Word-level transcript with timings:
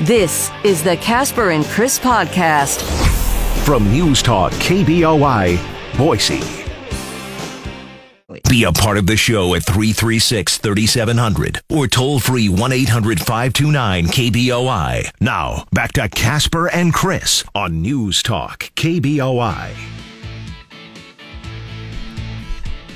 This 0.00 0.50
is 0.64 0.82
the 0.82 0.96
Kasper 0.96 1.50
and 1.50 1.64
Chris 1.64 1.98
podcast 1.98 2.82
from 3.64 3.90
News 3.90 4.22
Talk 4.22 4.52
KBOI, 4.52 5.58
Boise. 5.96 6.64
Be 8.48 8.64
a 8.64 8.72
part 8.72 8.98
of 8.98 9.06
the 9.06 9.16
show 9.16 9.54
at 9.54 9.64
336 9.64 10.58
3700 10.58 11.60
or 11.70 11.86
toll 11.86 12.18
free 12.18 12.48
1 12.48 12.72
800 12.72 13.18
529 13.20 14.06
KBOI. 14.06 15.10
Now, 15.20 15.64
back 15.72 15.92
to 15.92 16.08
Kasper 16.08 16.68
and 16.68 16.92
Chris 16.92 17.44
on 17.54 17.80
News 17.80 18.22
Talk 18.22 18.70
KBOI. 18.76 19.74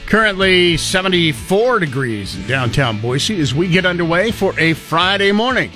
Currently 0.06 0.76
74 0.76 1.80
degrees 1.80 2.34
in 2.34 2.46
downtown 2.46 3.00
Boise 3.00 3.40
as 3.40 3.54
we 3.54 3.68
get 3.68 3.84
underway 3.84 4.30
for 4.30 4.58
a 4.58 4.72
Friday 4.72 5.32
morning. 5.32 5.70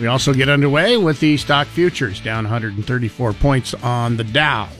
We 0.00 0.06
also 0.06 0.32
get 0.32 0.48
underway 0.48 0.96
with 0.96 1.20
the 1.20 1.36
stock 1.36 1.66
futures 1.66 2.20
down 2.20 2.44
134 2.44 3.34
points 3.34 3.74
on 3.74 4.16
the 4.16 4.24
Dow. 4.24 4.70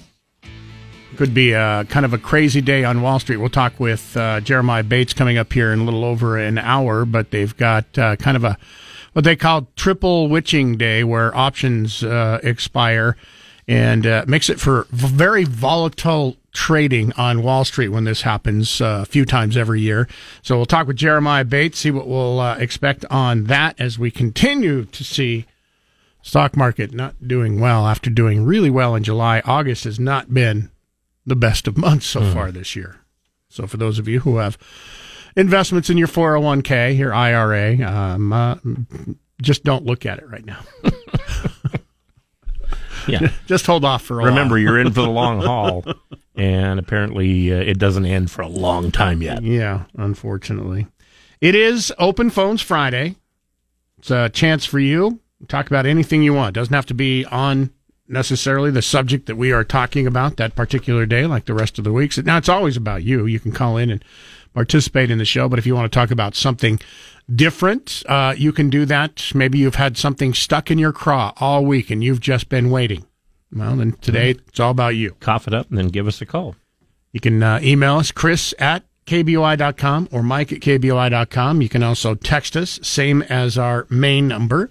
Could 1.16 1.34
be 1.34 1.52
a 1.52 1.84
kind 1.90 2.06
of 2.06 2.14
a 2.14 2.18
crazy 2.18 2.62
day 2.62 2.84
on 2.84 3.02
Wall 3.02 3.18
Street. 3.18 3.36
We'll 3.36 3.50
talk 3.50 3.78
with 3.78 4.16
uh, 4.16 4.40
Jeremiah 4.40 4.82
Bates 4.82 5.12
coming 5.12 5.36
up 5.36 5.52
here 5.52 5.74
in 5.74 5.80
a 5.80 5.84
little 5.84 6.06
over 6.06 6.38
an 6.38 6.56
hour, 6.56 7.04
but 7.04 7.32
they've 7.32 7.54
got 7.54 7.98
uh, 7.98 8.16
kind 8.16 8.34
of 8.34 8.44
a 8.44 8.56
what 9.12 9.26
they 9.26 9.36
call 9.36 9.68
triple 9.76 10.28
witching 10.28 10.78
day 10.78 11.04
where 11.04 11.36
options 11.36 12.02
uh, 12.02 12.40
expire 12.42 13.14
and 13.68 14.06
uh, 14.06 14.24
makes 14.26 14.48
it 14.48 14.58
for 14.58 14.86
very 14.90 15.44
volatile 15.44 16.38
trading 16.52 17.12
on 17.12 17.42
Wall 17.42 17.64
Street 17.64 17.88
when 17.88 18.04
this 18.04 18.22
happens 18.22 18.80
uh, 18.80 19.00
a 19.02 19.06
few 19.06 19.24
times 19.24 19.56
every 19.56 19.80
year. 19.80 20.08
So 20.42 20.56
we'll 20.56 20.66
talk 20.66 20.86
with 20.86 20.96
Jeremiah 20.96 21.44
Bates, 21.44 21.78
see 21.78 21.90
what 21.90 22.08
we'll 22.08 22.40
uh, 22.40 22.56
expect 22.56 23.04
on 23.10 23.44
that 23.44 23.80
as 23.80 23.98
we 23.98 24.10
continue 24.10 24.84
to 24.86 25.04
see 25.04 25.46
stock 26.22 26.56
market 26.56 26.92
not 26.92 27.26
doing 27.26 27.60
well 27.60 27.86
after 27.86 28.10
doing 28.10 28.44
really 28.44 28.70
well 28.70 28.94
in 28.94 29.02
July. 29.02 29.40
August 29.44 29.84
has 29.84 29.98
not 29.98 30.34
been 30.34 30.70
the 31.24 31.36
best 31.36 31.68
of 31.68 31.76
months 31.76 32.06
so 32.06 32.20
mm. 32.20 32.32
far 32.32 32.50
this 32.50 32.74
year. 32.74 32.96
So 33.48 33.66
for 33.66 33.76
those 33.76 33.98
of 33.98 34.08
you 34.08 34.20
who 34.20 34.38
have 34.38 34.58
investments 35.36 35.90
in 35.90 35.98
your 35.98 36.08
401k, 36.08 36.96
your 36.96 37.14
IRA, 37.14 37.80
um, 37.82 38.32
uh, 38.32 38.56
just 39.40 39.64
don't 39.64 39.84
look 39.84 40.06
at 40.06 40.18
it 40.18 40.28
right 40.28 40.44
now. 40.44 40.60
yeah, 43.08 43.30
just 43.46 43.66
hold 43.66 43.84
off 43.84 44.02
for 44.02 44.20
a 44.20 44.22
while. 44.22 44.30
Remember, 44.30 44.54
while. 44.54 44.62
you're 44.62 44.78
in 44.78 44.92
for 44.92 45.02
the 45.02 45.08
long 45.08 45.40
haul, 45.42 45.84
and 46.34 46.78
apparently 46.78 47.52
uh, 47.52 47.56
it 47.56 47.78
doesn't 47.78 48.06
end 48.06 48.30
for 48.30 48.42
a 48.42 48.48
long 48.48 48.90
time 48.90 49.22
yet. 49.22 49.42
Yeah, 49.42 49.84
unfortunately, 49.96 50.86
it 51.40 51.54
is 51.54 51.92
Open 51.98 52.30
Phones 52.30 52.62
Friday. 52.62 53.16
It's 53.98 54.10
a 54.10 54.28
chance 54.30 54.64
for 54.64 54.78
you 54.78 55.20
talk 55.48 55.66
about 55.66 55.86
anything 55.86 56.22
you 56.22 56.34
want. 56.34 56.56
It 56.56 56.60
doesn't 56.60 56.74
have 56.74 56.86
to 56.86 56.94
be 56.94 57.24
on 57.26 57.70
necessarily 58.08 58.70
the 58.70 58.82
subject 58.82 59.26
that 59.26 59.36
we 59.36 59.52
are 59.52 59.64
talking 59.64 60.06
about 60.06 60.36
that 60.36 60.54
particular 60.54 61.06
day, 61.06 61.26
like 61.26 61.44
the 61.44 61.54
rest 61.54 61.78
of 61.78 61.84
the 61.84 61.92
weeks. 61.92 62.18
Now 62.18 62.38
it's 62.38 62.48
always 62.48 62.76
about 62.76 63.02
you. 63.02 63.26
You 63.26 63.40
can 63.40 63.52
call 63.52 63.76
in 63.76 63.90
and 63.90 64.04
participate 64.52 65.10
in 65.10 65.18
the 65.18 65.24
show, 65.24 65.48
but 65.48 65.58
if 65.58 65.66
you 65.66 65.74
want 65.74 65.90
to 65.90 65.96
talk 65.96 66.10
about 66.10 66.34
something 66.34 66.80
different, 67.34 68.02
uh, 68.08 68.34
you 68.36 68.52
can 68.52 68.70
do 68.70 68.84
that. 68.86 69.30
Maybe 69.34 69.58
you've 69.58 69.76
had 69.76 69.96
something 69.96 70.34
stuck 70.34 70.70
in 70.70 70.78
your 70.78 70.92
craw 70.92 71.32
all 71.38 71.64
week 71.64 71.90
and 71.90 72.02
you've 72.02 72.20
just 72.20 72.48
been 72.48 72.70
waiting. 72.70 73.06
Well, 73.52 73.76
then 73.76 73.92
today 74.00 74.34
mm-hmm. 74.34 74.48
it's 74.48 74.60
all 74.60 74.70
about 74.70 74.96
you. 74.96 75.16
Cough 75.20 75.48
it 75.48 75.54
up 75.54 75.68
and 75.70 75.78
then 75.78 75.88
give 75.88 76.06
us 76.06 76.20
a 76.20 76.26
call. 76.26 76.54
You 77.12 77.20
can 77.20 77.42
uh, 77.42 77.58
email 77.62 77.96
us, 77.96 78.12
Chris 78.12 78.54
at 78.58 78.84
KBOI.com 79.06 80.08
or 80.12 80.22
Mike 80.22 80.52
at 80.52 80.60
KBOI.com. 80.60 81.62
You 81.62 81.68
can 81.68 81.82
also 81.82 82.14
text 82.14 82.56
us, 82.56 82.78
same 82.82 83.22
as 83.22 83.58
our 83.58 83.86
main 83.90 84.28
number. 84.28 84.70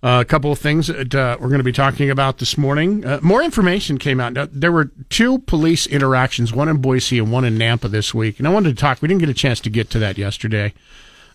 Uh, 0.00 0.20
a 0.20 0.24
couple 0.24 0.52
of 0.52 0.58
things 0.60 0.86
that 0.86 1.12
uh, 1.12 1.36
we're 1.40 1.48
going 1.48 1.58
to 1.58 1.64
be 1.64 1.72
talking 1.72 2.08
about 2.08 2.38
this 2.38 2.56
morning. 2.56 3.04
Uh, 3.04 3.18
more 3.20 3.42
information 3.42 3.98
came 3.98 4.20
out. 4.20 4.36
There 4.52 4.70
were 4.70 4.92
two 5.10 5.40
police 5.40 5.88
interactions, 5.88 6.52
one 6.52 6.68
in 6.68 6.80
Boise 6.80 7.18
and 7.18 7.32
one 7.32 7.44
in 7.44 7.58
Nampa 7.58 7.90
this 7.90 8.14
week. 8.14 8.38
And 8.38 8.46
I 8.46 8.52
wanted 8.52 8.76
to 8.76 8.80
talk. 8.80 9.02
We 9.02 9.08
didn't 9.08 9.20
get 9.20 9.28
a 9.28 9.34
chance 9.34 9.58
to 9.60 9.70
get 9.70 9.90
to 9.90 9.98
that 9.98 10.16
yesterday. 10.16 10.72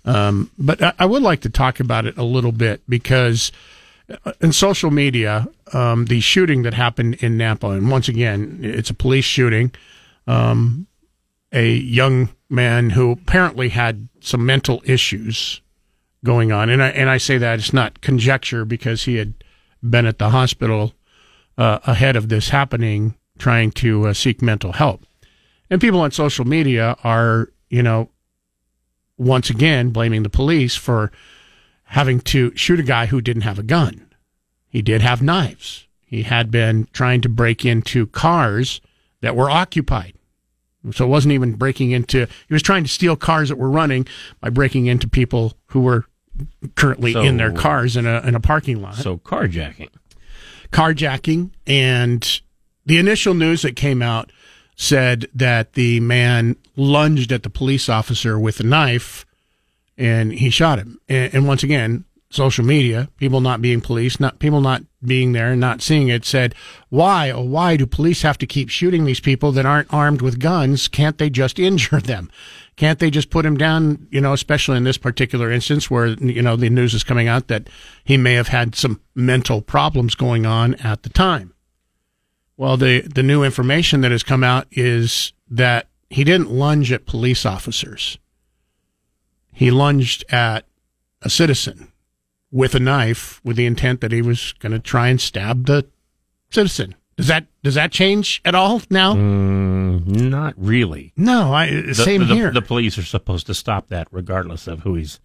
Um, 0.05 0.51
but 0.57 0.81
I, 0.81 0.93
I, 0.99 1.05
would 1.05 1.21
like 1.21 1.41
to 1.41 1.49
talk 1.49 1.79
about 1.79 2.05
it 2.05 2.17
a 2.17 2.23
little 2.23 2.51
bit 2.51 2.81
because 2.89 3.53
in 4.41 4.51
social 4.51 4.91
media, 4.91 5.47
um, 5.71 6.05
the 6.05 6.19
shooting 6.19 6.63
that 6.63 6.73
happened 6.73 7.15
in 7.15 7.37
Nampa, 7.37 7.77
and 7.77 7.89
once 7.89 8.09
again, 8.09 8.59
it's 8.61 8.89
a 8.89 8.93
police 8.93 9.25
shooting. 9.25 9.71
Um, 10.27 10.87
a 11.51 11.73
young 11.73 12.29
man 12.49 12.89
who 12.91 13.11
apparently 13.11 13.69
had 13.69 14.09
some 14.19 14.45
mental 14.45 14.81
issues 14.85 15.61
going 16.25 16.51
on, 16.51 16.69
and 16.69 16.81
I 16.81 16.89
and 16.89 17.09
I 17.09 17.17
say 17.17 17.37
that 17.37 17.59
it's 17.59 17.73
not 17.73 18.01
conjecture 18.01 18.65
because 18.65 19.03
he 19.03 19.15
had 19.15 19.33
been 19.87 20.05
at 20.05 20.17
the 20.17 20.29
hospital 20.29 20.93
uh, 21.57 21.79
ahead 21.83 22.15
of 22.15 22.29
this 22.29 22.49
happening, 22.49 23.15
trying 23.37 23.71
to 23.71 24.07
uh, 24.07 24.13
seek 24.13 24.41
mental 24.41 24.73
help. 24.73 25.05
And 25.69 25.79
people 25.79 26.01
on 26.01 26.11
social 26.11 26.45
media 26.45 26.95
are, 27.03 27.49
you 27.69 27.83
know, 27.83 28.09
once 29.17 29.49
again 29.49 29.89
blaming 29.89 30.23
the 30.23 30.29
police 30.29 30.75
for 30.75 31.11
having 31.85 32.19
to 32.19 32.55
shoot 32.55 32.79
a 32.79 32.83
guy 32.83 33.05
who 33.05 33.21
didn't 33.21 33.43
have 33.43 33.59
a 33.59 33.63
gun. 33.63 34.07
He 34.69 34.81
did 34.81 35.01
have 35.01 35.21
knives. 35.21 35.87
He 36.05 36.23
had 36.23 36.49
been 36.49 36.87
trying 36.93 37.21
to 37.21 37.29
break 37.29 37.65
into 37.65 38.07
cars 38.07 38.81
that 39.21 39.35
were 39.35 39.49
occupied. 39.49 40.13
So 40.91 41.05
it 41.05 41.07
wasn't 41.07 41.33
even 41.33 41.53
breaking 41.53 41.91
into, 41.91 42.27
he 42.47 42.53
was 42.53 42.61
trying 42.61 42.83
to 42.83 42.89
steal 42.89 43.15
cars 43.15 43.49
that 43.49 43.57
were 43.57 43.69
running 43.69 44.05
by 44.41 44.49
breaking 44.49 44.87
into 44.87 45.07
people 45.07 45.53
who 45.67 45.81
were 45.81 46.05
currently 46.75 47.13
so, 47.13 47.21
in 47.21 47.37
their 47.37 47.53
cars 47.53 47.95
in 47.95 48.05
a, 48.05 48.19
in 48.21 48.35
a 48.35 48.39
parking 48.39 48.81
lot. 48.81 48.95
So 48.95 49.17
carjacking. 49.17 49.89
Carjacking. 50.71 51.51
And 51.65 52.41
the 52.85 52.97
initial 52.97 53.33
news 53.33 53.61
that 53.61 53.75
came 53.75 54.01
out 54.01 54.31
said 54.75 55.27
that 55.33 55.73
the 55.73 55.99
man 55.99 56.55
lunged 56.75 57.31
at 57.31 57.43
the 57.43 57.49
police 57.49 57.89
officer 57.89 58.39
with 58.39 58.59
a 58.59 58.63
knife 58.63 59.25
and 59.97 60.33
he 60.33 60.49
shot 60.49 60.79
him. 60.79 60.99
And, 61.07 61.33
and, 61.33 61.47
once 61.47 61.63
again, 61.63 62.05
social 62.29 62.65
media, 62.65 63.09
people 63.17 63.41
not 63.41 63.61
being 63.61 63.79
police, 63.79 64.19
not 64.19 64.39
people 64.39 64.61
not 64.61 64.81
being 65.05 65.33
there 65.33 65.51
and 65.51 65.61
not 65.61 65.81
seeing 65.81 66.07
it 66.07 66.25
said, 66.25 66.55
why, 66.89 67.29
oh, 67.29 67.43
why 67.43 67.77
do 67.77 67.85
police 67.85 68.23
have 68.23 68.37
to 68.39 68.47
keep 68.47 68.69
shooting 68.69 69.05
these 69.05 69.19
people 69.19 69.51
that 69.51 69.65
aren't 69.65 69.93
armed 69.93 70.21
with 70.21 70.39
guns? 70.39 70.87
Can't 70.87 71.17
they 71.17 71.29
just 71.29 71.59
injure 71.67 72.01
them? 72.01 72.31
Can't 72.75 72.97
they 72.97 73.11
just 73.11 73.29
put 73.29 73.45
him 73.45 73.55
down, 73.55 74.07
you 74.09 74.19
know, 74.19 74.33
especially 74.33 74.77
in 74.77 74.83
this 74.83 74.97
particular 74.97 75.51
instance 75.51 75.91
where, 75.91 76.07
you 76.07 76.41
know, 76.41 76.55
the 76.55 76.71
news 76.71 76.95
is 76.95 77.03
coming 77.03 77.27
out 77.27 77.47
that 77.49 77.67
he 78.03 78.17
may 78.17 78.33
have 78.33 78.47
had 78.47 78.73
some 78.73 78.99
mental 79.13 79.61
problems 79.61 80.15
going 80.15 80.47
on 80.47 80.73
at 80.75 81.03
the 81.03 81.09
time. 81.09 81.53
Well, 82.57 82.77
the, 82.77 83.01
the 83.01 83.23
new 83.23 83.43
information 83.43 84.01
that 84.01 84.11
has 84.11 84.23
come 84.23 84.43
out 84.43 84.67
is 84.71 85.33
that 85.49 85.87
he 86.09 86.23
didn't 86.23 86.51
lunge 86.51 86.91
at 86.91 87.05
police 87.05 87.45
officers. 87.45 88.19
He 89.51 89.71
lunged 89.71 90.23
at 90.31 90.65
a 91.21 91.29
citizen 91.29 91.91
with 92.51 92.75
a 92.75 92.79
knife 92.79 93.41
with 93.43 93.55
the 93.55 93.65
intent 93.65 94.01
that 94.01 94.11
he 94.11 94.21
was 94.21 94.53
going 94.53 94.71
to 94.71 94.79
try 94.79 95.07
and 95.07 95.19
stab 95.19 95.65
the 95.65 95.87
citizen. 96.51 96.95
Does 97.17 97.27
that 97.27 97.45
does 97.63 97.75
that 97.75 97.91
change 97.91 98.41
at 98.43 98.55
all 98.55 98.81
now? 98.89 99.13
Mm, 99.13 100.05
not 100.29 100.55
really. 100.57 101.13
No, 101.15 101.53
I 101.53 101.69
the, 101.69 101.93
same 101.93 102.27
the, 102.27 102.33
here. 102.33 102.51
The 102.51 102.61
police 102.61 102.97
are 102.97 103.03
supposed 103.03 103.45
to 103.47 103.53
stop 103.53 103.89
that 103.89 104.07
regardless 104.11 104.67
of 104.67 104.79
who 104.79 104.95
he's 104.95 105.19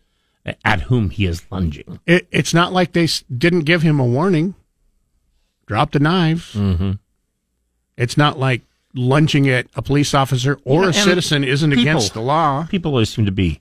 at 0.64 0.82
whom 0.82 1.10
he 1.10 1.26
is 1.26 1.42
lunging. 1.50 2.00
It, 2.06 2.28
it's 2.30 2.54
not 2.54 2.72
like 2.72 2.92
they 2.92 3.08
didn't 3.36 3.60
give 3.60 3.82
him 3.82 4.00
a 4.00 4.04
warning. 4.04 4.54
Drop 5.66 5.92
the 5.92 5.98
knives. 5.98 6.54
Mm-hmm. 6.54 6.92
It's 7.98 8.16
not 8.16 8.38
like 8.38 8.62
lunging 8.94 9.48
at 9.48 9.66
a 9.74 9.82
police 9.82 10.14
officer 10.14 10.58
or 10.64 10.84
yeah, 10.84 10.90
a 10.90 10.92
citizen 10.92 11.44
isn't 11.44 11.70
people, 11.70 11.82
against 11.82 12.14
the 12.14 12.22
law. 12.22 12.66
People 12.66 12.92
always 12.92 13.10
seem 13.10 13.26
to 13.26 13.32
be 13.32 13.60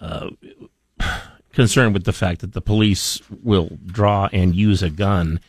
uh, 0.00 0.30
concerned 1.52 1.94
with 1.94 2.04
the 2.04 2.12
fact 2.12 2.42
that 2.42 2.52
the 2.52 2.60
police 2.60 3.20
will 3.42 3.76
draw 3.86 4.28
and 4.32 4.54
use 4.54 4.82
a 4.82 4.90
gun 4.90 5.40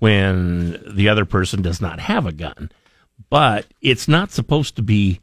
when 0.00 0.82
the 0.86 1.08
other 1.08 1.24
person 1.24 1.62
does 1.62 1.80
not 1.80 2.00
have 2.00 2.26
a 2.26 2.32
gun. 2.32 2.70
But 3.30 3.66
it's 3.80 4.08
not 4.08 4.32
supposed 4.32 4.76
to 4.76 4.82
be 4.82 5.20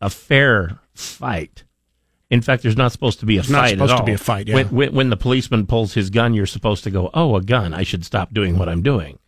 a 0.00 0.08
fair 0.08 0.78
fight. 0.94 1.64
In 2.30 2.40
fact, 2.40 2.62
there's 2.62 2.76
not 2.76 2.92
supposed 2.92 3.20
to 3.20 3.26
be 3.26 3.36
a 3.36 3.40
it's 3.40 3.50
fight 3.50 3.76
not 3.76 3.88
supposed 3.88 3.92
at 3.92 3.96
to 3.98 4.04
be 4.04 4.12
a 4.12 4.18
fight. 4.18 4.48
Yeah. 4.48 4.54
When, 4.54 4.68
when, 4.68 4.94
when 4.94 5.10
the 5.10 5.16
policeman 5.16 5.66
pulls 5.66 5.92
his 5.92 6.08
gun, 6.08 6.32
you're 6.32 6.46
supposed 6.46 6.84
to 6.84 6.90
go, 6.90 7.10
"Oh, 7.12 7.36
a 7.36 7.42
gun! 7.42 7.74
I 7.74 7.82
should 7.82 8.06
stop 8.06 8.32
doing 8.32 8.56
what 8.56 8.70
I'm 8.70 8.82
doing." 8.82 9.18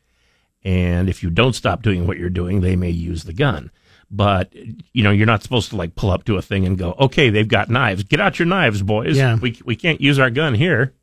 And 0.65 1.09
if 1.09 1.23
you 1.23 1.31
don't 1.31 1.55
stop 1.55 1.83
doing 1.83 2.07
what 2.07 2.19
you're 2.19 2.31
doing, 2.31 2.61
they 2.61 2.77
may 2.77 2.91
use 2.91 3.25
the 3.25 3.33
gun. 3.33 3.71
But, 4.11 4.55
you 4.93 5.03
know, 5.03 5.11
you're 5.11 5.27
not 5.27 5.43
supposed 5.43 5.71
to 5.71 5.77
like 5.77 5.95
pull 5.95 6.11
up 6.11 6.25
to 6.25 6.37
a 6.37 6.43
thing 6.43 6.65
and 6.67 6.79
go, 6.79 6.95
okay, 7.01 7.31
they've 7.31 7.49
got 7.49 7.69
knives. 7.69 8.05
Get 8.05 8.21
out 8.21 8.39
your 8.39 8.47
knives, 8.47 8.83
boys. 8.83 9.17
Yeah. 9.17 9.37
We, 9.37 9.61
we 9.65 9.77
can't 9.77 10.01
use 10.01 10.19
our 10.19 10.31
gun 10.31 10.55
here. 10.55 10.95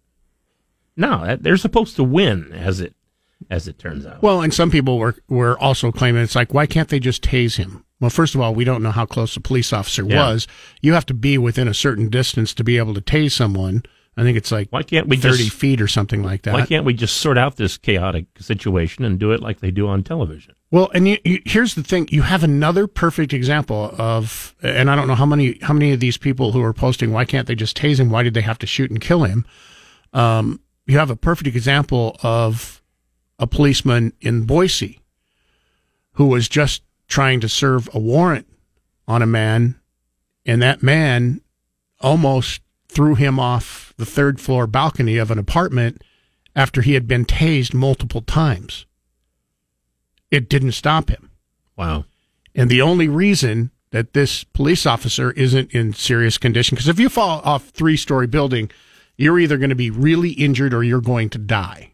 No, 0.95 1.35
they're 1.39 1.57
supposed 1.57 1.95
to 1.97 2.03
win 2.03 2.51
as 2.53 2.79
it, 2.79 2.95
as 3.49 3.67
it 3.67 3.79
turns 3.79 4.05
out. 4.05 4.21
Well, 4.21 4.41
and 4.41 4.53
some 4.53 4.71
people 4.71 4.97
were, 4.97 5.15
were 5.27 5.59
also 5.59 5.91
claiming 5.91 6.23
it's 6.23 6.35
like, 6.35 6.53
why 6.53 6.65
can't 6.65 6.89
they 6.89 6.99
just 6.99 7.23
tase 7.23 7.57
him? 7.57 7.83
Well, 7.99 8.09
first 8.09 8.33
of 8.33 8.41
all, 8.41 8.55
we 8.55 8.63
don't 8.63 8.83
know 8.83 8.91
how 8.91 9.05
close 9.05 9.33
the 9.33 9.41
police 9.41 9.73
officer 9.73 10.03
yeah. 10.03 10.27
was. 10.27 10.47
You 10.81 10.93
have 10.93 11.05
to 11.07 11.13
be 11.13 11.37
within 11.37 11.67
a 11.67 11.73
certain 11.73 12.09
distance 12.09 12.53
to 12.55 12.63
be 12.63 12.77
able 12.77 12.93
to 12.93 13.01
tase 13.01 13.31
someone 13.31 13.83
I 14.17 14.23
think 14.23 14.37
it's 14.37 14.51
like 14.51 14.69
Why 14.71 14.83
can't 14.83 15.07
we 15.07 15.17
30 15.17 15.37
just 15.37 15.55
feet 15.55 15.81
or 15.81 15.87
something 15.87 16.21
like 16.21 16.43
that. 16.43 16.53
why 16.53 16.65
can't 16.65 16.85
we 16.85 16.93
just 16.93 17.17
sort 17.17 17.37
out 17.37 17.55
this 17.55 17.77
chaotic 17.77 18.25
situation 18.39 19.05
and 19.05 19.17
do 19.17 19.31
it 19.31 19.41
like 19.41 19.61
they 19.61 19.71
do 19.71 19.87
on 19.87 20.03
television? 20.03 20.53
Well, 20.69 20.89
and 20.93 21.07
you, 21.07 21.17
you, 21.23 21.41
here's 21.45 21.75
the 21.75 21.83
thing: 21.83 22.07
you 22.11 22.21
have 22.21 22.43
another 22.43 22.87
perfect 22.87 23.33
example 23.33 23.93
of, 23.97 24.55
and 24.61 24.89
I 24.89 24.95
don't 24.95 25.07
know 25.07 25.15
how 25.15 25.25
many 25.25 25.57
how 25.61 25.73
many 25.73 25.91
of 25.93 25.99
these 25.99 26.17
people 26.17 26.51
who 26.51 26.61
are 26.61 26.73
posting, 26.73 27.11
why 27.11 27.25
can't 27.25 27.47
they 27.47 27.55
just 27.55 27.77
tase 27.77 27.99
him? 27.99 28.09
Why 28.09 28.23
did 28.23 28.33
they 28.33 28.41
have 28.41 28.59
to 28.59 28.67
shoot 28.67 28.91
and 28.91 28.99
kill 28.99 29.23
him? 29.23 29.45
Um, 30.13 30.61
you 30.85 30.97
have 30.97 31.09
a 31.09 31.15
perfect 31.15 31.47
example 31.47 32.17
of 32.21 32.81
a 33.39 33.47
policeman 33.47 34.13
in 34.19 34.43
Boise 34.43 34.99
who 36.13 36.27
was 36.27 36.49
just 36.49 36.83
trying 37.07 37.39
to 37.39 37.49
serve 37.49 37.89
a 37.93 37.99
warrant 37.99 38.47
on 39.07 39.21
a 39.21 39.27
man, 39.27 39.79
and 40.45 40.61
that 40.61 40.83
man 40.83 41.41
almost 41.99 42.61
threw 42.91 43.15
him 43.15 43.39
off 43.39 43.93
the 43.95 44.05
third 44.05 44.41
floor 44.41 44.67
balcony 44.67 45.17
of 45.17 45.31
an 45.31 45.39
apartment 45.39 46.01
after 46.55 46.81
he 46.81 46.93
had 46.93 47.07
been 47.07 47.23
tased 47.23 47.73
multiple 47.73 48.21
times. 48.21 48.85
It 50.29 50.49
didn't 50.49 50.73
stop 50.73 51.09
him. 51.09 51.31
Wow. 51.77 52.03
And 52.53 52.69
the 52.69 52.81
only 52.81 53.07
reason 53.07 53.71
that 53.91 54.13
this 54.13 54.43
police 54.43 54.85
officer 54.85 55.31
isn't 55.31 55.71
in 55.71 55.93
serious 55.93 56.37
condition, 56.37 56.75
because 56.75 56.89
if 56.89 56.99
you 56.99 57.07
fall 57.07 57.41
off 57.45 57.69
three 57.69 57.95
story 57.95 58.27
building, 58.27 58.69
you're 59.17 59.39
either 59.39 59.57
going 59.57 59.69
to 59.69 59.75
be 59.75 59.89
really 59.89 60.31
injured 60.31 60.73
or 60.73 60.83
you're 60.83 60.99
going 61.01 61.29
to 61.29 61.37
die. 61.37 61.93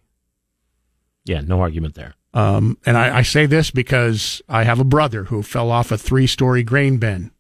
Yeah, 1.26 1.42
no 1.42 1.62
argument 1.62 1.94
there. 1.94 2.16
Um, 2.34 2.78
and 2.86 2.98
I, 2.98 3.20
I 3.20 3.22
say 3.22 3.46
this 3.46 3.70
because 3.70 4.42
I 4.50 4.64
have 4.64 4.80
a 4.80 4.84
brother 4.84 5.26
who 5.26 5.44
fell 5.44 5.70
off 5.70 5.92
a 5.92 5.98
three 5.98 6.28
story 6.28 6.64
grain 6.64 6.98
bin. 6.98 7.32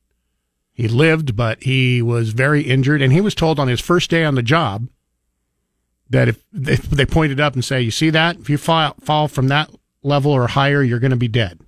He 0.77 0.87
lived, 0.87 1.35
but 1.35 1.63
he 1.63 2.03
was 2.03 2.29
very 2.29 2.61
injured, 2.61 3.01
and 3.01 3.11
he 3.11 3.19
was 3.19 3.33
told 3.33 3.57
on 3.57 3.67
his 3.67 3.81
first 3.81 4.11
day 4.11 4.23
on 4.23 4.35
the 4.35 4.43
job 4.43 4.87
that 6.07 6.27
if 6.27 6.43
they, 6.53 6.75
they 6.75 7.05
pointed 7.05 7.39
up 7.39 7.55
and 7.55 7.65
say, 7.65 7.81
"You 7.81 7.89
see 7.89 8.11
that? 8.11 8.37
If 8.37 8.47
you 8.47 8.59
fall 8.59 8.93
fall 9.01 9.27
from 9.27 9.47
that 9.47 9.71
level 10.03 10.31
or 10.31 10.45
higher, 10.45 10.83
you're 10.83 10.99
going 10.99 11.09
to 11.09 11.17
be 11.17 11.27
dead." 11.27 11.61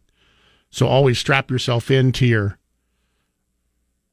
So 0.69 0.85
always 0.85 1.17
strap 1.17 1.49
yourself 1.49 1.89
into 1.89 2.27
your 2.27 2.59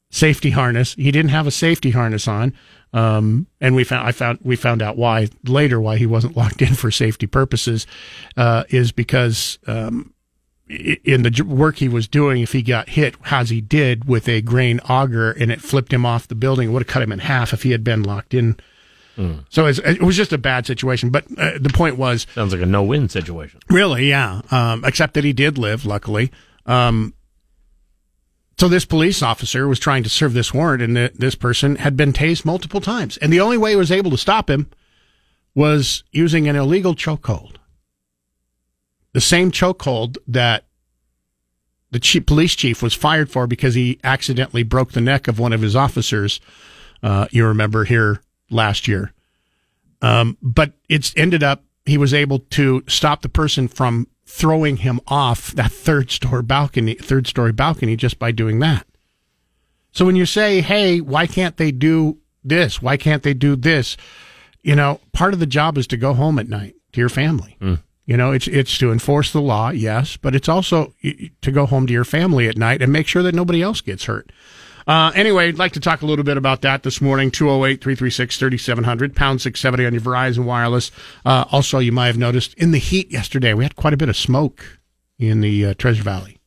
safety 0.09 0.49
harness. 0.49 0.95
He 0.95 1.11
didn't 1.11 1.29
have 1.29 1.45
a 1.45 1.51
safety 1.51 1.91
harness 1.91 2.27
on, 2.27 2.55
um, 2.91 3.45
and 3.61 3.75
we 3.75 3.83
found 3.83 4.07
I 4.07 4.11
found 4.11 4.39
we 4.41 4.55
found 4.55 4.81
out 4.81 4.97
why 4.97 5.29
later 5.43 5.79
why 5.79 5.97
he 5.97 6.07
wasn't 6.07 6.35
locked 6.37 6.63
in 6.63 6.73
for 6.73 6.89
safety 6.89 7.27
purposes 7.27 7.85
uh, 8.35 8.63
is 8.69 8.91
because 8.91 9.59
um, 9.67 10.11
in 10.69 11.23
the 11.23 11.43
work 11.43 11.77
he 11.77 11.87
was 11.87 12.07
doing, 12.07 12.41
if 12.41 12.51
he 12.51 12.61
got 12.61 12.89
hit 12.89 13.15
as 13.31 13.49
he 13.49 13.61
did 13.61 14.05
with 14.05 14.27
a 14.27 14.41
grain 14.41 14.79
auger 14.81 15.31
and 15.31 15.51
it 15.51 15.61
flipped 15.61 15.93
him 15.93 16.05
off 16.05 16.27
the 16.27 16.35
building, 16.35 16.69
it 16.69 16.71
would 16.71 16.83
have 16.83 16.87
cut 16.87 17.01
him 17.01 17.11
in 17.11 17.19
half 17.19 17.53
if 17.53 17.63
he 17.63 17.71
had 17.71 17.83
been 17.83 18.03
locked 18.03 18.33
in. 18.33 18.57
So 19.49 19.65
it 19.65 20.01
was 20.03 20.15
just 20.15 20.31
a 20.31 20.37
bad 20.37 20.67
situation. 20.67 21.09
But 21.09 21.25
uh, 21.39 21.57
the 21.59 21.71
point 21.73 21.97
was, 21.97 22.27
Sounds 22.35 22.53
like 22.53 22.61
a 22.61 22.67
no-win 22.67 23.09
situation. 23.09 23.59
Really, 23.67 24.09
yeah. 24.09 24.41
Um, 24.51 24.85
except 24.85 25.15
that 25.15 25.23
he 25.23 25.33
did 25.33 25.57
live, 25.57 25.85
luckily. 25.87 26.31
Um, 26.67 27.15
so 28.59 28.67
this 28.67 28.85
police 28.85 29.23
officer 29.23 29.67
was 29.67 29.79
trying 29.79 30.03
to 30.03 30.09
serve 30.09 30.33
this 30.33 30.53
warrant, 30.53 30.83
and 30.83 30.95
th- 30.95 31.13
this 31.13 31.33
person 31.33 31.77
had 31.77 31.97
been 31.97 32.13
tased 32.13 32.45
multiple 32.45 32.81
times, 32.81 33.17
and 33.17 33.33
the 33.33 33.39
only 33.39 33.57
way 33.57 33.71
he 33.71 33.75
was 33.75 33.91
able 33.91 34.11
to 34.11 34.17
stop 34.17 34.49
him 34.49 34.69
was 35.55 36.03
using 36.11 36.47
an 36.47 36.55
illegal 36.55 36.93
chokehold. 36.93 37.55
The 39.17 39.21
same 39.21 39.49
chokehold 39.49 40.17
that 40.27 40.65
the 41.89 41.99
chief, 41.99 42.27
police 42.27 42.53
chief 42.53 42.83
was 42.83 42.93
fired 42.93 43.31
for 43.31 43.47
because 43.47 43.73
he 43.73 43.99
accidentally 44.03 44.61
broke 44.61 44.91
the 44.91 45.01
neck 45.01 45.27
of 45.27 45.39
one 45.39 45.53
of 45.53 45.61
his 45.61 45.75
officers. 45.75 46.39
Uh, 47.01 47.25
you 47.31 47.43
remember 47.43 47.85
here 47.85 48.21
last 48.51 48.87
year. 48.87 49.13
Um, 50.03 50.37
but 50.39 50.73
it's 50.87 51.15
ended 51.17 51.41
up 51.41 51.63
he 51.87 51.97
was 51.97 52.13
able 52.13 52.41
to 52.51 52.83
stop 52.87 53.23
the 53.23 53.27
person 53.27 53.67
from 53.67 54.05
throwing 54.27 54.77
him 54.77 54.99
off 55.07 55.51
that 55.53 55.71
third 55.71 56.11
story 56.11 56.43
balcony, 56.43 56.93
third 56.93 57.25
story 57.25 57.51
balcony, 57.51 57.95
just 57.95 58.19
by 58.19 58.29
doing 58.29 58.59
that. 58.59 58.85
So 59.91 60.05
when 60.05 60.15
you 60.15 60.27
say, 60.27 60.61
"Hey, 60.61 61.01
why 61.01 61.25
can't 61.25 61.57
they 61.57 61.71
do 61.71 62.19
this? 62.43 62.83
Why 62.83 62.97
can't 62.97 63.23
they 63.23 63.33
do 63.33 63.55
this?" 63.55 63.97
You 64.61 64.75
know, 64.75 65.01
part 65.11 65.33
of 65.33 65.39
the 65.39 65.47
job 65.47 65.75
is 65.75 65.87
to 65.87 65.97
go 65.97 66.13
home 66.13 66.37
at 66.37 66.47
night 66.47 66.75
to 66.91 66.99
your 66.99 67.09
family. 67.09 67.57
You 68.07 68.15
know, 68.15 68.31
it's 68.31 68.47
it's 68.47 68.77
to 68.77 68.91
enforce 68.91 69.33
the 69.33 69.41
law, 69.41 69.69
yes, 69.69 70.15
but 70.15 70.33
it's 70.33 70.47
also 70.47 70.93
to 71.41 71.51
go 71.51 71.65
home 71.65 71.85
to 71.87 71.93
your 71.93 72.05
family 72.05 72.47
at 72.47 72.57
night 72.57 72.81
and 72.81 72.91
make 72.91 73.05
sure 73.05 73.21
that 73.21 73.35
nobody 73.35 73.61
else 73.61 73.81
gets 73.81 74.05
hurt. 74.05 74.31
Uh, 74.87 75.11
anyway, 75.13 75.49
I'd 75.49 75.59
like 75.59 75.73
to 75.73 75.81
talk 75.81 76.01
a 76.01 76.05
little 76.05 76.23
bit 76.23 76.37
about 76.37 76.61
that 76.61 76.83
this 76.83 77.01
morning. 77.01 77.29
208 77.29 77.83
336 77.83 78.37
3700, 78.39 79.13
pound 79.13 79.41
670 79.41 79.85
on 79.85 79.93
your 79.93 80.01
Verizon 80.01 80.45
Wireless. 80.45 80.89
Uh, 81.25 81.43
also, 81.51 81.79
you 81.79 81.91
might 81.91 82.07
have 82.07 82.17
noticed 82.17 82.53
in 82.53 82.71
the 82.71 82.77
heat 82.77 83.11
yesterday, 83.11 83.53
we 83.53 83.65
had 83.65 83.75
quite 83.75 83.93
a 83.93 83.97
bit 83.97 84.07
of 84.07 84.15
smoke 84.15 84.79
in 85.19 85.41
the 85.41 85.65
uh, 85.65 85.73
Treasure 85.73 86.03
Valley. 86.03 86.37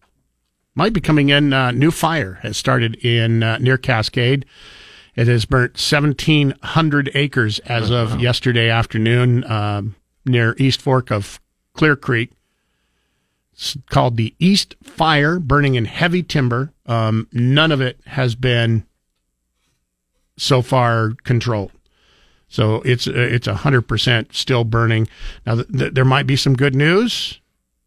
Might 0.75 0.95
be 0.95 1.03
coming 1.03 1.29
in. 1.29 1.53
Uh, 1.53 1.73
new 1.73 1.91
fire 1.91 2.39
has 2.43 2.57
started 2.57 2.95
in 3.05 3.43
uh, 3.43 3.59
near 3.59 3.77
Cascade. 3.77 4.47
It 5.15 5.27
has 5.27 5.45
burnt 5.45 5.73
1,700 5.73 7.11
acres 7.15 7.59
as 7.61 7.91
of 7.91 8.19
yesterday 8.19 8.71
afternoon 8.71 9.45
um, 9.45 9.97
near 10.25 10.55
East 10.57 10.81
Fork 10.81 11.11
of 11.11 11.40
Clear 11.75 11.97
Creek. 11.97 12.33
It's 13.53 13.77
called 13.91 14.17
the 14.17 14.35
East 14.39 14.75
Fire, 14.83 15.39
burning 15.39 15.75
in 15.75 15.85
heavy 15.85 16.23
timber. 16.23 16.73
Um, 16.87 17.29
none 17.33 17.73
of 17.73 17.81
it 17.81 18.01
has 18.07 18.35
been 18.35 18.85
so 20.37 20.63
far 20.63 21.13
controlled. 21.25 21.73
So 22.49 22.77
it's 22.83 23.07
uh, 23.07 23.13
it's 23.15 23.47
a 23.47 23.55
hundred 23.55 23.83
percent 23.83 24.35
still 24.35 24.65
burning. 24.65 25.09
Now 25.47 25.57
th- 25.57 25.69
th- 25.69 25.95
there 25.95 26.05
might 26.05 26.27
be 26.27 26.37
some 26.37 26.57
good 26.57 26.75
news 26.75 27.41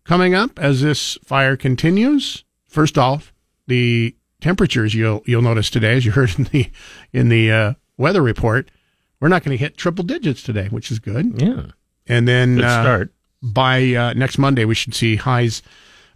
coming 0.06 0.36
up 0.36 0.60
as 0.60 0.82
this 0.82 1.18
fire 1.24 1.58
continues. 1.58 2.46
First 2.68 2.98
off, 2.98 3.34
the 3.68 4.16
temperatures 4.40 4.94
you'll 4.94 5.22
you'll 5.26 5.42
notice 5.42 5.70
today, 5.70 5.96
as 5.96 6.06
you 6.06 6.12
heard 6.12 6.38
in 6.38 6.46
the 6.46 6.70
in 7.12 7.30
the 7.30 7.52
uh, 7.52 7.74
weather 7.98 8.22
report, 8.22 8.72
we're 9.20 9.28
not 9.28 9.44
going 9.44 9.58
to 9.58 9.62
hit 9.62 9.76
triple 9.76 10.04
digits 10.04 10.44
today, 10.44 10.68
which 10.68 10.92
is 10.92 11.00
good. 11.00 11.42
Yeah. 11.42 11.68
And 12.08 12.28
then 12.28 12.56
Good 12.56 12.66
uh, 12.66 12.82
start. 12.84 13.12
By 13.44 13.94
uh, 13.94 14.13
next 14.13 14.38
Monday, 14.38 14.63
we 14.66 14.74
should 14.74 14.95
see 14.95 15.18
highs 15.18 15.62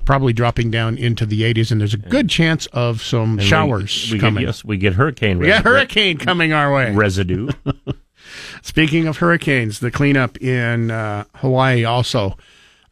probably 0.06 0.32
dropping 0.32 0.72
down 0.72 0.98
into 0.98 1.26
the 1.26 1.42
80s, 1.42 1.70
and 1.70 1.82
there's 1.82 1.94
a 1.94 1.98
good 1.98 2.30
chance 2.30 2.66
of 2.68 3.02
some 3.02 3.38
And 3.40 3.44
showers 3.48 4.10
we, 4.12 4.18
coming. 4.20 4.42
Get, 4.42 4.48
yes, 4.48 4.64
we 4.64 4.78
get 4.78 4.94
hurricane 4.94 5.38
We 5.38 5.48
resi- 5.48 5.64
hurricane 5.64 6.18
coming 6.18 6.54
our 6.54 6.74
way. 6.74 6.94
residue. 6.94 7.50
Speaking 8.62 9.08
of 9.08 9.18
hurricanes, 9.18 9.80
the 9.80 9.92
cleanup 9.92 10.38
in 10.42 10.92
uh, 10.92 11.26
Hawaii 11.36 11.84
also 11.84 12.38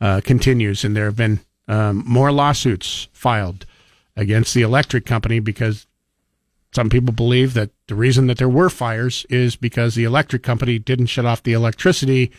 uh, 0.02 0.22
continues, 0.24 0.84
and 0.84 0.96
there 0.96 1.06
have 1.06 1.16
been 1.16 1.40
um, 1.68 2.04
more 2.06 2.32
lawsuits 2.32 3.08
filed 3.14 3.66
against 4.16 4.54
the 4.54 4.62
electric 4.62 5.06
company 5.06 5.40
because 5.40 5.88
some 6.74 6.90
people 6.90 7.14
believe 7.14 7.54
that 7.54 7.70
the 7.88 7.96
reason 7.96 8.28
that 8.28 8.38
there 8.38 8.50
were 8.50 8.70
fires 8.70 9.26
is 9.30 9.56
because 9.56 9.96
the 9.96 10.04
electric 10.04 10.44
company 10.44 10.78
didn't 10.80 11.06
shut 11.08 11.26
off 11.26 11.44
the 11.44 11.54
electricity 11.54 12.32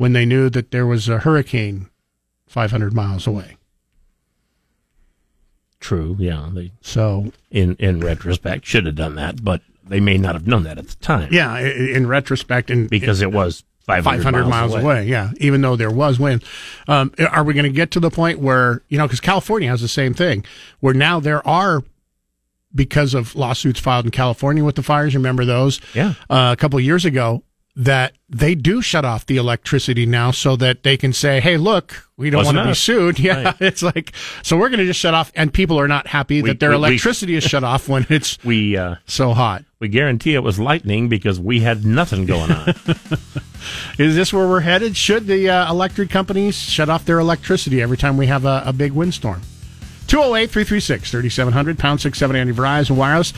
when 0.00 0.14
they 0.14 0.24
knew 0.24 0.48
that 0.48 0.70
there 0.70 0.86
was 0.86 1.10
a 1.10 1.18
hurricane 1.18 1.86
500 2.46 2.94
miles 2.94 3.26
away. 3.26 3.58
True. 5.78 6.16
Yeah. 6.18 6.48
They, 6.54 6.72
So, 6.80 7.32
in 7.50 7.76
in 7.76 8.00
retrospect, 8.00 8.64
should 8.64 8.86
have 8.86 8.94
done 8.94 9.16
that, 9.16 9.44
but 9.44 9.60
they 9.86 10.00
may 10.00 10.16
not 10.16 10.34
have 10.34 10.46
known 10.46 10.62
that 10.62 10.78
at 10.78 10.88
the 10.88 10.96
time 10.96 11.28
yeah, 11.30 11.58
in 11.58 12.06
retrospect, 12.06 12.70
and 12.70 12.88
because 12.88 13.20
it 13.20 13.30
was 13.30 13.62
500, 13.84 14.22
500 14.22 14.48
miles, 14.48 14.74
away. 14.74 15.04
Yeah, 15.04 15.32
even 15.36 15.60
though 15.60 15.76
there 15.76 15.90
was 15.90 16.18
wind. 16.18 16.44
Um, 16.88 17.12
are 17.30 17.44
we 17.44 17.52
going 17.52 17.64
to 17.64 17.70
get 17.70 17.90
to 17.90 18.00
the 18.00 18.10
point 18.10 18.38
where 18.38 18.82
you 18.88 18.96
know 18.96 19.06
because 19.06 19.20
California 19.20 19.68
has 19.68 19.82
the 19.82 19.88
same 19.88 20.14
thing, 20.14 20.46
where 20.80 20.94
now 20.94 21.20
there 21.20 21.46
are 21.46 21.82
because 22.74 23.12
of 23.12 23.34
lawsuits 23.34 23.80
filed 23.80 24.06
in 24.06 24.12
California 24.12 24.64
with 24.64 24.76
the 24.76 24.82
fires. 24.82 25.14
Remember 25.14 25.44
those? 25.44 25.78
Yeah. 25.94 26.14
uh, 26.30 26.54
a 26.54 26.56
couple 26.56 26.78
of 26.78 26.84
years 26.86 27.04
ago. 27.04 27.42
That 27.84 28.12
they 28.28 28.54
do 28.54 28.82
shut 28.82 29.06
off 29.06 29.24
the 29.24 29.38
electricity 29.38 30.04
now, 30.04 30.32
so 30.32 30.54
that 30.56 30.82
they 30.82 30.96
can 30.98 31.14
say, 31.14 31.40
"Hey, 31.40 31.56
look, 31.56 32.06
we 32.18 32.28
don't 32.28 32.44
want 32.44 32.58
to 32.58 32.64
be 32.66 32.74
sued." 32.74 33.18
Yeah, 33.18 33.42
Right. 33.42 33.56
it's 33.60 33.82
like 33.82 34.12
so 34.42 34.58
we're 34.58 34.68
going 34.68 34.80
to 34.80 34.84
just 34.86 35.00
shut 35.00 35.14
off, 35.14 35.32
and 35.34 35.50
people 35.52 35.80
are 35.80 35.88
not 35.88 36.06
happy 36.06 36.42
We- 36.42 36.50
that 36.50 36.60
their 36.60 36.70
we- 36.70 36.76
we- 36.76 36.88
electricity 36.88 37.36
is 37.36 37.44
shut 37.44 37.64
off 37.64 37.88
when 37.88 38.04
it's 38.10 38.36
We 38.44 38.76
uh, 38.76 38.96
so 39.06 39.32
hot. 39.32 39.64
we 39.78 39.88
guarantee 39.88 40.34
it 40.34 40.42
was 40.42 40.58
lightning 40.58 41.08
because 41.08 41.40
we 41.40 41.60
had 41.60 41.86
nothing 41.86 42.26
going 42.26 42.52
on. 42.52 42.74
Is 43.98 44.14
this 44.14 44.32
where 44.32 44.46
we're 44.48 44.60
headed? 44.60 44.96
Should 44.96 45.26
the 45.26 45.48
uh, 45.48 45.70
electric 45.70 46.10
companies 46.10 46.56
shut 46.56 46.88
off 46.90 47.04
their 47.04 47.18
electricity 47.18 47.80
every 47.82 47.96
time 47.96 48.16
we 48.16 48.26
have 48.26 48.44
a, 48.44 48.62
a 48.66 48.72
big 48.72 48.92
windstorm? 48.92 49.40
208 50.06 50.50
336 50.50 51.10
3700, 51.10 51.78
pound 51.78 52.00
670 52.00 52.40
on 52.40 52.46
your 52.48 52.56
Verizon 52.56 52.96
Wireless. 52.96 53.32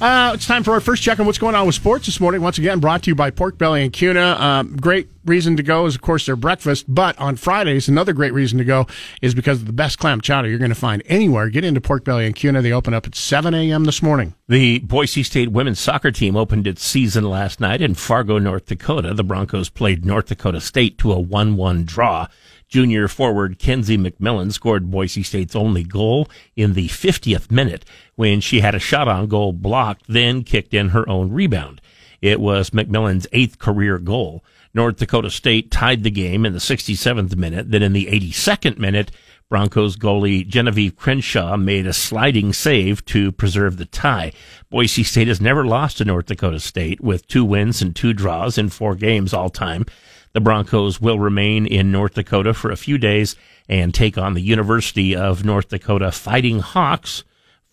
Uh, 0.00 0.32
it's 0.34 0.46
time 0.46 0.64
for 0.64 0.72
our 0.72 0.80
first 0.80 1.02
check 1.02 1.20
on 1.20 1.24
what's 1.24 1.38
going 1.38 1.54
on 1.54 1.66
with 1.66 1.74
sports 1.74 2.06
this 2.06 2.20
morning. 2.20 2.42
Once 2.42 2.58
again, 2.58 2.80
brought 2.80 3.04
to 3.04 3.10
you 3.10 3.14
by 3.14 3.30
Pork 3.30 3.56
Belly 3.56 3.84
and 3.84 3.92
Kuna. 3.92 4.34
Um, 4.38 4.76
great 4.76 5.08
reason 5.24 5.56
to 5.56 5.62
go 5.62 5.86
is, 5.86 5.94
of 5.94 6.02
course, 6.02 6.26
their 6.26 6.34
breakfast. 6.36 6.84
But 6.88 7.18
on 7.18 7.36
Fridays, 7.36 7.88
another 7.88 8.12
great 8.12 8.32
reason 8.32 8.58
to 8.58 8.64
go 8.64 8.86
is 9.22 9.34
because 9.34 9.60
of 9.60 9.66
the 9.66 9.72
best 9.72 9.98
clam 9.98 10.20
chowder 10.20 10.48
you're 10.48 10.58
going 10.58 10.70
to 10.70 10.74
find 10.74 11.02
anywhere. 11.06 11.48
Get 11.48 11.64
into 11.64 11.80
Pork 11.80 12.04
Belly 12.04 12.26
and 12.26 12.34
Kuna. 12.34 12.60
They 12.60 12.72
open 12.72 12.92
up 12.92 13.06
at 13.06 13.14
7 13.14 13.54
a.m. 13.54 13.84
this 13.84 14.02
morning. 14.02 14.34
The 14.48 14.80
Boise 14.80 15.22
State 15.22 15.52
women's 15.52 15.78
soccer 15.78 16.10
team 16.10 16.36
opened 16.36 16.66
its 16.66 16.84
season 16.84 17.24
last 17.24 17.60
night 17.60 17.80
in 17.80 17.94
Fargo, 17.94 18.38
North 18.38 18.66
Dakota. 18.66 19.14
The 19.14 19.24
Broncos 19.24 19.70
played 19.70 20.04
North 20.04 20.26
Dakota 20.26 20.60
State 20.60 20.98
to 20.98 21.12
a 21.12 21.22
1-1 21.22 21.86
draw. 21.86 22.26
Junior 22.68 23.06
forward 23.06 23.58
Kenzie 23.60 23.96
McMillan 23.96 24.52
scored 24.52 24.90
Boise 24.90 25.22
State's 25.22 25.54
only 25.54 25.84
goal 25.84 26.28
in 26.56 26.72
the 26.72 26.88
50th 26.88 27.50
minute 27.50 27.84
when 28.16 28.40
she 28.40 28.60
had 28.60 28.74
a 28.74 28.78
shot 28.78 29.08
on 29.08 29.26
goal 29.26 29.52
blocked, 29.52 30.04
then 30.08 30.42
kicked 30.42 30.74
in 30.74 30.90
her 30.90 31.08
own 31.08 31.32
rebound. 31.32 31.80
It 32.20 32.40
was 32.40 32.70
McMillan's 32.70 33.26
eighth 33.32 33.58
career 33.58 33.98
goal. 33.98 34.44
North 34.72 34.96
Dakota 34.96 35.30
State 35.30 35.70
tied 35.70 36.02
the 36.02 36.10
game 36.10 36.44
in 36.44 36.52
the 36.52 36.58
67th 36.58 37.36
minute. 37.36 37.70
Then 37.70 37.82
in 37.82 37.92
the 37.92 38.06
82nd 38.06 38.78
minute, 38.78 39.10
Broncos 39.50 39.96
goalie 39.96 40.46
Genevieve 40.46 40.96
Crenshaw 40.96 41.56
made 41.56 41.86
a 41.86 41.92
sliding 41.92 42.52
save 42.52 43.04
to 43.04 43.30
preserve 43.30 43.76
the 43.76 43.84
tie. 43.84 44.32
Boise 44.70 45.04
State 45.04 45.28
has 45.28 45.40
never 45.40 45.64
lost 45.64 45.98
to 45.98 46.04
North 46.04 46.26
Dakota 46.26 46.58
State 46.58 47.00
with 47.00 47.28
two 47.28 47.44
wins 47.44 47.82
and 47.82 47.94
two 47.94 48.12
draws 48.12 48.58
in 48.58 48.68
four 48.68 48.94
games 48.94 49.32
all 49.32 49.50
time. 49.50 49.84
The 50.32 50.40
Broncos 50.40 51.00
will 51.00 51.20
remain 51.20 51.66
in 51.66 51.92
North 51.92 52.14
Dakota 52.14 52.54
for 52.54 52.72
a 52.72 52.76
few 52.76 52.98
days 52.98 53.36
and 53.68 53.94
take 53.94 54.18
on 54.18 54.34
the 54.34 54.40
University 54.40 55.14
of 55.14 55.44
North 55.44 55.68
Dakota 55.68 56.10
Fighting 56.10 56.58
Hawks, 56.58 57.22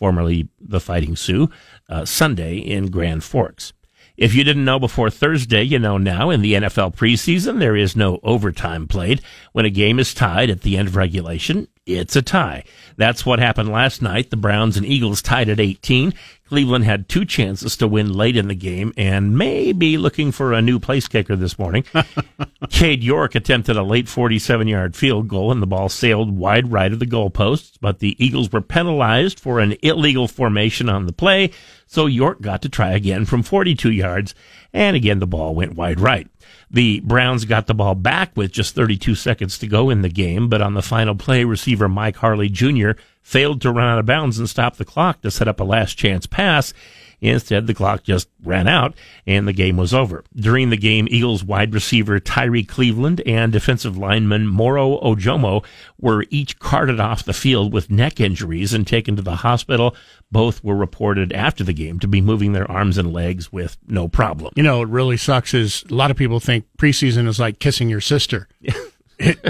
formerly 0.02 0.48
the 0.60 0.80
Fighting 0.80 1.16
Sioux, 1.16 1.48
uh, 1.88 2.06
Sunday 2.06 2.58
in 2.58 2.88
Grand 2.88 3.24
Forks. 3.24 3.72
If 4.18 4.34
you 4.34 4.44
didn't 4.44 4.66
know 4.66 4.80
before 4.80 5.12
Thursday, 5.12 5.62
you 5.62 5.78
know 5.78 6.00
now. 6.00 6.32
In 6.32 6.42
the 6.42 6.54
NFL 6.54 6.96
preseason, 6.96 7.60
there 7.60 7.76
is 7.76 7.96
no 7.96 8.20
overtime 8.24 8.88
played. 8.88 9.22
When 9.52 9.66
a 9.66 9.70
game 9.70 10.00
is 10.00 10.14
tied 10.14 10.50
at 10.50 10.62
the 10.62 10.78
end 10.78 10.88
of 10.88 10.96
regulation, 10.96 11.68
it's 11.86 12.16
a 12.16 12.22
tie. 12.22 12.64
That's 12.96 13.26
what 13.26 13.40
happened 13.40 13.70
last 13.70 14.02
night. 14.02 14.30
The 14.30 14.38
Browns 14.38 14.78
and 14.78 14.86
Eagles 14.86 15.22
tied 15.22 15.50
at 15.50 15.60
18. 15.60 16.14
Cleveland 16.48 16.86
had 16.86 17.10
two 17.10 17.26
chances 17.26 17.76
to 17.78 17.88
win 17.88 18.14
late 18.14 18.38
in 18.38 18.48
the 18.48 18.56
game 18.56 18.94
and 18.96 19.38
may 19.38 19.72
be 19.72 19.98
looking 19.98 20.32
for 20.32 20.54
a 20.54 20.62
new 20.62 20.80
place 20.80 21.08
kicker 21.08 21.36
this 21.36 21.58
morning. 21.58 21.84
Cade 22.70 23.04
York 23.04 23.36
attempted 23.36 23.78
a 23.78 23.84
late 23.84 24.08
47 24.08 24.68
yard 24.68 24.96
field 24.96 25.28
goal 25.28 25.52
and 25.52 25.62
the 25.62 25.68
ball 25.68 25.90
sailed 25.90 26.38
wide 26.38 26.72
right 26.72 26.94
of 26.94 27.00
the 27.00 27.06
goalposts, 27.06 27.78
but 27.82 28.00
the 28.00 28.16
Eagles 28.24 28.52
were 28.52 28.62
penalized 28.62 29.40
for 29.40 29.60
an 29.60 29.76
illegal 29.82 30.28
formation 30.28 30.88
on 30.88 31.08
the 31.08 31.14
play, 31.14 31.52
so 31.88 32.06
York 32.06 32.42
got 32.42 32.62
to 32.62 32.70
try 32.70 32.92
again 32.92 33.26
from 33.26 33.44
42 33.44 33.92
yards, 33.92 34.36
and 34.72 34.96
again 34.96 35.20
the 35.20 35.28
ball 35.28 35.56
went 35.56 35.76
wide 35.76 36.00
right. 36.00 36.28
The 36.70 37.00
Browns 37.02 37.46
got 37.46 37.68
the 37.68 37.74
ball 37.74 37.96
back 37.96 38.36
with 38.36 38.52
just 38.52 38.76
32 38.76 39.16
seconds 39.16 39.58
to 39.60 39.68
go 39.68 39.90
in 39.90 40.02
the 40.02 40.10
game, 40.10 40.50
but 40.50 40.62
on 40.62 40.74
the 40.74 40.82
final 40.82 41.16
play, 41.16 41.44
receiver 41.44 41.90
Mike 41.90 42.18
Harley 42.18 42.50
Jr. 42.50 42.92
failed 43.22 43.62
to 43.62 43.72
run 43.72 43.88
out 43.88 44.00
of 44.00 44.06
bounds 44.06 44.40
and 44.40 44.50
stop 44.50 44.78
the 44.78 44.86
clock 44.86 45.22
to 45.22 45.32
set 45.32 45.48
up 45.48 45.60
a 45.60 45.64
last 45.64 45.98
chance 45.98 46.26
pass. 46.26 46.74
Instead, 47.22 47.68
the 47.68 47.74
clock 47.74 48.04
just 48.04 48.28
ran 48.44 48.68
out 48.68 48.96
and 49.28 49.48
the 49.48 49.54
game 49.54 49.78
was 49.78 49.94
over. 49.94 50.24
During 50.36 50.72
the 50.72 50.78
game, 50.78 51.08
Eagles 51.12 51.44
wide 51.44 51.74
receiver 51.74 52.20
Tyree 52.20 52.64
Cleveland 52.64 53.22
and 53.28 53.52
defensive 53.52 53.96
lineman 53.96 54.48
Moro 54.48 55.00
Ojomo 55.02 55.64
were 56.00 56.26
each 56.32 56.58
carted 56.58 57.00
off 57.00 57.24
the 57.24 57.34
field 57.34 57.72
with 57.72 57.92
neck 57.92 58.20
injuries 58.20 58.74
and 58.74 58.88
taken 58.88 59.16
to 59.16 59.22
the 59.22 59.38
hospital. 59.38 59.96
Both 60.32 60.64
were 60.64 60.76
reported 60.76 61.32
after 61.32 61.64
the 61.64 61.74
game 61.74 62.00
to 62.00 62.08
be 62.08 62.22
moving 62.22 62.54
their 62.54 62.70
arms 62.70 62.98
and 62.98 63.14
legs 63.14 63.52
with 63.52 63.78
no 63.88 64.08
problem. 64.08 64.54
You 64.56 64.64
know, 64.64 64.82
it 64.82 64.90
really 64.90 65.18
sucks 65.18 65.54
is 65.54 65.84
a 65.90 65.94
lot 65.94 66.10
of 66.10 66.18
people 66.18 66.40
think 66.40 66.66
preseason 66.78 67.28
is 67.28 67.40
like 67.40 67.60
kissing 67.60 67.90
your 67.90 68.02
sister. 68.02 68.48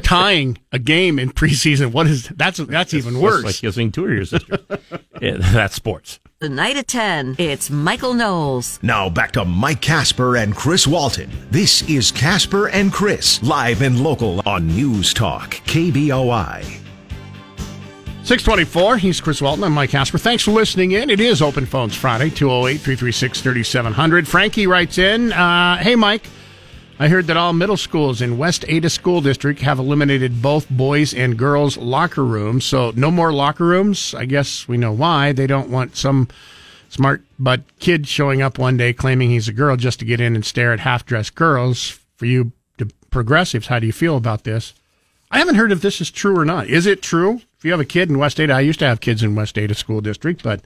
tying 0.03 0.57
a 0.71 0.79
game 0.79 1.19
in 1.19 1.31
preseason. 1.31 1.91
What 1.91 2.07
is 2.07 2.27
that's 2.29 2.57
that's 2.57 2.93
even 2.93 3.19
worse. 3.19 3.43
Like 3.43 3.55
kissing 3.55 3.91
two 3.91 4.05
of 4.05 4.11
your 4.11 4.25
sisters. 4.25 4.59
yeah, 5.21 5.37
that's 5.39 5.75
sports. 5.75 6.19
The 6.39 6.49
night 6.49 6.75
at 6.75 6.87
10, 6.87 7.35
it's 7.37 7.69
Michael 7.69 8.15
Knowles. 8.15 8.79
Now 8.81 9.09
back 9.11 9.31
to 9.33 9.45
Mike 9.45 9.79
Kasper 9.81 10.37
and 10.37 10.55
Chris 10.55 10.87
Walton. 10.87 11.29
This 11.51 11.87
is 11.87 12.11
Kasper 12.11 12.69
and 12.69 12.91
Chris, 12.91 13.43
live 13.43 13.83
and 13.83 14.03
local 14.03 14.41
on 14.47 14.65
News 14.65 15.13
Talk, 15.13 15.51
KBOI. 15.67 16.63
624, 18.23 18.97
he's 18.97 19.21
Chris 19.21 19.41
Walton. 19.41 19.63
I'm 19.63 19.73
Mike 19.73 19.91
Kasper. 19.91 20.17
Thanks 20.17 20.43
for 20.43 20.51
listening 20.51 20.93
in. 20.93 21.09
It 21.09 21.19
is 21.19 21.41
Open 21.41 21.65
Phones 21.65 21.95
Friday, 21.95 22.29
208 22.29 22.77
336 22.77 23.41
3700. 23.41 24.27
Frankie 24.27 24.65
writes 24.67 24.97
in 24.97 25.31
uh, 25.33 25.77
Hey, 25.77 25.95
Mike. 25.95 26.25
I 27.01 27.07
heard 27.07 27.25
that 27.25 27.35
all 27.35 27.51
middle 27.51 27.77
schools 27.77 28.21
in 28.21 28.37
West 28.37 28.63
Ada 28.67 28.87
School 28.87 29.21
District 29.21 29.59
have 29.61 29.79
eliminated 29.79 30.39
both 30.39 30.69
boys 30.69 31.15
and 31.15 31.35
girls 31.35 31.75
locker 31.75 32.23
rooms. 32.23 32.63
So 32.63 32.93
no 32.95 33.09
more 33.09 33.33
locker 33.33 33.65
rooms. 33.65 34.13
I 34.13 34.25
guess 34.25 34.67
we 34.67 34.77
know 34.77 34.91
why. 34.91 35.31
They 35.31 35.47
don't 35.47 35.71
want 35.71 35.97
some 35.97 36.27
smart 36.89 37.23
but 37.39 37.63
kid 37.79 38.07
showing 38.07 38.43
up 38.43 38.59
one 38.59 38.77
day 38.77 38.93
claiming 38.93 39.31
he's 39.31 39.47
a 39.47 39.51
girl 39.51 39.77
just 39.77 39.97
to 39.97 40.05
get 40.05 40.21
in 40.21 40.35
and 40.35 40.45
stare 40.45 40.73
at 40.73 40.81
half 40.81 41.03
dressed 41.03 41.33
girls. 41.33 41.99
For 42.17 42.27
you 42.27 42.51
progressives, 43.09 43.65
how 43.65 43.79
do 43.79 43.87
you 43.87 43.93
feel 43.93 44.15
about 44.15 44.43
this? 44.43 44.75
I 45.31 45.39
haven't 45.39 45.55
heard 45.55 45.71
if 45.71 45.81
this 45.81 46.01
is 46.01 46.11
true 46.11 46.37
or 46.37 46.45
not. 46.45 46.67
Is 46.67 46.85
it 46.85 47.01
true? 47.01 47.41
If 47.57 47.65
you 47.65 47.71
have 47.71 47.79
a 47.79 47.85
kid 47.85 48.11
in 48.11 48.19
West 48.19 48.39
Ada, 48.39 48.53
I 48.53 48.59
used 48.59 48.77
to 48.77 48.85
have 48.85 49.01
kids 49.01 49.23
in 49.23 49.33
West 49.33 49.57
Ada 49.57 49.73
School 49.73 50.01
District, 50.01 50.43
but 50.43 50.61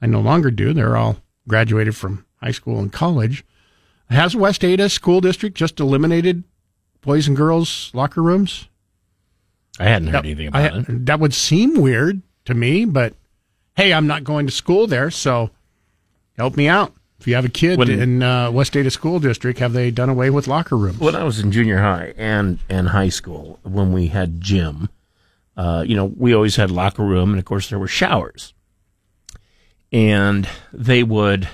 I 0.00 0.06
no 0.06 0.22
longer 0.22 0.50
do. 0.50 0.72
They're 0.72 0.96
all 0.96 1.18
graduated 1.46 1.94
from 1.94 2.24
high 2.42 2.52
school 2.52 2.78
and 2.78 2.90
college. 2.90 3.44
Has 4.10 4.34
West 4.34 4.64
Ada 4.64 4.88
School 4.88 5.20
District 5.20 5.56
just 5.56 5.80
eliminated 5.80 6.44
boys 7.02 7.28
and 7.28 7.36
girls 7.36 7.90
locker 7.92 8.22
rooms? 8.22 8.68
I 9.78 9.84
hadn't 9.84 10.08
heard 10.08 10.14
that, 10.14 10.24
anything 10.24 10.48
about 10.48 10.72
I, 10.72 10.78
it. 10.78 11.06
That 11.06 11.20
would 11.20 11.34
seem 11.34 11.80
weird 11.80 12.22
to 12.46 12.54
me, 12.54 12.84
but 12.84 13.14
hey, 13.76 13.92
I'm 13.92 14.06
not 14.06 14.24
going 14.24 14.46
to 14.46 14.52
school 14.52 14.86
there, 14.86 15.10
so 15.10 15.50
help 16.36 16.56
me 16.56 16.68
out. 16.68 16.94
If 17.20 17.26
you 17.26 17.34
have 17.34 17.44
a 17.44 17.50
kid 17.50 17.78
when, 17.78 17.90
in 17.90 18.22
uh, 18.22 18.50
West 18.50 18.76
Ada 18.76 18.90
School 18.90 19.18
District, 19.18 19.58
have 19.58 19.72
they 19.72 19.90
done 19.90 20.08
away 20.08 20.30
with 20.30 20.46
locker 20.46 20.76
rooms? 20.76 20.98
When 20.98 21.16
I 21.16 21.24
was 21.24 21.40
in 21.40 21.50
junior 21.50 21.80
high 21.80 22.14
and, 22.16 22.60
and 22.68 22.88
high 22.88 23.08
school, 23.08 23.58
when 23.64 23.92
we 23.92 24.06
had 24.06 24.40
gym, 24.40 24.88
uh, 25.56 25.84
you 25.86 25.96
know, 25.96 26.04
we 26.04 26.32
always 26.32 26.56
had 26.56 26.70
locker 26.70 27.02
room, 27.02 27.30
and 27.30 27.38
of 27.38 27.44
course 27.44 27.68
there 27.68 27.78
were 27.78 27.88
showers. 27.88 28.54
And 29.90 30.48
they 30.72 31.02
would 31.02 31.48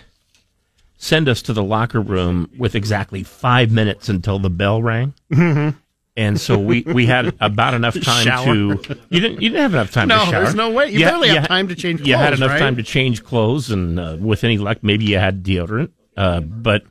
send 1.05 1.29
us 1.29 1.43
to 1.43 1.53
the 1.53 1.63
locker 1.63 2.01
room 2.01 2.51
with 2.57 2.75
exactly 2.75 3.23
five 3.23 3.71
minutes 3.71 4.09
until 4.09 4.39
the 4.39 4.49
bell 4.49 4.83
rang. 4.83 5.13
Mm-hmm. 5.31 5.77
And 6.17 6.41
so 6.41 6.59
we, 6.59 6.81
we 6.83 7.05
had 7.07 7.35
about 7.41 7.75
enough 7.75 8.01
time 8.01 8.25
shower. 8.25 8.77
to 8.77 8.99
you 9.11 9.21
didn't 9.21 9.43
you 9.43 9.51
didn't 9.51 9.63
have 9.63 9.75
enough 9.75 9.91
time 9.93 10.09
no, 10.09 10.21
to 10.25 10.31
shower. 10.31 10.43
there's 10.45 10.55
no 10.55 10.71
way. 10.71 10.87
You, 10.87 11.01
you 11.01 11.05
barely 11.05 11.29
have 11.29 11.47
time 11.49 11.69
to 11.69 11.75
change. 11.75 11.99
clothes, 11.99 12.09
You 12.09 12.17
had 12.17 12.33
enough 12.33 12.51
right? 12.51 12.59
time 12.59 12.77
to 12.77 12.83
change 12.83 13.23
clothes, 13.23 13.71
and 13.71 14.01
uh, 14.01 14.17
with 14.19 14.45
any 14.45 14.57
luck, 14.57 14.79
maybe 14.83 15.05
you 15.05 15.19
had 15.19 15.43
deodorant. 15.43 15.91
Uh, 16.17 16.41
but 16.41 16.85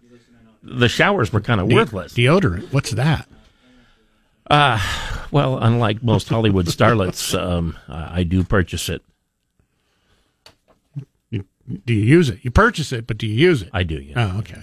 the 0.62 0.90
showers 0.90 1.34
were 1.34 1.42
kind 1.42 1.60
of 1.62 1.70
De- 1.70 1.76
worthless. 1.76 2.14
Deodorant, 2.14 2.72
what's 2.72 2.92
that? 2.92 3.28
Uh, 4.50 4.80
well, 5.32 5.58
unlike 5.58 6.04
most 6.04 6.28
Hollywood 6.30 6.66
starlets, 6.68 7.34
um, 7.40 7.78
I 7.88 8.24
do 8.24 8.44
purchase 8.44 8.90
it. 8.90 9.02
Do 11.86 11.94
you 11.94 12.04
use 12.04 12.30
it? 12.30 12.40
You 12.44 12.52
purchase 12.52 12.92
it, 12.92 13.08
but 13.08 13.18
do 13.18 13.28
you 13.28 13.36
use 13.36 13.62
it? 13.62 13.70
I 13.74 13.84
do. 13.84 13.96
Yeah. 13.96 14.32
Oh, 14.34 14.40
okay. 14.40 14.62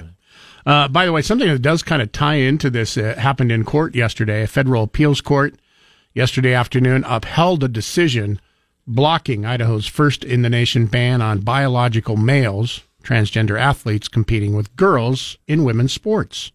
Uh, 0.67 0.89
by 0.89 1.07
the 1.07 1.13
way, 1.13 1.23
something 1.23 1.49
that 1.49 1.63
does 1.63 1.83
kind 1.83 2.03
of 2.03 2.13
tie 2.13 2.35
into 2.35 2.69
this 2.69 2.97
uh, 2.97 3.15
happened 3.17 3.51
in 3.51 3.65
court 3.65 3.95
yesterday. 3.95 4.43
A 4.43 4.47
federal 4.47 4.85
appeals 4.85 5.21
court 5.21 5.55
yesterday 6.15 6.53
afternoon 6.53 7.05
upheld 7.07 7.65
a 7.65 7.69
decision 7.69 8.41
blocking 8.87 9.47
Idaho's 9.47 9.87
first 9.87 10.25
in 10.25 10.43
the 10.43 10.51
nation 10.51 10.87
ban 10.87 11.23
on 11.23 11.41
biological 11.41 12.17
males, 12.17 12.83
transgender 13.03 13.59
athletes 13.59 14.09
competing 14.09 14.55
with 14.55 14.75
girls 14.77 15.39
in 15.47 15.65
women's 15.65 15.93
sports. 15.93 16.53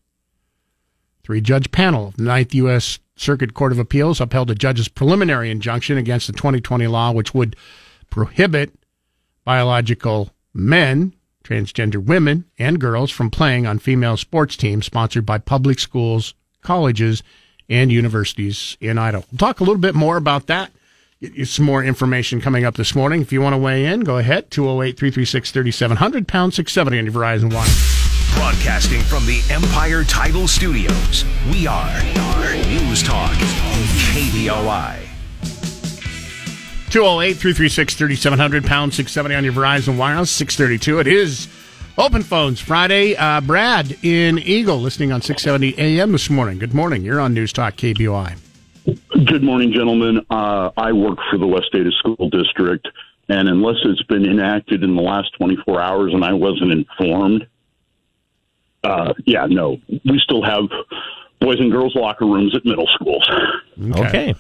Three 1.24 1.42
judge 1.42 1.72
panel 1.72 2.10
of 2.10 2.18
the 2.18 2.24
Ninth 2.24 2.54
U.S. 2.54 3.00
Circuit 3.16 3.56
Court 3.56 3.72
of 3.72 3.80
Appeals 3.80 4.22
upheld 4.22 4.52
a 4.52 4.56
judge's 4.56 4.88
preliminary 4.88 5.50
injunction 5.50 5.98
against 5.98 6.28
the 6.28 6.34
2020 6.34 6.86
law, 6.86 7.12
which 7.12 7.34
would 7.34 7.56
prohibit 8.12 8.74
biological 9.44 10.30
men, 10.56 11.14
transgender 11.44 12.04
women, 12.04 12.46
and 12.58 12.80
girls 12.80 13.12
from 13.12 13.30
playing 13.30 13.68
on 13.68 13.78
female 13.78 14.18
sports 14.18 14.56
teams 14.56 14.86
sponsored 14.86 15.26
by 15.26 15.38
public 15.38 15.80
schools, 15.80 16.34
colleges, 16.64 17.22
and 17.70 17.92
universities 17.92 18.78
in 18.80 18.98
Idaho. 18.98 19.26
We'll 19.32 19.38
talk 19.38 19.60
a 19.60 19.64
little 19.64 19.78
bit 19.78 19.96
more 19.96 20.18
about 20.18 20.48
that. 20.48 20.72
Get 21.22 21.34
you 21.34 21.46
some 21.46 21.66
more 21.66 21.84
information 21.84 22.42
coming 22.42 22.66
up 22.66 22.76
this 22.76 22.96
morning. 22.96 23.22
If 23.22 23.32
you 23.32 23.42
want 23.42 23.54
to 23.54 23.58
weigh 23.58 23.86
in, 23.86 24.02
go 24.02 24.18
ahead. 24.18 24.52
208 24.52 24.98
336 24.98 25.52
3700, 25.52 26.28
pound 26.28 26.54
670 26.54 27.00
on 27.00 27.06
your 27.06 27.14
Verizon 27.14 27.54
One. 27.54 27.68
Broadcasting 28.36 29.02
from 29.02 29.26
the 29.26 29.42
Empire 29.50 30.04
Title 30.04 30.48
Studios, 30.48 31.24
we 31.52 31.68
are 31.68 32.04
News 32.68 33.02
Talk, 33.02 33.32
KBOI. 34.12 35.15
208 36.96 37.34
336 37.34 37.96
3700, 37.96 38.64
pound 38.64 38.94
670 38.94 39.36
on 39.36 39.44
your 39.44 39.52
Verizon 39.52 39.98
Wireless, 39.98 40.32
632. 40.32 41.00
It 41.00 41.08
is 41.08 41.50
Open 41.98 42.24
phones 42.24 42.62
Friday. 42.62 43.18
Uh, 43.18 43.42
Brad 43.42 43.98
in 44.02 44.40
Eagle, 44.40 44.78
listening 44.78 45.12
on 45.12 45.22
670 45.22 45.78
AM 45.78 46.14
this 46.14 46.30
morning. 46.30 46.58
Good 46.58 46.74
morning. 46.74 47.04
You're 47.04 47.20
on 47.20 47.34
News 47.34 47.52
Talk 47.52 47.76
KBOI. 47.76 48.38
Good 49.26 49.44
morning, 49.44 49.74
gentlemen. 49.74 50.26
Uh, 50.30 50.72
I 50.78 50.94
work 50.94 51.20
for 51.30 51.38
the 51.38 51.46
West 51.46 51.68
Ada 51.74 51.92
School 52.00 52.30
District, 52.30 52.88
and 53.28 53.50
unless 53.50 53.76
it's 53.84 54.04
been 54.04 54.26
enacted 54.26 54.82
in 54.82 54.96
the 54.96 55.02
last 55.02 55.34
24 55.38 55.82
hours 55.82 56.14
and 56.14 56.24
I 56.24 56.32
wasn't 56.32 56.72
informed, 56.72 57.46
uh, 58.86 59.14
yeah, 59.26 59.48
no, 59.48 59.82
we 59.90 60.18
still 60.20 60.44
have 60.44 60.64
boys 61.42 61.60
and 61.60 61.74
girls 61.74 61.94
locker 61.94 62.26
rooms 62.26 62.56
at 62.56 62.64
middle 62.64 62.88
schools. 62.96 63.30
Okay. 63.98 64.34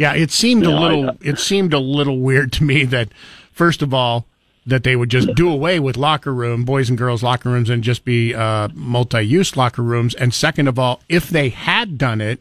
Yeah, 0.00 0.14
it 0.14 0.30
seemed 0.30 0.64
a 0.64 0.70
Yeah, 0.70 0.76
I- 0.76 0.80
little. 0.80 1.16
it 1.20 1.38
seemed 1.38 1.74
a 1.74 1.78
little 1.78 2.20
weird 2.20 2.52
to 2.54 2.64
me 2.64 2.84
that, 2.86 3.10
first 3.52 3.82
of 3.82 3.92
all, 3.92 4.26
that 4.66 4.82
they 4.82 4.96
would 4.96 5.10
just 5.10 5.34
do 5.34 5.50
away 5.50 5.78
with 5.78 5.98
locker 5.98 6.32
room, 6.32 6.64
boys 6.64 6.88
and 6.88 6.96
girls 6.96 7.22
locker 7.22 7.50
rooms, 7.50 7.68
and 7.68 7.84
just 7.84 8.04
be 8.04 8.34
uh, 8.34 8.68
multi-use 8.74 9.56
locker 9.58 9.82
rooms. 9.82 10.14
And 10.14 10.32
second 10.32 10.68
of 10.68 10.78
all, 10.78 11.02
if 11.10 11.28
they 11.28 11.50
had 11.50 11.98
done 11.98 12.22
it, 12.22 12.40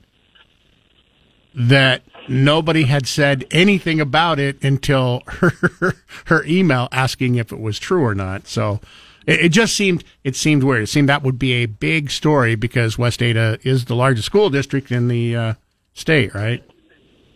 that 1.53 2.03
nobody 2.29 2.83
had 2.83 3.07
said 3.07 3.45
anything 3.51 3.99
about 3.99 4.39
it 4.39 4.63
until 4.63 5.23
her 5.27 5.95
her 6.25 6.45
email 6.45 6.87
asking 6.91 7.35
if 7.35 7.51
it 7.51 7.59
was 7.59 7.77
true 7.79 8.03
or 8.03 8.15
not. 8.15 8.47
So. 8.47 8.79
It 9.27 9.41
it 9.45 9.49
just 9.49 9.75
seemed 9.75 10.03
it 10.23 10.35
seemed 10.37 10.63
weird. 10.63 10.83
It 10.83 10.87
seemed 10.87 11.09
that 11.09 11.23
would 11.23 11.37
be 11.37 11.51
a 11.55 11.65
big 11.65 12.09
story 12.09 12.55
because 12.55 12.97
West 12.97 13.21
Ada 13.21 13.59
is 13.63 13.85
the 13.85 13.95
largest 13.95 14.25
school 14.25 14.49
district 14.49 14.91
in 14.91 15.07
the 15.09 15.35
uh, 15.35 15.53
state, 15.93 16.33
right? 16.33 16.63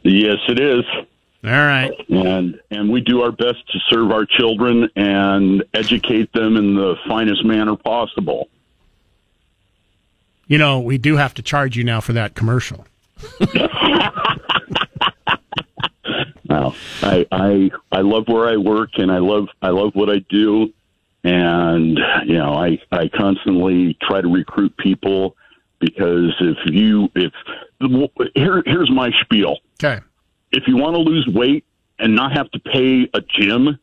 Yes, 0.03 0.37
it 0.47 0.59
is. 0.59 0.83
All 1.45 1.51
right. 1.51 1.91
and 2.07 2.59
and 2.71 2.89
we 2.89 3.01
do 3.01 3.21
our 3.21 3.31
best 3.31 3.67
to 3.71 3.79
serve 3.89 4.11
our 4.11 4.25
children 4.25 4.89
and 4.95 5.63
educate 5.73 6.31
them 6.31 6.55
in 6.55 6.75
the 6.75 6.95
finest 7.07 7.43
manner 7.43 7.75
possible. 7.75 8.47
You 10.47 10.57
know, 10.57 10.79
we 10.79 10.97
do 10.97 11.17
have 11.17 11.33
to 11.35 11.41
charge 11.41 11.75
you 11.75 11.83
now 11.83 11.99
for 11.99 12.13
that 12.13 12.35
commercial. 12.35 12.85
Now, 16.53 16.75
I 17.01 17.25
I 17.31 17.71
I 17.91 18.01
love 18.01 18.27
where 18.27 18.47
I 18.47 18.57
work 18.57 18.91
and 18.97 19.11
I 19.11 19.17
love 19.17 19.47
I 19.63 19.69
love 19.69 19.95
what 19.95 20.09
I 20.11 20.19
do, 20.29 20.71
and 21.23 21.97
you 22.25 22.37
know 22.37 22.53
I 22.53 22.79
I 22.91 23.07
constantly 23.07 23.97
try 24.03 24.21
to 24.21 24.27
recruit 24.27 24.77
people 24.77 25.35
because 25.85 26.33
if 26.39 26.57
you 26.65 27.09
if 27.15 27.33
here 28.35 28.63
here's 28.65 28.89
my 28.91 29.11
spiel 29.21 29.57
Okay. 29.83 29.99
if 30.51 30.63
you 30.67 30.77
want 30.77 30.95
to 30.95 31.01
lose 31.01 31.27
weight 31.27 31.65
and 31.99 32.15
not 32.15 32.31
have 32.31 32.49
to 32.51 32.59
pay 32.59 33.09
a 33.13 33.21
gym, 33.21 33.77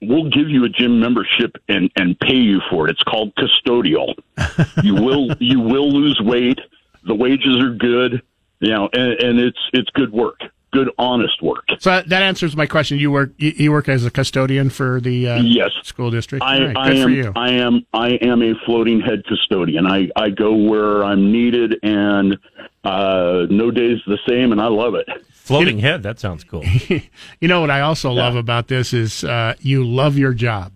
we'll 0.00 0.30
give 0.30 0.48
you 0.48 0.64
a 0.64 0.68
gym 0.68 1.00
membership 1.00 1.56
and 1.68 1.90
and 1.96 2.18
pay 2.20 2.36
you 2.36 2.60
for 2.70 2.86
it. 2.88 2.92
It's 2.92 3.02
called 3.02 3.32
custodial. 3.34 4.14
you 4.82 4.94
will 4.94 5.32
you 5.40 5.60
will 5.60 5.90
lose 5.90 6.20
weight. 6.22 6.58
The 7.04 7.14
wages 7.14 7.56
are 7.60 7.70
good, 7.74 8.22
you 8.60 8.70
know, 8.70 8.88
and, 8.92 9.12
and 9.22 9.40
it's 9.40 9.58
it's 9.72 9.90
good 9.90 10.12
work, 10.12 10.40
good 10.70 10.90
honest 10.98 11.40
work. 11.42 11.64
So 11.78 11.90
that, 11.90 12.08
that 12.10 12.22
answers 12.22 12.56
my 12.56 12.66
question. 12.66 12.98
You 12.98 13.10
work 13.10 13.30
you, 13.38 13.52
you 13.56 13.72
work 13.72 13.88
as 13.88 14.04
a 14.04 14.10
custodian 14.10 14.70
for 14.70 15.00
the 15.00 15.28
uh, 15.28 15.42
Yes. 15.42 15.70
school 15.82 16.10
district. 16.10 16.44
I, 16.44 16.58
All 16.58 16.66
right, 16.66 16.76
I 16.76 16.88
good 16.90 17.02
for 17.02 17.08
am 17.08 17.14
you. 17.14 17.32
I 17.36 17.50
am 17.52 17.86
I 17.92 18.08
am 18.20 18.42
a 18.42 18.54
floating 18.66 19.00
head 19.00 19.24
custodian. 19.26 19.86
I, 19.86 20.08
I 20.16 20.30
go 20.30 20.54
where 20.54 21.04
I'm 21.04 21.32
needed 21.32 21.76
and 21.82 22.36
uh, 22.84 23.46
no 23.50 23.70
day's 23.70 23.98
the 24.06 24.18
same 24.28 24.52
and 24.52 24.60
I 24.60 24.66
love 24.66 24.94
it. 24.94 25.06
Floating 25.32 25.78
head. 25.78 26.02
That 26.02 26.20
sounds 26.20 26.44
cool. 26.44 26.62
you 27.40 27.48
know 27.48 27.60
what 27.62 27.70
I 27.70 27.80
also 27.80 28.12
love 28.12 28.36
about 28.36 28.68
this 28.68 28.92
is 28.92 29.24
uh, 29.24 29.54
you 29.60 29.82
love 29.82 30.18
your 30.18 30.34
job, 30.34 30.72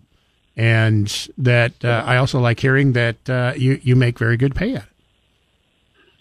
and 0.57 1.29
that 1.37 1.85
uh, 1.85 2.03
I 2.07 2.17
also 2.17 2.41
like 2.41 2.59
hearing 2.59 2.93
that 2.95 3.29
uh, 3.29 3.53
you 3.55 3.79
you 3.83 3.97
make 3.97 4.19
very 4.19 4.39
good 4.39 4.55
pay 4.55 4.75
at 4.77 4.85
it. 4.85 4.89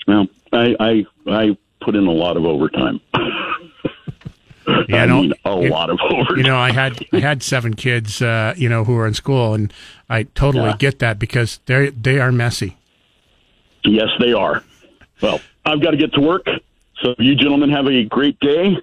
Well, 0.05 0.27
I 0.51 0.75
I, 0.81 1.05
I 1.27 1.57
put 1.79 1.95
in 1.95 2.07
a 2.07 2.11
lot 2.11 2.35
of 2.35 2.43
overtime. 2.43 2.99
Yeah, 4.89 5.03
I 5.03 5.05
mean, 5.07 5.33
a 5.45 5.61
you- 5.61 5.69
lot 5.69 5.89
of 5.89 5.99
overtime. 6.09 6.37
You 6.37 6.43
know, 6.43 6.57
I 6.57 6.71
had 6.71 7.05
I 7.13 7.19
had 7.19 7.43
seven 7.43 7.73
kids, 7.75 8.21
uh, 8.21 8.53
you 8.57 8.69
know, 8.69 8.83
who 8.83 8.93
were 8.95 9.07
in 9.07 9.13
school, 9.13 9.53
and 9.53 9.71
I 10.09 10.23
totally 10.23 10.69
Yeah. 10.69 10.75
get 10.77 10.99
that 10.99 11.19
because 11.19 11.59
they 11.65 11.89
they 11.89 12.19
are 12.19 12.31
messy. 12.31 12.77
Yes, 13.83 14.09
they 14.19 14.33
are. 14.33 14.63
Well, 15.21 15.39
I've 15.65 15.81
got 15.81 15.91
to 15.91 15.97
get 15.97 16.13
to 16.13 16.21
work. 16.21 16.47
So 17.01 17.15
you 17.17 17.35
gentlemen 17.35 17.71
have 17.71 17.87
a 17.87 18.03
great 18.03 18.39
day, 18.39 18.77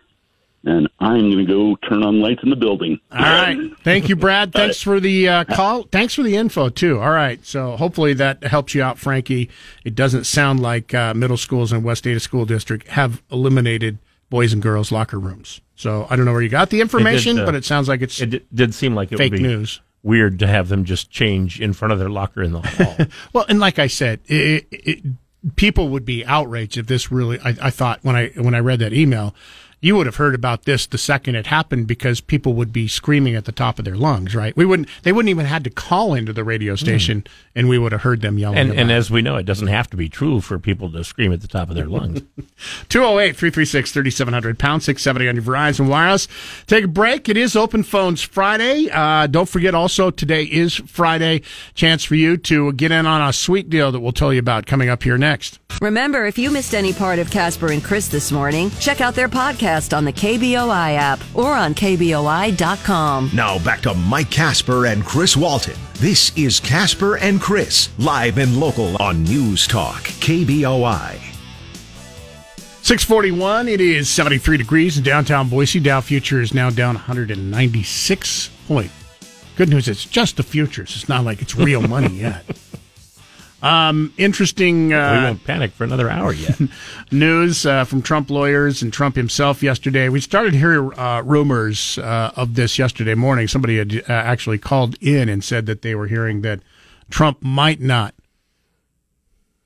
and 0.65 0.89
I'm 0.99 1.31
going 1.31 1.39
to 1.39 1.45
go 1.47 1.77
turn 1.89 2.03
on 2.03 2.21
lights 2.21 2.43
in 2.43 2.51
the 2.51 2.57
building. 2.57 2.99
All 3.13 3.21
right. 3.21 3.59
Thank 3.85 4.09
you, 4.09 4.17
Brad. 4.17 4.53
Thanks 4.53 4.83
for 4.83 4.99
the 4.99 5.29
uh, 5.29 5.45
call. 5.45 5.85
Thanks 5.85 6.15
for 6.15 6.25
the 6.25 6.35
info, 6.35 6.69
too. 6.69 7.01
All 7.01 7.13
right. 7.13 7.45
So 7.47 7.77
hopefully 7.77 8.13
that 8.15 8.43
helps 8.43 8.75
you 8.75 8.83
out, 8.83 8.99
Frankie. 8.99 9.51
It 9.85 9.95
doesn't 9.95 10.25
sound 10.25 10.59
like 10.61 10.93
uh, 10.95 11.15
middle 11.15 11.37
schools 11.37 11.73
in 11.73 11.85
West 11.85 12.07
Ada 12.09 12.19
School 12.19 12.45
District 12.45 12.89
have 12.89 13.23
eliminated 13.31 13.99
boys 14.31 14.53
and 14.53 14.63
girls 14.63 14.91
locker 14.93 15.19
rooms. 15.19 15.61
So 15.75 16.07
I 16.11 16.17
don't 16.17 16.25
know 16.25 16.33
where 16.33 16.43
you 16.43 16.49
got 16.49 16.71
the 16.71 16.81
information, 16.81 17.39
uh, 17.39 17.45
but 17.47 17.55
it 17.55 17.65
sounds 17.65 17.89
like 17.89 18.03
it's 18.03 18.21
It 18.21 18.31
d- 18.31 18.41
did 18.53 18.75
seem 18.75 18.95
like 18.95 19.13
it 19.13 19.19
fake 19.19 19.33
would 19.33 19.39
be 19.39 19.43
news. 19.47 19.81
weird 20.03 20.39
to 20.41 20.47
have 20.47 20.69
them 20.69 20.85
just 20.85 21.11
change 21.11 21.61
in 21.61 21.73
front 21.73 21.93
of 21.93 21.99
their 21.99 22.09
locker 22.11 22.43
in 22.43 22.53
the 22.53 22.61
hall. 22.65 22.97
Well, 23.33 23.45
and 23.49 23.61
like 23.61 23.79
I 23.79 23.87
said, 23.87 24.21
it, 24.27 24.67
it, 24.73 25.05
people 25.57 25.89
would 25.91 26.05
be 26.05 26.25
outraged 26.27 26.77
if 26.77 26.87
this 26.89 27.13
really. 27.13 27.39
I, 27.41 27.55
I 27.63 27.71
thought 27.71 28.01
when 28.03 28.17
I 28.17 28.29
when 28.37 28.55
I 28.55 28.59
read 28.59 28.81
that 28.81 28.93
email, 28.93 29.35
you 29.81 29.97
would 29.97 30.07
have 30.07 30.17
heard 30.17 30.35
about 30.35 30.65
this 30.65 30.87
the 30.87 30.99
second 30.99 31.37
it 31.37 31.47
happened 31.47 31.87
because 31.87 32.21
people 32.21 32.55
would 32.55 32.73
be 32.73 32.89
screaming 32.89 33.37
at 33.37 33.45
the 33.45 33.53
top 33.53 33.79
of 33.79 33.85
their 33.85 33.97
lungs. 33.97 34.35
Right? 34.35 34.57
We 34.57 34.65
wouldn't. 34.65 34.89
They 35.03 35.13
wouldn't 35.13 35.31
even 35.31 35.47
had 35.47 35.65
to 35.65 35.71
call 35.71 36.15
into 36.15 36.33
the 36.33 36.45
radio 36.45 36.75
station, 36.75 37.25
and 37.55 37.69
we 37.69 37.79
would 37.79 37.93
have 37.93 38.03
heard 38.03 38.21
them 38.21 38.39
yelling. 38.39 38.59
and 38.59 38.73
and 38.73 38.91
as 38.91 39.11
we 39.11 39.23
know, 39.23 39.37
it 39.37 39.47
doesn't 39.47 39.69
have 39.69 39.89
to 39.91 39.97
be 39.97 40.09
true 40.09 40.41
for 40.41 40.59
people 40.59 40.91
to 40.93 41.05
scream 41.05 41.33
at 41.33 41.41
the 41.41 41.49
top 41.49 41.69
of 41.69 41.75
their 41.75 41.87
lungs. 41.87 42.23
208 42.89 43.37
336 43.37 43.93
3700 43.93 44.59
pound 44.59 44.83
670 44.83 45.29
on 45.29 45.35
your 45.37 45.45
Verizon 45.45 45.89
Wireless. 45.89 46.27
Take 46.67 46.85
a 46.85 46.89
break. 46.89 47.29
It 47.29 47.37
is 47.37 47.55
Open 47.55 47.83
Phones 47.83 48.23
Friday. 48.23 48.91
Uh, 48.91 49.27
don't 49.27 49.49
forget 49.49 49.75
also 49.75 50.11
today 50.11 50.45
is 50.45 50.75
Friday. 50.75 51.43
Chance 51.75 52.05
for 52.05 52.15
you 52.17 52.37
to 52.37 52.73
get 52.73 52.91
in 52.91 53.07
on 53.07 53.27
a 53.27 53.33
sweet 53.33 53.71
deal 53.71 53.93
that 53.93 54.01
we'll 54.01 54.13
tell 54.13 54.33
you 54.33 54.41
about 54.41 54.67
coming 54.67 54.89
up 54.89 55.03
here 55.03 55.19
next. 55.19 55.61
Remember, 55.81 56.27
if 56.27 56.39
you 56.39 56.51
missed 56.51 56.75
any 56.75 56.93
part 56.93 57.19
of 57.19 57.31
Kasper 57.31 57.71
and 57.71 57.85
Chris 57.85 58.09
this 58.09 58.33
morning, 58.33 58.71
check 58.81 59.01
out 59.01 59.15
their 59.15 59.29
podcast 59.29 59.68
on 59.69 60.05
the 60.05 60.13
KBOI 60.13 60.97
app 60.97 61.21
or 61.35 61.53
on 61.53 61.75
KBOI.com. 61.75 63.31
Now 63.35 63.59
back 63.63 63.83
to 63.83 63.93
Mike 63.93 64.31
Kasper 64.31 64.87
and 64.87 65.05
Chris 65.05 65.37
Walton. 65.37 65.77
This 65.95 66.37
is 66.39 66.59
Kasper 66.59 67.17
and 67.19 67.41
Chris, 67.41 67.91
live 67.99 68.39
and 68.39 68.59
local 68.59 68.97
on 69.03 69.25
News 69.25 69.67
Talk, 69.67 70.05
KBOI. 70.05 71.19
641, 72.83 73.69
it 73.69 73.83
is 73.83 74.09
73 74.09 74.57
degrees 74.57 74.97
in 74.97 75.05
downtown 75.05 75.51
Boise. 75.51 75.81
Dow 75.81 76.01
future 76.01 76.41
is 76.41 76.55
now 76.55 76.71
down 76.71 76.95
196 76.95 78.51
point. 78.67 78.91
Good 79.57 79.69
news, 79.69 79.87
it's 79.87 80.07
just 80.07 80.39
the 80.39 80.43
futures. 80.43 80.97
It's 80.97 81.09
not 81.09 81.25
like 81.25 81.43
it's 81.43 81.57
real 81.57 81.83
money 81.83 82.17
yet. 82.17 82.45
Um, 83.63 84.13
interesting 84.17 84.93
Uh, 84.93 85.19
we 85.19 85.25
won't 85.25 85.45
panic 85.45 85.73
for 85.73 85.85
another 85.85 86.09
hour 86.09 86.33
yet. 86.33 86.61
news 87.11 87.67
uh, 87.67 87.85
from 87.85 88.03
Trump 88.03 88.31
lawyers 88.31 88.83
and 88.83 88.93
Trump 88.93 89.17
himself 89.17 89.63
yesterday. 89.63 90.09
We 90.09 90.21
started 90.21 90.55
hearing 90.55 90.93
uh, 90.97 91.23
rumors 91.25 91.99
uh, 91.99 92.33
of 92.37 92.55
this 92.55 92.79
yesterday 92.79 93.15
morning. 93.15 93.49
Somebody 93.49 93.79
had 93.79 94.05
uh, 94.09 94.13
actually 94.13 94.59
called 94.59 94.97
in 95.01 95.29
and 95.29 95.43
said 95.43 95.67
that 95.67 95.83
they 95.83 95.95
were 95.95 96.07
hearing 96.07 96.43
that 96.43 96.61
Trump 97.11 97.43
might 97.43 97.81
not 97.81 98.15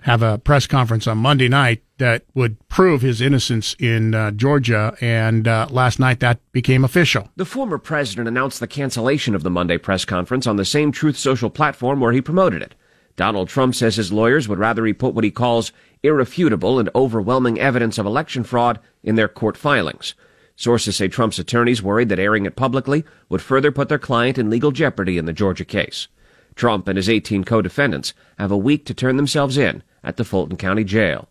have 0.03 0.23
a 0.23 0.39
press 0.39 0.67
conference 0.67 1.07
on 1.07 1.19
Monday 1.19 1.49
night 1.49 1.83
that 1.99 2.25
would 2.35 2.57
prove 2.69 3.03
his 3.03 3.21
innocence 3.21 3.77
in 3.79 4.15
uh, 4.15 4.31
Georgia. 4.33 4.97
And 5.01 5.47
uh, 5.47 5.69
last 5.71 6.01
night 6.01 6.21
that 6.21 6.41
became 6.51 6.85
official. 6.85 7.29
The 7.37 7.45
former 7.45 7.79
president 7.79 8.27
announced 8.27 8.59
the 8.59 8.67
cancellation 8.67 9.35
of 9.35 9.43
the 9.43 9.51
Monday 9.51 9.79
press 9.79 10.05
conference 10.05 10.47
on 10.47 10.57
the 10.57 10.65
same 10.65 10.91
Truth 10.93 11.17
Social 11.17 11.51
platform 11.51 12.01
where 12.01 12.13
he 12.13 12.21
promoted 12.21 12.63
it. 12.63 12.75
Donald 13.17 13.49
Trump 13.49 13.75
says 13.75 13.97
his 13.97 14.13
lawyers 14.13 14.49
would 14.49 14.59
rather 14.59 14.85
he 14.87 14.93
put 14.93 15.15
what 15.15 15.25
he 15.25 15.31
calls 15.31 15.73
irrefutable 16.03 16.79
and 16.79 16.91
overwhelming 16.95 17.59
evidence 17.61 17.99
of 17.99 18.07
election 18.07 18.45
fraud 18.45 18.79
in 19.03 19.15
their 19.15 19.29
court 19.29 19.57
filings. 19.57 20.15
Sources 20.57 20.97
say 20.97 21.09
Trump's 21.09 21.39
attorneys 21.39 21.83
worried 21.83 22.09
that 22.09 22.19
airing 22.19 22.47
it 22.47 22.57
publicly 22.57 23.05
would 23.29 23.43
further 23.43 23.73
put 23.73 23.89
their 23.89 23.99
client 23.99 24.39
in 24.39 24.51
legal 24.51 24.71
jeopardy 24.71 25.19
in 25.19 25.25
the 25.25 25.33
Georgia 25.33 25.65
case. 25.65 26.09
Trump 26.55 26.89
and 26.89 26.97
his 26.97 27.09
18 27.09 27.45
co-defendants 27.45 28.13
have 28.39 28.51
a 28.51 28.57
week 28.57 28.85
to 28.87 28.95
turn 28.95 29.17
themselves 29.17 29.57
in 29.57 29.83
at 30.05 30.17
the 30.17 30.25
Fulton 30.25 30.57
County 30.57 30.85
Jail. 30.85 31.29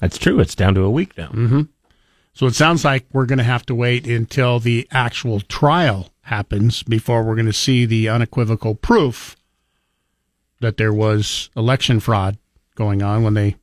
That's 0.00 0.18
true. 0.18 0.38
It's 0.38 0.54
down 0.54 0.74
to 0.74 0.82
a 0.82 0.90
week 0.90 1.16
now. 1.18 1.28
Mm-hmm. 1.28 1.62
So 2.34 2.46
it 2.46 2.54
sounds 2.54 2.84
like 2.84 3.06
we're 3.12 3.26
going 3.26 3.38
to 3.38 3.44
have 3.44 3.66
to 3.66 3.74
wait 3.74 4.06
until 4.06 4.60
the 4.60 4.86
actual 4.92 5.40
trial 5.40 6.10
happens 6.22 6.84
before 6.84 7.24
we're 7.24 7.34
going 7.34 7.46
to 7.46 7.52
see 7.52 7.84
the 7.84 8.08
unequivocal 8.08 8.76
proof 8.76 9.36
that 10.60 10.76
there 10.76 10.92
was 10.92 11.50
election 11.56 12.00
fraud 12.00 12.38
going 12.74 13.02
on 13.02 13.22
when 13.22 13.34
they 13.34 13.56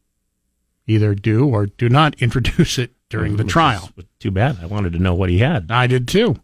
either 0.88 1.15
do 1.15 1.47
or 1.47 1.65
do 1.65 1.89
not 1.89 2.15
introduce 2.21 2.77
it 2.77 2.91
during 3.10 3.38
the 3.38 3.43
trial. 3.43 3.89
Too 4.19 4.31
bad. 4.31 4.58
I 4.62 4.65
wanted 4.65 4.93
to 4.93 4.99
know 4.99 5.13
what 5.13 5.29
he 5.29 5.39
had. 5.39 5.71
I 5.71 5.88
did 5.88 6.08
too. 6.08 6.36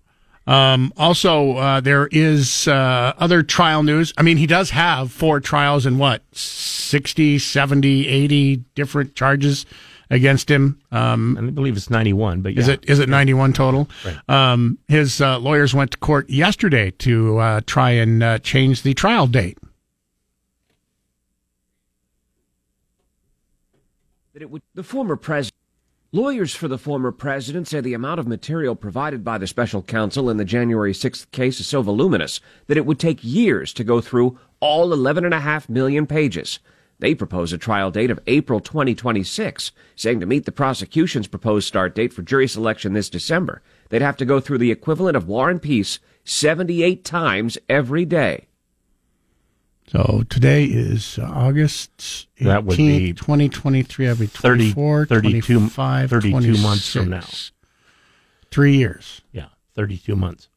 Um, 0.47 0.91
also, 0.97 1.57
uh, 1.57 1.81
there 1.81 2.07
is 2.11 2.67
uh, 2.67 3.13
other 3.17 3.43
trial 3.43 3.83
news. 3.83 4.13
I 4.17 4.23
mean, 4.23 4.37
he 4.37 4.47
does 4.47 4.71
have 4.71 5.11
four 5.11 5.39
trials 5.39 5.85
and 5.85 5.99
what, 5.99 6.23
60, 6.33 7.39
70, 7.39 8.07
80 8.07 8.55
different 8.75 9.15
charges 9.15 9.65
against 10.09 10.49
him. 10.49 10.79
Um, 10.91 11.37
I 11.37 11.41
believe 11.51 11.77
it's 11.77 11.89
91, 11.89 12.41
but 12.41 12.53
yeah. 12.53 12.59
is 12.59 12.67
it 12.67 12.83
is 12.87 12.99
it 12.99 13.07
91 13.07 13.53
total? 13.53 13.89
Um, 14.27 14.77
his 14.87 15.21
uh, 15.21 15.39
lawyers 15.39 15.73
went 15.73 15.91
to 15.91 15.97
court 15.97 16.29
yesterday 16.29 16.91
to 16.91 17.37
uh, 17.37 17.61
try 17.65 17.91
and 17.91 18.21
uh, 18.21 18.39
change 18.39 18.81
the 18.81 18.93
trial 18.93 19.27
date. 19.27 19.57
That 24.41 24.45
it 24.45 24.51
would 24.51 24.63
the 24.73 24.81
former 24.81 25.15
president 25.15 25.53
lawyers 26.11 26.55
for 26.55 26.67
the 26.67 26.79
former 26.79 27.11
president 27.11 27.67
say 27.67 27.79
the 27.79 27.93
amount 27.93 28.19
of 28.19 28.27
material 28.27 28.75
provided 28.75 29.23
by 29.23 29.37
the 29.37 29.45
special 29.45 29.83
counsel 29.83 30.31
in 30.31 30.37
the 30.37 30.43
January 30.43 30.93
6th 30.93 31.29
case 31.29 31.59
is 31.59 31.67
so 31.67 31.83
voluminous 31.83 32.41
that 32.65 32.75
it 32.75 32.87
would 32.87 32.97
take 32.97 33.23
years 33.23 33.71
to 33.71 33.83
go 33.83 34.01
through 34.01 34.39
all 34.59 34.91
11 34.91 35.25
and 35.25 35.33
a 35.35 35.41
half 35.41 35.69
million 35.69 36.07
pages 36.07 36.57
they 36.97 37.13
propose 37.13 37.53
a 37.53 37.57
trial 37.59 37.91
date 37.91 38.11
of 38.11 38.19
April 38.27 38.59
2026, 38.59 39.71
saying 39.95 40.19
to 40.19 40.25
meet 40.27 40.45
the 40.45 40.51
prosecution's 40.51 41.27
proposed 41.27 41.67
start 41.67 41.95
date 41.95 42.13
for 42.13 42.21
jury 42.21 42.47
selection 42.47 42.93
this 42.93 43.09
December, 43.09 43.63
they'd 43.89 44.03
have 44.03 44.17
to 44.17 44.25
go 44.25 44.39
through 44.39 44.59
the 44.59 44.69
equivalent 44.69 45.17
of 45.17 45.27
War 45.27 45.49
and 45.49 45.63
Peace 45.63 45.97
78 46.25 47.03
times 47.03 47.57
every 47.67 48.05
day. 48.05 48.45
So 49.91 50.23
today 50.29 50.63
is 50.63 51.19
uh, 51.19 51.23
August 51.23 51.91
18th, 52.37 52.45
That 52.45 52.63
would 52.63 52.77
be 52.77 53.11
2023. 53.11 54.07
I'll 54.07 54.15
be 54.15 54.25
30 54.25 54.71
24, 54.71 55.05
32 55.07 55.41
25, 55.41 56.09
32 56.09 56.57
months 56.61 56.93
from 56.93 57.09
now. 57.09 57.25
Three 58.51 58.77
years. 58.77 59.21
Yeah, 59.33 59.47
32 59.75 60.15
months. 60.15 60.47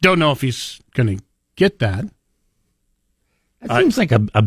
Don't 0.00 0.20
know 0.20 0.30
if 0.30 0.42
he's 0.42 0.80
going 0.94 1.18
to 1.18 1.24
get 1.56 1.80
that. 1.80 2.04
That 3.62 3.80
seems 3.80 3.98
like 3.98 4.12
a, 4.12 4.24
a 4.32 4.44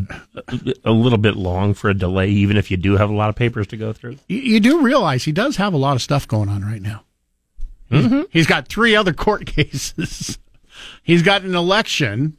a 0.86 0.92
little 0.92 1.18
bit 1.18 1.36
long 1.36 1.74
for 1.74 1.90
a 1.90 1.94
delay, 1.94 2.30
even 2.30 2.56
if 2.56 2.72
you 2.72 2.78
do 2.78 2.96
have 2.96 3.10
a 3.10 3.14
lot 3.14 3.28
of 3.28 3.36
papers 3.36 3.68
to 3.68 3.78
go 3.78 3.92
through. 3.92 4.16
You, 4.30 4.38
you 4.38 4.60
do 4.62 4.82
realize 4.82 5.26
he 5.26 5.34
does 5.34 5.58
have 5.58 5.74
a 5.74 5.78
lot 5.78 5.98
of 5.98 6.02
stuff 6.02 6.26
going 6.26 6.48
on 6.48 6.62
right 6.62 6.82
now. 6.82 7.04
Mm-hmm. 7.92 8.22
He's 8.30 8.48
got 8.48 8.70
three 8.70 8.96
other 8.96 9.12
court 9.12 9.46
cases. 9.48 10.40
He's 11.04 11.22
got 11.22 11.42
an 11.42 11.54
election. 11.54 12.38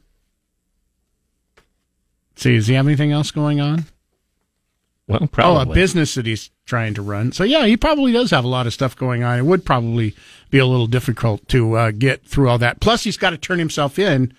See, 2.39 2.55
does 2.55 2.67
he 2.67 2.75
have 2.75 2.87
anything 2.87 3.11
else 3.11 3.31
going 3.31 3.59
on? 3.59 3.85
Well, 5.07 5.27
probably. 5.27 5.67
Oh, 5.67 5.71
a 5.71 5.73
business 5.73 6.15
that 6.15 6.25
he's 6.25 6.51
trying 6.65 6.93
to 6.93 7.01
run. 7.01 7.33
So 7.33 7.43
yeah, 7.43 7.65
he 7.65 7.75
probably 7.75 8.13
does 8.13 8.31
have 8.31 8.45
a 8.45 8.47
lot 8.47 8.65
of 8.65 8.73
stuff 8.73 8.95
going 8.95 9.23
on. 9.23 9.39
It 9.39 9.45
would 9.45 9.65
probably 9.65 10.15
be 10.49 10.57
a 10.57 10.65
little 10.65 10.87
difficult 10.87 11.47
to 11.49 11.73
uh, 11.75 11.91
get 11.91 12.25
through 12.25 12.47
all 12.47 12.57
that. 12.59 12.79
Plus, 12.79 13.03
he's 13.03 13.17
got 13.17 13.31
to 13.31 13.37
turn 13.37 13.59
himself 13.59 13.99
in 13.99 14.33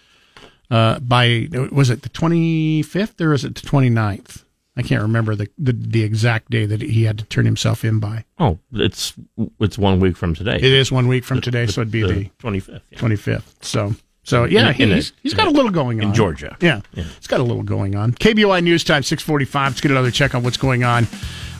uh, 0.71 0.99
by 1.01 1.49
was 1.73 1.91
it 1.91 2.01
the 2.03 2.09
twenty 2.09 2.83
fifth 2.83 3.21
or 3.21 3.35
is 3.35 3.45
it 3.45 3.55
the 3.57 3.69
29th? 3.69 4.45
I 4.77 4.83
can't 4.83 5.03
remember 5.03 5.35
the, 5.35 5.51
the 5.59 5.73
the 5.73 6.03
exact 6.03 6.51
day 6.51 6.65
that 6.65 6.81
he 6.81 7.03
had 7.03 7.19
to 7.19 7.25
turn 7.27 7.45
himself 7.45 7.85
in 7.85 7.99
by. 7.99 8.25
Oh, 8.39 8.59
it's 8.73 9.13
it's 9.59 9.77
one 9.77 10.01
week 10.01 10.17
from 10.17 10.35
today. 10.35 10.57
It 10.57 10.65
is 10.65 10.91
one 10.91 11.07
week 11.07 11.25
from 11.25 11.43
today, 11.43 11.67
so 11.67 11.83
it'd 11.83 11.93
be 11.93 12.03
the 12.03 12.31
twenty 12.39 12.61
fifth. 12.61 12.83
Twenty 12.97 13.17
fifth. 13.17 13.63
So. 13.63 13.95
So 14.23 14.45
yeah, 14.45 14.71
In- 14.73 14.83
in 14.91 14.97
he's, 14.97 15.09
it- 15.11 15.15
he's 15.23 15.33
in 15.33 15.37
got 15.39 15.47
a 15.47 15.51
it- 15.51 15.57
little 15.57 15.71
going 15.71 16.01
on 16.01 16.09
in 16.09 16.15
Georgia. 16.15 16.57
Yeah, 16.61 16.81
it's 16.95 17.27
got 17.27 17.41
a 17.41 17.43
little 17.43 17.63
going 17.63 17.97
on. 17.97 18.13
KBOI 18.13 18.63
News 18.63 18.85
Time 18.85 19.03
six 19.03 19.23
forty 19.23 19.45
five. 19.45 19.73
Let's 19.73 19.81
get 19.81 19.91
another 19.91 20.11
check 20.11 20.35
on 20.35 20.43
what's 20.43 20.57
going 20.59 20.85
on 20.85 21.07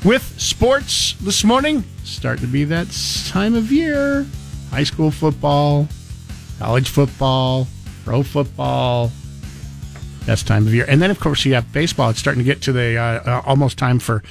with 0.05 0.23
sports 0.41 1.15
this 1.21 1.43
morning. 1.45 1.85
Starting 2.05 2.45
to 2.47 2.51
be 2.53 2.65
that 2.65 2.87
time 3.29 3.55
of 3.55 3.73
year. 3.73 4.27
High 4.71 4.85
school 4.85 5.11
football, 5.11 5.89
college 6.59 6.89
football, 6.89 7.67
pro 8.05 8.23
football. 8.23 9.11
That's 10.27 10.43
time 10.43 10.67
of 10.67 10.75
year, 10.75 10.85
and 10.87 11.01
then 11.01 11.11
of 11.11 11.19
course 11.19 11.45
you 11.47 11.55
have 11.55 11.73
baseball. 11.73 12.11
It's 12.11 12.19
starting 12.21 12.41
to 12.41 12.45
get 12.45 12.61
to 12.63 12.73
the 12.73 12.97
uh, 12.99 13.03
uh, 13.03 13.43
almost 13.47 13.79
time 13.79 13.99
for 13.99 14.23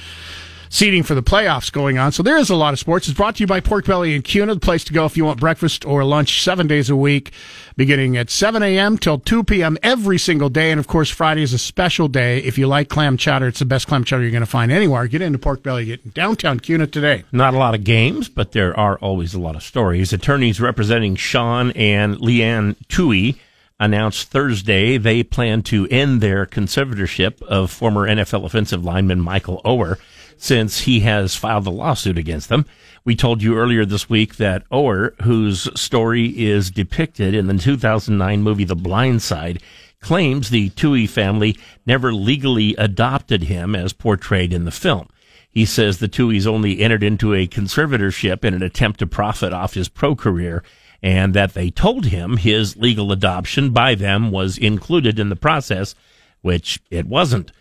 seeding 0.70 1.02
for 1.02 1.16
the 1.16 1.22
playoffs 1.22 1.70
going 1.70 1.98
on. 1.98 2.12
So 2.12 2.22
there 2.22 2.38
is 2.38 2.48
a 2.48 2.54
lot 2.54 2.72
of 2.72 2.78
sports. 2.78 3.08
It's 3.08 3.16
brought 3.16 3.36
to 3.36 3.42
you 3.42 3.46
by 3.46 3.58
Pork 3.58 3.84
Belly 3.86 4.14
and 4.14 4.24
Kuna, 4.24 4.54
the 4.54 4.60
place 4.60 4.84
to 4.84 4.92
go 4.92 5.04
if 5.04 5.16
you 5.16 5.24
want 5.24 5.40
breakfast 5.40 5.84
or 5.84 6.04
lunch 6.04 6.42
seven 6.42 6.68
days 6.68 6.88
a 6.88 6.94
week, 6.94 7.32
beginning 7.76 8.16
at 8.16 8.30
7 8.30 8.62
a.m. 8.62 8.96
till 8.96 9.18
2 9.18 9.42
p.m. 9.42 9.76
every 9.82 10.16
single 10.16 10.48
day. 10.48 10.70
And 10.70 10.78
of 10.78 10.86
course, 10.86 11.10
Friday 11.10 11.42
is 11.42 11.52
a 11.52 11.58
special 11.58 12.06
day. 12.06 12.38
If 12.38 12.56
you 12.56 12.68
like 12.68 12.88
clam 12.88 13.16
chowder, 13.16 13.48
it's 13.48 13.58
the 13.58 13.64
best 13.64 13.88
clam 13.88 14.04
chowder 14.04 14.22
you're 14.22 14.30
going 14.30 14.42
to 14.42 14.46
find 14.46 14.70
anywhere. 14.70 15.08
Get 15.08 15.22
into 15.22 15.40
Pork 15.40 15.64
Belly, 15.64 15.86
get 15.86 16.04
in 16.04 16.12
downtown 16.12 16.60
Kuna 16.60 16.86
today. 16.86 17.24
Not 17.32 17.52
a 17.52 17.58
lot 17.58 17.74
of 17.74 17.82
games, 17.82 18.28
but 18.28 18.52
there 18.52 18.78
are 18.78 18.96
always 18.98 19.34
a 19.34 19.40
lot 19.40 19.56
of 19.56 19.64
stories. 19.64 20.12
Attorneys 20.12 20.60
representing 20.60 21.16
Sean 21.16 21.72
and 21.72 22.14
Leanne 22.18 22.76
Tui 22.86 23.40
announced 23.80 24.30
Thursday 24.30 24.98
they 24.98 25.24
plan 25.24 25.62
to 25.62 25.88
end 25.88 26.20
their 26.20 26.46
conservatorship 26.46 27.42
of 27.42 27.72
former 27.72 28.06
NFL 28.06 28.44
offensive 28.44 28.84
lineman 28.84 29.20
Michael 29.20 29.60
Oher 29.64 29.96
since 30.40 30.80
he 30.80 31.00
has 31.00 31.36
filed 31.36 31.66
a 31.66 31.70
lawsuit 31.70 32.16
against 32.16 32.48
them. 32.48 32.64
We 33.04 33.14
told 33.14 33.42
you 33.42 33.56
earlier 33.56 33.84
this 33.84 34.08
week 34.08 34.36
that 34.36 34.68
Oher, 34.70 35.14
whose 35.20 35.68
story 35.78 36.28
is 36.28 36.70
depicted 36.70 37.34
in 37.34 37.46
the 37.46 37.58
2009 37.58 38.42
movie 38.42 38.64
The 38.64 38.74
Blind 38.74 39.20
Side, 39.20 39.62
claims 40.00 40.48
the 40.48 40.70
Tuohy 40.70 41.06
family 41.06 41.58
never 41.84 42.12
legally 42.12 42.74
adopted 42.76 43.44
him 43.44 43.76
as 43.76 43.92
portrayed 43.92 44.54
in 44.54 44.64
the 44.64 44.70
film. 44.70 45.08
He 45.50 45.66
says 45.66 45.98
the 45.98 46.08
Tuohy's 46.08 46.46
only 46.46 46.80
entered 46.80 47.02
into 47.02 47.34
a 47.34 47.46
conservatorship 47.46 48.42
in 48.42 48.54
an 48.54 48.62
attempt 48.62 49.00
to 49.00 49.06
profit 49.06 49.52
off 49.52 49.74
his 49.74 49.90
pro 49.90 50.16
career 50.16 50.64
and 51.02 51.34
that 51.34 51.52
they 51.52 51.70
told 51.70 52.06
him 52.06 52.38
his 52.38 52.78
legal 52.78 53.12
adoption 53.12 53.70
by 53.70 53.94
them 53.94 54.30
was 54.30 54.56
included 54.56 55.18
in 55.18 55.28
the 55.28 55.36
process, 55.36 55.94
which 56.40 56.80
it 56.90 57.06
wasn't. 57.06 57.52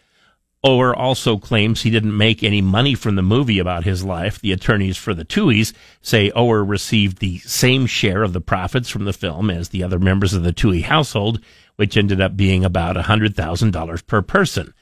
Oher 0.66 0.94
also 0.96 1.38
claims 1.38 1.82
he 1.82 1.90
didn't 1.90 2.18
make 2.18 2.44
any 2.44 2.62
money 2.62 2.94
from 2.94 3.16
the 3.16 3.22
movie 3.22 3.60
about 3.60 3.86
his 3.86 4.04
life. 4.04 4.42
The 4.42 4.52
attorneys 4.52 4.98
for 4.98 5.14
the 5.14 5.24
Tuohys 5.24 5.74
say 6.02 6.32
Oher 6.32 6.68
received 6.68 7.20
the 7.20 7.38
same 7.40 7.86
share 7.86 8.24
of 8.24 8.34
the 8.34 8.42
profits 8.42 8.90
from 8.90 9.06
the 9.06 9.14
film 9.14 9.50
as 9.50 9.70
the 9.70 9.84
other 9.84 10.00
members 10.00 10.34
of 10.34 10.44
the 10.44 10.52
Tuohy 10.52 10.84
household, 10.84 11.40
which 11.78 11.96
ended 11.96 12.20
up 12.20 12.36
being 12.36 12.66
about 12.66 12.98
$100,000 12.98 14.08
per 14.08 14.22
person. 14.22 14.74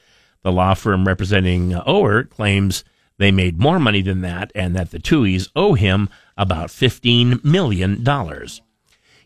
The 0.42 0.50
law 0.50 0.74
firm 0.74 1.06
representing 1.06 1.70
Oher 1.70 2.28
claims 2.28 2.82
they 3.18 3.30
made 3.30 3.60
more 3.60 3.78
money 3.78 4.02
than 4.02 4.20
that 4.22 4.50
and 4.56 4.74
that 4.74 4.90
the 4.90 4.98
Tuohys 4.98 5.48
owe 5.54 5.74
him 5.74 6.08
about 6.36 6.70
$15 6.70 7.44
million. 7.44 8.02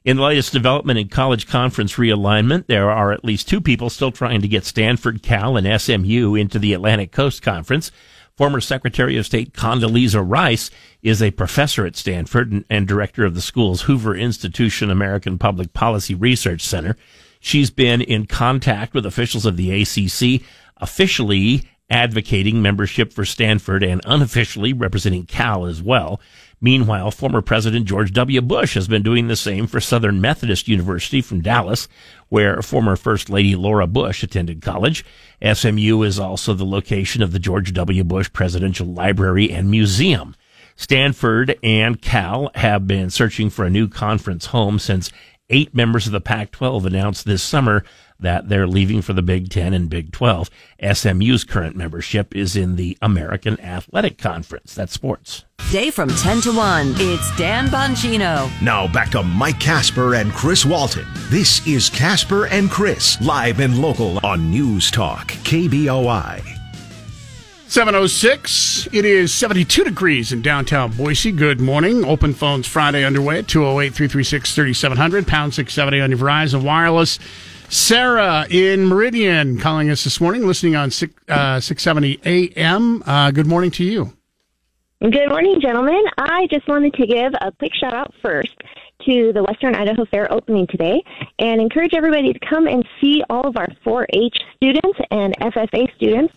In 0.04 0.16
the 0.16 0.24
latest 0.24 0.52
development 0.52 0.98
in 0.98 1.08
college 1.08 1.46
conference 1.46 1.92
realignment, 1.92 2.66
there 2.66 2.90
are 2.90 3.12
at 3.12 3.24
least 3.24 3.48
two 3.48 3.60
people 3.60 3.88
still 3.88 4.10
trying 4.10 4.40
to 4.40 4.48
get 4.48 4.64
Stanford, 4.64 5.22
Cal, 5.22 5.56
and 5.56 5.80
SMU 5.80 6.34
into 6.34 6.58
the 6.58 6.72
Atlantic 6.72 7.12
Coast 7.12 7.40
Conference. 7.40 7.92
Former 8.36 8.60
Secretary 8.60 9.16
of 9.16 9.26
State 9.26 9.52
Condoleezza 9.52 10.20
Rice 10.28 10.70
is 11.02 11.22
a 11.22 11.30
professor 11.30 11.86
at 11.86 11.94
Stanford 11.94 12.50
and, 12.50 12.64
and 12.68 12.88
director 12.88 13.24
of 13.24 13.36
the 13.36 13.40
school's 13.40 13.82
Hoover 13.82 14.16
Institution 14.16 14.90
American 14.90 15.38
Public 15.38 15.72
Policy 15.72 16.16
Research 16.16 16.62
Center. 16.62 16.96
She's 17.38 17.70
been 17.70 18.00
in 18.00 18.26
contact 18.26 18.94
with 18.94 19.06
officials 19.06 19.46
of 19.46 19.56
the 19.56 19.82
ACC, 19.82 20.44
officially 20.78 21.62
advocating 21.88 22.60
membership 22.60 23.12
for 23.12 23.24
Stanford 23.24 23.84
and 23.84 24.00
unofficially 24.04 24.72
representing 24.72 25.26
Cal 25.26 25.66
as 25.66 25.80
well. 25.80 26.20
Meanwhile, 26.64 27.10
former 27.10 27.42
President 27.42 27.86
George 27.86 28.12
W. 28.12 28.40
Bush 28.40 28.74
has 28.74 28.86
been 28.86 29.02
doing 29.02 29.26
the 29.26 29.34
same 29.34 29.66
for 29.66 29.80
Southern 29.80 30.20
Methodist 30.20 30.68
University 30.68 31.20
from 31.20 31.40
Dallas, 31.40 31.88
where 32.28 32.62
former 32.62 32.94
First 32.94 33.28
Lady 33.28 33.56
Laura 33.56 33.88
Bush 33.88 34.22
attended 34.22 34.62
college. 34.62 35.04
SMU 35.42 36.02
is 36.02 36.20
also 36.20 36.54
the 36.54 36.64
location 36.64 37.20
of 37.20 37.32
the 37.32 37.40
George 37.40 37.72
W. 37.72 38.04
Bush 38.04 38.32
Presidential 38.32 38.86
Library 38.86 39.50
and 39.50 39.72
Museum. 39.72 40.36
Stanford 40.76 41.58
and 41.64 42.00
Cal 42.00 42.52
have 42.54 42.86
been 42.86 43.10
searching 43.10 43.50
for 43.50 43.64
a 43.64 43.70
new 43.70 43.88
conference 43.88 44.46
home 44.46 44.78
since 44.78 45.10
eight 45.50 45.74
members 45.74 46.06
of 46.06 46.12
the 46.12 46.20
Pac 46.20 46.52
12 46.52 46.86
announced 46.86 47.24
this 47.24 47.42
summer 47.42 47.84
that 48.22 48.48
they're 48.48 48.66
leaving 48.66 49.02
for 49.02 49.12
the 49.12 49.22
Big 49.22 49.50
Ten 49.50 49.74
and 49.74 49.88
Big 49.88 50.12
12. 50.12 50.50
SMU's 50.92 51.44
current 51.44 51.76
membership 51.76 52.34
is 52.34 52.56
in 52.56 52.76
the 52.76 52.96
American 53.02 53.60
Athletic 53.60 54.18
Conference. 54.18 54.74
That's 54.74 54.92
sports. 54.92 55.44
Day 55.70 55.90
from 55.90 56.08
10 56.08 56.40
to 56.42 56.56
1. 56.56 56.94
It's 56.96 57.36
Dan 57.36 57.68
Bongino. 57.68 58.50
Now 58.60 58.92
back 58.92 59.10
to 59.10 59.22
Mike 59.22 59.60
Kasper 59.60 60.14
and 60.14 60.32
Chris 60.32 60.64
Walton. 60.64 61.06
This 61.30 61.66
is 61.66 61.88
Kasper 61.88 62.46
and 62.46 62.70
Chris, 62.70 63.20
live 63.20 63.60
and 63.60 63.80
local 63.80 64.24
on 64.24 64.50
News 64.50 64.90
Talk, 64.90 65.28
KBOI. 65.28 66.42
706. 67.72 68.88
It 68.92 69.06
is 69.06 69.32
72 69.32 69.82
degrees 69.84 70.30
in 70.30 70.42
downtown 70.42 70.92
Boise. 70.92 71.32
Good 71.32 71.58
morning. 71.58 72.04
Open 72.04 72.34
phones 72.34 72.66
Friday 72.66 73.02
underway 73.02 73.38
at 73.38 73.48
208 73.48 73.94
336 73.94 74.54
3700, 74.54 75.26
pound 75.26 75.54
670 75.54 76.02
on 76.02 76.10
your 76.10 76.18
Verizon 76.18 76.64
Wireless. 76.64 77.18
Sarah 77.72 78.46
in 78.50 78.84
Meridian 78.84 79.58
calling 79.58 79.88
us 79.88 80.04
this 80.04 80.20
morning, 80.20 80.46
listening 80.46 80.76
on 80.76 80.90
six, 80.90 81.14
uh, 81.30 81.58
670 81.58 82.20
AM. 82.54 83.02
Uh, 83.06 83.30
good 83.30 83.46
morning 83.46 83.70
to 83.70 83.82
you. 83.82 84.12
Good 85.00 85.30
morning, 85.30 85.58
gentlemen. 85.58 86.04
I 86.18 86.46
just 86.50 86.68
wanted 86.68 86.92
to 86.92 87.06
give 87.06 87.32
a 87.40 87.50
quick 87.52 87.72
shout 87.74 87.94
out 87.94 88.12
first 88.20 88.52
to 89.06 89.32
the 89.32 89.42
Western 89.42 89.74
Idaho 89.74 90.04
Fair 90.04 90.30
opening 90.30 90.66
today 90.66 91.02
and 91.38 91.62
encourage 91.62 91.94
everybody 91.94 92.34
to 92.34 92.38
come 92.40 92.66
and 92.66 92.86
see 93.00 93.22
all 93.30 93.48
of 93.48 93.56
our 93.56 93.68
4 93.82 94.06
H 94.12 94.36
students 94.56 94.98
and 95.10 95.34
FFA 95.38 95.94
students 95.96 96.34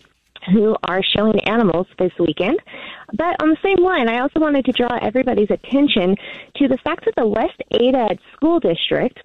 who 0.54 0.74
are 0.88 1.02
showing 1.02 1.38
animals 1.46 1.86
this 1.98 2.12
weekend. 2.18 2.58
But 3.12 3.42
on 3.42 3.50
the 3.50 3.58
same 3.62 3.84
line, 3.84 4.08
I 4.08 4.20
also 4.20 4.40
wanted 4.40 4.64
to 4.64 4.72
draw 4.72 4.98
everybody's 5.02 5.50
attention 5.50 6.16
to 6.56 6.66
the 6.66 6.78
fact 6.78 7.04
that 7.04 7.14
the 7.14 7.26
West 7.26 7.60
Ada 7.72 8.16
School 8.32 8.58
District 8.58 9.20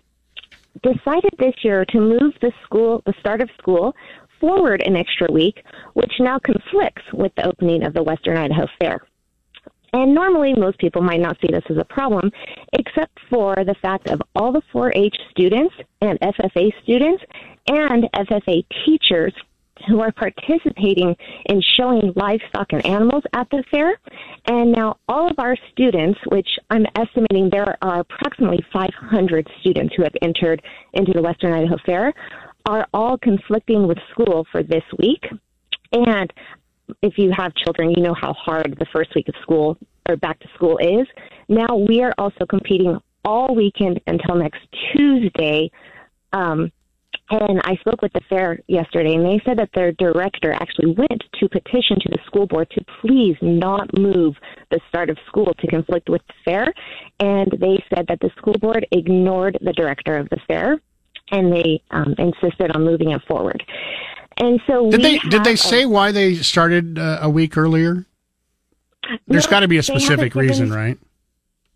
decided 0.83 1.31
this 1.37 1.55
year 1.63 1.85
to 1.89 1.99
move 1.99 2.33
the 2.41 2.51
school, 2.63 3.01
the 3.05 3.13
start 3.19 3.41
of 3.41 3.49
school, 3.57 3.95
forward 4.39 4.81
an 4.85 4.95
extra 4.95 5.31
week, 5.31 5.63
which 5.93 6.11
now 6.19 6.39
conflicts 6.39 7.03
with 7.13 7.31
the 7.35 7.45
opening 7.45 7.85
of 7.85 7.93
the 7.93 8.03
Western 8.03 8.37
Idaho 8.37 8.67
Fair. 8.79 9.01
And 9.93 10.15
normally, 10.15 10.53
most 10.53 10.79
people 10.79 11.01
might 11.01 11.19
not 11.19 11.37
see 11.41 11.51
this 11.51 11.63
as 11.69 11.77
a 11.77 11.83
problem, 11.83 12.31
except 12.73 13.19
for 13.29 13.55
the 13.55 13.75
fact 13.81 14.09
of 14.09 14.21
all 14.35 14.53
the 14.53 14.61
4 14.71 14.93
H 14.95 15.15
students 15.31 15.75
and 16.01 16.17
FFA 16.21 16.71
students 16.81 17.23
and 17.67 18.05
FFA 18.15 18.65
teachers 18.85 19.33
who 19.87 20.01
are 20.01 20.11
participating 20.11 21.15
in 21.45 21.61
showing 21.77 22.13
livestock 22.15 22.67
and 22.71 22.85
animals 22.85 23.23
at 23.33 23.49
the 23.49 23.63
fair. 23.71 23.99
And 24.47 24.71
now 24.71 24.97
all 25.07 25.29
of 25.29 25.39
our 25.39 25.55
students, 25.71 26.19
which 26.27 26.49
I'm 26.69 26.85
estimating 26.95 27.49
there 27.51 27.77
are 27.81 27.99
approximately 27.99 28.63
500 28.71 29.47
students 29.59 29.95
who 29.95 30.03
have 30.03 30.13
entered 30.21 30.61
into 30.93 31.11
the 31.13 31.21
Western 31.21 31.53
Idaho 31.53 31.77
Fair, 31.85 32.13
are 32.65 32.87
all 32.93 33.17
conflicting 33.17 33.87
with 33.87 33.97
school 34.11 34.45
for 34.51 34.63
this 34.63 34.83
week. 34.99 35.23
And 35.91 36.31
if 37.01 37.17
you 37.17 37.31
have 37.35 37.53
children, 37.55 37.91
you 37.91 38.03
know 38.03 38.13
how 38.13 38.33
hard 38.33 38.75
the 38.79 38.85
first 38.93 39.13
week 39.15 39.27
of 39.27 39.35
school 39.41 39.77
or 40.07 40.15
back 40.17 40.39
to 40.39 40.47
school 40.55 40.77
is. 40.77 41.07
Now 41.47 41.75
we 41.75 42.01
are 42.01 42.13
also 42.17 42.45
competing 42.45 42.97
all 43.23 43.55
weekend 43.55 43.99
until 44.07 44.35
next 44.35 44.61
Tuesday. 44.95 45.71
Um, 46.33 46.71
and 47.29 47.61
I 47.63 47.75
spoke 47.77 48.01
with 48.01 48.11
the 48.13 48.21
fair 48.29 48.59
yesterday, 48.67 49.15
and 49.15 49.25
they 49.25 49.41
said 49.45 49.57
that 49.57 49.69
their 49.73 49.93
director 49.93 50.51
actually 50.53 50.95
went 50.97 51.23
to 51.39 51.49
petition 51.49 51.97
to 52.01 52.09
the 52.09 52.17
school 52.25 52.45
board 52.45 52.69
to 52.71 52.83
please 53.01 53.37
not 53.41 53.97
move 53.97 54.35
the 54.69 54.79
start 54.89 55.09
of 55.09 55.17
school 55.27 55.53
to 55.59 55.67
conflict 55.67 56.09
with 56.09 56.21
the 56.27 56.33
fair. 56.43 56.73
And 57.19 57.51
they 57.59 57.83
said 57.93 58.05
that 58.07 58.19
the 58.19 58.31
school 58.37 58.55
board 58.59 58.85
ignored 58.91 59.57
the 59.61 59.73
director 59.73 60.17
of 60.17 60.29
the 60.29 60.37
fair, 60.47 60.81
and 61.31 61.53
they 61.53 61.81
um, 61.91 62.15
insisted 62.17 62.71
on 62.75 62.83
moving 62.83 63.11
it 63.11 63.21
forward. 63.27 63.63
And 64.37 64.59
so 64.67 64.89
did 64.89 65.01
they 65.01 65.19
did 65.19 65.43
they 65.43 65.53
a, 65.53 65.57
say 65.57 65.85
why 65.85 66.11
they 66.11 66.35
started 66.35 66.97
uh, 66.97 67.19
a 67.21 67.29
week 67.29 67.57
earlier? 67.57 68.05
There's 69.27 69.45
no, 69.45 69.51
got 69.51 69.59
to 69.61 69.67
be 69.67 69.77
a 69.77 69.83
specific 69.83 70.33
given, 70.33 70.47
reason, 70.47 70.71
right? 70.71 70.97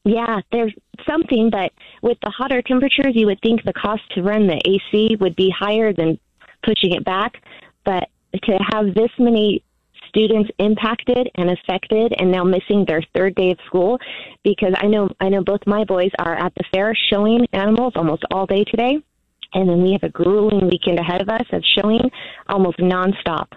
Yeah, 0.06 0.40
there's 0.52 0.74
something, 1.10 1.50
but 1.50 1.72
with 2.04 2.18
the 2.22 2.30
hotter 2.30 2.62
temperatures, 2.62 3.14
you 3.16 3.26
would 3.26 3.42
think 3.42 3.64
the 3.64 3.74
cost 3.74 4.04
to 4.12 4.22
run 4.22 4.48
the 4.48 4.62
AC 4.64 5.16
would 5.20 5.36
be 5.36 5.50
higher 5.50 5.92
than 5.94 6.20
pushing 6.64 6.94
it 6.94 7.04
back. 7.04 7.42
But 7.84 8.10
to 8.44 8.60
have 8.72 8.94
this 8.94 9.10
many 9.18 9.64
students 10.10 10.52
impacted 10.60 11.30
and 11.36 11.50
affected 11.50 12.14
and 12.20 12.32
now 12.32 12.44
missing 12.44 12.86
their 12.88 13.02
third 13.16 13.34
day 13.36 13.52
of 13.52 13.58
school 13.66 14.00
because 14.44 14.74
I 14.78 14.88
know 14.88 15.10
I 15.20 15.30
know 15.30 15.44
both 15.44 15.62
my 15.66 15.84
boys 15.84 16.12
are 16.20 16.36
at 16.36 16.54
the 16.56 16.64
fair 16.74 16.96
showing 17.10 17.46
animals 17.52 17.94
almost 17.96 18.24
all 18.32 18.46
day 18.46 18.64
today 18.64 19.00
and 19.54 19.70
then 19.70 19.82
we 19.82 19.92
have 19.94 20.04
a 20.04 20.10
grueling 20.10 20.70
weekend 20.70 21.00
ahead 21.00 21.22
of 21.22 21.30
us 21.30 21.46
of 21.52 21.64
showing 21.78 22.02
almost 22.48 22.78
nonstop. 22.78 23.48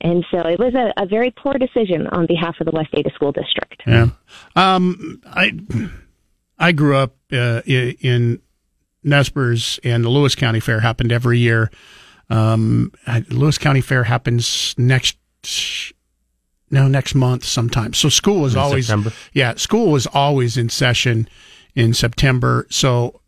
And 0.00 0.24
so 0.30 0.38
it 0.38 0.58
was 0.58 0.74
a, 0.74 0.92
a 1.02 1.06
very 1.06 1.30
poor 1.30 1.54
decision 1.54 2.06
on 2.08 2.26
behalf 2.26 2.56
of 2.60 2.66
the 2.66 2.72
West 2.72 2.90
Ada 2.92 3.10
School 3.14 3.32
District. 3.32 3.82
Yeah. 3.86 4.10
Um, 4.54 5.20
I 5.26 5.58
I 6.58 6.72
grew 6.72 6.96
up 6.96 7.16
uh, 7.32 7.62
in 7.66 8.40
Nezperce, 9.04 9.78
and 9.82 10.04
the 10.04 10.08
Lewis 10.08 10.34
County 10.34 10.60
Fair 10.60 10.80
happened 10.80 11.12
every 11.12 11.38
year. 11.38 11.70
Um, 12.30 12.92
Lewis 13.30 13.58
County 13.58 13.80
Fair 13.80 14.04
happens 14.04 14.74
next 14.78 15.16
no 16.70 16.86
next 16.86 17.14
month 17.14 17.44
sometime. 17.44 17.94
So 17.94 18.08
school 18.08 18.40
was 18.42 18.54
in 18.54 18.60
always 18.60 18.86
September. 18.86 19.12
yeah 19.32 19.54
school 19.54 19.90
was 19.90 20.06
always 20.06 20.56
in 20.56 20.68
session 20.68 21.28
in 21.74 21.94
September. 21.94 22.66
So 22.70 23.20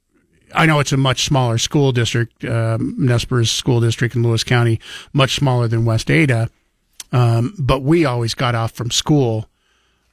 I 0.55 0.67
know 0.67 0.81
it's 0.81 0.93
a 0.93 0.97
much 0.97 1.25
smaller 1.25 1.59
school 1.59 1.93
district, 1.93 2.45
um, 2.45 2.97
Nezperce 2.99 3.49
School 3.49 3.81
District 3.81 4.15
in 4.15 4.23
Lewis 4.23 4.45
County, 4.45 4.81
much 5.13 5.37
smaller 5.37 5.69
than 5.69 5.85
West 5.85 6.11
Ada. 6.11 6.51
Um, 7.13 7.55
but 7.59 7.83
we 7.83 8.05
always 8.05 8.35
got 8.35 8.55
off 8.55 8.73
from 8.73 8.91
school 8.91 9.49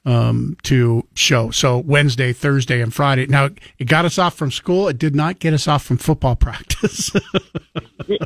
um, 0.04 0.56
to 0.62 1.06
show. 1.14 1.50
So 1.50 1.78
Wednesday, 1.78 2.32
Thursday, 2.32 2.80
and 2.80 2.92
Friday. 2.92 3.26
Now 3.26 3.50
it 3.78 3.84
got 3.84 4.04
us 4.04 4.18
off 4.18 4.34
from 4.34 4.50
school. 4.50 4.88
It 4.88 4.98
did 4.98 5.14
not 5.14 5.38
get 5.38 5.52
us 5.52 5.68
off 5.68 5.84
from 5.84 5.98
football 5.98 6.36
practice. 6.36 7.10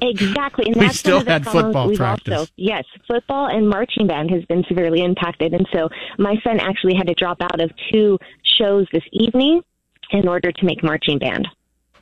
exactly, 0.00 0.66
and 0.66 0.76
we 0.76 0.86
that's 0.86 0.98
still 0.98 1.16
one 1.16 1.20
of 1.22 1.26
the 1.26 1.32
had 1.32 1.46
football 1.46 1.94
practice. 1.94 2.38
Also, 2.38 2.52
yes, 2.56 2.84
football 3.06 3.48
and 3.48 3.68
marching 3.68 4.06
band 4.06 4.30
has 4.30 4.44
been 4.44 4.64
severely 4.68 5.02
impacted, 5.02 5.52
and 5.52 5.66
so 5.72 5.88
my 6.18 6.36
son 6.44 6.60
actually 6.60 6.94
had 6.94 7.08
to 7.08 7.14
drop 7.14 7.40
out 7.40 7.60
of 7.60 7.70
two 7.90 8.18
shows 8.58 8.86
this 8.92 9.04
evening 9.12 9.62
in 10.10 10.28
order 10.28 10.52
to 10.52 10.64
make 10.64 10.84
marching 10.84 11.18
band. 11.18 11.48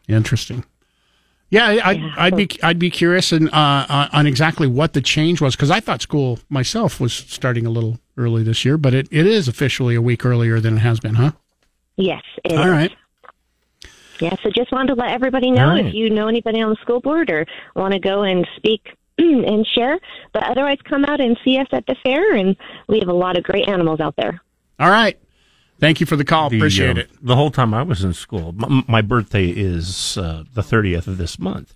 Interesting. 0.08 0.64
Yeah, 1.50 1.66
I, 1.66 1.92
Yeah. 1.92 2.14
I'd 2.16 2.36
be 2.36 2.48
I'd 2.62 2.78
be 2.78 2.90
curious 2.90 3.32
and 3.32 3.48
uh, 3.52 4.08
on 4.12 4.26
exactly 4.26 4.66
what 4.68 4.92
the 4.92 5.00
change 5.00 5.40
was 5.40 5.56
because 5.56 5.70
I 5.70 5.80
thought 5.80 6.00
school 6.00 6.38
myself 6.48 7.00
was 7.00 7.12
starting 7.12 7.66
a 7.66 7.70
little 7.70 7.98
early 8.16 8.42
this 8.42 8.64
year, 8.64 8.78
but 8.78 8.94
it, 8.94 9.08
it 9.10 9.26
is 9.26 9.48
officially 9.48 9.94
a 9.96 10.02
week 10.02 10.24
earlier 10.24 10.60
than 10.60 10.76
it 10.76 10.80
has 10.80 11.00
been, 11.00 11.14
huh? 11.16 11.32
Yes. 11.96 12.22
it 12.44 12.52
All 12.52 12.64
is. 12.64 12.70
right. 12.70 12.92
Yeah, 14.20 14.36
so 14.42 14.50
just 14.50 14.70
wanted 14.70 14.94
to 14.94 15.00
let 15.00 15.10
everybody 15.10 15.50
know 15.50 15.68
right. 15.68 15.86
if 15.86 15.94
you 15.94 16.10
know 16.10 16.28
anybody 16.28 16.60
on 16.60 16.70
the 16.70 16.76
school 16.76 17.00
board 17.00 17.30
or 17.30 17.46
want 17.74 17.94
to 17.94 17.98
go 17.98 18.22
and 18.22 18.46
speak 18.56 18.94
and 19.18 19.66
share. 19.66 19.98
But 20.32 20.44
otherwise, 20.44 20.78
come 20.84 21.04
out 21.04 21.20
and 21.20 21.38
see 21.42 21.58
us 21.58 21.68
at 21.72 21.86
the 21.86 21.96
fair, 22.02 22.34
and 22.36 22.54
we 22.86 22.98
have 23.00 23.08
a 23.08 23.14
lot 23.14 23.36
of 23.38 23.42
great 23.42 23.66
animals 23.66 23.98
out 23.98 24.14
there. 24.16 24.40
All 24.78 24.90
right. 24.90 25.18
Thank 25.80 25.98
you 25.98 26.06
for 26.06 26.16
the 26.16 26.24
call. 26.24 26.50
The, 26.50 26.58
Appreciate 26.58 26.98
uh, 26.98 27.00
it. 27.00 27.10
The 27.22 27.34
whole 27.34 27.50
time 27.50 27.72
I 27.72 27.82
was 27.82 28.04
in 28.04 28.12
school, 28.12 28.52
my, 28.52 28.84
my 28.86 29.02
birthday 29.02 29.48
is 29.48 30.18
uh, 30.18 30.44
the 30.52 30.60
30th 30.60 31.06
of 31.06 31.16
this 31.16 31.38
month. 31.38 31.74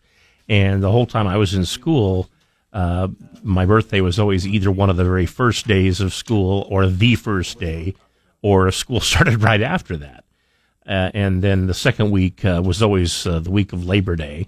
And 0.48 0.82
the 0.82 0.90
whole 0.92 1.06
time 1.06 1.26
I 1.26 1.38
was 1.38 1.54
in 1.54 1.64
school, 1.64 2.28
uh, 2.74 3.08
my 3.42 3.64
birthday 3.64 4.02
was 4.02 4.18
always 4.18 4.46
either 4.46 4.70
one 4.70 4.90
of 4.90 4.96
the 4.96 5.04
very 5.04 5.24
first 5.24 5.66
days 5.66 6.00
of 6.02 6.12
school 6.12 6.66
or 6.68 6.86
the 6.86 7.14
first 7.14 7.58
day, 7.58 7.94
or 8.42 8.70
school 8.70 9.00
started 9.12 9.42
right 9.42 9.62
after 9.62 9.96
that. 9.96 10.24
Uh, 10.86 11.10
and 11.14 11.40
then 11.40 11.66
the 11.66 11.74
second 11.74 12.10
week 12.10 12.44
uh, 12.44 12.60
was 12.62 12.82
always 12.82 13.26
uh, 13.26 13.40
the 13.40 13.50
week 13.50 13.72
of 13.72 13.86
Labor 13.86 14.16
Day. 14.16 14.46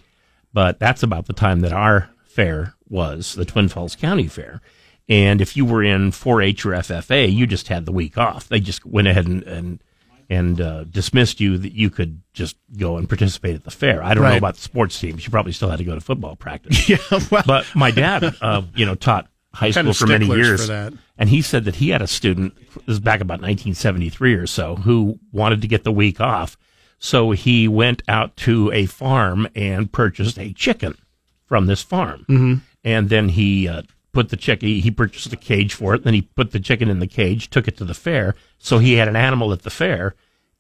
But 0.53 0.79
that's 0.79 1.03
about 1.03 1.27
the 1.27 1.33
time 1.33 1.61
that 1.61 1.73
our 1.73 2.11
fair 2.25 2.75
was, 2.88 3.35
the 3.35 3.45
Twin 3.47 3.69
Falls 3.69 3.97
County 3.97 4.29
Fair. 4.29 4.61
And 5.09 5.40
if 5.40 5.57
you 5.57 5.64
were 5.64 5.83
in 5.85 6.11
4-H 6.11 6.66
or 6.66 6.71
FFA, 6.71 7.33
you 7.33 7.47
just 7.47 7.69
had 7.69 7.87
the 7.87 7.92
week 7.92 8.19
off. 8.19 8.49
They 8.49 8.59
just 8.61 8.85
went 8.85 9.07
ahead 9.09 9.27
and 9.27 9.42
and, 9.45 9.83
and 10.29 10.61
uh, 10.61 10.85
dismissed 10.85 11.38
you 11.40 11.57
that 11.59 11.73
you 11.73 11.88
could 11.90 12.23
just 12.33 12.57
go 12.77 12.97
and 12.97 13.09
participate 13.09 13.55
at 13.55 13.62
the 13.64 13.71
fair. 13.71 14.03
I 14.03 14.14
don't 14.14 14.25
Right. 14.25 14.33
know 14.33 14.38
about 14.38 14.57
the 14.57 14.61
sports 14.62 14.99
teams. 14.99 15.25
You 15.25 15.31
probably 15.31 15.53
still 15.53 15.71
had 15.71 15.79
to 15.79 15.85
go 15.85 15.95
to 15.95 16.01
football 16.01 16.35
practice. 16.37 16.88
Yeah, 16.88 16.97
well, 17.31 17.45
But 17.47 17.66
my 17.77 17.92
dad, 17.92 18.35
uh, 18.40 18.62
you 18.75 18.85
know, 18.85 18.97
taught 18.97 19.29
high 19.55 19.71
school 19.71 19.92
for 19.95 20.07
many 20.09 20.27
years, 20.27 20.66
for 20.66 20.90
and 21.16 21.29
he 21.29 21.40
said 21.42 21.64
that 21.66 21.77
he 21.77 21.90
had 21.90 22.03
a 22.03 22.07
student. 22.09 22.55
This 22.87 22.95
is 22.97 23.01
back 23.01 23.21
about 23.21 23.40
1973 23.40 24.35
or 24.35 24.47
so, 24.47 24.75
who 24.77 25.19
wanted 25.33 25.62
to 25.62 25.69
get 25.69 25.85
the 25.85 25.92
week 25.92 26.21
off, 26.21 26.59
so 26.99 27.31
he 27.31 27.69
went 27.69 28.03
out 28.09 28.37
to 28.38 28.71
a 28.73 28.87
farm 28.87 29.49
and 29.55 29.90
purchased 29.92 30.38
a 30.38 30.53
chicken 30.53 30.99
from 31.45 31.66
this 31.66 31.81
farm, 31.83 32.27
mm-hmm. 32.29 32.55
and 32.83 33.09
then 33.09 33.29
he 33.31 33.69
uh, 33.69 33.83
put 34.16 34.31
the 34.31 34.37
chicken. 34.37 34.68
He 34.68 34.90
purchased 34.90 35.31
a 35.33 35.37
cage 35.37 35.74
for 35.74 35.94
it. 35.94 36.02
Then 36.02 36.14
he 36.14 36.22
put 36.22 36.50
the 36.52 36.59
chicken 36.59 36.88
in 36.88 36.98
the 37.00 37.07
cage, 37.07 37.50
took 37.50 37.68
it 37.68 37.76
to 37.76 37.85
the 37.85 37.92
fair. 37.94 38.35
So 38.59 38.79
he 38.79 38.94
had 38.94 39.09
an 39.09 39.14
animal 39.16 39.52
at 39.52 39.62
the 39.62 39.70
fair, 39.70 40.14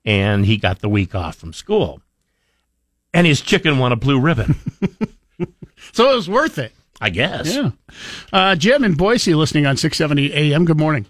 and 0.04 0.44
he 0.44 0.58
got 0.58 0.80
the 0.80 0.88
week 0.90 1.14
off 1.14 1.36
from 1.36 1.52
school. 1.54 2.02
And 3.14 3.26
his 3.26 3.40
chicken 3.40 3.78
won 3.78 3.92
a 3.92 3.96
blue 3.96 4.20
ribbon. 4.20 4.56
so 5.92 6.10
it 6.12 6.14
was 6.16 6.28
worth 6.28 6.58
it. 6.58 6.72
I 7.00 7.10
guess. 7.10 7.54
Yeah. 7.54 7.70
Uh, 8.32 8.56
Jim 8.56 8.84
in 8.84 8.94
Boise 8.94 9.34
listening 9.34 9.66
on 9.66 9.76
670 9.76 10.32
AM. 10.52 10.64
Good 10.66 10.78
morning. 10.78 11.06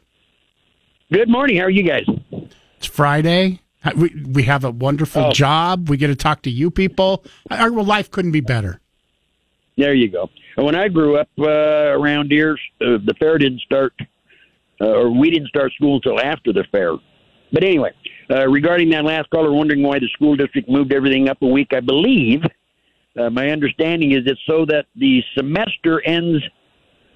Good 1.12 1.28
morning. 1.28 1.56
How 1.56 1.64
are 1.64 1.70
you 1.70 1.82
guys? 1.82 2.06
It's 2.78 2.86
Friday. 2.86 3.60
We, 3.96 4.10
we 4.26 4.42
have 4.44 4.64
a 4.64 4.70
wonderful 4.72 5.26
Oh. 5.26 5.32
job. 5.32 5.88
We 5.88 5.96
get 5.96 6.08
to 6.08 6.16
talk 6.16 6.42
to 6.42 6.50
you 6.50 6.70
people. 6.72 7.24
Our 7.50 7.70
life 7.70 8.10
couldn't 8.10 8.32
be 8.32 8.40
better. 8.40 8.80
There 9.76 9.94
you 9.94 10.08
go. 10.08 10.30
When 10.56 10.74
I 10.74 10.88
grew 10.88 11.16
up 11.18 11.28
uh, 11.38 11.44
around 11.98 12.30
here, 12.30 12.58
uh, 12.80 12.96
the 13.04 13.14
fair 13.18 13.36
didn't 13.38 13.60
start, 13.60 13.92
uh, 14.80 14.86
or 14.86 15.10
we 15.10 15.30
didn't 15.30 15.48
start 15.48 15.72
school 15.74 15.96
until 15.96 16.18
after 16.20 16.52
the 16.52 16.64
fair. 16.72 16.92
But 17.52 17.62
anyway, 17.62 17.92
uh, 18.30 18.48
regarding 18.48 18.88
that 18.90 19.04
last 19.04 19.28
caller 19.30 19.52
wondering 19.52 19.82
why 19.82 19.98
the 19.98 20.08
school 20.08 20.34
district 20.34 20.68
moved 20.68 20.92
everything 20.92 21.28
up 21.28 21.38
a 21.42 21.46
week, 21.46 21.68
I 21.72 21.80
believe 21.80 22.42
uh, 23.18 23.30
my 23.30 23.50
understanding 23.50 24.12
is 24.12 24.20
it's 24.26 24.40
so 24.46 24.64
that 24.66 24.86
the 24.96 25.22
semester 25.36 26.00
ends 26.06 26.42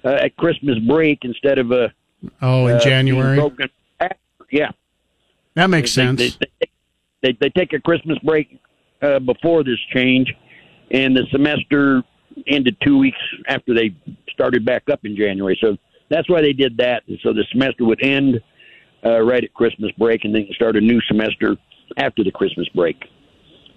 uh, 0.05 0.09
at 0.09 0.35
Christmas 0.37 0.77
break 0.87 1.19
instead 1.23 1.57
of 1.59 1.71
a 1.71 1.91
Oh, 2.41 2.67
in 2.67 2.75
uh, 2.75 2.79
January. 2.79 3.39
after. 3.39 3.69
Yeah, 4.51 4.69
That 5.55 5.69
makes 5.71 5.95
they, 5.95 6.03
sense. 6.03 6.19
They, 6.37 6.47
they, 6.59 6.67
they, 7.23 7.37
they 7.41 7.49
take 7.49 7.73
a 7.73 7.79
Christmas 7.79 8.19
break 8.19 8.59
uh, 9.01 9.17
before 9.19 9.63
this 9.63 9.79
change, 9.91 10.31
and 10.91 11.15
the 11.15 11.25
semester 11.31 12.03
ended 12.47 12.77
two 12.83 12.97
weeks 12.97 13.17
after 13.47 13.73
they 13.73 13.95
started 14.29 14.65
back 14.65 14.83
up 14.91 15.01
in 15.05 15.15
January. 15.15 15.57
So 15.61 15.77
that's 16.09 16.29
why 16.29 16.41
they 16.41 16.53
did 16.53 16.77
that. 16.77 17.03
And 17.07 17.17
so 17.23 17.33
the 17.33 17.45
semester 17.51 17.85
would 17.85 18.03
end 18.03 18.41
uh, 19.05 19.19
right 19.21 19.43
at 19.43 19.53
Christmas 19.53 19.91
break, 19.97 20.25
and 20.25 20.33
then 20.35 20.47
start 20.53 20.75
a 20.75 20.81
new 20.81 21.01
semester 21.07 21.57
after 21.97 22.23
the 22.23 22.31
Christmas 22.31 22.67
break. 22.69 22.97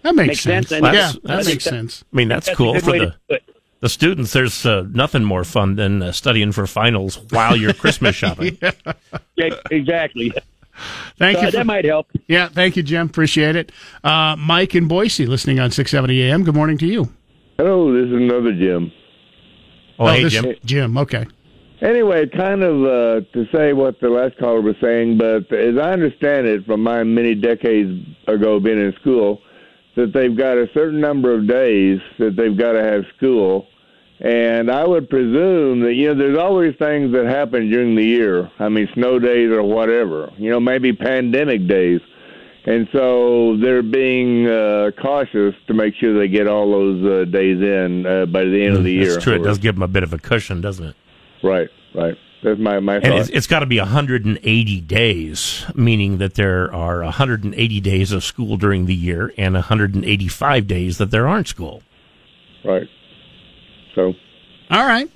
That 0.02 0.14
makes, 0.14 0.28
Makes 0.28 0.40
sense, 0.42 0.68
sense. 0.68 0.84
and 0.84 0.84
yeah, 0.84 0.92
that's- 0.92 1.12
that 1.14 1.22
that's- 1.22 1.46
makes 1.46 1.64
sense. 1.64 2.04
I 2.12 2.16
mean, 2.16 2.28
that's, 2.28 2.46
That's 2.46 2.58
cool 2.58 2.74
for 2.80 2.92
the 2.92 2.98
to 2.98 3.06
do 3.06 3.34
it. 3.36 3.42
the 3.80 3.88
students. 3.88 4.32
There's 4.34 4.66
uh, 4.66 4.84
nothing 4.92 5.24
more 5.24 5.44
fun 5.44 5.76
than 5.76 6.02
uh, 6.02 6.12
studying 6.12 6.52
for 6.52 6.66
finals 6.66 7.18
while 7.30 7.56
you're 7.56 7.72
Christmas 7.72 8.14
shopping. 8.22 8.58
Yeah, 9.36 9.50
exactly. 9.70 10.30
Thank 11.18 11.38
So 11.38 11.44
you. 11.44 11.50
For, 11.52 11.56
that 11.56 11.66
might 11.66 11.84
help. 11.86 12.08
yeah, 12.28 12.48
thank 12.48 12.76
you, 12.76 12.82
Jim. 12.82 13.06
Appreciate 13.06 13.56
it. 13.56 13.72
Uh, 14.02 14.36
Mike 14.38 14.74
in 14.74 14.88
Boise, 14.88 15.24
listening 15.24 15.58
on 15.60 15.70
670 15.70 16.22
AM. 16.22 16.44
Good 16.44 16.54
morning 16.54 16.76
to 16.78 16.86
you. 16.86 17.10
Hello, 17.56 17.92
this 17.92 18.08
is 18.08 18.16
another 18.16 18.52
Jim. 18.52 18.90
Oh, 19.98 20.08
hey, 20.08 20.24
this- 20.24 20.32
Jim. 20.32 20.54
Jim, 20.64 20.98
okay. 20.98 21.24
Anyway, 21.80 22.26
kind 22.28 22.62
of 22.62 22.84
uh, 22.84 23.20
to 23.32 23.46
say 23.52 23.72
what 23.74 24.00
the 24.00 24.08
last 24.08 24.38
caller 24.38 24.60
was 24.60 24.76
saying, 24.80 25.18
but 25.18 25.52
as 25.52 25.76
I 25.76 25.92
understand 25.92 26.46
it 26.46 26.64
from 26.64 26.82
my 26.82 27.02
many 27.04 27.34
decades 27.34 27.90
ago 28.26 28.58
being 28.58 28.78
in 28.80 28.94
school, 29.00 29.40
that 29.96 30.12
they've 30.12 30.36
got 30.36 30.56
a 30.56 30.66
certain 30.72 31.00
number 31.00 31.34
of 31.34 31.46
days 31.46 32.00
that 32.18 32.36
they've 32.36 32.56
got 32.56 32.72
to 32.72 32.82
have 32.82 33.02
school. 33.16 33.66
And 34.20 34.70
I 34.70 34.86
would 34.86 35.10
presume 35.10 35.80
that, 35.80 35.94
you 35.94 36.08
know, 36.08 36.14
there's 36.14 36.38
always 36.38 36.74
things 36.76 37.12
that 37.12 37.26
happen 37.26 37.68
during 37.70 37.94
the 37.94 38.04
year. 38.04 38.50
I 38.58 38.68
mean, 38.68 38.88
snow 38.94 39.18
days 39.18 39.50
or 39.50 39.62
whatever, 39.62 40.32
you 40.38 40.50
know, 40.50 40.60
maybe 40.60 40.92
pandemic 40.92 41.68
days. 41.68 42.00
And 42.66 42.88
so 42.92 43.56
they're 43.58 43.82
being 43.82 44.46
uh, 44.46 44.90
cautious 45.00 45.54
to 45.66 45.74
make 45.74 45.94
sure 45.96 46.18
they 46.18 46.28
get 46.28 46.46
all 46.46 46.70
those 46.70 47.04
uh, 47.04 47.30
days 47.30 47.60
in 47.60 48.06
uh, 48.06 48.24
by 48.26 48.44
the 48.44 48.64
end 48.64 48.76
of 48.76 48.84
the 48.84 48.92
year. 48.92 49.12
That's 49.12 49.24
true. 49.24 49.34
It 49.34 49.42
does 49.44 49.58
give 49.58 49.74
them 49.74 49.82
a 49.82 49.88
bit 49.88 50.02
of 50.02 50.14
a 50.14 50.18
cushion, 50.18 50.60
doesn't 50.62 50.84
it? 50.86 50.96
Right, 51.42 51.68
right. 51.94 52.16
That's 52.42 52.58
my 52.60 52.80
my 52.80 52.96
And 52.96 53.04
thought. 53.04 53.20
it's, 53.20 53.28
it's 53.30 53.46
got 53.46 53.60
to 53.60 53.66
be 53.66 53.78
180 53.78 54.80
days, 54.82 55.64
meaning 55.74 56.18
that 56.18 56.34
there 56.34 56.74
are 56.74 57.02
180 57.02 57.80
days 57.80 58.12
of 58.12 58.24
school 58.24 58.56
during 58.56 58.86
the 58.86 58.94
year 58.94 59.32
and 59.38 59.54
185 59.54 60.66
days 60.66 60.98
that 60.98 61.10
there 61.10 61.26
aren't 61.28 61.48
school. 61.48 61.82
right. 62.64 62.88
So 63.94 64.12
All 64.70 64.86
right. 64.86 65.08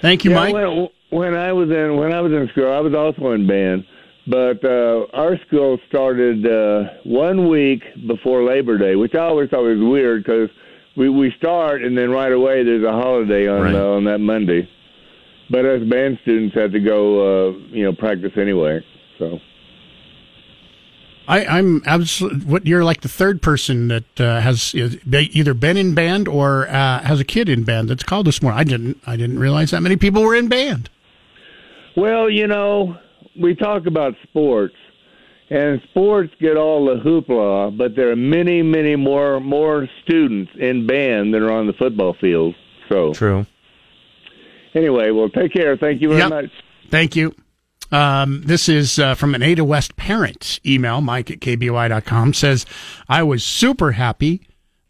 Thank 0.00 0.24
you, 0.24 0.30
yeah, 0.30 0.36
Mike. 0.36 0.54
when, 0.54 0.88
when 1.10 1.34
I 1.34 1.52
was 1.52 1.70
in 1.70 1.96
when 1.96 2.12
I 2.12 2.20
was 2.20 2.32
in 2.32 2.48
school, 2.52 2.72
I 2.72 2.80
was 2.80 2.94
also 2.94 3.32
in 3.32 3.46
band, 3.46 3.84
but 4.32 4.64
uh, 4.64 5.04
our 5.12 5.36
school 5.46 5.78
started 5.90 6.46
uh, 6.46 6.84
one 7.04 7.50
week 7.50 7.82
before 8.06 8.42
Labor 8.44 8.78
Day, 8.78 8.96
which 8.96 9.14
I 9.14 9.18
always 9.18 9.50
thought 9.50 9.60
was 9.62 9.78
weird 9.78 10.24
because 10.24 10.48
we 10.96 11.10
we 11.10 11.34
start 11.36 11.84
and 11.84 11.96
then 11.96 12.10
right 12.10 12.32
away 12.32 12.64
there's 12.64 12.82
a 12.82 12.92
holiday 12.92 13.46
on 13.46 13.60
Right. 13.60 13.74
uh, 13.74 13.90
on 13.90 14.04
that 14.04 14.20
Monday. 14.20 14.66
But 15.50 15.66
us 15.66 15.82
band 15.86 16.18
students 16.22 16.54
had 16.54 16.72
to 16.72 16.80
go, 16.80 17.50
uh, 17.50 17.58
you 17.72 17.84
know, 17.84 17.92
practice 17.92 18.32
anyway. 18.38 18.82
So 19.18 19.38
I, 21.28 21.44
I'm 21.44 21.82
absolutely. 21.84 22.46
What 22.46 22.66
you're 22.66 22.84
like 22.84 23.02
the 23.02 23.08
third 23.10 23.42
person 23.42 23.88
that 23.88 24.18
uh, 24.18 24.40
has 24.40 24.74
either 24.74 25.52
been 25.52 25.76
in 25.76 25.94
band 25.94 26.26
or 26.26 26.68
uh, 26.68 27.02
has 27.02 27.20
a 27.20 27.24
kid 27.24 27.50
in 27.50 27.64
band 27.64 27.90
that's 27.90 28.02
called 28.02 28.26
this 28.26 28.40
morning. 28.40 28.58
I 28.58 28.64
didn't. 28.64 28.98
I 29.06 29.16
didn't 29.16 29.40
realize 29.40 29.72
that 29.72 29.82
many 29.82 29.96
people 29.96 30.22
were 30.22 30.34
in 30.34 30.48
band. 30.48 30.88
Well, 31.94 32.30
you 32.30 32.46
know, 32.46 32.96
we 33.40 33.54
talk 33.54 33.86
about 33.86 34.14
sports, 34.22 34.74
and 35.50 35.80
sports 35.90 36.32
get 36.40 36.56
all 36.56 36.84
the 36.86 37.00
hoopla, 37.02 37.76
but 37.76 37.94
there 37.96 38.10
are 38.10 38.16
many, 38.16 38.62
many 38.62 38.96
more 38.96 39.40
more 39.40 39.88
students 40.04 40.50
in 40.58 40.86
band 40.86 41.34
than 41.34 41.42
are 41.42 41.52
on 41.52 41.66
the 41.66 41.72
football 41.74 42.14
field. 42.20 42.54
So, 42.88 43.12
True. 43.14 43.46
anyway, 44.74 45.10
well, 45.10 45.28
take 45.28 45.52
care. 45.52 45.76
Thank 45.76 46.00
you 46.02 46.08
very 46.08 46.20
Yep. 46.20 46.30
much. 46.30 46.50
Thank 46.88 47.16
you. 47.16 47.34
Um, 47.90 48.42
this 48.44 48.68
is 48.70 48.98
uh, 48.98 49.14
from 49.14 49.34
an 49.34 49.42
Ada 49.42 49.64
West 49.64 49.96
parent 49.96 50.60
email, 50.64 51.00
Mike 51.02 51.30
at 51.30 51.40
KBOI.com 51.40 52.32
says, 52.32 52.64
I 53.08 53.22
was 53.22 53.44
super 53.44 53.92
happy, 53.92 54.40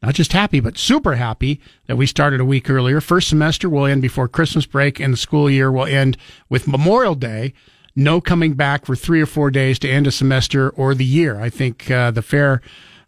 not 0.02 0.14
just 0.14 0.32
happy, 0.32 0.60
but 0.60 0.78
super 0.78 1.16
happy 1.16 1.60
that 1.86 1.96
we 1.96 2.06
started 2.06 2.40
a 2.40 2.44
week 2.44 2.70
earlier. 2.70 3.00
First 3.00 3.28
semester 3.28 3.68
will 3.68 3.86
end 3.86 4.02
before 4.02 4.28
Christmas 4.28 4.66
break 4.66 5.00
and 5.00 5.12
the 5.12 5.16
school 5.16 5.50
year 5.50 5.72
will 5.72 5.86
end 5.86 6.16
with 6.48 6.68
Memorial 6.68 7.16
Day. 7.16 7.54
No 7.94 8.20
coming 8.20 8.54
back 8.54 8.86
for 8.86 8.96
three 8.96 9.20
or 9.20 9.26
four 9.26 9.50
days 9.50 9.78
to 9.80 9.88
end 9.88 10.06
a 10.06 10.10
semester 10.10 10.70
or 10.70 10.94
the 10.94 11.04
year. 11.04 11.38
I 11.40 11.50
think 11.50 11.90
uh, 11.90 12.10
the 12.10 12.22
fair 12.22 12.62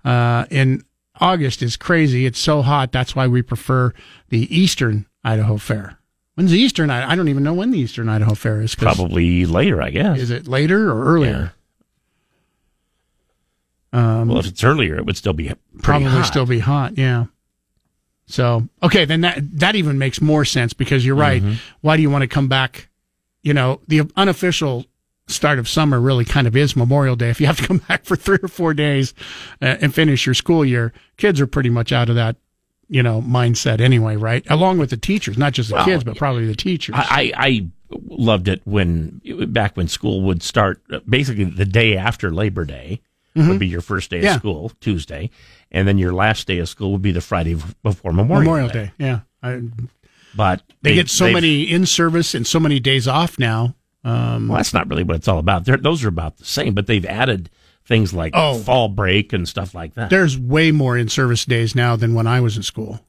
uh, 0.04 0.44
in 0.50 0.84
August 1.20 1.62
is 1.62 1.76
crazy. 1.76 2.26
It's 2.26 2.38
so 2.38 2.60
hot. 2.62 2.92
That's 2.92 3.16
why 3.16 3.26
we 3.26 3.40
prefer 3.42 3.92
the 4.28 4.54
Eastern 4.54 5.06
Idaho 5.24 5.56
Fair. 5.56 5.98
When's 6.34 6.50
the 6.50 6.58
Eastern? 6.58 6.90
I 6.90 7.12
I 7.12 7.14
don't 7.16 7.28
even 7.28 7.42
know 7.44 7.54
when 7.54 7.70
the 7.70 7.78
Eastern 7.78 8.08
Idaho 8.08 8.34
Fair 8.34 8.60
is. 8.60 8.74
Probably 8.74 9.46
later, 9.46 9.80
I 9.80 9.90
guess. 9.90 10.18
is 10.18 10.30
it 10.30 10.46
later 10.48 10.90
or 10.90 11.04
earlier? 11.04 11.52
Um, 13.92 14.28
Well, 14.28 14.38
if 14.40 14.46
it's 14.46 14.64
earlier, 14.64 14.96
it 14.96 15.06
would 15.06 15.16
still 15.16 15.32
be 15.32 15.52
probably 15.82 16.08
hot. 16.08 16.26
still 16.26 16.46
be 16.46 16.58
hot. 16.58 16.98
Yeah. 16.98 17.26
So 18.26 18.68
okay, 18.82 19.04
then 19.04 19.20
that 19.20 19.38
that 19.60 19.76
even 19.76 19.98
makes 19.98 20.20
more 20.20 20.44
sense 20.44 20.72
because 20.72 21.06
you're 21.06 21.14
right. 21.14 21.42
Mm-hmm. 21.42 21.54
Why 21.82 21.96
do 21.96 22.02
you 22.02 22.10
want 22.10 22.22
to 22.22 22.28
come 22.28 22.48
back? 22.48 22.88
You 23.44 23.54
know, 23.54 23.80
the 23.86 24.10
unofficial 24.16 24.86
start 25.28 25.58
of 25.58 25.68
summer 25.68 26.00
really 26.00 26.24
kind 26.24 26.46
of 26.46 26.56
is 26.56 26.74
Memorial 26.74 27.14
Day. 27.14 27.30
If 27.30 27.40
you 27.40 27.46
have 27.46 27.58
to 27.58 27.66
come 27.66 27.78
back 27.88 28.04
for 28.04 28.16
three 28.16 28.38
or 28.42 28.48
four 28.48 28.74
days 28.74 29.14
uh, 29.62 29.76
and 29.80 29.94
finish 29.94 30.26
your 30.26 30.34
school 30.34 30.64
year, 30.64 30.92
kids 31.18 31.40
are 31.40 31.46
pretty 31.46 31.70
much 31.70 31.92
out 31.92 32.08
of 32.08 32.16
that. 32.16 32.36
You 32.88 33.02
know, 33.02 33.22
mindset 33.22 33.80
anyway, 33.80 34.16
right? 34.16 34.44
Along 34.50 34.76
with 34.78 34.90
the 34.90 34.96
teachers, 34.98 35.38
not 35.38 35.52
just 35.54 35.70
the 35.70 35.76
Well, 35.76 35.84
kids, 35.86 36.04
but 36.04 36.16
probably 36.16 36.46
the 36.46 36.54
teachers. 36.54 36.94
I, 36.98 37.32
I 37.34 37.66
loved 38.10 38.46
it 38.48 38.60
when 38.64 39.20
back 39.48 39.76
when 39.76 39.88
school 39.88 40.20
would 40.22 40.42
start. 40.42 40.82
Basically, 41.08 41.44
the 41.44 41.64
day 41.64 41.96
after 41.96 42.30
Labor 42.30 42.64
Day 42.66 43.00
would 43.34 43.58
be 43.58 43.66
your 43.66 43.80
first 43.80 44.10
day 44.10 44.18
of 44.18 44.22
Mm-hmm. 44.24 44.32
Yeah. 44.32 44.38
school, 44.38 44.72
Tuesday, 44.80 45.30
and 45.72 45.88
then 45.88 45.96
your 45.96 46.12
last 46.12 46.46
day 46.46 46.58
of 46.58 46.68
school 46.68 46.92
would 46.92 47.02
be 47.02 47.10
the 47.10 47.22
Friday 47.22 47.56
before 47.82 48.12
Memorial, 48.12 48.42
Memorial 48.44 48.68
Day, 48.68 48.92
yeah. 48.98 49.20
I, 49.42 49.62
But 50.36 50.62
they, 50.82 50.94
get 50.94 51.08
so 51.08 51.30
many 51.30 51.62
in 51.62 51.86
service 51.86 52.34
and 52.34 52.46
so 52.46 52.58
many 52.60 52.80
days 52.80 53.06
off 53.08 53.38
now. 53.38 53.74
Um, 54.04 54.48
Well, 54.48 54.56
that's 54.58 54.74
not 54.74 54.88
really 54.88 55.02
what 55.04 55.16
it's 55.16 55.28
all 55.28 55.38
about. 55.38 55.64
They're, 55.64 55.76
those 55.76 56.04
are 56.04 56.08
about 56.08 56.38
the 56.38 56.44
same, 56.44 56.74
but 56.74 56.86
they've 56.86 57.04
added 57.06 57.50
things 57.86 58.12
like 58.12 58.32
Oh. 58.34 58.58
fall 58.58 58.88
break 58.88 59.32
and 59.32 59.48
stuff 59.48 59.74
like 59.74 59.94
that. 59.94 60.10
there's 60.10 60.38
way 60.38 60.72
more 60.72 60.96
in 60.96 61.08
service 61.08 61.44
days 61.44 61.74
now 61.74 61.96
than 61.96 62.14
when 62.14 62.26
I 62.26 62.40
was 62.40 62.56
in 62.56 62.62
school. 62.62 63.00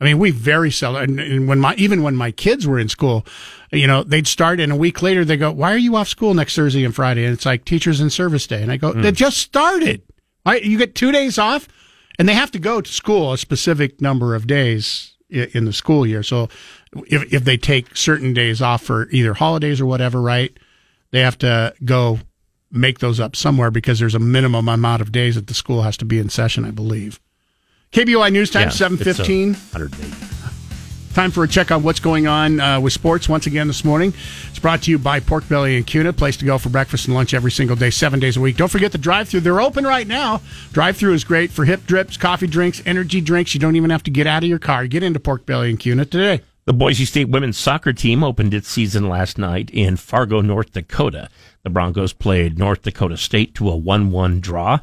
I 0.00 0.04
mean, 0.04 0.18
we 0.20 0.30
very 0.30 0.70
seldom, 0.70 1.02
and, 1.02 1.18
and 1.20 1.48
when 1.48 1.58
my, 1.58 1.74
even 1.74 2.02
when 2.04 2.14
my 2.14 2.30
kids 2.30 2.66
were 2.68 2.78
in 2.78 2.88
school, 2.88 3.26
you 3.72 3.86
know, 3.88 4.04
they'd 4.04 4.28
start 4.28 4.60
and 4.60 4.70
a 4.70 4.76
week 4.76 5.02
later 5.02 5.24
they 5.24 5.36
go, 5.36 5.50
why 5.50 5.72
are 5.72 5.78
you 5.78 5.96
off 5.96 6.06
school 6.06 6.34
next 6.34 6.54
Thursday 6.54 6.84
and 6.84 6.94
Friday? 6.94 7.24
And 7.24 7.34
it's 7.34 7.44
like 7.44 7.64
teachers 7.64 8.00
in 8.00 8.08
service 8.08 8.46
day. 8.46 8.62
And 8.62 8.70
I 8.70 8.76
go, 8.76 8.92
they 8.92 9.10
just 9.10 9.38
started. 9.38 10.02
Why, 10.44 10.56
you 10.56 10.78
get 10.78 10.94
two 10.94 11.10
days 11.10 11.36
off 11.36 11.66
and 12.18 12.28
they 12.28 12.34
have 12.34 12.52
to 12.52 12.60
go 12.60 12.80
to 12.80 12.92
school 12.92 13.32
a 13.32 13.38
specific 13.38 14.00
number 14.00 14.36
of 14.36 14.46
days 14.46 15.16
in 15.30 15.64
the 15.64 15.72
school 15.72 16.06
year. 16.06 16.22
So 16.22 16.48
if, 17.06 17.32
if 17.32 17.44
they 17.44 17.56
take 17.56 17.96
certain 17.96 18.32
days 18.32 18.62
off 18.62 18.82
for 18.82 19.08
either 19.10 19.34
holidays 19.34 19.80
or 19.80 19.86
whatever, 19.86 20.20
right? 20.20 20.56
They 21.10 21.20
have 21.20 21.38
to 21.38 21.74
go 21.84 22.20
make 22.70 22.98
those 22.98 23.18
up 23.20 23.34
somewhere 23.36 23.70
because 23.70 23.98
there's 23.98 24.14
a 24.14 24.18
minimum 24.18 24.68
amount 24.68 25.02
of 25.02 25.12
days 25.12 25.34
that 25.36 25.46
the 25.46 25.54
school 25.54 25.82
has 25.82 25.96
to 25.98 26.04
be 26.04 26.18
in 26.18 26.28
session, 26.28 26.64
I 26.64 26.70
believe. 26.70 27.20
KBOI 27.92 28.32
News 28.32 28.50
Time, 28.50 28.64
Yeah, 28.64 28.68
seven 28.70 28.98
it's, 29.00 29.18
uh, 29.20 29.24
180. 29.24 30.37
Time 31.18 31.32
for 31.32 31.42
a 31.42 31.48
check 31.48 31.72
on 31.72 31.82
what's 31.82 31.98
going 31.98 32.28
on 32.28 32.60
uh, 32.60 32.80
with 32.80 32.92
sports 32.92 33.28
once 33.28 33.48
again 33.48 33.66
this 33.66 33.84
morning. 33.84 34.14
It's 34.50 34.60
brought 34.60 34.82
to 34.82 34.92
you 34.92 35.00
by 35.00 35.18
Pork 35.18 35.48
Belly 35.48 35.76
and 35.76 35.84
Kuna, 35.84 36.12
place 36.12 36.36
to 36.36 36.44
go 36.44 36.58
for 36.58 36.68
breakfast 36.68 37.06
and 37.06 37.14
lunch 37.16 37.34
every 37.34 37.50
single 37.50 37.74
day, 37.74 37.90
seven 37.90 38.20
days 38.20 38.36
a 38.36 38.40
week. 38.40 38.56
Don't 38.56 38.70
forget 38.70 38.92
the 38.92 38.98
drive-through; 38.98 39.40
they're 39.40 39.60
open 39.60 39.82
right 39.82 40.06
now. 40.06 40.40
Drive-through 40.70 41.14
is 41.14 41.24
great 41.24 41.50
for 41.50 41.64
hip 41.64 41.84
drips, 41.86 42.16
coffee 42.16 42.46
drinks, 42.46 42.80
energy 42.86 43.20
drinks. 43.20 43.52
You 43.52 43.58
don't 43.58 43.74
even 43.74 43.90
have 43.90 44.04
to 44.04 44.12
get 44.12 44.28
out 44.28 44.44
of 44.44 44.48
your 44.48 44.60
car. 44.60 44.86
Get 44.86 45.02
into 45.02 45.18
Pork 45.18 45.44
Belly 45.44 45.70
and 45.70 45.80
Kuna 45.80 46.04
today. 46.04 46.40
The 46.66 46.72
Boise 46.72 47.04
State 47.04 47.30
women's 47.30 47.58
soccer 47.58 47.92
team 47.92 48.22
opened 48.22 48.54
its 48.54 48.68
season 48.68 49.08
last 49.08 49.38
night 49.38 49.70
in 49.70 49.96
Fargo, 49.96 50.40
North 50.40 50.70
Dakota. 50.70 51.30
The 51.64 51.70
Broncos 51.70 52.12
played 52.12 52.60
North 52.60 52.82
Dakota 52.82 53.16
State 53.16 53.56
to 53.56 53.68
a 53.68 53.76
1 53.76 54.12
1 54.12 54.38
draw. 54.38 54.78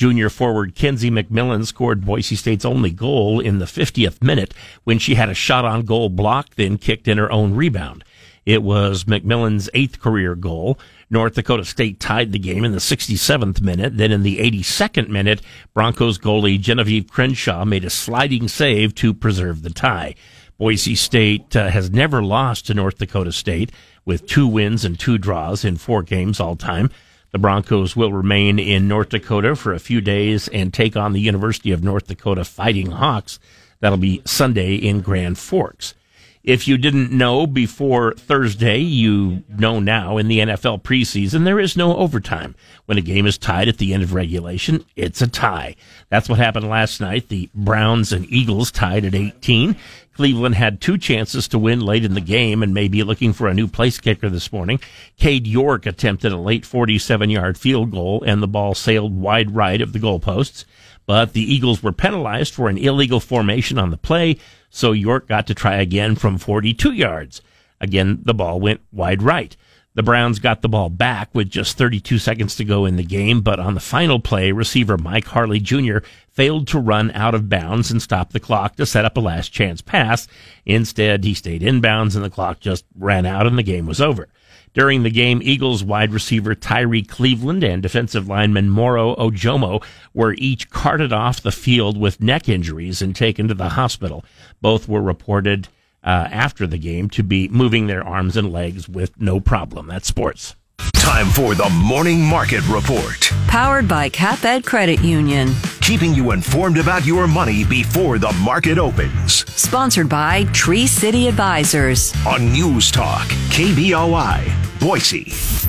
Junior 0.00 0.30
forward 0.30 0.74
Kenzie 0.74 1.10
McMillan 1.10 1.66
scored 1.66 2.06
Boise 2.06 2.34
State's 2.34 2.64
only 2.64 2.90
goal 2.90 3.38
in 3.38 3.58
the 3.58 3.66
50th 3.66 4.22
minute 4.22 4.54
when 4.84 4.98
she 4.98 5.14
had 5.14 5.28
a 5.28 5.34
shot 5.34 5.66
on 5.66 5.82
goal 5.82 6.08
blocked, 6.08 6.56
then 6.56 6.78
kicked 6.78 7.06
in 7.06 7.18
her 7.18 7.30
own 7.30 7.54
rebound. 7.54 8.02
It 8.46 8.62
was 8.62 9.04
McMillan's 9.04 9.68
eighth 9.74 10.00
career 10.00 10.34
goal. 10.34 10.78
North 11.10 11.34
Dakota 11.34 11.66
State 11.66 12.00
tied 12.00 12.32
the 12.32 12.38
game 12.38 12.64
in 12.64 12.72
the 12.72 12.78
67th 12.78 13.60
minute. 13.60 13.98
Then 13.98 14.10
in 14.10 14.22
the 14.22 14.38
82nd 14.38 15.10
minute, 15.10 15.42
Broncos 15.74 16.16
goalie 16.16 16.58
Genevieve 16.58 17.10
Crenshaw 17.10 17.66
made 17.66 17.84
a 17.84 17.90
sliding 17.90 18.48
save 18.48 18.94
to 18.94 19.12
preserve 19.12 19.60
the 19.60 19.68
tie. 19.68 20.14
Boise 20.56 20.94
State 20.94 21.54
uh, 21.54 21.68
has 21.68 21.90
never 21.90 22.22
lost 22.22 22.66
to 22.68 22.72
North 22.72 22.96
Dakota 22.96 23.32
State 23.32 23.70
with 24.06 24.26
two 24.26 24.46
wins 24.46 24.82
and 24.82 24.98
two 24.98 25.18
draws 25.18 25.62
in 25.62 25.76
four 25.76 26.02
games 26.02 26.40
all 26.40 26.56
time. 26.56 26.88
The 27.32 27.38
Broncos 27.38 27.94
will 27.94 28.12
remain 28.12 28.58
in 28.58 28.88
North 28.88 29.10
Dakota 29.10 29.54
for 29.54 29.72
a 29.72 29.78
few 29.78 30.00
days 30.00 30.48
and 30.48 30.74
take 30.74 30.96
on 30.96 31.12
the 31.12 31.20
University 31.20 31.70
of 31.70 31.84
North 31.84 32.08
Dakota 32.08 32.44
Fighting 32.44 32.90
Hawks. 32.90 33.38
That'll 33.80 33.98
be 33.98 34.22
Sunday 34.24 34.74
in 34.74 35.00
Grand 35.00 35.38
Forks. 35.38 35.94
If 36.42 36.66
you 36.66 36.78
didn't 36.78 37.12
know 37.12 37.46
before 37.46 38.14
Thursday, 38.14 38.78
you 38.78 39.44
know 39.48 39.78
now 39.78 40.16
in 40.16 40.26
the 40.26 40.38
NFL 40.38 40.82
preseason, 40.82 41.44
there 41.44 41.60
is 41.60 41.76
no 41.76 41.94
overtime. 41.98 42.54
When 42.86 42.96
a 42.96 43.02
game 43.02 43.26
is 43.26 43.36
tied 43.36 43.68
at 43.68 43.76
the 43.76 43.92
end 43.92 44.02
of 44.02 44.14
regulation, 44.14 44.86
it's 44.96 45.20
a 45.20 45.28
tie. 45.28 45.76
That's 46.08 46.30
what 46.30 46.38
happened 46.38 46.68
last 46.68 46.98
night. 46.98 47.28
The 47.28 47.50
Browns 47.54 48.10
and 48.10 48.24
Eagles 48.32 48.70
tied 48.70 49.04
at 49.04 49.14
18. 49.14 49.76
Cleveland 50.20 50.56
had 50.56 50.82
two 50.82 50.98
chances 50.98 51.48
to 51.48 51.58
win 51.58 51.80
late 51.80 52.04
in 52.04 52.12
the 52.12 52.20
game 52.20 52.62
and 52.62 52.74
may 52.74 52.88
be 52.88 53.02
looking 53.02 53.32
for 53.32 53.48
a 53.48 53.54
new 53.54 53.66
place 53.66 53.98
kicker 53.98 54.28
this 54.28 54.52
morning. 54.52 54.78
Cade 55.16 55.46
York 55.46 55.86
attempted 55.86 56.30
a 56.30 56.36
late 56.36 56.66
47 56.66 57.30
yard 57.30 57.56
field 57.56 57.90
goal 57.90 58.22
and 58.26 58.42
the 58.42 58.46
ball 58.46 58.74
sailed 58.74 59.18
wide 59.18 59.52
right 59.56 59.80
of 59.80 59.94
the 59.94 59.98
goalposts. 59.98 60.66
But 61.06 61.32
the 61.32 61.40
Eagles 61.40 61.82
were 61.82 61.90
penalized 61.90 62.52
for 62.52 62.68
an 62.68 62.76
illegal 62.76 63.18
formation 63.18 63.78
on 63.78 63.90
the 63.90 63.96
play 63.96 64.36
so 64.68 64.92
York 64.92 65.26
got 65.26 65.46
to 65.46 65.54
try 65.54 65.76
again 65.76 66.16
from 66.16 66.36
42 66.36 66.92
yards. 66.92 67.40
Again, 67.80 68.20
the 68.22 68.34
ball 68.34 68.60
went 68.60 68.82
wide 68.92 69.22
right. 69.22 69.56
The 69.94 70.04
Browns 70.04 70.38
got 70.38 70.62
the 70.62 70.68
ball 70.68 70.88
back 70.88 71.34
with 71.34 71.50
just 71.50 71.76
32 71.76 72.18
seconds 72.18 72.54
to 72.56 72.64
go 72.64 72.86
in 72.86 72.94
the 72.94 73.02
game, 73.02 73.40
but 73.40 73.58
on 73.58 73.74
the 73.74 73.80
final 73.80 74.20
play, 74.20 74.52
receiver 74.52 74.96
Mike 74.96 75.26
Harley 75.26 75.58
Jr. 75.58 75.98
failed 76.28 76.68
to 76.68 76.78
run 76.78 77.10
out 77.10 77.34
of 77.34 77.48
bounds 77.48 77.90
and 77.90 78.00
stop 78.00 78.32
the 78.32 78.38
clock 78.38 78.76
to 78.76 78.86
set 78.86 79.04
up 79.04 79.16
a 79.16 79.20
last 79.20 79.48
chance 79.48 79.80
pass. 79.80 80.28
Instead, 80.64 81.24
he 81.24 81.34
stayed 81.34 81.62
inbounds 81.62 82.14
and 82.14 82.24
the 82.24 82.30
clock 82.30 82.60
just 82.60 82.84
ran 82.96 83.26
out 83.26 83.48
and 83.48 83.58
the 83.58 83.64
game 83.64 83.86
was 83.86 84.00
over. 84.00 84.28
During 84.74 85.02
the 85.02 85.10
game, 85.10 85.40
Eagles 85.42 85.82
wide 85.82 86.12
receiver 86.12 86.54
Tyrie 86.54 87.02
Cleveland 87.02 87.64
and 87.64 87.82
defensive 87.82 88.28
lineman 88.28 88.70
Moro 88.70 89.16
Ojomo 89.16 89.82
were 90.14 90.34
each 90.38 90.70
carted 90.70 91.12
off 91.12 91.42
the 91.42 91.50
field 91.50 91.98
with 91.98 92.22
neck 92.22 92.48
injuries 92.48 93.02
and 93.02 93.16
taken 93.16 93.48
to 93.48 93.54
the 93.54 93.70
hospital. 93.70 94.24
Both 94.60 94.88
were 94.88 95.02
reported 95.02 95.66
uh, 96.04 96.28
after 96.30 96.66
the 96.66 96.78
game 96.78 97.10
to 97.10 97.22
be 97.22 97.48
moving 97.48 97.86
their 97.86 98.02
arms 98.06 98.36
and 98.36 98.52
legs 98.52 98.88
with 98.88 99.20
no 99.20 99.40
problem. 99.40 99.86
That's 99.86 100.08
sports. 100.08 100.56
Time 100.94 101.26
for 101.28 101.54
the 101.54 101.68
Morning 101.70 102.20
Market 102.22 102.66
Report. 102.68 103.30
Powered 103.48 103.88
by 103.88 104.08
CapEd 104.08 104.64
Credit 104.64 105.00
Union. 105.00 105.52
Keeping 105.80 106.14
you 106.14 106.30
informed 106.30 106.78
about 106.78 107.04
your 107.04 107.26
money 107.26 107.64
before 107.64 108.18
the 108.18 108.32
market 108.42 108.78
opens. 108.78 109.44
Sponsored 109.50 110.08
by 110.08 110.44
Tree 110.52 110.86
City 110.86 111.26
Advisors. 111.28 112.14
On 112.26 112.52
News 112.52 112.90
Talk, 112.90 113.26
KBOI, 113.50 114.80
Boise. 114.80 115.59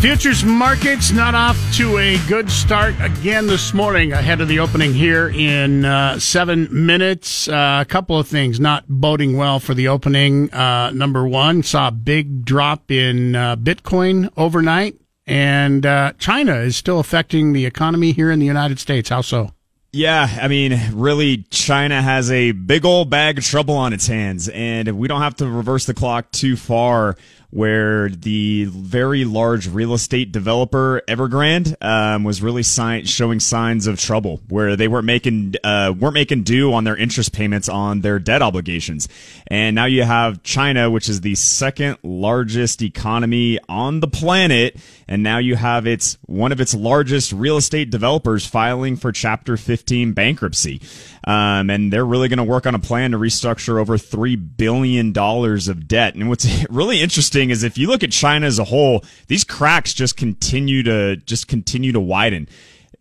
Futures 0.00 0.44
markets 0.44 1.10
not 1.10 1.34
off 1.34 1.58
to 1.74 1.98
a 1.98 2.24
good 2.28 2.48
start 2.48 2.94
again 3.00 3.48
this 3.48 3.74
morning 3.74 4.12
ahead 4.12 4.40
of 4.40 4.46
the 4.46 4.60
opening 4.60 4.94
here 4.94 5.28
in 5.28 5.84
uh, 5.84 6.20
seven 6.20 6.68
minutes. 6.70 7.48
Uh, 7.48 7.80
a 7.82 7.84
couple 7.84 8.16
of 8.16 8.28
things 8.28 8.60
not 8.60 8.84
boding 8.86 9.36
well 9.36 9.58
for 9.58 9.74
the 9.74 9.88
opening. 9.88 10.54
Uh, 10.54 10.92
number 10.92 11.26
one, 11.26 11.64
saw 11.64 11.88
a 11.88 11.90
big 11.90 12.44
drop 12.44 12.92
in 12.92 13.34
uh, 13.34 13.56
Bitcoin 13.56 14.30
overnight, 14.36 14.94
and 15.26 15.84
uh, 15.84 16.12
China 16.16 16.54
is 16.54 16.76
still 16.76 17.00
affecting 17.00 17.52
the 17.52 17.66
economy 17.66 18.12
here 18.12 18.30
in 18.30 18.38
the 18.38 18.46
United 18.46 18.78
States. 18.78 19.08
How 19.08 19.20
so? 19.20 19.50
Yeah, 19.90 20.28
I 20.40 20.46
mean, 20.48 20.78
really, 20.92 21.38
China 21.50 22.00
has 22.00 22.30
a 22.30 22.52
big 22.52 22.84
old 22.84 23.10
bag 23.10 23.38
of 23.38 23.44
trouble 23.44 23.74
on 23.74 23.92
its 23.92 24.06
hands, 24.06 24.48
and 24.50 24.96
we 24.96 25.08
don't 25.08 25.22
have 25.22 25.36
to 25.36 25.48
reverse 25.48 25.86
the 25.86 25.94
clock 25.94 26.30
too 26.30 26.56
far 26.56 27.16
where 27.50 28.10
the 28.10 28.66
very 28.66 29.24
large 29.24 29.68
real 29.68 29.94
estate 29.94 30.32
developer 30.32 31.00
Evergrande 31.08 31.74
um, 31.82 32.24
was 32.24 32.42
really 32.42 32.62
si- 32.62 33.04
showing 33.04 33.40
signs 33.40 33.86
of 33.86 33.98
trouble, 33.98 34.40
where 34.48 34.76
they 34.76 34.86
weren't 34.86 35.06
making 35.06 35.54
uh, 35.64 35.94
weren't 35.98 36.14
making 36.14 36.42
due 36.42 36.74
on 36.74 36.84
their 36.84 36.96
interest 36.96 37.32
payments 37.32 37.68
on 37.68 38.02
their 38.02 38.18
debt 38.18 38.42
obligations, 38.42 39.08
and 39.46 39.74
now 39.74 39.86
you 39.86 40.02
have 40.02 40.42
China, 40.42 40.90
which 40.90 41.08
is 41.08 41.22
the 41.22 41.34
second 41.34 41.96
largest 42.02 42.82
economy 42.82 43.58
on 43.68 44.00
the 44.00 44.08
planet, 44.08 44.76
and 45.06 45.22
now 45.22 45.38
you 45.38 45.56
have 45.56 45.86
its 45.86 46.18
one 46.26 46.52
of 46.52 46.60
its 46.60 46.74
largest 46.74 47.32
real 47.32 47.56
estate 47.56 47.90
developers 47.90 48.46
filing 48.46 48.96
for 48.96 49.10
Chapter 49.10 49.56
15 49.56 50.12
bankruptcy, 50.12 50.80
um, 51.28 51.68
and 51.68 51.92
they're 51.92 52.06
really 52.06 52.28
going 52.28 52.38
to 52.38 52.44
work 52.44 52.66
on 52.66 52.74
a 52.74 52.78
plan 52.78 53.10
to 53.10 53.18
restructure 53.18 53.78
over 53.78 53.98
three 53.98 54.34
billion 54.34 55.12
dollars 55.12 55.68
of 55.68 55.86
debt. 55.86 56.14
And 56.14 56.30
what's 56.30 56.48
really 56.70 57.02
interesting 57.02 57.50
is 57.50 57.62
if 57.62 57.76
you 57.76 57.86
look 57.86 58.02
at 58.02 58.10
China 58.10 58.46
as 58.46 58.58
a 58.58 58.64
whole, 58.64 59.04
these 59.26 59.44
cracks 59.44 59.92
just 59.92 60.16
continue 60.16 60.82
to 60.84 61.16
just 61.16 61.46
continue 61.46 61.92
to 61.92 62.00
widen. 62.00 62.48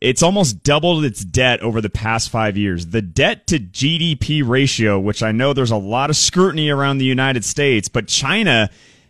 It's 0.01 0.21
almost 0.21 0.61
doubled 0.61 1.05
its 1.05 1.23
debt 1.23 1.61
over 1.61 1.79
the 1.79 1.89
past 1.89 2.29
five 2.29 2.57
years. 2.57 2.87
The 2.87 3.01
debt 3.01 3.47
to 3.47 3.59
GDP 3.59 4.45
ratio, 4.45 4.99
which 4.99 5.23
I 5.23 5.31
know 5.31 5.53
there's 5.53 5.71
a 5.71 5.77
lot 5.77 6.09
of 6.09 6.17
scrutiny 6.17 6.69
around 6.69 6.97
the 6.97 7.05
United 7.05 7.45
States, 7.45 7.87
but 7.87 8.09
China, 8.09 8.69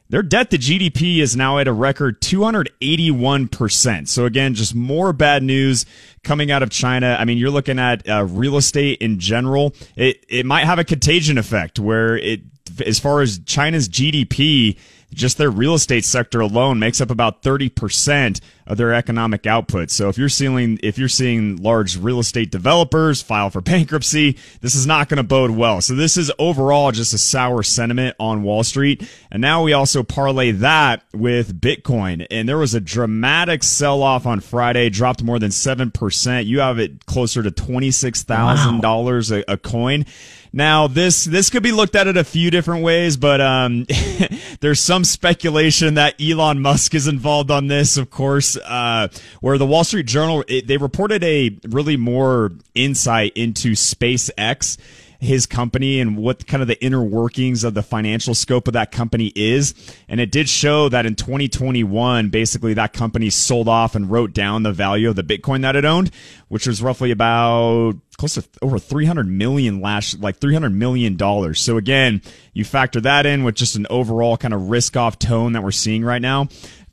their 0.10 0.24
debt 0.24 0.50
to 0.52 0.58
GDP 0.58 1.20
is 1.20 1.36
now 1.36 1.58
at 1.58 1.68
a 1.68 1.74
record 1.74 2.22
281%. 2.22 4.08
So 4.08 4.26
again, 4.26 4.54
just 4.54 4.74
more 4.74 5.12
bad 5.14 5.44
news 5.44 5.86
coming 6.24 6.52
out 6.52 6.64
of 6.64 6.70
China. 6.70 7.18
I 7.20 7.26
mean, 7.26 7.38
you're 7.38 7.52
looking 7.52 7.80
at 7.80 8.08
uh, 8.08 8.26
real 8.26 8.58
estate 8.58 9.02
in 9.02 9.20
general. 9.20 9.74
It, 9.96 10.26
it 10.30 10.46
might 10.46 10.66
have 10.66 10.80
a 10.80 10.84
contagion 10.84 11.38
effect 11.38 11.80
where 11.80 12.18
it, 12.18 12.42
as 12.86 13.00
far 13.00 13.22
as 13.22 13.40
China's 13.40 13.90
GDP, 13.90 14.78
just 15.14 15.38
their 15.38 15.50
real 15.50 15.74
estate 15.74 16.06
sector 16.06 16.40
alone 16.40 16.80
makes 16.80 17.02
up 17.02 17.10
about 17.10 17.44
30% 17.44 18.40
of 18.40 18.42
their 18.76 18.94
economic 18.94 19.46
output. 19.46 19.90
So 19.90 20.10
if 20.10 20.18
you're 20.18 20.30
seeing 20.30 20.80
if 20.84 20.98
you're 20.98 21.10
seeing 21.10 21.58
large 21.58 21.98
real 21.98 22.20
estate 22.20 22.52
developers 22.52 23.22
file 23.22 23.50
for 23.50 23.62
bankruptcy, 23.68 24.38
this 24.62 24.76
is 24.76 24.86
not 24.86 25.10
going 25.10 25.18
to 25.18 25.24
bode 25.24 25.52
well. 25.52 25.82
So 25.82 25.96
this 25.96 26.18
is 26.18 26.32
overall 26.40 26.92
just 26.92 27.14
a 27.14 27.18
sour 27.18 27.64
sentiment 27.64 28.16
on 28.20 28.44
Wall 28.44 28.64
Street. 28.64 29.08
And 29.32 29.42
now 29.42 29.64
we 29.64 29.74
also 29.74 30.04
parlay 30.04 30.52
that 30.52 31.04
with 31.14 31.60
Bitcoin. 31.60 32.26
And 32.30 32.48
there 32.48 32.58
was 32.58 32.74
a 32.74 32.80
dramatic 32.80 33.64
sell 33.64 34.02
off 34.02 34.26
on 34.26 34.40
Friday, 34.40 34.90
dropped 34.90 35.24
more 35.24 35.40
than 35.40 35.52
7%. 35.52 36.46
You 36.46 36.60
have 36.60 36.80
it 36.80 37.06
closer 37.06 37.44
to 37.44 37.52
$26,000 37.52 39.32
wow. 39.32 39.44
a, 39.48 39.54
a 39.54 39.58
coin. 39.58 40.06
Now, 40.54 40.88
this 40.88 41.26
this 41.26 41.50
could 41.50 41.64
be 41.64 41.72
looked 41.72 41.96
at 41.96 42.08
in 42.08 42.18
a 42.18 42.24
few 42.24 42.50
different 42.50 42.84
ways, 42.84 43.18
but 43.18 43.42
um, 43.42 43.86
there's 44.60 44.80
some 44.80 45.04
speculation 45.04 45.96
that 45.96 46.16
Elon 46.22 46.62
Musk 46.62 46.96
is 46.96 47.08
involved 47.08 47.52
on 47.52 47.68
this. 47.68 47.98
Of 47.98 48.10
course, 48.10 48.57
uh, 48.66 49.08
where 49.42 49.58
the 49.58 49.66
Wall 49.66 49.84
Street 49.84 50.06
Journal 50.06 50.44
it, 50.48 50.68
they 50.68 50.78
reported 50.78 51.24
a 51.24 51.58
really 51.68 51.98
more 51.98 52.52
insight 52.76 53.34
into 53.36 53.72
SpaceX 53.72 54.78
his 55.20 55.46
company 55.46 56.00
and 56.00 56.18
what 56.18 56.46
kind 56.48 56.62
of 56.62 56.68
the 56.68 56.82
inner 56.84 57.04
workings 57.04 57.64
of 57.64 57.74
the 57.74 57.82
financial 57.82 58.36
scope 58.36 58.68
of 58.68 58.74
that 58.74 58.92
company 58.92 59.32
is. 59.36 59.74
And 60.08 60.20
it 60.20 60.32
did 60.32 60.48
show 60.48 60.90
that 60.90 61.06
in 61.06 61.16
2021, 61.16 62.30
basically 62.30 62.74
that 62.76 62.94
company 62.94 63.30
sold 63.30 63.68
off 63.68 63.96
and 63.96 64.10
wrote 64.10 64.34
down 64.34 64.64
the 64.64 64.72
value 64.72 65.10
of 65.10 65.16
the 65.16 65.24
Bitcoin 65.24 65.62
that 65.62 65.76
it 65.76 65.86
owned, 65.86 66.12
which 66.50 66.68
was 66.68 66.82
roughly 66.82 67.12
about 67.12 67.96
close 68.18 68.34
to 68.34 68.44
over 68.62 68.80
300 68.80 69.28
million 69.28 69.80
last, 69.80 70.20
like 70.20 70.38
300 70.38 70.72
million 70.72 71.16
dollars. 71.18 71.60
So 71.60 71.78
again, 71.78 72.22
you 72.54 72.64
factor 72.64 73.00
that 73.02 73.26
in 73.26 73.44
with 73.44 73.56
just 73.56 73.76
an 73.76 73.86
overall 73.90 74.38
kind 74.38 74.54
of 74.54 74.70
risk 74.70 74.98
off 74.98 75.20
tone 75.20 75.54
that 75.54 75.64
we're 75.64 75.72
seeing 75.72 76.04
right 76.04 76.22
now 76.22 76.48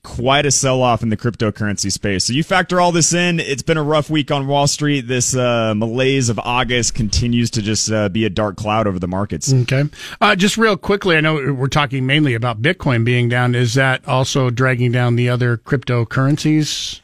quite 0.04 0.46
a 0.46 0.50
sell 0.52 0.82
off 0.82 1.02
in 1.02 1.08
the 1.08 1.16
cryptocurrency 1.16 1.90
space. 1.90 2.26
So 2.26 2.32
you 2.32 2.44
factor 2.44 2.80
all 2.80 2.92
this 2.92 3.12
in, 3.12 3.40
it's 3.40 3.62
been 3.62 3.76
a 3.76 3.82
rough 3.82 4.08
week 4.08 4.30
on 4.30 4.46
Wall 4.46 4.68
Street. 4.68 5.08
This 5.08 5.34
uh, 5.34 5.74
malaise 5.74 6.28
of 6.28 6.38
August 6.38 6.94
continues 6.94 7.50
to 7.50 7.62
just 7.62 7.90
uh, 7.90 8.08
be 8.08 8.24
a 8.24 8.30
dark 8.30 8.56
cloud 8.56 8.86
over 8.86 9.00
the 9.00 9.08
markets. 9.08 9.52
Okay. 9.52 9.84
Uh, 10.20 10.36
just 10.36 10.56
real 10.56 10.76
quickly, 10.76 11.16
I 11.16 11.20
know 11.20 11.34
we're 11.52 11.66
talking 11.66 12.06
mainly 12.06 12.34
about 12.34 12.62
Bitcoin 12.62 13.04
being 13.04 13.28
down. 13.28 13.56
Is 13.56 13.74
that 13.74 14.06
also 14.06 14.50
dragging 14.50 14.92
down 14.92 15.16
the 15.16 15.28
other 15.28 15.56
cryptocurrencies? 15.56 17.00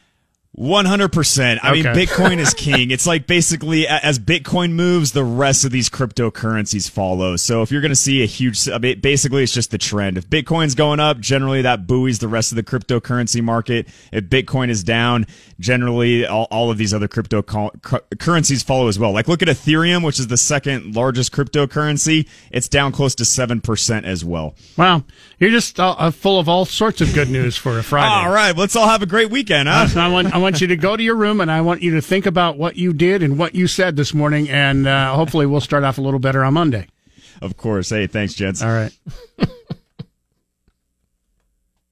One 0.61 0.85
hundred 0.85 1.11
percent. 1.11 1.59
I 1.63 1.71
okay. 1.71 1.81
mean, 1.81 1.95
Bitcoin 1.95 2.37
is 2.37 2.53
king. 2.53 2.91
It's 2.91 3.07
like 3.07 3.25
basically 3.25 3.87
as 3.87 4.19
Bitcoin 4.19 4.73
moves, 4.73 5.11
the 5.11 5.23
rest 5.23 5.65
of 5.65 5.71
these 5.71 5.89
cryptocurrencies 5.89 6.87
follow. 6.87 7.35
So 7.35 7.63
if 7.63 7.71
you're 7.71 7.81
going 7.81 7.89
to 7.89 7.95
see 7.95 8.21
a 8.21 8.27
huge, 8.27 8.69
basically, 9.01 9.41
it's 9.41 9.55
just 9.55 9.71
the 9.71 9.79
trend. 9.79 10.19
If 10.19 10.29
Bitcoin's 10.29 10.75
going 10.75 10.99
up, 10.99 11.19
generally 11.19 11.63
that 11.63 11.87
buoys 11.87 12.19
the 12.19 12.27
rest 12.27 12.51
of 12.51 12.57
the 12.57 12.63
cryptocurrency 12.63 13.41
market. 13.41 13.87
If 14.11 14.25
Bitcoin 14.25 14.69
is 14.69 14.83
down, 14.83 15.25
generally 15.59 16.27
all, 16.27 16.47
all 16.51 16.69
of 16.69 16.77
these 16.77 16.93
other 16.93 17.07
cryptocurrencies 17.07 18.63
follow 18.63 18.87
as 18.87 18.99
well. 18.99 19.11
Like 19.13 19.27
look 19.27 19.41
at 19.41 19.47
Ethereum, 19.47 20.05
which 20.05 20.19
is 20.19 20.27
the 20.27 20.37
second 20.37 20.95
largest 20.95 21.31
cryptocurrency. 21.31 22.29
It's 22.51 22.67
down 22.67 22.91
close 22.91 23.15
to 23.15 23.25
seven 23.25 23.61
percent 23.61 24.05
as 24.05 24.23
well. 24.23 24.53
Wow, 24.77 25.05
you're 25.39 25.49
just 25.49 25.79
uh, 25.79 26.11
full 26.11 26.39
of 26.39 26.47
all 26.47 26.65
sorts 26.65 27.01
of 27.01 27.15
good 27.15 27.31
news 27.31 27.57
for 27.57 27.79
a 27.79 27.83
Friday. 27.83 28.27
all 28.27 28.31
right, 28.31 28.55
let's 28.55 28.75
all 28.75 28.87
have 28.87 29.01
a 29.01 29.07
great 29.07 29.31
weekend, 29.31 29.67
huh? 29.67 29.87
I 29.99 30.07
want, 30.07 30.31
I 30.31 30.37
want 30.37 30.50
you 30.59 30.67
to 30.67 30.75
go 30.75 30.97
to 30.97 31.03
your 31.03 31.15
room 31.15 31.39
and 31.39 31.49
I 31.51 31.61
want 31.61 31.81
you 31.81 31.95
to 31.95 32.01
think 32.01 32.25
about 32.25 32.57
what 32.57 32.75
you 32.75 32.91
did 32.91 33.23
and 33.23 33.37
what 33.37 33.55
you 33.55 33.67
said 33.67 33.95
this 33.95 34.13
morning, 34.13 34.49
and 34.49 34.87
uh, 34.87 35.15
hopefully 35.15 35.45
we'll 35.45 35.61
start 35.61 35.83
off 35.83 35.97
a 35.97 36.01
little 36.01 36.19
better 36.19 36.43
on 36.43 36.55
Monday. 36.55 36.87
Of 37.41 37.55
course. 37.57 37.89
Hey, 37.89 38.07
thanks, 38.07 38.33
gents. 38.33 38.61
All 38.61 38.69
right. 38.69 38.91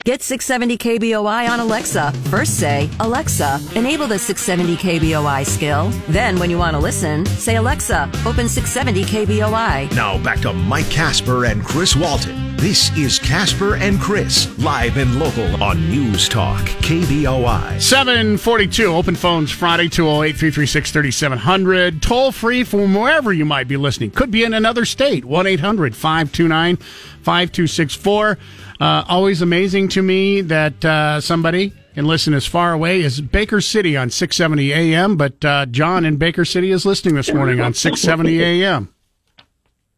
Get 0.09 0.23
670 0.23 0.79
KBOI 0.79 1.47
on 1.47 1.59
Alexa. 1.59 2.11
First 2.31 2.59
say, 2.59 2.89
Alexa, 2.99 3.59
enable 3.75 4.07
the 4.07 4.17
670 4.17 4.75
KBOI 4.75 5.45
skill. 5.45 5.89
Then, 6.07 6.39
when 6.39 6.49
you 6.49 6.57
want 6.57 6.73
to 6.73 6.79
listen, 6.79 7.27
say, 7.27 7.57
Alexa, 7.57 8.09
open 8.25 8.49
670 8.49 9.03
KBOI. 9.03 9.95
Now 9.95 10.17
back 10.23 10.39
to 10.39 10.51
Mike 10.51 10.89
Kasper 10.89 11.45
and 11.45 11.63
Chris 11.63 11.95
Walton. 11.95 12.57
This 12.57 12.91
is 12.97 13.19
Kasper 13.19 13.75
and 13.75 14.01
Chris, 14.01 14.49
live 14.57 14.97
and 14.97 15.19
local 15.19 15.63
on 15.63 15.89
News 15.91 16.27
Talk, 16.27 16.59
KBOI. 16.81 17.79
742, 17.79 18.85
open 18.85 19.15
phones 19.15 19.51
Friday, 19.51 19.87
208 19.89 20.35
336 20.35 20.91
3700. 20.91 22.01
Toll 22.01 22.31
free 22.31 22.63
from 22.63 22.95
wherever 22.95 23.31
you 23.31 23.45
might 23.45 23.67
be 23.67 23.77
listening. 23.77 24.09
Could 24.09 24.31
be 24.31 24.43
in 24.43 24.55
another 24.55 24.85
state, 24.85 25.23
1 25.23 25.45
800 25.45 25.95
529 25.95 26.77
5264. 26.77 28.37
Uh, 28.79 29.03
always 29.09 29.41
amazing 29.41 29.89
to 29.89 30.01
me 30.01 30.39
that 30.41 30.85
uh, 30.85 31.19
somebody 31.19 31.73
can 31.95 32.05
listen 32.05 32.33
as 32.33 32.45
far 32.45 32.71
away 32.71 33.03
as 33.03 33.19
Baker 33.19 33.59
City 33.59 33.97
on 33.97 34.09
670 34.09 34.71
AM, 34.71 35.17
but 35.17 35.43
uh, 35.43 35.65
John 35.65 36.05
in 36.05 36.15
Baker 36.15 36.45
City 36.45 36.71
is 36.71 36.85
listening 36.85 37.15
this 37.15 37.33
morning 37.33 37.59
on 37.59 37.73
670 37.73 38.41
AM. 38.41 38.93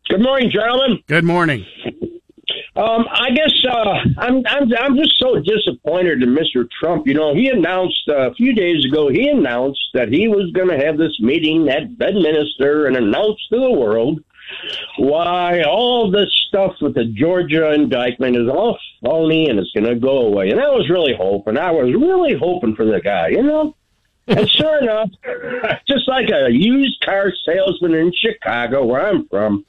Good 0.09 0.21
morning, 0.21 0.49
gentlemen. 0.51 1.03
Good 1.07 1.23
morning. 1.23 1.63
Um, 2.75 3.05
I 3.11 3.29
guess 3.31 3.53
uh, 3.69 3.93
I'm 4.17 4.43
I'm 4.47 4.71
I'm 4.79 4.95
just 4.97 5.19
so 5.19 5.39
disappointed 5.39 6.23
in 6.23 6.29
Mr. 6.29 6.67
Trump. 6.79 7.05
You 7.05 7.13
know, 7.13 7.35
he 7.35 7.49
announced 7.49 8.07
uh, 8.07 8.31
a 8.31 8.33
few 8.33 8.53
days 8.53 8.85
ago. 8.85 9.09
He 9.09 9.27
announced 9.27 9.81
that 9.93 10.07
he 10.07 10.29
was 10.29 10.51
going 10.53 10.69
to 10.69 10.77
have 10.83 10.97
this 10.97 11.17
meeting 11.19 11.67
at 11.69 11.97
Bedminster 11.97 12.87
and 12.87 12.95
announce 12.95 13.45
to 13.49 13.59
the 13.59 13.71
world 13.71 14.23
why 14.97 15.63
all 15.63 16.11
this 16.11 16.29
stuff 16.47 16.75
with 16.81 16.95
the 16.95 17.05
Georgia 17.05 17.71
indictment 17.73 18.35
is 18.35 18.47
all 18.47 18.77
phony 19.03 19.49
and 19.49 19.59
it's 19.59 19.71
going 19.71 19.85
to 19.85 19.95
go 19.95 20.19
away. 20.19 20.49
And 20.49 20.59
I 20.59 20.69
was 20.69 20.89
really 20.89 21.13
hoping. 21.15 21.57
I 21.57 21.71
was 21.71 21.93
really 21.93 22.33
hoping 22.33 22.75
for 22.75 22.85
the 22.85 23.01
guy. 23.01 23.29
You 23.29 23.43
know. 23.43 23.75
And 24.27 24.49
sure 24.49 24.81
enough, 24.81 25.09
just 25.87 26.07
like 26.07 26.29
a 26.29 26.51
used 26.51 27.03
car 27.03 27.33
salesman 27.45 27.95
in 27.95 28.13
Chicago, 28.13 28.85
where 28.85 29.07
I'm 29.07 29.27
from, 29.27 29.65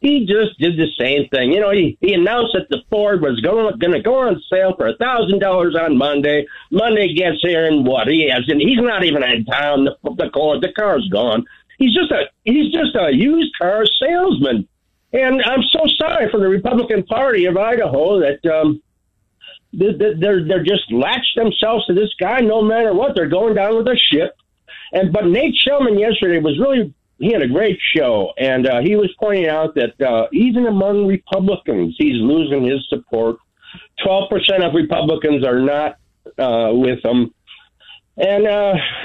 he 0.00 0.26
just 0.26 0.58
did 0.58 0.78
the 0.78 0.86
same 0.98 1.28
thing. 1.28 1.52
You 1.52 1.60
know, 1.60 1.72
he, 1.72 1.98
he 2.00 2.14
announced 2.14 2.54
that 2.54 2.68
the 2.70 2.82
Ford 2.88 3.20
was 3.20 3.40
going 3.40 3.76
going 3.78 3.92
to 3.92 4.00
go 4.00 4.14
on 4.14 4.40
sale 4.50 4.74
for 4.76 4.86
a 4.86 4.96
thousand 4.96 5.40
dollars 5.40 5.74
on 5.74 5.98
Monday. 5.98 6.46
Monday 6.70 7.14
gets 7.14 7.40
here 7.42 7.66
and 7.66 7.86
what 7.86 8.06
he 8.06 8.30
has, 8.30 8.44
and 8.48 8.60
he's 8.60 8.78
not 8.78 9.04
even 9.04 9.22
in 9.24 9.44
town. 9.44 9.84
The 9.84 9.96
the 10.14 10.30
car 10.30 10.60
the 10.60 10.72
car's 10.72 11.08
gone. 11.08 11.46
He's 11.78 11.94
just 11.94 12.10
a 12.10 12.24
he's 12.44 12.72
just 12.72 12.94
a 12.94 13.14
used 13.14 13.54
car 13.56 13.84
salesman. 13.86 14.68
And 15.12 15.40
I'm 15.42 15.62
so 15.72 15.86
sorry 15.96 16.30
for 16.30 16.38
the 16.38 16.48
Republican 16.48 17.04
Party 17.04 17.46
of 17.46 17.56
Idaho 17.56 18.20
that 18.20 18.44
um, 18.44 18.82
they're 19.72 20.44
they're 20.44 20.64
just 20.64 20.90
latched 20.92 21.36
themselves 21.36 21.86
to 21.86 21.94
this 21.94 22.10
guy 22.20 22.40
no 22.40 22.62
matter 22.62 22.92
what. 22.92 23.14
They're 23.14 23.28
going 23.28 23.54
down 23.54 23.76
with 23.76 23.86
the 23.86 23.98
ship. 24.10 24.34
And 24.92 25.12
but 25.12 25.26
Nate 25.26 25.54
Shelman 25.66 25.98
yesterday 25.98 26.40
was 26.40 26.58
really 26.58 26.92
he 27.18 27.32
had 27.32 27.42
a 27.42 27.48
great 27.48 27.78
show, 27.96 28.32
and 28.38 28.66
uh, 28.66 28.80
he 28.80 28.96
was 28.96 29.10
pointing 29.18 29.48
out 29.48 29.74
that 29.74 30.00
uh, 30.00 30.28
even 30.32 30.66
among 30.66 31.06
Republicans, 31.06 31.96
he's 31.98 32.20
losing 32.20 32.64
his 32.64 32.86
support. 32.88 33.36
Twelve 34.02 34.30
percent 34.30 34.62
of 34.62 34.74
Republicans 34.74 35.44
are 35.44 35.60
not 35.60 35.96
uh, 36.38 36.72
with 36.72 37.04
him, 37.04 37.34
and 38.18 38.46
uh, 38.46 38.74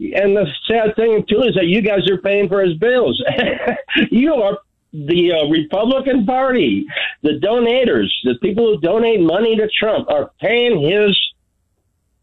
and 0.00 0.36
the 0.36 0.46
sad 0.68 0.94
thing 0.96 1.24
too 1.28 1.42
is 1.42 1.54
that 1.54 1.66
you 1.66 1.82
guys 1.82 2.08
are 2.10 2.18
paying 2.18 2.48
for 2.48 2.62
his 2.62 2.76
bills. 2.78 3.22
you 4.10 4.34
are 4.34 4.58
the 4.92 5.32
uh, 5.32 5.48
Republican 5.48 6.26
Party, 6.26 6.86
the 7.22 7.40
donators, 7.42 8.08
the 8.24 8.34
people 8.42 8.66
who 8.66 8.80
donate 8.80 9.20
money 9.20 9.56
to 9.56 9.68
Trump, 9.78 10.10
are 10.10 10.30
paying 10.40 10.80
his 10.80 11.18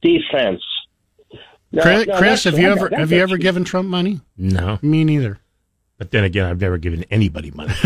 defense. 0.01 0.62
Now- 1.72 1.82
Chris, 1.84 2.08
now 2.08 2.18
Chris 2.18 2.43
have 2.45 2.58
you 2.58 2.70
ever 2.70 2.89
have 2.95 3.12
you 3.12 3.22
ever 3.22 3.38
given 3.38 3.64
Trump 3.64 3.89
money? 3.89 4.22
No. 4.38 4.80
Me 4.82 5.03
neither. 5.03 5.39
But 5.97 6.11
then 6.11 6.23
again, 6.23 6.45
I've 6.45 6.61
never 6.61 6.77
given 6.77 7.03
anybody 7.11 7.51
money. 7.51 7.73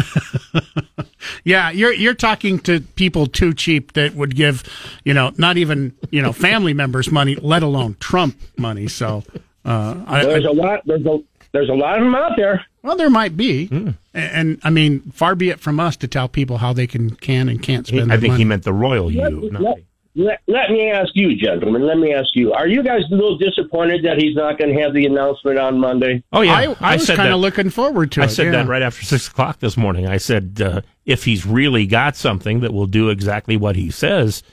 Yeah, 1.43 1.71
you're 1.71 1.93
you're 1.93 2.13
talking 2.13 2.59
to 2.59 2.81
people 2.81 3.25
too 3.25 3.53
cheap 3.53 3.93
that 3.93 4.13
would 4.15 4.35
give, 4.35 4.63
you 5.03 5.13
know, 5.13 5.31
not 5.37 5.57
even 5.57 5.93
you 6.11 6.21
know 6.21 6.33
family 6.33 6.73
members 6.73 7.11
money, 7.11 7.35
let 7.35 7.63
alone 7.63 7.95
Trump 7.99 8.37
money. 8.57 8.87
So, 8.87 9.23
uh, 9.65 10.03
I, 10.05 10.23
There's 10.25 10.45
I- 10.45 10.49
a 10.49 10.53
lot. 10.53 10.81
There's 10.85 11.05
a 11.05 11.19
there's 11.51 11.69
a 11.69 11.73
lot 11.73 11.97
of 11.99 12.03
them 12.05 12.15
out 12.15 12.33
there. 12.37 12.65
well, 12.83 12.95
there 12.95 13.09
might 13.09 13.35
be, 13.37 13.67
and, 13.71 13.95
and 14.13 14.59
I 14.63 14.69
mean, 14.69 15.01
far 15.11 15.35
be 15.35 15.49
it 15.49 15.59
from 15.59 15.79
us 15.79 15.95
to 15.97 16.07
tell 16.07 16.27
people 16.27 16.57
how 16.57 16.73
they 16.73 16.85
can 16.87 17.11
can 17.11 17.49
and 17.49 17.61
can't 17.61 17.87
He- 17.87 17.97
spend. 17.97 18.11
I 18.11 18.15
their 18.17 18.21
think 18.21 18.31
money. 18.33 18.41
he 18.41 18.45
meant 18.45 18.63
the 18.63 18.73
royal 18.73 19.11
you. 19.11 19.21
Let, 19.21 19.51
Not 19.53 19.61
let, 19.61 19.77
let, 20.13 20.41
let 20.47 20.71
me 20.71 20.89
ask 20.89 21.11
you, 21.13 21.35
gentlemen. 21.35 21.85
Let 21.85 21.97
me 21.97 22.13
ask 22.13 22.29
you: 22.33 22.51
Are 22.51 22.67
you 22.67 22.83
guys 22.83 23.01
a 23.11 23.15
little 23.15 23.37
disappointed 23.37 24.03
that 24.03 24.17
he's 24.17 24.35
not 24.35 24.57
going 24.57 24.75
to 24.75 24.81
have 24.81 24.93
the 24.93 25.05
announcement 25.05 25.57
on 25.57 25.79
Monday? 25.79 26.21
Oh 26.33 26.41
yeah, 26.41 26.53
I, 26.53 26.75
I, 26.81 26.95
was 26.95 27.07
kind 27.07 27.33
of 27.33 27.39
looking 27.39 27.69
forward 27.69 28.11
to 28.13 28.21
I 28.21 28.25
it. 28.25 28.27
I 28.27 28.29
said 28.29 28.45
yeah. 28.47 28.51
that 28.51 28.67
right 28.67 28.81
after 28.81 29.05
six 29.05 29.27
o'clock 29.27 29.59
this 29.59 29.77
morning. 29.77 30.07
I 30.07 30.17
said 30.17 30.61
uh, 30.61 30.81
if 31.05 31.23
he's 31.23 31.45
really 31.45 31.85
got 31.85 32.17
something 32.17 32.59
that 32.59 32.73
will 32.73 32.87
do 32.87 33.09
exactly 33.09 33.55
what 33.55 33.77
he 33.77 33.89
says, 33.89 34.43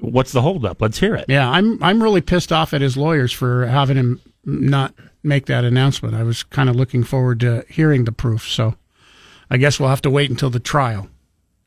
what's 0.00 0.30
the 0.30 0.42
holdup? 0.42 0.80
Let's 0.80 0.98
hear 0.98 1.16
it. 1.16 1.24
Yeah, 1.28 1.50
I'm 1.50 1.82
I'm 1.82 2.00
really 2.00 2.20
pissed 2.20 2.52
off 2.52 2.72
at 2.72 2.80
his 2.80 2.96
lawyers 2.96 3.32
for 3.32 3.66
having 3.66 3.96
him 3.96 4.20
not 4.44 4.94
make 5.24 5.46
that 5.46 5.64
announcement. 5.64 6.14
I 6.14 6.22
was 6.22 6.44
kind 6.44 6.68
of 6.68 6.76
looking 6.76 7.02
forward 7.02 7.40
to 7.40 7.64
hearing 7.68 8.04
the 8.04 8.12
proof. 8.12 8.48
So, 8.48 8.76
I 9.50 9.56
guess 9.56 9.80
we'll 9.80 9.88
have 9.88 10.02
to 10.02 10.10
wait 10.10 10.30
until 10.30 10.50
the 10.50 10.60
trial. 10.60 11.08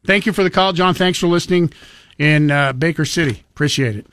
Thank 0.05 0.25
you 0.25 0.31
for 0.31 0.43
the 0.43 0.49
call, 0.49 0.71
John. 0.71 0.93
Thanks 0.93 1.19
for 1.19 1.27
listening 1.27 1.73
in 2.17 2.51
uh, 2.51 2.73
Baker 2.73 3.05
City. 3.05 3.43
Appreciate 3.51 3.95
it. 3.95 4.07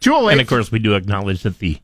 Two 0.00 0.14
And 0.28 0.40
of 0.40 0.46
course, 0.46 0.70
we 0.70 0.78
do 0.78 0.94
acknowledge 0.94 1.42
that 1.42 1.58
the 1.58 1.78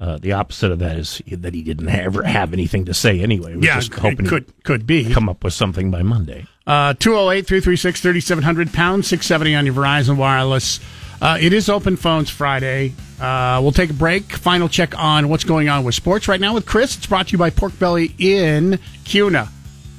uh, 0.00 0.18
the 0.18 0.32
opposite 0.32 0.72
of 0.72 0.80
that 0.80 0.96
is 0.98 1.22
that 1.30 1.54
he 1.54 1.62
didn't 1.62 1.88
ever 1.88 2.24
have 2.24 2.52
anything 2.52 2.86
to 2.86 2.94
say 2.94 3.20
anyway. 3.20 3.54
We're 3.54 3.64
Yeah, 3.66 3.76
just 3.76 3.92
it 3.92 3.98
hoping 4.00 4.26
could 4.26 4.52
could 4.64 4.84
be. 4.84 5.12
come 5.12 5.28
up 5.28 5.44
with 5.44 5.52
something 5.52 5.90
by 5.92 6.02
Monday. 6.02 6.46
Uh, 6.66 6.94
208 6.94 7.46
336 7.46 8.00
3700 8.00 8.72
pound 8.72 9.04
670 9.04 9.54
on 9.54 9.66
your 9.66 9.74
Verizon 9.76 10.16
Wireless. 10.16 10.80
Uh, 11.20 11.38
it 11.40 11.52
is 11.52 11.68
open 11.68 11.96
phones 11.96 12.28
Friday. 12.30 12.94
Uh, 13.20 13.60
we'll 13.62 13.70
take 13.70 13.90
a 13.90 13.94
break. 13.94 14.24
Final 14.32 14.68
check 14.68 14.98
on 14.98 15.28
what's 15.28 15.44
going 15.44 15.68
on 15.68 15.84
with 15.84 15.94
sports 15.94 16.26
right 16.26 16.40
now 16.40 16.52
with 16.54 16.66
Chris. 16.66 16.96
It's 16.96 17.06
brought 17.06 17.28
to 17.28 17.32
you 17.32 17.38
by 17.38 17.50
Pork 17.50 17.78
Belly 17.78 18.12
in 18.18 18.80
Kuna. 19.04 19.48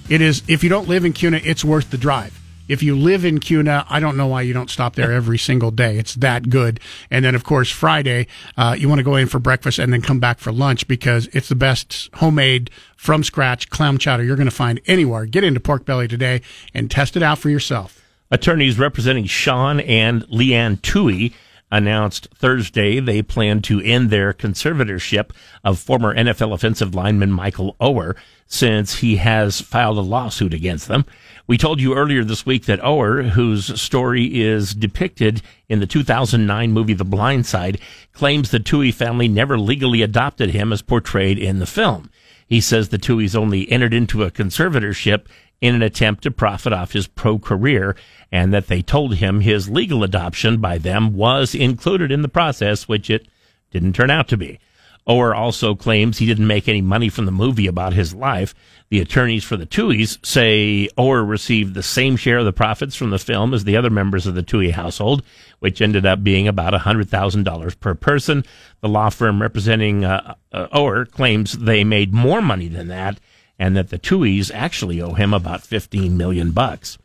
It 0.09 0.19
is, 0.19 0.43
if 0.49 0.65
you 0.65 0.69
don't 0.69 0.89
live 0.89 1.05
in 1.05 1.13
Kuna, 1.13 1.39
it's 1.41 1.63
worth 1.63 1.89
the 1.91 1.97
drive. 1.97 2.37
If 2.73 2.81
you 2.81 2.95
live 2.97 3.23
in 3.23 3.39
Kuna, 3.39 3.85
I 3.87 3.99
don't 3.99 4.17
know 4.17 4.25
why 4.25 4.41
you 4.41 4.51
don't 4.51 4.67
stop 4.67 4.95
there 4.95 5.11
every 5.11 5.37
single 5.37 5.69
day. 5.69 5.99
It's 5.99 6.15
that 6.15 6.49
good. 6.49 6.79
And 7.11 7.23
then, 7.23 7.35
of 7.35 7.43
course, 7.43 7.69
Friday, 7.69 8.25
uh, 8.57 8.75
you 8.75 8.89
want 8.89 8.97
to 8.97 9.03
go 9.03 9.15
in 9.15 9.27
for 9.27 9.37
breakfast 9.37 9.77
and 9.77 9.93
then 9.93 10.01
come 10.01 10.19
back 10.19 10.39
for 10.39 10.51
lunch 10.51 10.87
because 10.87 11.27
it's 11.33 11.49
the 11.49 11.55
best 11.55 12.09
homemade, 12.15 12.71
from 12.95 13.23
scratch 13.23 13.69
clam 13.69 13.99
chowder 13.99 14.23
you're 14.23 14.35
going 14.35 14.49
to 14.49 14.51
find 14.51 14.81
anywhere. 14.87 15.27
Get 15.27 15.43
into 15.43 15.59
Pork 15.59 15.85
Belly 15.85 16.07
today 16.07 16.41
and 16.73 16.89
test 16.89 17.15
it 17.15 17.21
out 17.21 17.37
for 17.37 17.51
yourself. 17.51 18.01
Attorneys 18.31 18.79
representing 18.79 19.25
Sean 19.25 19.79
and 19.81 20.25
Leigh 20.29 20.55
Anne 20.55 20.77
Tuohy 20.77 21.31
announced 21.73 22.27
Thursday 22.35 22.99
they 22.99 23.23
plan 23.23 23.59
to 23.63 23.81
end 23.81 24.09
their 24.09 24.31
conservatorship 24.31 25.31
of 25.63 25.79
former 25.79 26.15
NFL 26.15 26.53
offensive 26.53 26.93
lineman 26.93 27.31
Michael 27.31 27.75
Oher 27.81 28.15
since 28.45 28.99
he 28.99 29.15
has 29.15 29.59
filed 29.59 29.97
a 29.97 30.01
lawsuit 30.01 30.53
against 30.53 30.87
them. 30.87 31.03
We 31.47 31.57
told 31.57 31.81
you 31.81 31.95
earlier 31.95 32.23
this 32.23 32.45
week 32.45 32.65
that 32.65 32.79
Oher, 32.81 33.29
whose 33.29 33.81
story 33.81 34.39
is 34.39 34.75
depicted 34.75 35.41
in 35.67 35.79
the 35.79 35.87
2009 35.87 36.71
movie 36.71 36.93
The 36.93 37.03
Blind 37.03 37.47
Side, 37.47 37.81
claims 38.13 38.51
the 38.51 38.59
Tuohy 38.59 38.93
family 38.93 39.27
never 39.27 39.57
legally 39.57 40.03
adopted 40.03 40.51
him 40.51 40.71
as 40.71 40.83
portrayed 40.83 41.39
in 41.39 41.57
the 41.57 41.65
film. 41.65 42.11
He 42.47 42.61
says 42.61 42.89
the 42.89 42.99
Tuohys 42.99 43.35
only 43.35 43.69
entered 43.71 43.95
into 43.95 44.21
a 44.21 44.29
conservatorship 44.29 45.25
in 45.63 45.75
an 45.75 45.81
attempt 45.81 46.21
to 46.23 46.29
profit 46.29 46.73
off 46.73 46.91
his 46.91 47.07
pro 47.07 47.39
career 47.39 47.95
and 48.33 48.53
that 48.53 48.67
they 48.67 48.81
told 48.81 49.15
him 49.15 49.39
his 49.39 49.69
legal 49.69 50.03
adoption 50.03 50.57
by 50.59 50.77
them 50.77 51.13
was 51.13 51.55
included 51.55 52.11
in 52.11 52.21
the 52.21 52.27
process, 52.27 52.85
which 52.89 53.09
it 53.09 53.29
didn't 53.71 53.93
turn 53.93 54.09
out 54.09 54.27
to 54.27 54.35
be. 54.35 54.59
Oher 55.07 55.33
also 55.33 55.73
claims 55.73 56.17
he 56.17 56.25
didn't 56.25 56.47
make 56.47 56.67
any 56.67 56.81
money 56.81 57.07
from 57.07 57.25
the 57.25 57.31
movie 57.31 57.67
about 57.67 57.93
his 57.93 58.13
life. 58.13 58.53
The 58.89 58.99
attorneys 58.99 59.45
for 59.45 59.55
the 59.55 59.65
Tuohys 59.65 60.23
say 60.25 60.89
Oher 60.97 61.25
received 61.25 61.75
the 61.75 61.83
same 61.83 62.17
share 62.17 62.39
of 62.39 62.45
the 62.45 62.51
profits 62.51 62.97
from 62.97 63.11
the 63.11 63.17
film 63.17 63.53
as 63.53 63.63
the 63.63 63.77
other 63.77 63.89
members 63.89 64.27
of 64.27 64.35
the 64.35 64.43
Tuohy 64.43 64.71
household, 64.71 65.23
which 65.59 65.81
ended 65.81 66.05
up 66.05 66.25
being 66.25 66.45
about 66.45 66.73
$100,000 66.73 67.79
per 67.79 67.95
person. 67.95 68.43
The 68.81 68.89
law 68.89 69.09
firm 69.09 69.41
representing 69.41 70.03
uh, 70.03 70.35
uh, 70.51 70.67
Oher 70.73 71.09
claims 71.09 71.53
they 71.53 71.85
made 71.85 72.13
more 72.13 72.41
money 72.41 72.67
than 72.67 72.89
that 72.89 73.17
and 73.57 73.75
that 73.75 73.89
the 73.89 73.99
Tuohys 73.99 74.51
actually 74.53 75.01
owe 75.01 75.13
him 75.13 75.33
about 75.33 75.61
15 75.61 76.17
million 76.17 76.51
bucks. 76.51 76.97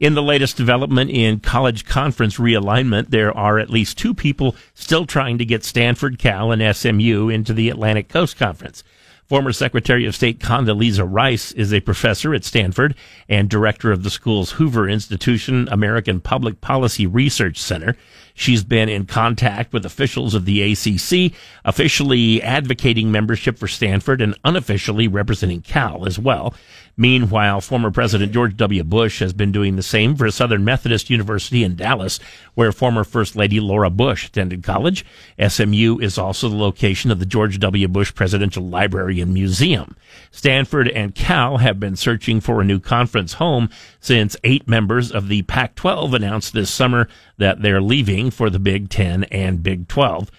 In 0.00 0.14
the 0.14 0.22
latest 0.22 0.56
development 0.56 1.10
in 1.10 1.40
college 1.40 1.84
conference 1.84 2.36
realignment, 2.36 3.10
there 3.10 3.36
are 3.36 3.58
at 3.58 3.68
least 3.68 3.98
two 3.98 4.14
people 4.14 4.54
still 4.72 5.06
trying 5.06 5.38
to 5.38 5.44
get 5.44 5.64
Stanford, 5.64 6.20
Cal, 6.20 6.52
and 6.52 6.76
SMU 6.76 7.28
into 7.28 7.52
the 7.52 7.68
Atlantic 7.68 8.08
Coast 8.08 8.36
Conference. 8.36 8.84
Former 9.28 9.52
Secretary 9.52 10.06
of 10.06 10.14
State 10.14 10.38
Condoleezza 10.38 11.06
Rice 11.06 11.52
is 11.52 11.74
a 11.74 11.80
professor 11.80 12.32
at 12.32 12.44
Stanford 12.44 12.94
and 13.28 13.50
director 13.50 13.92
of 13.92 14.02
the 14.02 14.08
school's 14.08 14.52
Hoover 14.52 14.88
Institution 14.88 15.68
American 15.70 16.20
Public 16.20 16.60
Policy 16.60 17.06
Research 17.06 17.58
Center. 17.58 17.94
She's 18.38 18.62
been 18.62 18.88
in 18.88 19.06
contact 19.06 19.72
with 19.72 19.84
officials 19.84 20.32
of 20.32 20.44
the 20.44 20.62
ACC, 20.62 21.32
officially 21.64 22.40
advocating 22.40 23.10
membership 23.10 23.58
for 23.58 23.66
Stanford 23.66 24.22
and 24.22 24.38
unofficially 24.44 25.08
representing 25.08 25.60
Cal 25.60 26.06
as 26.06 26.20
well. 26.20 26.54
Meanwhile, 26.96 27.60
former 27.60 27.92
President 27.92 28.32
George 28.32 28.56
W. 28.56 28.82
Bush 28.82 29.20
has 29.20 29.32
been 29.32 29.52
doing 29.52 29.76
the 29.76 29.84
same 29.84 30.16
for 30.16 30.28
Southern 30.32 30.64
Methodist 30.64 31.10
University 31.10 31.62
in 31.62 31.76
Dallas, 31.76 32.18
where 32.54 32.72
former 32.72 33.04
First 33.04 33.36
Lady 33.36 33.60
Laura 33.60 33.88
Bush 33.88 34.26
attended 34.26 34.64
college. 34.64 35.04
SMU 35.38 35.98
is 35.98 36.18
also 36.18 36.48
the 36.48 36.56
location 36.56 37.12
of 37.12 37.20
the 37.20 37.26
George 37.26 37.60
W. 37.60 37.86
Bush 37.86 38.12
Presidential 38.12 38.64
Library 38.64 39.20
and 39.20 39.32
Museum. 39.32 39.96
Stanford 40.32 40.88
and 40.88 41.14
Cal 41.14 41.58
have 41.58 41.78
been 41.78 41.94
searching 41.94 42.40
for 42.40 42.60
a 42.60 42.64
new 42.64 42.80
conference 42.80 43.34
home 43.34 43.70
since 44.00 44.36
eight 44.42 44.66
members 44.66 45.12
of 45.12 45.28
the 45.28 45.42
Pac 45.42 45.76
12 45.76 46.14
announced 46.14 46.52
this 46.52 46.68
summer 46.68 47.08
that 47.36 47.62
they're 47.62 47.80
leaving 47.80 48.27
for 48.30 48.50
the 48.50 48.58
Big 48.58 48.88
Ten 48.88 49.24
and 49.24 49.62
Big 49.62 49.88
12. 49.88 50.30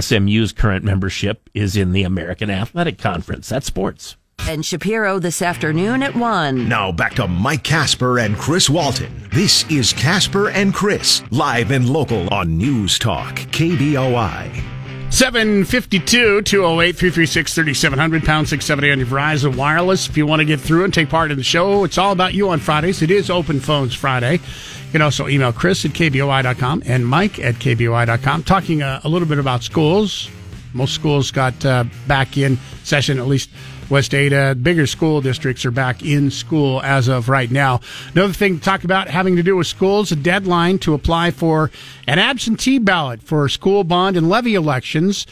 SMU's 0.00 0.52
current 0.52 0.84
membership 0.84 1.48
is 1.54 1.76
in 1.76 1.92
the 1.92 2.02
American 2.02 2.50
Athletic 2.50 2.98
Conference. 2.98 3.48
That's 3.48 3.66
sports. 3.66 4.16
And 4.40 4.64
Shapiro 4.64 5.18
this 5.18 5.42
afternoon 5.42 6.02
at 6.02 6.14
1. 6.14 6.68
Now 6.68 6.92
back 6.92 7.14
to 7.14 7.26
Mike 7.26 7.64
Kasper 7.64 8.18
and 8.18 8.36
Chris 8.36 8.70
Walton. 8.70 9.28
This 9.32 9.68
is 9.70 9.92
Kasper 9.92 10.50
and 10.50 10.72
Chris, 10.72 11.22
live 11.30 11.70
and 11.70 11.88
local 11.88 12.32
on 12.32 12.56
News 12.56 12.98
Talk, 12.98 13.34
KBOI. 13.36 14.64
752 15.10 16.42
208 16.42 16.96
336 16.96 17.54
3700 17.54 18.24
pound 18.24 18.46
670 18.46 18.92
on 18.92 18.98
your 18.98 19.06
Verizon 19.06 19.56
Wireless. 19.56 20.06
If 20.06 20.18
you 20.18 20.26
want 20.26 20.40
to 20.40 20.44
get 20.44 20.60
through 20.60 20.84
and 20.84 20.92
take 20.92 21.08
part 21.08 21.30
in 21.30 21.38
the 21.38 21.42
show, 21.44 21.84
it's 21.84 21.96
all 21.96 22.12
about 22.12 22.34
you 22.34 22.50
on 22.50 22.58
Fridays. 22.60 23.00
It 23.00 23.10
is 23.10 23.30
Open 23.30 23.58
Phones 23.58 23.94
Friday. 23.94 24.40
You 24.88 24.92
can 24.92 25.02
also 25.02 25.28
email 25.28 25.52
Chris 25.52 25.84
at 25.84 25.90
KBOI.com 25.90 26.82
and 26.86 27.06
Mike 27.06 27.38
at 27.40 27.56
KBOI.com. 27.56 28.42
Talking 28.44 28.82
uh, 28.82 29.02
a 29.04 29.08
little 29.10 29.28
bit 29.28 29.38
about 29.38 29.62
schools. 29.62 30.30
Most 30.72 30.94
schools 30.94 31.30
got 31.30 31.62
uh, 31.62 31.84
back 32.06 32.38
in 32.38 32.56
session, 32.84 33.18
at 33.18 33.26
least 33.26 33.50
West 33.90 34.14
Ada, 34.14 34.54
bigger 34.54 34.86
school 34.86 35.20
districts 35.20 35.66
are 35.66 35.70
back 35.70 36.02
in 36.02 36.30
school 36.30 36.80
as 36.80 37.06
of 37.06 37.28
right 37.28 37.50
now. 37.50 37.80
Another 38.14 38.32
thing 38.32 38.58
to 38.58 38.64
talk 38.64 38.82
about 38.82 39.08
having 39.08 39.36
to 39.36 39.42
do 39.42 39.56
with 39.56 39.66
schools, 39.66 40.10
a 40.10 40.16
deadline 40.16 40.78
to 40.78 40.94
apply 40.94 41.32
for 41.32 41.70
an 42.06 42.18
absentee 42.18 42.78
ballot 42.78 43.22
for 43.22 43.46
school 43.50 43.84
bond 43.84 44.16
and 44.16 44.30
levy 44.30 44.54
elections 44.54 45.26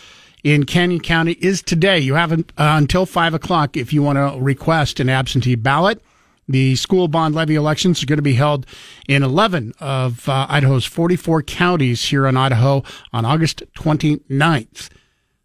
in 0.45 0.65
Canyon 0.67 1.01
County 1.01 1.33
is 1.41 1.63
today. 1.63 1.99
You 1.99 2.13
have 2.13 2.31
uh, 2.31 2.43
until 2.59 3.07
5 3.07 3.33
o'clock 3.33 3.75
if 3.79 3.95
you 3.95 4.03
want 4.03 4.19
to 4.19 4.39
request 4.39 5.01
an 5.01 5.09
absentee 5.09 5.55
ballot. 5.55 6.03
The 6.49 6.77
school 6.77 7.09
bond 7.09 7.35
levy 7.35 7.57
elections 7.57 8.03
are 8.03 8.07
going 8.07 8.19
to 8.19 8.23
be 8.23 8.35
held 8.35 8.67
in 9.09 9.23
11 9.23 9.73
of 9.81 10.29
uh, 10.29 10.47
Idaho's 10.49 10.85
44 10.85 11.43
counties 11.43 12.05
here 12.05 12.27
in 12.27 12.37
Idaho 12.37 12.85
on 13.13 13.25
August 13.25 13.63
29th. 13.77 14.91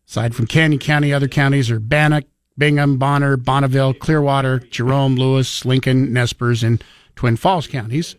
Aside 0.08 0.36
from 0.36 0.46
Canyon 0.46 0.80
County, 0.80 1.14
other 1.14 1.28
counties 1.28 1.72
are 1.72 1.80
Bannock, 1.80 2.26
Bingham, 2.58 2.98
Bonner, 2.98 3.38
Bonneville, 3.38 3.94
Clearwater, 3.94 4.60
Jerome, 4.60 5.16
Lewis, 5.16 5.66
Lincoln, 5.66 6.14
Nez 6.14 6.34
Perce, 6.34 6.64
and 6.64 6.84
Twin 7.16 7.38
Falls 7.38 7.66
counties. 7.66 8.16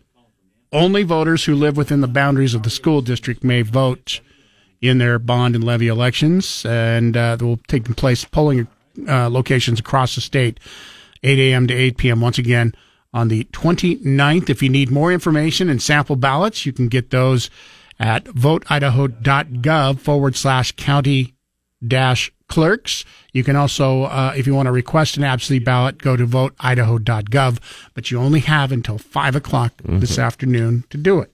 Only 0.71 1.03
voters 1.03 1.45
who 1.45 1.55
live 1.55 1.77
within 1.77 2.01
the 2.01 2.07
boundaries 2.07 2.55
of 2.55 2.63
the 2.63 2.69
school 2.69 3.01
district 3.01 3.43
may 3.43 3.61
vote 3.61 4.21
in 4.81 4.97
their 4.97 5.19
bond 5.19 5.55
and 5.55 5.63
levy 5.63 5.87
elections, 5.87 6.65
and 6.65 7.15
uh, 7.15 7.35
they 7.35 7.45
will 7.45 7.59
take 7.67 7.83
place 7.95 8.25
polling 8.25 8.67
uh, 9.07 9.29
locations 9.29 9.79
across 9.79 10.15
the 10.15 10.21
state, 10.21 10.59
8 11.23 11.39
a.m. 11.39 11.67
to 11.67 11.73
8 11.73 11.97
p.m. 11.97 12.21
Once 12.21 12.37
again 12.37 12.73
on 13.13 13.27
the 13.27 13.45
29th. 13.45 14.49
If 14.49 14.61
you 14.61 14.69
need 14.69 14.91
more 14.91 15.11
information 15.11 15.69
and 15.69 15.81
sample 15.81 16.15
ballots, 16.15 16.65
you 16.65 16.73
can 16.73 16.87
get 16.87 17.11
those 17.11 17.49
at 17.99 18.25
voteidaho.gov 18.25 19.99
forward 19.99 20.35
slash 20.35 20.71
county 20.73 21.35
dash 21.85 22.31
clerks. 22.47 23.05
You 23.31 23.43
can 23.43 23.55
also, 23.55 24.03
uh, 24.03 24.33
if 24.35 24.47
you 24.47 24.55
want 24.55 24.67
to 24.67 24.71
request 24.71 25.17
an 25.17 25.23
absentee 25.23 25.63
ballot, 25.63 25.99
go 25.99 26.15
to 26.15 26.25
voteidaho.gov, 26.25 27.59
but 27.93 28.11
you 28.11 28.19
only 28.19 28.41
have 28.41 28.71
until 28.71 28.97
5 28.97 29.35
o'clock 29.35 29.77
mm-hmm. 29.77 29.99
this 29.99 30.17
afternoon 30.17 30.83
to 30.89 30.97
do 30.97 31.19
it. 31.19 31.31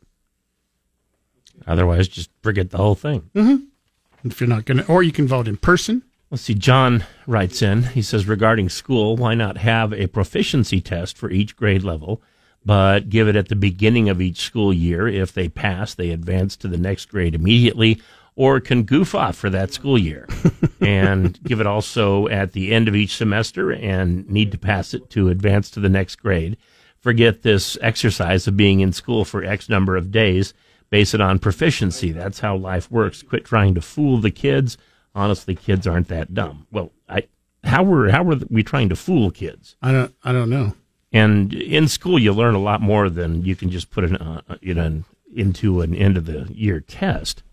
Otherwise, 1.68 2.08
just 2.08 2.30
forget 2.42 2.72
the 2.72 2.78
whole 2.78 2.96
thing. 2.96 3.30
Mm-hmm. 3.36 4.28
If 4.28 4.42
you're 4.42 4.50
not 4.50 4.66
going 4.66 4.80
to, 4.80 4.88
or 4.88 5.04
you 5.04 5.12
can 5.12 5.28
vote 5.28 5.48
in 5.48 5.58
person. 5.58 6.04
Let's 6.32 6.44
see. 6.44 6.54
John 6.54 7.06
writes 7.26 7.62
in. 7.62 7.84
He 7.84 8.04
says, 8.04 8.28
regarding 8.28 8.70
school, 8.70 9.16
why 9.16 9.34
not 9.34 9.58
have 9.58 9.92
a 9.94 10.08
proficiency 10.08 10.80
test 10.80 11.18
for 11.18 11.32
each 11.32 11.56
grade 11.56 11.84
level, 11.84 12.22
but 12.64 13.10
give 13.10 13.28
it 13.28 13.36
at 13.36 13.48
the 13.48 13.56
beginning 13.56 14.10
of 14.10 14.22
each 14.22 14.42
school 14.42 14.72
year? 14.72 15.08
If 15.08 15.34
they 15.34 15.50
pass, 15.50 15.96
they 15.96 16.12
advance 16.12 16.56
to 16.58 16.68
the 16.68 16.78
next 16.78 17.06
grade 17.06 17.34
immediately 17.34 18.00
or 18.36 18.60
can 18.60 18.84
goof 18.84 19.16
off 19.16 19.36
for 19.36 19.50
that 19.50 19.74
school 19.74 19.98
year 19.98 20.28
and 20.82 21.44
give 21.44 21.60
it 21.60 21.68
also 21.68 22.28
at 22.28 22.54
the 22.54 22.72
end 22.72 22.88
of 22.88 22.96
each 22.96 23.18
semester 23.18 23.72
and 23.72 24.30
need 24.30 24.52
to 24.52 24.58
pass 24.58 24.94
it 24.94 25.10
to 25.10 25.30
advance 25.30 25.70
to 25.72 25.80
the 25.80 25.90
next 25.90 26.18
grade. 26.18 26.56
Forget 27.00 27.42
this 27.42 27.78
exercise 27.82 28.48
of 28.48 28.56
being 28.56 28.82
in 28.82 28.94
school 28.94 29.26
for 29.26 29.44
X 29.44 29.68
number 29.68 29.98
of 29.98 30.12
days. 30.12 30.54
Base 30.90 31.14
it 31.14 31.22
on 31.22 31.40
proficiency. 31.40 32.12
That's 32.12 32.40
how 32.40 32.56
life 32.56 32.90
works. 32.92 33.24
Quit 33.24 33.46
trying 33.46 33.76
to 33.76 33.82
fool 33.82 34.20
the 34.20 34.32
kids. 34.32 34.78
Honestly, 35.16 35.56
kids 35.56 35.88
aren't 35.88 36.08
that 36.10 36.34
dumb. 36.34 36.68
Well, 36.72 36.92
I, 37.08 37.24
how 37.64 37.84
were 37.84 38.10
how 38.10 38.24
were 38.24 38.40
we 38.50 38.64
trying 38.64 38.90
to 38.90 38.96
fool 38.96 39.32
kids? 39.32 39.76
I 39.82 39.92
don't 39.92 40.16
I 40.24 40.32
don't 40.32 40.50
know. 40.50 40.76
And 41.12 41.54
in 41.54 41.88
school, 41.88 42.20
you 42.20 42.32
learn 42.32 42.54
a 42.54 42.60
lot 42.60 42.82
more 42.82 43.10
than 43.10 43.44
you 43.44 43.56
can 43.56 43.70
just 43.72 43.90
put 43.90 44.04
it 44.04 44.22
uh, 44.22 44.42
you 44.62 44.74
know 44.74 45.04
into 45.36 45.82
an 45.82 45.94
end 45.94 46.18
of 46.18 46.26
the 46.26 46.48
year 46.54 46.80
test. 46.80 47.44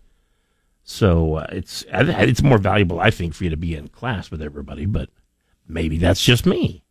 So 0.83 1.35
uh, 1.35 1.47
it's 1.51 1.83
it's 1.89 2.41
more 2.41 2.57
valuable, 2.57 2.99
I 2.99 3.09
think, 3.09 3.33
for 3.33 3.43
you 3.43 3.49
to 3.49 3.57
be 3.57 3.75
in 3.75 3.89
class 3.89 4.31
with 4.31 4.41
everybody. 4.41 4.85
But 4.85 5.09
maybe 5.67 5.97
that's 5.97 6.23
just 6.23 6.45
me. 6.45 6.83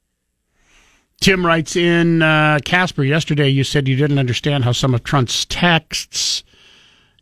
Tim 1.20 1.46
writes 1.46 1.76
in 1.76 2.20
uh, 2.20 2.58
Kasper. 2.64 3.04
Yesterday, 3.04 3.48
you 3.48 3.64
said 3.64 3.88
you 3.88 3.96
didn't 3.96 4.18
understand 4.18 4.64
how 4.64 4.72
some 4.72 4.94
of 4.94 5.02
Trump's 5.02 5.46
texts 5.46 6.44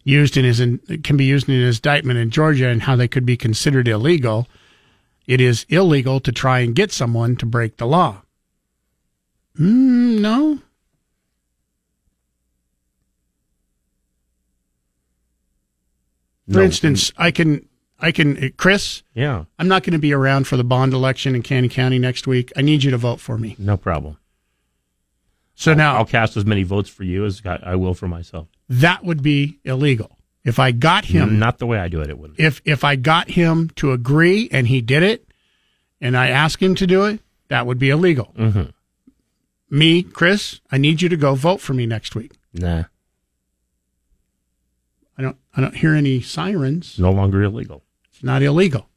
used 0.05 0.37
in 0.37 0.45
his 0.45 0.61
in, 0.61 0.79
can 1.03 1.17
be 1.17 1.25
used 1.25 1.49
in 1.49 1.55
his 1.61 1.79
indictment 1.79 2.19
in 2.19 2.31
Georgia 2.31 2.69
and 2.69 2.83
how 2.83 2.95
they 2.95 3.09
could 3.09 3.27
be 3.27 3.37
considered 3.37 3.89
illegal. 3.89 4.47
It 5.27 5.41
is 5.41 5.65
illegal 5.69 6.21
to 6.21 6.31
try 6.31 6.61
and 6.61 6.75
get 6.75 6.93
someone 6.93 7.37
to 7.37 7.47
break 7.47 7.79
the 7.79 7.87
law. 7.87 8.23
Mm, 9.59 10.21
no, 10.21 10.59
For 16.47 16.59
no. 16.59 16.63
instance, 16.65 17.13
I 17.17 17.31
can 17.31 17.67
I 17.99 18.13
can 18.13 18.53
Chris. 18.57 19.03
Yeah. 19.15 19.45
I'm 19.59 19.69
not 19.69 19.83
going 19.83 19.93
to 19.93 19.99
be 19.99 20.13
around 20.13 20.47
for 20.47 20.57
the 20.57 20.65
bond 20.65 20.93
election 20.93 21.35
in 21.35 21.43
Canyon 21.43 21.71
County 21.71 21.99
next 21.99 22.27
week. 22.27 22.53
I 22.57 22.61
need 22.63 22.85
you 22.85 22.91
to 22.91 22.99
vote 22.99 23.21
for 23.21 23.39
me. 23.39 23.57
No 23.59 23.77
problem. 23.77 24.19
So 25.55 25.71
I'll, 25.71 25.77
now 25.77 25.97
I'll 25.97 26.05
cast 26.05 26.37
as 26.37 26.45
many 26.45 26.65
votes 26.65 26.91
for 26.91 27.05
you 27.05 27.25
as 27.25 27.41
I 27.45 27.77
will 27.77 27.95
for 27.95 28.09
myself. 28.09 28.49
That 28.69 29.05
would 29.05 29.23
be 29.23 29.59
illegal. 29.65 30.19
If 30.45 30.59
I 30.59 30.73
got 30.73 31.07
him 31.07 31.39
Not 31.39 31.59
the 31.59 31.67
way 31.67 31.79
I 31.79 31.89
do 31.89 32.01
it 32.01 32.11
it 32.11 32.19
wouldn't. 32.19 32.39
If 32.39 32.61
if 32.65 32.85
I 32.85 32.97
got 32.97 33.31
him 33.31 33.71
to 33.77 33.93
agree 33.93 34.49
and 34.53 34.67
he 34.67 34.81
did 34.81 35.03
it 35.03 35.27
and 36.01 36.17
I 36.17 36.29
asked 36.29 36.63
him 36.63 36.75
to 36.77 36.87
do 36.87 37.05
it, 37.07 37.21
that 37.49 37.67
would 37.67 37.79
be 37.79 37.91
illegal. 37.91 38.33
Mm-hmm. 38.37 38.71
Me, 39.71 40.03
Chris, 40.03 40.61
I 40.71 40.79
need 40.79 41.03
you 41.03 41.09
to 41.09 41.17
go 41.17 41.35
vote 41.35 41.61
for 41.61 41.75
me 41.75 41.87
next 41.87 42.15
week. 42.15 42.33
Nah. 42.53 42.85
I 45.17 45.23
don't 45.23 45.37
I 45.57 45.61
don't 45.61 45.77
hear 45.77 45.95
any 45.95 46.21
sirens. 46.21 46.99
No 46.99 47.11
longer 47.11 47.43
illegal. 47.43 47.83
It's 48.13 48.23
not 48.23 48.43
illegal. 48.43 48.89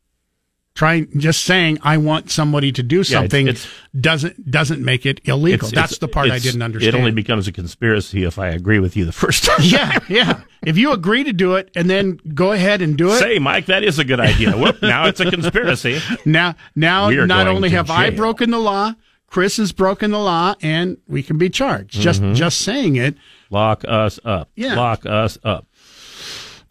Trying 0.78 1.20
just 1.20 1.44
saying 1.44 1.80
I 1.82 1.98
want 1.98 2.30
somebody 2.30 2.72
to 2.72 2.84
do 2.84 3.04
something 3.04 3.48
yeah, 3.48 3.54
it's, 3.54 3.66
it's, 3.66 3.74
doesn't 4.00 4.52
doesn't 4.52 4.86
make 4.86 5.08
it 5.08 5.20
illegal. 5.24 5.68
It's, 5.68 5.76
That's 5.76 5.98
the 5.98 6.08
part 6.08 6.30
I 6.30 6.38
didn't 6.38 6.62
understand. 6.62 6.96
It 6.96 7.00
only 7.00 7.10
becomes 7.10 7.48
a 7.48 7.52
conspiracy 7.52 8.26
if 8.26 8.38
I 8.38 8.50
agree 8.50 8.78
with 8.78 8.96
you 8.96 9.04
the 9.04 9.12
first 9.12 9.44
time. 9.44 9.58
yeah, 9.64 9.98
yeah. 10.08 10.42
If 10.64 10.78
you 10.78 10.92
agree 10.92 11.24
to 11.24 11.34
do 11.34 11.56
it 11.56 11.72
and 11.76 11.90
then 11.90 12.20
go 12.36 12.52
ahead 12.52 12.84
and 12.84 12.96
do 12.96 13.10
it. 13.10 13.18
Say, 13.18 13.40
Mike, 13.40 13.66
that 13.66 13.84
is 13.84 13.98
a 13.98 14.04
good 14.06 14.20
idea. 14.20 14.56
Whoop, 14.56 14.80
now 14.84 15.08
it's 15.08 15.20
a 15.20 15.32
conspiracy. 15.32 16.00
Now 16.26 16.54
now 16.76 17.10
not 17.10 17.48
only 17.48 17.70
have 17.72 17.88
jail. 17.88 17.96
I 17.96 18.10
broken 18.12 18.52
the 18.52 18.60
law, 18.60 18.94
Chris 19.26 19.58
has 19.58 19.72
broken 19.72 20.12
the 20.12 20.20
law 20.20 20.54
and 20.62 20.98
we 21.08 21.24
can 21.24 21.40
be 21.40 21.50
charged. 21.50 22.00
Just 22.00 22.22
mm-hmm. 22.22 22.36
just 22.36 22.62
saying 22.62 22.98
it. 22.98 23.16
Lock 23.50 23.84
us 23.88 24.20
up. 24.24 24.52
Yeah. 24.56 24.76
Lock 24.76 25.08
us 25.08 25.40
up. 25.44 25.66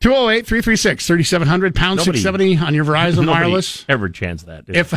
208 0.00 0.46
336 0.46 1.06
3700 1.06 1.74
pound 1.74 2.00
670 2.00 2.58
on 2.58 2.74
your 2.74 2.84
Verizon 2.84 3.26
Wireless. 3.28 3.84
Ever 3.88 4.08
chance 4.08 4.44
that? 4.44 4.64
If, 4.68 4.92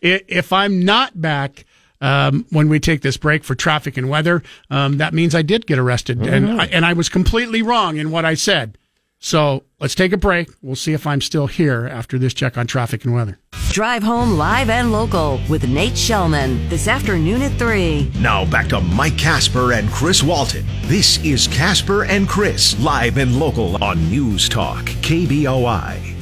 if 0.02 0.52
I'm 0.52 0.84
not 0.84 1.20
back 1.20 1.64
um, 2.00 2.46
when 2.50 2.68
we 2.68 2.80
take 2.80 3.02
this 3.02 3.16
break 3.16 3.44
for 3.44 3.54
traffic 3.54 3.96
and 3.96 4.08
weather, 4.08 4.42
um, 4.70 4.98
that 4.98 5.14
means 5.14 5.34
I 5.34 5.42
did 5.42 5.66
get 5.66 5.78
arrested. 5.78 6.18
Mm-hmm. 6.18 6.34
And, 6.34 6.60
I, 6.60 6.66
and 6.66 6.86
I 6.86 6.92
was 6.92 7.08
completely 7.08 7.62
wrong 7.62 7.96
in 7.96 8.10
what 8.10 8.24
I 8.24 8.34
said. 8.34 8.78
So 9.20 9.64
let's 9.80 9.94
take 9.94 10.12
a 10.12 10.16
break. 10.16 10.48
We'll 10.62 10.76
see 10.76 10.92
if 10.92 11.06
I'm 11.06 11.20
still 11.20 11.46
here 11.46 11.86
after 11.86 12.18
this 12.18 12.34
check 12.34 12.56
on 12.56 12.66
traffic 12.66 13.04
and 13.04 13.14
weather. 13.14 13.38
Drive 13.70 14.02
home 14.02 14.38
live 14.38 14.70
and 14.70 14.92
local 14.92 15.40
with 15.48 15.68
Nate 15.68 15.92
Shelman 15.92 16.68
this 16.68 16.88
afternoon 16.88 17.42
at 17.42 17.52
3. 17.58 18.12
Now 18.20 18.44
back 18.44 18.68
to 18.68 18.80
Mike 18.80 19.18
Kasper 19.18 19.72
and 19.72 19.90
Chris 19.90 20.22
Walton. 20.22 20.64
This 20.82 21.22
is 21.24 21.46
Kasper 21.48 22.04
and 22.04 22.28
Chris, 22.28 22.78
live 22.80 23.18
and 23.18 23.38
local 23.38 23.82
on 23.82 24.08
News 24.10 24.48
Talk, 24.48 24.84
KBOI. 24.86 26.17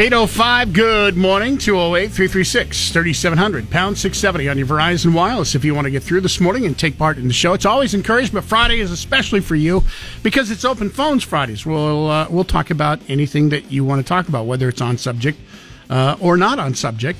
805, 0.00 0.72
good 0.74 1.16
morning. 1.16 1.58
208 1.58 2.12
336 2.12 2.92
3700, 2.92 3.68
pound 3.68 3.98
670 3.98 4.48
on 4.48 4.56
your 4.56 4.64
Verizon 4.68 5.12
Wireless 5.12 5.56
if 5.56 5.64
you 5.64 5.74
want 5.74 5.86
to 5.86 5.90
get 5.90 6.04
through 6.04 6.20
this 6.20 6.38
morning 6.38 6.66
and 6.66 6.78
take 6.78 6.96
part 6.96 7.18
in 7.18 7.26
the 7.26 7.34
show. 7.34 7.52
It's 7.52 7.66
always 7.66 7.94
encouraged, 7.94 8.32
but 8.32 8.44
Friday 8.44 8.78
is 8.78 8.92
especially 8.92 9.40
for 9.40 9.56
you 9.56 9.82
because 10.22 10.52
it's 10.52 10.64
open 10.64 10.88
phones 10.88 11.24
Fridays. 11.24 11.66
We'll, 11.66 12.08
uh, 12.08 12.28
we'll 12.30 12.44
talk 12.44 12.70
about 12.70 13.00
anything 13.08 13.48
that 13.48 13.72
you 13.72 13.84
want 13.84 14.00
to 14.00 14.08
talk 14.08 14.28
about, 14.28 14.46
whether 14.46 14.68
it's 14.68 14.80
on 14.80 14.98
subject 14.98 15.40
uh, 15.90 16.16
or 16.20 16.36
not 16.36 16.60
on 16.60 16.76
subject. 16.76 17.18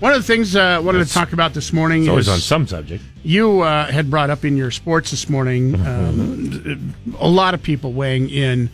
One 0.00 0.12
of 0.12 0.18
the 0.18 0.26
things 0.26 0.56
uh, 0.56 0.60
I 0.60 0.78
wanted 0.78 1.06
to 1.06 1.12
talk 1.12 1.34
about 1.34 1.52
this 1.52 1.74
morning 1.74 2.04
It's 2.04 2.08
always 2.08 2.28
is 2.28 2.32
on 2.32 2.40
some 2.40 2.66
subject. 2.66 3.04
you 3.22 3.60
uh, 3.60 3.84
had 3.84 4.08
brought 4.08 4.30
up 4.30 4.46
in 4.46 4.56
your 4.56 4.70
sports 4.70 5.10
this 5.10 5.28
morning 5.28 5.74
um, 5.86 6.94
a 7.18 7.28
lot 7.28 7.52
of 7.52 7.62
people 7.62 7.92
weighing 7.92 8.30
in 8.30 8.70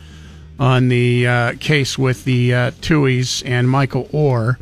on 0.59 0.89
the 0.89 1.27
uh, 1.27 1.53
case 1.61 1.99
with 1.99 2.25
the 2.25 2.55
uh, 2.55 2.71
Tuohys 2.81 3.43
and 3.45 3.69
Michael 3.69 4.07
Oher. 4.07 4.57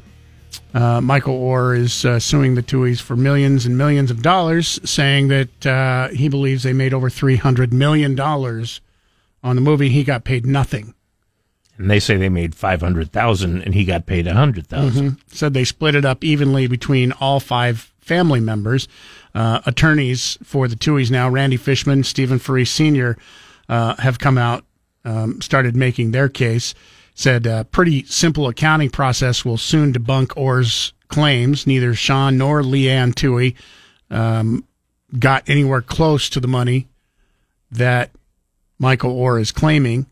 Uh, 0.75 1.01
Michael 1.03 1.39
Oher 1.39 1.77
is 1.77 2.05
uh, 2.05 2.19
suing 2.19 2.55
the 2.55 2.63
Tuohys 2.63 3.01
for 3.01 3.15
millions 3.17 3.67
and 3.67 3.77
millions 3.77 4.11
of 4.11 4.23
dollars, 4.23 4.81
saying 4.89 5.29
that 5.29 5.67
uh, 5.67 6.09
he 6.09 6.29
believes 6.29 6.63
they 6.63 6.73
made 6.73 6.95
over 6.95 7.11
$300 7.11 7.73
million 7.73 8.19
on 8.19 9.57
the 9.57 9.61
movie. 9.61 9.91
He 9.91 10.03
got 10.05 10.25
paid 10.25 10.47
nothing. 10.47 10.95
And 11.79 11.91
they 11.91 12.01
say 12.01 12.17
they 12.17 12.29
made 12.29 12.55
500000 12.55 13.63
and 13.63 13.75
he 13.75 13.85
got 13.85 14.07
paid 14.07 14.27
100000 14.27 15.11
Mhm. 15.13 15.19
Said 15.29 15.53
they 15.55 15.65
split 15.65 15.95
it 15.95 16.05
up 16.05 16.23
evenly 16.23 16.67
between 16.67 17.13
all 17.13 17.41
five 17.41 17.93
family 18.01 18.41
members. 18.41 18.89
Uh, 19.35 19.61
attorneys 19.65 20.37
for 20.45 20.69
the 20.69 20.77
Tuohys 20.77 21.11
now, 21.11 21.29
Randy 21.29 21.57
Fishman, 21.57 22.05
Stephen 22.05 22.39
Farese 22.39 22.71
Sr., 22.71 23.17
uh, 23.69 23.97
have 23.97 24.19
come 24.19 24.37
out, 24.37 24.65
um, 25.05 25.41
started 25.41 25.77
making 25.77 26.11
their 26.11 26.29
case. 26.29 26.75
Said 27.15 27.47
a 27.47 27.65
pretty 27.65 28.05
simple 28.05 28.49
accounting 28.49 28.91
process 28.91 29.45
will 29.45 29.59
soon 29.59 29.93
debunk 29.93 30.29
Oher's 30.29 30.93
claims. 31.09 31.67
Neither 31.67 31.95
Sean 31.95 32.39
nor 32.39 32.63
Leigh 32.63 32.89
Anne 32.89 33.13
Tuohy 33.13 33.55
um, 34.11 34.65
got 35.19 35.49
anywhere 35.49 35.83
close 35.83 36.29
to 36.31 36.41
the 36.41 36.49
money 36.49 36.89
that 37.71 38.11
Michael 38.79 39.15
Oher 39.15 39.41
is 39.41 39.53
claiming. 39.53 40.07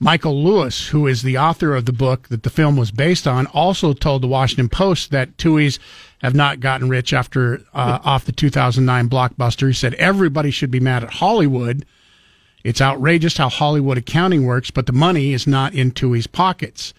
Michael 0.00 0.40
Lewis, 0.42 0.88
who 0.88 1.08
is 1.08 1.22
the 1.22 1.38
author 1.38 1.74
of 1.74 1.84
the 1.84 1.92
book 1.92 2.28
that 2.28 2.44
the 2.44 2.50
film 2.50 2.76
was 2.76 2.92
based 2.92 3.26
on, 3.26 3.46
also 3.46 3.92
told 3.92 4.22
the 4.22 4.28
Washington 4.28 4.68
Post 4.68 5.10
that 5.10 5.36
Tuohys 5.36 5.80
have 6.20 6.34
not 6.34 6.60
gotten 6.60 6.88
rich 6.88 7.12
after 7.12 7.62
uh, 7.74 7.98
off 8.04 8.24
the 8.24 8.32
2009 8.32 9.08
blockbuster. 9.08 9.66
He 9.66 9.72
said 9.72 9.94
everybody 9.94 10.52
should 10.52 10.70
be 10.70 10.78
mad 10.78 11.02
at 11.02 11.14
Hollywood. 11.14 11.84
It's 12.64 12.80
outrageous 12.80 13.36
how 13.36 13.48
Hollywood 13.48 13.98
accounting 13.98 14.44
works, 14.44 14.70
but 14.70 14.86
the 14.86 14.92
money 14.92 15.32
is 15.32 15.46
not 15.46 15.74
in 15.74 15.92
Tuohy's 15.92 16.26
pockets. 16.26 16.92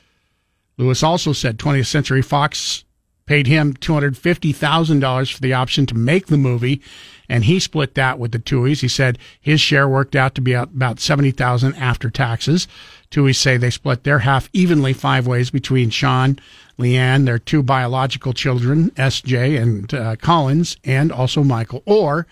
Lewis 0.78 1.04
also 1.04 1.34
said 1.34 1.60
20th 1.60 1.88
Century 1.88 2.22
Fox 2.22 2.86
paid 3.26 3.46
him 3.46 3.74
$250,000 3.76 5.34
for 5.34 5.40
the 5.40 5.54
option 5.54 5.86
to 5.86 5.94
make 5.94 6.28
the 6.28 6.38
movie, 6.38 6.82
and 7.30 7.44
he 7.44 7.60
split 7.60 7.94
that 7.94 8.18
with 8.18 8.32
the 8.32 8.40
Tuohys. 8.40 8.82
He 8.82 8.88
said 8.88 9.20
his 9.40 9.62
share 9.62 9.88
worked 9.88 10.16
out 10.16 10.34
to 10.34 10.42
be 10.42 10.54
about 10.54 11.00
70000 11.00 11.76
after 11.76 12.10
taxes. 12.10 12.68
Tuohys 13.12 13.36
say 13.36 13.56
they 13.56 13.70
split 13.70 14.04
their 14.04 14.20
half 14.20 14.50
evenly 14.52 14.94
five 14.94 15.28
ways 15.28 15.52
between 15.52 15.92
Sean, 15.92 16.40
Leigh 16.80 16.98
Anne, 16.98 17.26
their 17.26 17.38
two 17.38 17.62
biological 17.62 18.34
children, 18.34 18.90
SJ 18.92 19.62
and 19.62 19.94
uh, 19.94 20.16
Collins, 20.16 20.78
and 20.84 21.12
also 21.12 21.44
Michael 21.44 21.82
Oher 21.82 22.26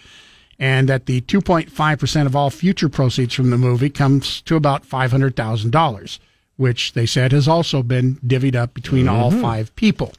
and 0.59 0.89
that 0.89 1.05
the 1.05 1.21
2.5% 1.21 2.25
of 2.25 2.35
all 2.35 2.49
future 2.49 2.89
proceeds 2.89 3.33
from 3.33 3.49
the 3.51 3.57
movie 3.57 3.89
comes 3.89 4.41
to 4.41 4.55
about 4.55 4.83
$500,000, 4.87 6.19
which 6.55 6.93
they 6.93 7.05
said 7.05 7.31
has 7.31 7.47
also 7.47 7.83
been 7.83 8.15
divvied 8.25 8.55
up 8.55 8.73
between 8.73 9.07
all 9.07 9.31
Mhm. 9.31 9.41
five 9.41 9.75
people. 9.75 10.13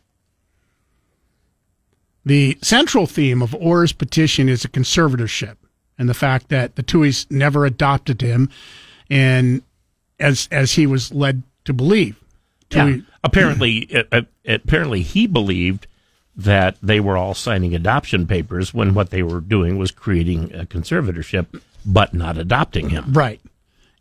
The 2.24 2.58
central 2.62 3.06
theme 3.06 3.42
of 3.42 3.54
Oher's 3.54 3.92
petition 3.92 4.48
is 4.48 4.64
a 4.64 4.68
conservatorship 4.68 5.56
and 5.98 6.08
the 6.08 6.14
fact 6.14 6.48
that 6.50 6.76
the 6.76 6.82
Tuohys 6.82 7.26
never 7.30 7.64
adopted 7.64 8.20
him 8.20 8.50
and 9.10 9.62
as 10.20 10.48
as 10.50 10.72
he 10.72 10.86
was 10.86 11.12
led 11.12 11.42
to 11.64 11.72
believe. 11.72 12.16
Yeah. 12.70 12.96
Apparently, 13.24 13.88
uh, 13.94 14.02
uh, 14.12 14.22
apparently, 14.46 15.02
he 15.02 15.26
believed 15.26 15.86
that 16.38 16.76
they 16.80 17.00
were 17.00 17.16
all 17.16 17.34
signing 17.34 17.74
adoption 17.74 18.26
papers 18.26 18.72
when 18.72 18.94
what 18.94 19.10
they 19.10 19.22
were 19.22 19.40
doing 19.40 19.76
was 19.76 19.90
creating 19.90 20.54
a 20.54 20.64
conservatorship, 20.64 21.60
but 21.84 22.14
not 22.14 22.38
adopting 22.38 22.90
him. 22.90 23.12
Right. 23.12 23.40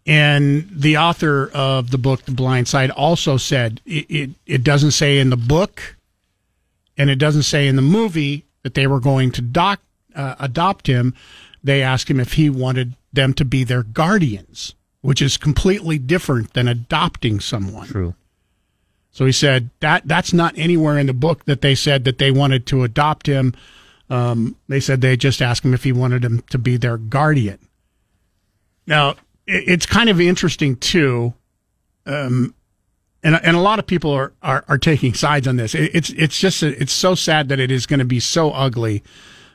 And 0.06 0.70
the 0.72 0.98
author 0.98 1.50
of 1.54 1.90
the 1.90 1.98
book, 1.98 2.24
The 2.24 2.32
Blind 2.32 2.68
Side, 2.68 2.92
also 2.92 3.38
said 3.38 3.82
it, 3.86 4.06
it, 4.10 4.30
it 4.46 4.64
doesn't 4.64 4.92
say 4.92 5.18
in 5.18 5.32
the 5.32 5.36
book 5.36 5.98
and 6.96 7.10
it 7.10 7.18
doesn't 7.18 7.44
say 7.44 7.68
in 7.68 7.76
the 7.76 7.82
movie 7.82 8.46
that 8.62 8.76
they 8.76 8.88
were 8.88 9.00
going 9.00 9.32
to 9.32 9.42
doc, 9.42 9.82
uh, 10.16 10.36
adopt 10.40 10.88
him. 10.88 11.16
They 11.64 11.82
asked 11.82 12.10
him 12.10 12.20
if 12.20 12.34
he 12.34 12.50
wanted 12.50 12.94
them 13.12 13.34
to 13.34 13.46
be 13.46 13.64
their 13.64 13.84
guardians, 13.84 14.76
which 15.02 15.22
is 15.22 15.38
completely 15.38 15.98
different 15.98 16.54
than 16.54 16.68
adopting 16.68 17.40
someone. 17.40 17.88
True. 17.88 18.14
So 19.18 19.26
he 19.26 19.32
said 19.32 19.72
that 19.80 20.07
that's 20.07 20.32
not 20.32 20.55
anywhere 20.59 20.99
in 20.99 21.07
the 21.07 21.13
book 21.13 21.45
that 21.45 21.61
they 21.61 21.74
said 21.74 22.03
that 22.03 22.20
they 22.20 22.30
wanted 22.30 22.68
to 22.68 22.84
adopt 22.84 23.26
him. 23.26 23.55
Um, 24.11 24.57
they 24.68 24.80
said 24.80 25.01
they 25.01 25.18
just 25.18 25.41
asked 25.41 25.65
him 25.65 25.74
if 25.74 25.84
he 25.84 25.91
wanted 25.91 26.24
him 26.24 26.43
to 26.51 26.59
be 26.59 26.78
their 26.78 26.97
guardian. 26.97 27.57
Now 28.86 29.15
it, 29.47 29.63
it's 29.68 29.86
kind 29.88 30.11
of 30.11 30.22
interesting 30.22 30.76
too, 30.76 31.34
um, 32.05 32.53
and 33.24 33.39
and 33.43 33.57
a 33.57 33.59
lot 33.59 33.80
of 33.80 33.88
people 33.88 34.11
are 34.11 34.34
are, 34.43 34.63
are 34.68 34.78
taking 34.78 35.15
sides 35.15 35.47
on 35.47 35.55
this. 35.55 35.74
It, 35.74 35.95
it's 35.95 36.11
it's 36.11 36.39
just 36.39 36.61
it's 36.61 36.93
so 36.93 37.15
sad 37.15 37.49
that 37.49 37.59
it 37.59 37.72
is 37.72 37.88
going 37.88 37.97
to 37.97 38.05
be 38.05 38.20
so 38.20 38.51
ugly 38.51 39.01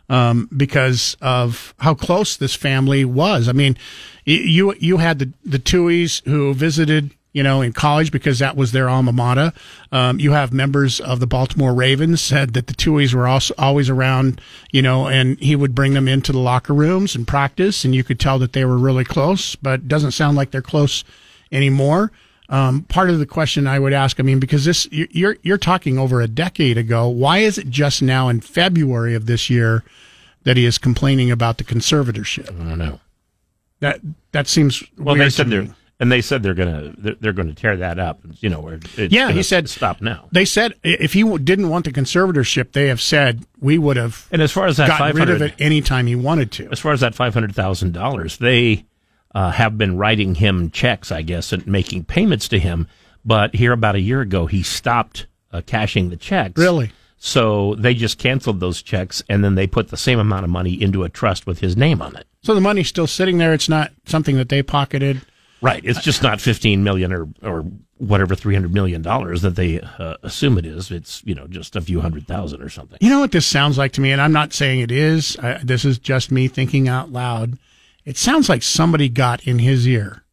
um, 0.08 0.48
because 0.56 1.16
of 1.20 1.72
how 1.78 1.94
close 1.94 2.36
this 2.36 2.56
family 2.56 3.04
was. 3.04 3.48
I 3.48 3.52
mean, 3.52 3.76
you 4.24 4.74
you 4.80 4.96
had 4.96 5.20
the 5.20 5.32
the 5.44 5.60
Tuohys 5.60 6.20
who 6.24 6.52
visited, 6.52 7.14
you 7.32 7.42
know, 7.42 7.62
in 7.62 7.72
college 7.72 8.12
because 8.12 8.38
that 8.40 8.56
was 8.56 8.72
their 8.72 8.88
alma 8.88 9.12
mater. 9.12 9.52
Um, 9.90 10.20
you 10.20 10.32
have 10.32 10.52
members 10.52 11.00
of 11.00 11.18
the 11.20 11.26
Baltimore 11.26 11.72
Ravens 11.74 12.20
said 12.20 12.52
that 12.54 12.66
the 12.66 12.74
Tuohys 12.74 13.14
were 13.14 13.26
also 13.26 13.54
always 13.56 13.88
around, 13.88 14.40
you 14.70 14.82
know, 14.82 15.08
and 15.08 15.38
he 15.38 15.56
would 15.56 15.74
bring 15.74 15.94
them 15.94 16.08
into 16.08 16.32
the 16.32 16.38
locker 16.38 16.74
rooms 16.74 17.14
and 17.16 17.26
practice, 17.26 17.84
and 17.84 17.94
you 17.94 18.04
could 18.04 18.20
tell 18.20 18.38
that 18.38 18.52
they 18.52 18.64
were 18.64 18.76
really 18.78 19.04
close. 19.04 19.56
But 19.56 19.80
it 19.80 19.88
doesn't 19.88 20.12
sound 20.12 20.36
like 20.36 20.50
they're 20.50 20.60
close 20.62 21.04
anymore. 21.50 22.12
Um, 22.48 22.82
part 22.82 23.08
of 23.08 23.18
the 23.18 23.24
question 23.24 23.66
I 23.66 23.78
would 23.78 23.94
ask, 23.94 24.20
I 24.20 24.22
mean, 24.24 24.38
because 24.38 24.66
this 24.66 24.86
you- 24.92 25.08
you're 25.10 25.36
you're 25.42 25.56
talking 25.56 25.98
over 25.98 26.20
a 26.20 26.28
decade 26.28 26.76
ago. 26.76 27.08
Why 27.08 27.38
is 27.38 27.56
it 27.56 27.70
just 27.70 28.02
now 28.02 28.28
in 28.28 28.40
February 28.42 29.14
of 29.14 29.24
this 29.24 29.48
year 29.48 29.84
that 30.44 30.58
he 30.58 30.66
is 30.66 30.76
complaining 30.76 31.30
about 31.30 31.56
the 31.56 31.64
conservatorship? 31.64 32.50
I 32.60 32.68
don't 32.68 32.78
know. 32.78 33.00
That 33.80 34.00
that 34.32 34.48
seems 34.48 34.82
Well, 34.98 35.14
they 35.14 35.30
said 35.30 35.48
me. 35.48 35.70
And 36.02 36.10
they 36.10 36.20
said 36.20 36.42
they're 36.42 36.52
gonna 36.52 36.92
they're, 36.98 37.32
to 37.32 37.54
tear 37.54 37.76
that 37.76 38.00
up. 38.00 38.20
You 38.40 38.48
know, 38.48 38.60
where 38.60 38.80
it's 38.96 39.12
Yeah, 39.12 39.30
he 39.30 39.44
said- 39.44 39.68
stop 39.68 40.00
now. 40.00 40.28
They 40.32 40.44
said 40.44 40.74
if 40.82 41.12
he 41.12 41.22
didn't 41.38 41.68
want 41.68 41.84
the 41.84 41.92
conservatorship, 41.92 42.72
they 42.72 42.88
have 42.88 43.00
said 43.00 43.46
we 43.60 43.78
would 43.78 43.96
have 43.96 44.26
And 44.32 44.42
as 44.42 44.50
far 44.50 44.66
as 44.66 44.78
that 44.78 44.88
gotten 44.88 45.16
rid 45.16 45.28
of 45.28 45.38
500 45.38 45.52
it 45.52 45.64
anytime 45.64 46.08
he 46.08 46.16
wanted 46.16 46.50
to. 46.52 46.68
As 46.72 46.80
far 46.80 46.92
as 46.92 47.00
that 47.00 47.14
five 47.14 47.34
hundred 47.34 47.54
thousand 47.54 47.92
dollars, 47.92 48.38
they 48.38 48.84
uh, 49.32 49.52
have 49.52 49.78
been 49.78 49.96
writing 49.96 50.34
him 50.34 50.70
checks, 50.70 51.12
I 51.12 51.22
guess, 51.22 51.52
and 51.52 51.64
making 51.68 52.04
payments 52.04 52.48
to 52.48 52.58
him. 52.58 52.88
But 53.24 53.54
here, 53.54 53.70
about 53.70 53.94
a 53.94 54.00
year 54.00 54.20
ago, 54.20 54.46
he 54.46 54.64
stopped 54.64 55.28
uh, 55.52 55.62
cashing 55.64 56.10
the 56.10 56.16
checks. 56.16 56.60
Really? 56.60 56.90
So 57.16 57.76
they 57.76 57.94
just 57.94 58.18
canceled 58.18 58.58
those 58.58 58.82
checks, 58.82 59.22
and 59.28 59.44
then 59.44 59.54
they 59.54 59.68
put 59.68 59.88
the 59.88 59.96
same 59.96 60.18
amount 60.18 60.42
of 60.42 60.50
money 60.50 60.82
into 60.82 61.04
a 61.04 61.08
trust 61.08 61.46
with 61.46 61.60
his 61.60 61.76
name 61.76 62.02
on 62.02 62.16
it. 62.16 62.26
So 62.42 62.56
the 62.56 62.60
money's 62.60 62.88
still 62.88 63.06
sitting 63.06 63.38
there. 63.38 63.52
It's 63.52 63.68
not 63.68 63.92
something 64.04 64.36
that 64.36 64.48
they 64.48 64.64
pocketed. 64.64 65.22
Right. 65.62 65.80
It's 65.84 66.02
just 66.02 66.22
not 66.22 66.40
fifteen 66.40 66.82
million 66.84 67.12
or 67.12 67.28
or 67.42 67.64
whatever 67.98 68.34
three 68.34 68.54
hundred 68.54 68.74
million 68.74 69.00
dollars 69.00 69.42
that 69.42 69.54
they 69.54 69.80
uh, 69.80 70.16
assume 70.24 70.58
it 70.58 70.66
is. 70.66 70.90
It's 70.90 71.22
you 71.24 71.34
know 71.36 71.46
just 71.46 71.76
a 71.76 71.80
few 71.80 72.00
hundred 72.00 72.26
thousand 72.26 72.60
or 72.62 72.68
something. 72.68 72.98
You 73.00 73.10
know 73.10 73.20
what 73.20 73.30
this 73.32 73.46
sounds 73.46 73.78
like 73.78 73.92
to 73.92 74.00
me, 74.00 74.10
and 74.12 74.20
I'm 74.20 74.32
not 74.32 74.52
saying 74.52 74.80
it 74.80 74.90
is. 74.90 75.36
I, 75.38 75.58
this 75.62 75.84
is 75.84 75.98
just 75.98 76.32
me 76.32 76.48
thinking 76.48 76.88
out 76.88 77.12
loud. 77.12 77.58
It 78.04 78.16
sounds 78.16 78.48
like 78.48 78.64
somebody 78.64 79.08
got 79.08 79.46
in 79.46 79.60
his 79.60 79.86
ear 79.86 80.24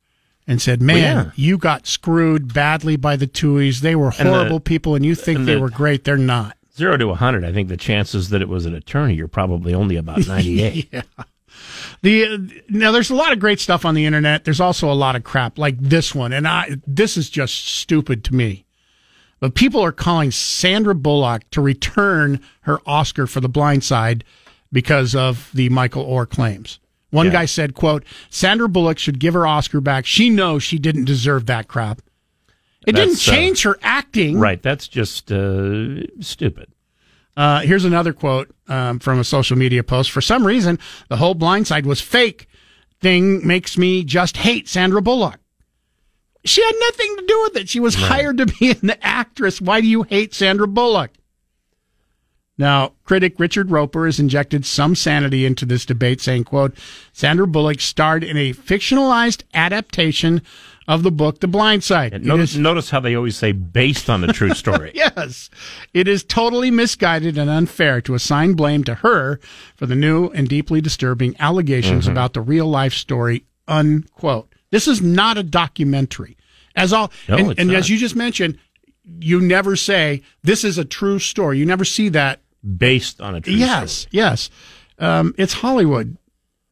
and 0.48 0.60
said, 0.60 0.82
"Man, 0.82 0.98
yeah. 0.98 1.32
you 1.36 1.60
got 1.60 1.86
screwed 1.86 2.52
badly 2.52 2.96
by 2.96 3.16
the 3.16 3.28
Tuohys. 3.28 3.82
They 3.82 3.96
were 3.96 4.12
And 4.18 4.28
the- 4.28 4.34
horrible 4.34 4.60
people, 4.60 4.96
and 4.96 5.06
you 5.06 5.14
think 5.14 5.40
and 5.40 5.48
they 5.48 5.54
the- 5.56 5.62
were 5.62 5.70
great. 5.70 6.06
They're 6.06 6.18
not." 6.18 6.58
Zero 6.76 6.98
to 6.98 7.10
a 7.12 7.16
hundred. 7.16 7.44
I 7.46 7.52
think 7.54 7.68
the 7.70 7.78
chances 7.78 8.30
that 8.30 8.42
it 8.42 8.48
was 8.50 8.66
an 8.66 8.74
attorney 8.74 9.20
are 9.22 9.28
probably 9.28 9.76
only 9.76 9.96
about 9.96 10.26
ninety 10.28 10.64
eight. 10.64 10.90
yeah. 10.92 11.02
The 12.02 12.26
uh, 12.26 12.38
now 12.70 12.92
there's 12.92 13.10
a 13.10 13.16
lot 13.16 13.34
of 13.34 13.40
great 13.40 13.60
stuff 13.60 13.86
on 13.86 13.96
the 13.96 14.06
internet. 14.06 14.44
There's 14.46 14.60
also 14.62 14.92
a 14.92 14.94
lot 14.94 15.16
of 15.16 15.24
crap 15.24 15.58
like 15.58 15.78
this 15.80 16.14
one, 16.16 16.34
and 16.34 16.48
I 16.48 16.78
this 16.88 17.18
is 17.18 17.30
just 17.30 17.68
stupid 17.68 18.24
to 18.26 18.36
me. 18.36 18.66
But 19.40 19.56
people 19.56 19.82
are 19.82 19.92
calling 19.94 20.32
Sandra 20.32 20.94
Bullock 20.96 21.50
to 21.52 21.62
return 21.62 22.42
her 22.62 22.80
Oscar 22.86 23.26
for 23.26 23.40
The 23.40 23.48
Blind 23.48 23.84
Side 23.86 24.24
because 24.72 25.16
of 25.16 25.50
the 25.54 25.70
Michael 25.70 26.06
Oher 26.06 26.30
claims. 26.30 26.80
One 27.12 27.28
Yeah. 27.28 27.32
guy 27.32 27.46
said, 27.46 27.74
quote, 27.74 28.04
Sandra 28.30 28.68
Bullock 28.70 29.00
should 29.00 29.18
give 29.18 29.34
her 29.34 29.48
Oscar 29.48 29.80
back. 29.82 30.06
She 30.06 30.30
knows 30.30 30.62
she 30.62 30.78
didn't 30.78 31.06
deserve 31.06 31.46
that 31.46 31.68
crap. 31.70 32.02
It 32.86 32.92
didn't 32.94 33.12
That's, 33.14 33.28
uh, 33.28 33.32
change 33.32 33.64
her 33.64 33.78
acting. 33.82 34.38
Right. 34.40 34.62
That's 34.62 34.88
just 34.88 35.32
uh, 35.32 36.04
stupid. 36.20 36.70
Uh, 37.40 37.62
here's 37.62 37.86
another 37.86 38.12
quote 38.12 38.54
um, 38.68 39.00
from 39.00 39.18
a 39.18 39.24
social 39.24 39.58
media 39.58 39.82
post. 39.82 40.12
For 40.12 40.20
some 40.20 40.46
reason, 40.46 40.78
the 41.08 41.16
whole 41.16 41.36
blindside 41.36 41.86
was 41.86 42.02
fake. 42.02 42.50
Thing 43.00 43.48
makes 43.48 43.78
me 43.78 44.04
just 44.04 44.36
hate 44.36 44.68
Sandra 44.68 45.02
Bullock. 45.02 45.40
She 46.44 46.62
had 46.62 46.76
nothing 46.78 47.16
to 47.16 47.26
do 47.26 47.42
with 47.44 47.56
it. 47.56 47.70
She 47.70 47.80
was 47.80 47.96
hired 47.96 48.40
to 48.40 48.46
be 48.46 48.72
an 48.82 48.92
actress. 49.02 49.62
Why 49.62 49.80
do 49.80 49.88
you 49.88 50.04
hate 50.04 50.34
Sandra 50.34 50.68
Bullock? 50.68 51.12
Now, 52.58 52.92
critic 53.06 53.40
Richard 53.40 53.72
Roeper 53.72 54.06
has 54.06 54.20
injected 54.20 54.66
some 54.66 54.94
sanity 54.94 55.46
into 55.46 55.66
this 55.66 55.86
debate, 55.86 56.20
saying, 56.20 56.44
quote, 56.44 56.76
Sandra 57.14 57.48
Bullock 57.48 57.80
starred 57.80 58.22
in 58.22 58.36
a 58.36 58.52
fictionalized 58.52 59.44
adaptation 59.54 60.42
of 60.90 61.04
the 61.04 61.12
book 61.12 61.40
The 61.40 61.48
Blind 61.48 61.84
Side. 61.84 62.26
Notice, 62.26 62.54
is- 62.54 62.58
notice 62.60 62.90
how 62.90 63.00
they 63.00 63.14
always 63.16 63.38
say 63.38 63.52
based 63.54 64.10
on 64.10 64.24
a 64.24 64.34
true 64.34 64.54
story. 64.64 64.92
Yes. 64.96 65.50
It 65.94 66.08
is 66.08 66.24
totally 66.24 66.72
misguided 66.72 67.38
and 67.38 67.50
unfair 67.50 68.02
to 68.02 68.16
assign 68.16 68.54
blame 68.54 68.84
to 68.86 68.96
her 68.96 69.40
for 69.76 69.86
the 69.86 69.96
new 69.96 70.30
and 70.30 70.50
deeply 70.50 70.82
disturbing 70.82 71.36
allegations 71.40 72.08
Mhm. 72.08 72.12
about 72.12 72.34
the 72.34 72.42
real 72.42 72.66
life 72.68 72.94
story, 72.94 73.46
unquote. 73.68 74.52
This 74.72 74.88
is 74.88 75.02
not 75.02 75.38
a 75.38 75.44
documentary. 75.44 76.36
As 76.76 76.92
all 76.92 77.12
No, 77.28 77.38
and, 77.38 77.60
and 77.60 77.72
as 77.72 77.90
you 77.90 77.98
just 77.98 78.16
mentioned, 78.16 78.58
you 79.20 79.40
never 79.42 79.76
say 79.76 80.22
this 80.44 80.64
is 80.64 80.78
a 80.78 80.86
true 80.86 81.20
story. 81.20 81.60
You 81.60 81.66
never 81.66 81.86
see 81.86 82.10
that 82.10 82.42
based 82.78 83.22
on 83.22 83.36
a 83.36 83.42
true 83.42 83.54
story. 83.54 83.60
yes, 83.68 84.08
yes. 84.12 84.50
Um, 85.00 85.34
it's 85.38 85.54
Hollywood. 85.54 86.18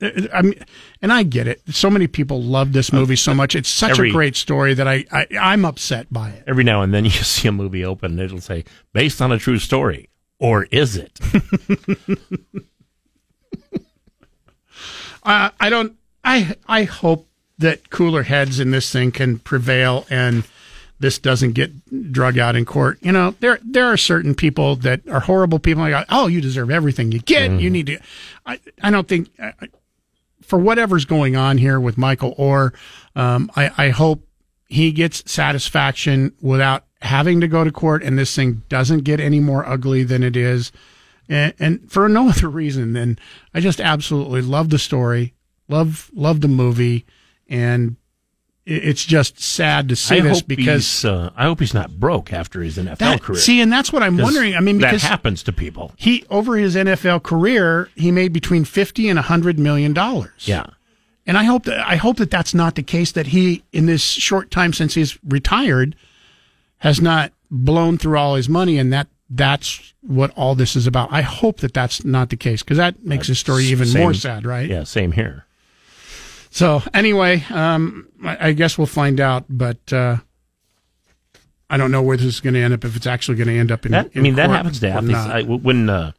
I 0.01 0.41
mean, 0.43 0.53
and 1.01 1.11
I 1.11 1.23
get 1.23 1.47
it. 1.47 1.61
So 1.69 1.89
many 1.89 2.05
people 2.07 2.41
love 2.41 2.71
this 2.73 2.93
movie 2.93 3.15
so 3.15 3.33
much. 3.33 3.55
It's 3.55 3.69
such 3.69 3.91
Every- 3.91 4.09
a 4.09 4.13
great 4.13 4.35
story 4.35 4.73
that 4.75 4.87
I, 4.87 5.05
I 5.11 5.25
I'm 5.39 5.65
upset 5.65 6.11
by 6.13 6.29
it. 6.29 6.43
Every 6.45 6.63
now 6.63 6.81
and 6.83 6.93
then 6.93 7.03
you 7.09 7.11
see 7.11 7.47
a 7.47 7.51
movie 7.51 7.83
open, 7.83 8.11
and 8.11 8.19
it'll 8.19 8.39
say 8.41 8.63
based 8.93 9.21
on 9.21 9.31
a 9.31 9.39
true 9.39 9.57
story, 9.57 10.09
or 10.39 10.65
is 10.71 10.95
it? 10.97 11.19
Uh, 15.23 15.49
I 15.59 15.69
don't. 15.69 15.93
I 16.23 16.55
I 16.67 16.83
hope 16.83 17.27
that 17.57 17.89
cooler 17.89 18.23
heads 18.23 18.59
in 18.61 18.71
this 18.71 18.89
thing 18.91 19.11
can 19.11 19.39
prevail 19.39 20.05
and 20.09 20.45
this 20.99 21.19
doesn't 21.19 21.51
get 21.51 22.11
drug 22.13 22.37
out 22.37 22.55
in 22.55 22.63
court. 22.63 22.97
You 23.01 23.11
know, 23.11 23.35
there 23.41 23.59
there 23.63 23.87
are 23.87 23.97
certain 23.97 24.35
people 24.35 24.77
that 24.77 25.01
are 25.09 25.19
horrible 25.19 25.59
people. 25.59 25.85
Go, 25.87 26.03
oh, 26.09 26.27
you 26.27 26.39
deserve 26.39 26.71
everything 26.71 27.11
you 27.11 27.19
get. 27.19 27.51
You 27.51 27.69
need 27.69 27.87
to. 27.87 27.99
I 28.45 28.59
I 28.81 28.89
don't 28.89 29.07
think 29.07 29.29
I- 29.37 29.53
for 30.47 30.57
whatever's 30.57 31.05
going 31.05 31.35
on 31.35 31.57
here 31.57 31.79
with 31.79 31.97
Michael 31.97 32.33
Oher, 32.35 32.73
um, 33.15 33.51
I 33.55 33.71
I 33.77 33.89
hope 33.89 34.25
he 34.67 34.91
gets 34.91 35.29
satisfaction 35.29 36.33
without 36.41 36.85
having 37.01 37.41
to 37.41 37.47
go 37.47 37.63
to 37.63 37.71
court, 37.71 38.01
and 38.03 38.17
this 38.17 38.35
thing 38.35 38.63
doesn't 38.69 39.03
get 39.03 39.19
any 39.19 39.39
more 39.39 39.67
ugly 39.67 40.03
than 40.03 40.23
it 40.23 40.35
is. 40.35 40.71
And, 41.29 41.53
and 41.59 41.91
for 41.91 42.07
no 42.09 42.29
other 42.29 42.49
reason 42.49 42.93
than 42.93 43.19
I 43.53 43.59
just 43.59 43.79
absolutely 43.79 44.41
love 44.41 44.69
the 44.69 44.79
story, 44.79 45.33
love 45.67 46.09
love 46.13 46.41
the 46.41 46.47
movie, 46.47 47.05
and 47.49 47.97
it's 48.69 49.05
just 49.05 49.39
sad 49.39 49.87
to 49.89 49.95
see 49.95 50.17
I 50.17 50.19
this 50.19 50.39
hope 50.39 50.47
because 50.47 50.85
he's, 50.85 51.05
uh, 51.05 51.31
I 51.37 51.45
hope 51.45 51.61
he's 51.61 51.73
not 51.73 51.99
broke 51.99 52.33
after 52.33 52.61
his 52.61 52.77
NFL 52.77 52.97
that, 52.97 53.21
career. 53.21 53.39
see, 53.39 53.61
and 53.61 53.71
that's 53.71 53.93
what 53.93 54.03
I'm 54.03 54.17
wondering. 54.17 54.55
I 54.55 54.59
mean, 54.59 54.79
that 54.79 54.99
happens 55.01 55.41
to 55.43 55.53
people. 55.53 55.93
he 55.95 56.25
over 56.29 56.57
his 56.57 56.75
NFL 56.75 57.23
career, 57.23 57.89
he 57.95 58.11
made 58.11 58.33
between 58.33 58.65
fifty 58.65 59.07
and 59.07 59.17
hundred 59.17 59.57
million 59.57 59.93
dollars. 59.93 60.47
Yeah. 60.47 60.65
And 61.25 61.37
I 61.37 61.43
hope 61.43 61.63
that 61.63 61.85
I 61.87 61.95
hope 61.95 62.17
that 62.17 62.29
that's 62.29 62.53
not 62.53 62.75
the 62.75 62.83
case. 62.83 63.11
That 63.13 63.27
he, 63.27 63.63
in 63.71 63.85
this 63.85 64.01
short 64.01 64.51
time 64.51 64.73
since 64.73 64.95
he's 64.95 65.17
retired, 65.23 65.95
has 66.79 66.99
not 67.01 67.31
blown 67.49 67.97
through 67.97 68.17
all 68.17 68.35
his 68.35 68.49
money, 68.49 68.77
and 68.77 68.91
that 68.91 69.07
that's 69.29 69.93
what 70.01 70.31
all 70.37 70.55
this 70.55 70.75
is 70.75 70.87
about. 70.87 71.09
I 71.11 71.21
hope 71.21 71.57
that 71.61 71.73
that's 71.73 72.03
not 72.05 72.29
the 72.29 72.37
case 72.37 72.63
because 72.63 72.77
that 72.77 73.03
makes 73.03 73.27
his 73.27 73.39
story 73.39 73.65
even 73.65 73.87
Same- 73.87 74.01
more 74.03 74.13
sad, 74.13 74.45
right? 74.45 74.69
Yeah, 74.69 74.83
same 74.83 75.11
here. 75.13 75.45
So 76.49 76.81
anyway, 76.93 77.43
um, 77.51 78.07
I, 78.23 78.49
I 78.49 78.51
guess 78.53 78.77
we'll 78.77 78.87
find 78.87 79.19
out, 79.19 79.45
but 79.49 79.91
uh, 79.93 80.17
I 81.69 81.77
don't 81.77 81.91
know 81.91 82.01
where 82.01 82.17
this 82.17 82.25
is 82.27 82.39
going 82.39 82.53
to 82.53 82.61
end 82.61 82.73
up. 82.73 82.83
If 82.85 82.95
it's 82.95 83.07
actually 83.07 83.37
going 83.37 83.47
to 83.49 83.57
end 83.57 83.71
up 83.71 83.85
in, 83.85 83.91
That, 83.91 84.07
I 84.07 84.09
in 84.13 84.21
mean, 84.23 84.35
that 84.35 84.49
happens 84.49 84.79
to 84.79 84.89
athletes. 84.89 85.19
I, 85.19 85.41
when 85.43 85.89
uh, 85.89 86.11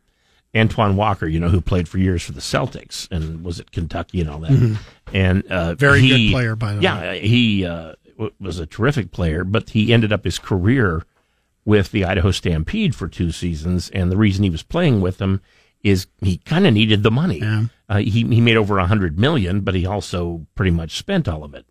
Antoine 0.55 0.97
Walker, 0.97 1.26
you 1.26 1.41
know, 1.41 1.49
who 1.49 1.61
played 1.61 1.89
for 1.89 1.99
years 1.99 2.22
for 2.22 2.33
the 2.33 2.41
Celtics 2.41 3.11
and 3.11 3.43
was 3.45 3.59
at 3.59 3.72
Kentucky 3.72 4.20
and 4.20 4.31
all 4.31 4.41
that, 4.41 4.51
Mhm. 4.51 4.76
and 5.12 5.47
uh, 5.47 5.74
Very 5.74 6.07
good 6.07 6.31
player, 6.33 6.55
by 6.57 6.72
the 6.72 6.79
way. 6.79 6.83
yeah, 6.85 7.14
he 7.14 7.64
uh, 7.66 7.95
w- 8.16 8.33
was 8.41 8.59
a 8.59 8.66
terrific 8.66 9.11
player, 9.11 9.45
but 9.45 9.70
he 9.70 9.93
ended 9.93 10.12
up 10.12 10.24
his 10.24 10.39
career 10.39 11.05
with 11.64 11.91
the 11.91 12.05
Idaho 12.05 12.31
Stampede 12.31 12.95
for 12.95 13.09
two 13.09 13.31
seasons, 13.33 13.91
and 13.91 14.11
the 14.12 14.16
reason 14.16 14.43
he 14.45 14.51
was 14.51 14.62
playing 14.62 15.01
with 15.01 15.18
them 15.18 15.41
is 15.83 16.07
he 16.20 16.39
kind 16.39 16.66
of 16.66 16.74
needed 16.74 17.03
the 17.03 17.11
money. 17.11 17.41
Uh, 17.89 17.99
he 17.99 18.24
he 18.24 18.41
made 18.41 18.57
over 18.57 18.79
a 18.79 18.87
hundred 18.87 19.18
million, 19.18 19.61
but 19.61 19.74
he 19.74 19.87
also 19.87 20.47
pretty 20.55 20.70
much 20.70 20.97
spent 20.97 21.29
all 21.29 21.45
of 21.45 21.55
it. 21.55 21.66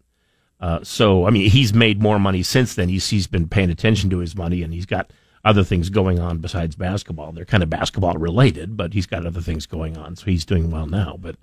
Uh, 0.59 0.79
so 0.83 1.27
I 1.27 1.29
mean, 1.29 1.49
he's 1.49 1.73
made 1.73 2.01
more 2.01 2.19
money 2.19 2.43
since 2.43 2.73
then. 2.75 2.89
He's 2.89 3.09
he's 3.09 3.27
been 3.27 3.47
paying 3.47 3.69
attention 3.69 4.09
to 4.09 4.19
his 4.19 4.35
money, 4.35 4.63
and 4.63 4.73
he's 4.73 4.85
got 4.85 5.11
other 5.43 5.63
things 5.63 5.89
going 5.89 6.19
on 6.19 6.39
besides 6.39 6.75
basketball. 6.75 7.31
They're 7.31 7.45
kind 7.45 7.63
of 7.63 7.69
basketball 7.69 8.15
related, 8.15 8.75
but 8.75 8.93
he's 8.93 9.05
got 9.05 9.25
other 9.25 9.41
things 9.41 9.65
going 9.65 9.97
on, 9.97 10.15
so 10.15 10.25
he's 10.25 10.45
doing 10.45 10.71
well 10.71 10.87
now. 10.87 11.17
But 11.19 11.35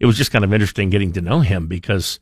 it 0.00 0.06
was 0.06 0.16
just 0.16 0.32
kind 0.32 0.44
of 0.44 0.52
interesting 0.52 0.90
getting 0.90 1.12
to 1.12 1.20
know 1.20 1.40
him 1.40 1.66
because 1.66 2.18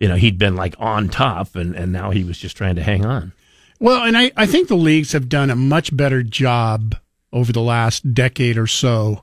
you 0.00 0.08
know 0.08 0.16
he'd 0.16 0.38
been 0.38 0.56
like 0.56 0.74
on 0.78 1.08
top, 1.08 1.56
and 1.56 1.74
and 1.74 1.92
now 1.92 2.10
he 2.10 2.22
was 2.22 2.38
just 2.38 2.56
trying 2.56 2.76
to 2.76 2.82
hang 2.82 3.04
on. 3.04 3.32
Well, 3.80 4.04
and 4.04 4.16
I, 4.16 4.30
I 4.36 4.46
think 4.46 4.68
the 4.68 4.76
leagues 4.76 5.10
have 5.10 5.28
done 5.28 5.50
a 5.50 5.56
much 5.56 5.94
better 5.96 6.22
job 6.22 6.94
over 7.32 7.52
the 7.52 7.60
last 7.62 8.14
decade 8.14 8.56
or 8.58 8.66
so. 8.66 9.22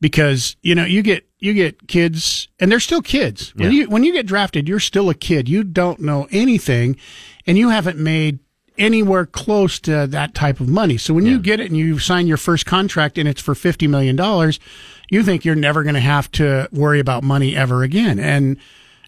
Because 0.00 0.56
you 0.62 0.74
know 0.74 0.84
you 0.84 1.02
get 1.02 1.26
you 1.38 1.54
get 1.54 1.88
kids 1.88 2.48
and 2.60 2.70
they're 2.70 2.80
still 2.80 3.00
kids. 3.02 3.54
When 3.54 3.72
Yeah. 3.72 3.78
you 3.82 3.88
when 3.88 4.04
you 4.04 4.12
get 4.12 4.26
drafted 4.26 4.68
you're 4.68 4.80
still 4.80 5.08
a 5.08 5.14
kid. 5.14 5.48
You 5.48 5.64
don't 5.64 6.00
know 6.00 6.28
anything 6.30 6.96
and 7.46 7.56
you 7.56 7.70
haven't 7.70 7.98
made 7.98 8.38
anywhere 8.78 9.24
close 9.24 9.80
to 9.80 10.06
that 10.06 10.34
type 10.34 10.60
of 10.60 10.68
money. 10.68 10.98
So 10.98 11.14
when 11.14 11.24
you 11.24 11.38
get 11.38 11.60
it 11.60 11.68
and 11.68 11.78
you 11.78 11.98
sign 11.98 12.26
your 12.26 12.36
first 12.36 12.66
contract 12.66 13.16
and 13.16 13.26
it's 13.26 13.40
for 13.40 13.54
50 13.54 13.86
million 13.86 14.16
dollars 14.16 14.60
you 15.08 15.22
think 15.22 15.44
you're 15.44 15.54
never 15.54 15.82
going 15.84 15.94
to 15.94 16.00
have 16.00 16.28
to 16.32 16.68
worry 16.72 16.98
about 16.98 17.22
money 17.22 17.54
ever 17.56 17.84
again. 17.84 18.18
And 18.18 18.56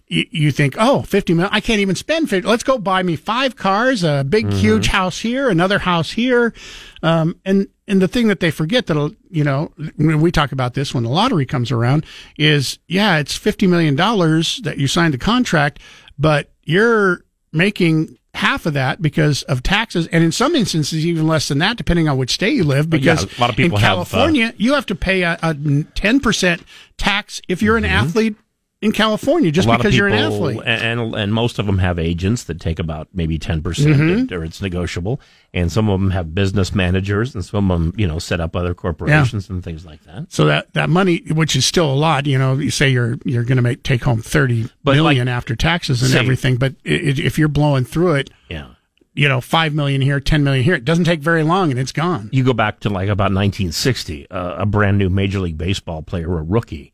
you, 0.09 0.27
you 0.31 0.51
think, 0.53 0.75
oh, 0.79 1.03
50 1.03 1.35
million, 1.35 1.51
I 1.53 1.61
can't 1.61 1.81
even 1.81 1.95
spend 1.95 2.31
50. 2.31 2.49
Let's 2.49 2.63
go 2.63 2.79
buy 2.79 3.03
me 3.03 3.17
five 3.17 3.57
cars, 3.57 4.03
a 4.05 4.25
big, 4.29 4.47
Mm-hmm. 4.47 4.59
huge 4.59 4.87
house 4.89 5.19
here, 5.21 5.49
another 5.51 5.79
house 5.81 6.13
here. 6.13 6.55
Um, 7.03 7.37
and, 7.45 7.69
and 7.87 8.01
the 8.03 8.09
thing 8.09 8.29
that 8.29 8.41
they 8.41 8.51
forget 8.51 8.87
that, 8.87 9.17
you 9.31 9.45
know, 9.45 9.73
when 9.97 10.21
we 10.21 10.31
talk 10.33 10.53
about 10.53 10.75
this 10.75 10.95
when 10.95 11.05
the 11.05 11.11
lottery 11.11 11.47
comes 11.47 11.71
around 11.71 12.05
is, 12.39 12.79
yeah, 12.89 13.19
it's 13.19 13.39
$50 13.39 13.69
million 13.69 13.97
that 13.97 14.75
you 14.79 14.87
signed 14.89 15.15
the 15.15 15.19
contract, 15.19 15.79
but 16.19 16.51
you're 16.65 17.23
making 17.53 18.17
half 18.35 18.67
of 18.67 18.75
that 18.75 19.03
because 19.03 19.43
of 19.45 19.63
taxes. 19.63 20.07
And 20.09 20.23
in 20.23 20.33
some 20.33 20.55
instances, 20.55 21.05
even 21.05 21.27
less 21.27 21.49
than 21.49 21.59
that, 21.59 21.77
depending 21.77 22.09
on 22.09 22.17
which 22.19 22.31
state 22.33 22.55
you 22.55 22.65
live, 22.65 22.87
Oh, 22.87 22.97
yeah, 22.97 23.15
because 23.17 23.39
a 23.39 23.41
lot 23.41 23.51
of 23.51 23.57
people 23.57 23.79
in 23.79 23.83
have, 23.83 23.91
uh, 23.99 24.05
California, 24.05 24.55
you 24.57 24.75
have 24.75 24.87
to 24.87 24.95
pay 24.95 25.23
a, 25.23 25.39
a 25.43 25.55
10% 25.55 26.63
tax 26.97 27.41
if 27.49 27.63
you're 27.63 27.77
an 27.77 27.85
athlete 27.85 28.37
in 28.81 28.93
California 28.93 29.51
just 29.51 29.67
Mm-hmm. 29.67 29.77
because 29.77 29.97
you're 29.97 30.07
an 30.07 30.15
athlete. 30.15 30.61
and, 30.65 31.01
and 31.01 31.15
and 31.17 31.35
most 31.35 31.59
of 31.59 31.67
them 31.67 31.79
have 31.79 31.99
agents 31.99 32.45
that 32.45 32.61
take 32.61 32.79
about 32.79 33.09
maybe 33.13 33.37
10 33.39 33.61
percent, 33.63 33.97
Mhm. 33.97 34.33
or 34.33 34.45
it's 34.45 34.63
negotiable. 34.63 35.21
And 35.53 35.73
some 35.73 35.89
of 35.89 36.01
them 36.01 36.11
have 36.13 36.35
business 36.35 36.75
managers, 36.75 37.35
and 37.35 37.45
some 37.45 37.71
of 37.71 37.81
them, 37.81 37.93
you 37.97 38.07
know, 38.07 38.19
set 38.21 38.39
up 38.41 38.55
other 38.55 38.75
corporations 38.75 39.51
and 39.51 39.65
things 39.65 39.85
like 39.85 40.05
that. 40.05 40.27
So 40.33 40.45
that, 40.45 40.73
that 40.75 40.89
money, 40.91 41.23
which 41.33 41.57
is 41.57 41.67
still 41.67 41.93
a 41.93 41.97
lot, 41.97 42.27
you 42.27 42.39
know, 42.39 42.55
you 42.55 42.71
say 42.71 42.89
you're 42.89 43.19
you're 43.25 43.45
going 43.45 43.57
to 43.57 43.63
make 43.63 43.83
take 43.83 44.05
home 44.05 44.23
thirty 44.23 44.69
But 44.85 44.95
million 44.95 45.27
like- 45.27 45.35
after 45.37 45.57
taxes 45.57 46.01
and 46.03 46.13
say- 46.13 46.19
everything, 46.21 46.57
but 46.57 46.75
i 46.87 46.91
i 46.91 46.95
if 47.17 47.39
you're 47.39 47.49
blowing 47.49 47.85
through 47.85 48.15
it, 48.15 48.31
Yeah. 48.49 48.69
you 49.15 49.29
know, 49.29 49.41
five 49.41 49.75
million 49.75 50.01
here, 50.03 50.21
ten 50.21 50.45
million 50.45 50.63
here, 50.65 50.75
it 50.75 50.85
doesn't 50.85 51.05
take 51.05 51.21
very 51.21 51.43
long 51.43 51.73
and 51.73 51.81
it's 51.81 51.91
gone. 51.93 52.29
You 52.33 52.45
go 52.45 52.53
back 52.53 52.79
to 52.81 52.91
like 52.91 53.09
about 53.09 53.33
1960, 53.33 54.31
uh, 54.31 54.55
a 54.59 54.67
brand 54.67 54.99
new 54.99 55.09
Major 55.11 55.41
League 55.41 55.59
Baseball 55.59 56.03
player, 56.03 56.39
a 56.39 56.43
rookie, 56.43 56.93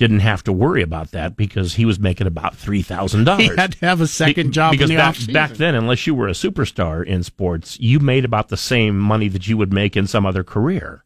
didn't 0.00 0.20
have 0.20 0.42
to 0.42 0.52
worry 0.52 0.80
about 0.80 1.10
that 1.10 1.36
because 1.36 1.74
he 1.74 1.84
was 1.84 2.00
making 2.00 2.26
about 2.26 2.56
three 2.56 2.80
thousand 2.80 3.24
dollars. 3.24 3.48
He 3.50 3.56
had 3.56 3.72
to 3.72 3.86
have 3.86 4.00
a 4.00 4.06
second 4.06 4.52
job 4.52 4.72
because 4.72 4.88
in 4.88 4.96
the 4.96 5.02
back, 5.02 5.32
back 5.32 5.50
then, 5.58 5.74
unless 5.74 6.06
you 6.06 6.14
were 6.14 6.26
a 6.26 6.32
superstar 6.32 7.04
in 7.04 7.22
sports, 7.22 7.78
you 7.78 8.00
made 8.00 8.24
about 8.24 8.48
the 8.48 8.56
same 8.56 8.98
money 8.98 9.28
that 9.28 9.46
you 9.46 9.58
would 9.58 9.74
make 9.74 9.98
in 9.98 10.06
some 10.06 10.24
other 10.24 10.42
career. 10.42 11.04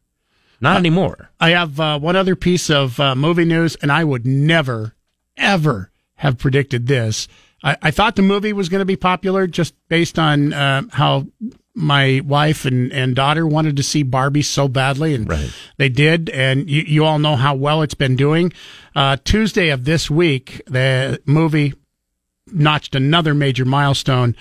Not 0.61 0.77
anymore. 0.77 1.29
I 1.41 1.49
have 1.49 1.77
uh, 1.77 1.99
one 1.99 2.15
other 2.15 2.37
piece 2.37 2.69
of 2.69 2.97
uh, 2.97 3.15
movie 3.15 3.43
news, 3.43 3.75
and 3.75 3.91
I 3.91 4.05
would 4.05 4.25
never, 4.25 4.95
ever 5.35 5.91
have 6.15 6.37
predicted 6.37 6.87
this. 6.87 7.27
I, 7.61 7.75
I 7.81 7.91
thought 7.91 8.15
the 8.15 8.21
movie 8.21 8.53
was 8.53 8.69
going 8.69 8.79
to 8.79 8.85
be 8.85 8.95
popular 8.95 9.45
just 9.45 9.75
based 9.89 10.17
on 10.17 10.53
uh, 10.53 10.83
how 10.91 11.27
my 11.75 12.21
wife 12.25 12.65
and, 12.65 12.91
and 12.93 13.15
daughter 13.15 13.45
wanted 13.45 13.75
to 13.77 13.83
see 13.83 14.01
Barbie 14.01 14.41
so 14.41 14.67
badly, 14.67 15.13
and 15.13 15.27
Right. 15.29 15.51
they 15.77 15.89
did. 15.89 16.29
And 16.29 16.69
you, 16.69 16.83
you 16.87 17.03
all 17.05 17.19
know 17.19 17.35
how 17.35 17.53
well 17.55 17.81
it's 17.81 17.93
been 17.93 18.15
doing. 18.15 18.53
Uh, 18.95 19.17
Tuesday 19.23 19.69
of 19.69 19.83
this 19.85 20.09
week, 20.09 20.61
the 20.67 21.19
movie 21.25 21.73
notched 22.51 22.95
another 22.95 23.33
major 23.33 23.65
milestone. 23.65 24.35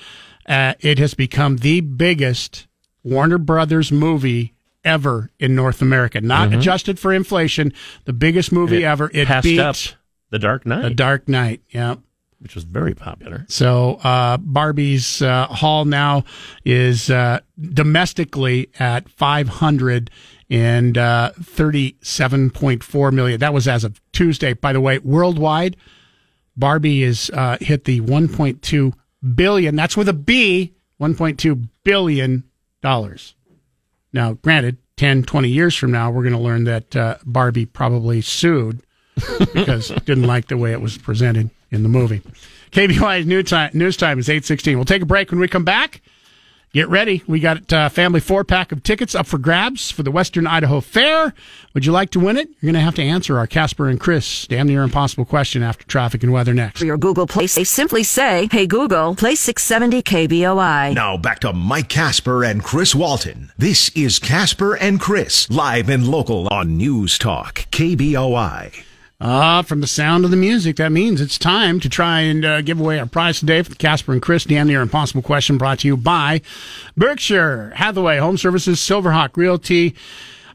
Uh, 0.47 0.75
it 0.81 0.99
has 0.99 1.15
become 1.15 1.57
the 1.57 1.81
biggest 1.81 2.67
Warner 3.03 3.39
Brothers 3.39 3.91
movie 3.91 4.53
ever 4.85 5.31
in 5.41 5.55
North 5.55 5.81
America, 5.83 6.21
not 6.21 6.51
Mhm. 6.51 6.59
adjusted 6.59 6.99
for 6.99 7.13
inflation. 7.13 7.73
The 8.05 8.13
biggest 8.13 8.53
movie 8.53 8.83
It 8.83 8.87
ever. 8.87 9.11
It 9.13 9.27
passed 9.27 9.45
beat 9.45 9.97
The 10.31 10.39
Dark 10.39 10.67
Knight, 10.67 10.83
The 10.83 10.91
Dark 10.91 11.29
Knight. 11.29 11.63
Yeah. 11.71 11.97
Which 12.45 12.55
was 12.55 12.65
very 12.65 12.95
popular. 12.95 13.47
So 13.49 13.95
uh, 14.05 14.37
Barbie's 14.37 15.23
uh, 15.23 15.47
haul 15.47 15.87
now 15.87 16.25
is 16.65 17.11
uh, 17.11 17.41
domestically 17.59 18.69
at 18.79 19.09
five 19.09 19.49
hundred 19.49 20.11
and 20.51 20.97
uh, 20.97 21.31
thirty-seven 21.43 22.51
point 22.51 22.85
four 22.85 23.11
million. 23.11 23.41
That 23.41 23.55
was 23.55 23.67
as 23.67 23.83
of 23.83 23.99
Tuesday. 24.13 24.53
By 24.53 24.75
the 24.75 24.81
way, 24.81 24.99
worldwide, 24.99 25.77
Barbie 26.55 27.03
is 27.03 27.31
uh, 27.31 27.57
hit 27.63 27.85
the 27.87 28.03
one 28.03 28.29
point 28.29 28.61
two 28.61 28.93
billion. 29.35 29.75
That's 29.75 29.97
with 29.97 30.09
a 30.11 30.13
B. 30.13 30.75
One 30.99 31.15
point 31.17 31.39
two 31.41 31.57
billion 31.83 32.45
dollars. 32.83 33.35
Now, 34.13 34.35
granted, 34.35 34.77
10, 34.97 35.25
20 35.25 35.49
years 35.49 35.75
from 35.75 35.91
now, 35.91 36.11
we're 36.11 36.23
going 36.23 36.35
to 36.35 36.39
learn 36.39 36.65
that 36.65 36.95
uh, 36.95 37.17
Barbie 37.25 37.67
probably 37.67 38.21
sued 38.21 38.81
because 39.53 39.89
didn't 40.05 40.29
like 40.29 40.47
the 40.47 40.57
way 40.57 40.71
it 40.71 40.81
was 40.81 40.99
presented 40.99 41.51
in 41.75 41.83
the 41.83 41.89
movie. 41.89 42.23
KBOI's 42.71 43.27
news 43.27 43.51
time, 43.51 43.71
news 43.75 43.97
time 43.97 44.19
is 44.19 44.29
816. 44.29 44.77
We'll 44.77 44.85
take 44.85 45.03
a 45.03 45.07
break 45.07 45.31
when 45.31 45.41
we 45.41 45.49
come 45.49 45.65
back. 45.65 46.01
Get 46.73 46.89
ready. 46.89 47.23
We 47.29 47.39
got 47.39 47.71
a 47.71 47.89
family 47.89 48.19
four 48.19 48.43
pack 48.43 48.73
of 48.73 48.83
tickets 48.83 49.15
up 49.15 49.27
for 49.29 49.39
grabs 49.39 49.93
for 49.93 50.03
the 50.03 50.11
Western 50.11 50.45
Idaho 50.45 50.81
Fair. 50.81 51.33
Would 51.73 51.87
you 51.87 51.93
like 51.93 52.11
to 52.11 52.19
win 52.19 52.37
it? 52.37 52.49
You're 52.61 52.73
going 52.73 52.75
to 52.75 52.81
have 52.81 52.97
to 52.97 53.03
answer 53.03 53.39
our 53.39 53.47
Kasper 53.47 53.89
and 53.89 54.01
Chris 54.01 54.49
damn 54.49 54.67
near 54.67 54.83
impossible 54.83 55.25
question 55.25 55.63
after 55.63 55.87
traffic 55.87 56.25
and 56.25 56.33
weather 56.33 56.53
next. 56.53 56.81
For 56.81 56.85
your 56.85 56.97
Google 56.99 57.29
Play, 57.29 57.47
say 57.47 57.63
simply 57.63 58.03
say, 58.03 58.49
"Hey 58.51 58.67
Google, 58.67 59.15
play 59.15 59.37
670 59.37 60.03
KBOI." 60.03 60.95
Now 60.95 61.17
back 61.17 61.39
to 61.41 61.53
Mike 61.53 61.89
Kasper 61.89 62.43
and 62.43 62.61
Chris 62.65 62.93
Walton. 62.93 63.53
This 63.57 63.91
is 63.91 64.19
Kasper 64.19 64.75
and 64.75 64.99
Chris, 65.01 65.49
live 65.51 65.89
and 65.89 66.09
local 66.09 66.49
on 66.49 66.77
News 66.77 67.19
Talk, 67.19 67.67
KBOI. 67.71 68.73
Ah, 69.27 69.63
from 69.63 69.81
the 69.81 69.87
sound 69.87 70.27
of 70.27 70.31
the 70.31 70.37
music, 70.37 70.77
that 70.77 70.93
means 70.93 71.19
it's 71.19 71.39
time 71.39 71.81
to 71.81 71.89
try 71.89 72.21
and 72.21 72.45
uh, 72.45 72.61
give 72.61 72.79
away 72.79 72.99
our 72.99 73.07
prize 73.07 73.41
today 73.41 73.63
for 73.63 73.71
the 73.71 73.77
Kasper 73.77 74.13
and 74.13 74.21
Chris 74.21 74.45
Damn 74.45 74.67
Near 74.67 74.83
Impossible 74.83 75.23
question 75.23 75.57
brought 75.57 75.79
to 75.79 75.89
you 75.89 75.97
by 75.97 76.43
Berkshire 76.95 77.73
Hathaway 77.75 78.19
Home 78.19 78.37
Services, 78.37 78.81
Silverhawk 78.81 79.35
Realty, 79.39 79.95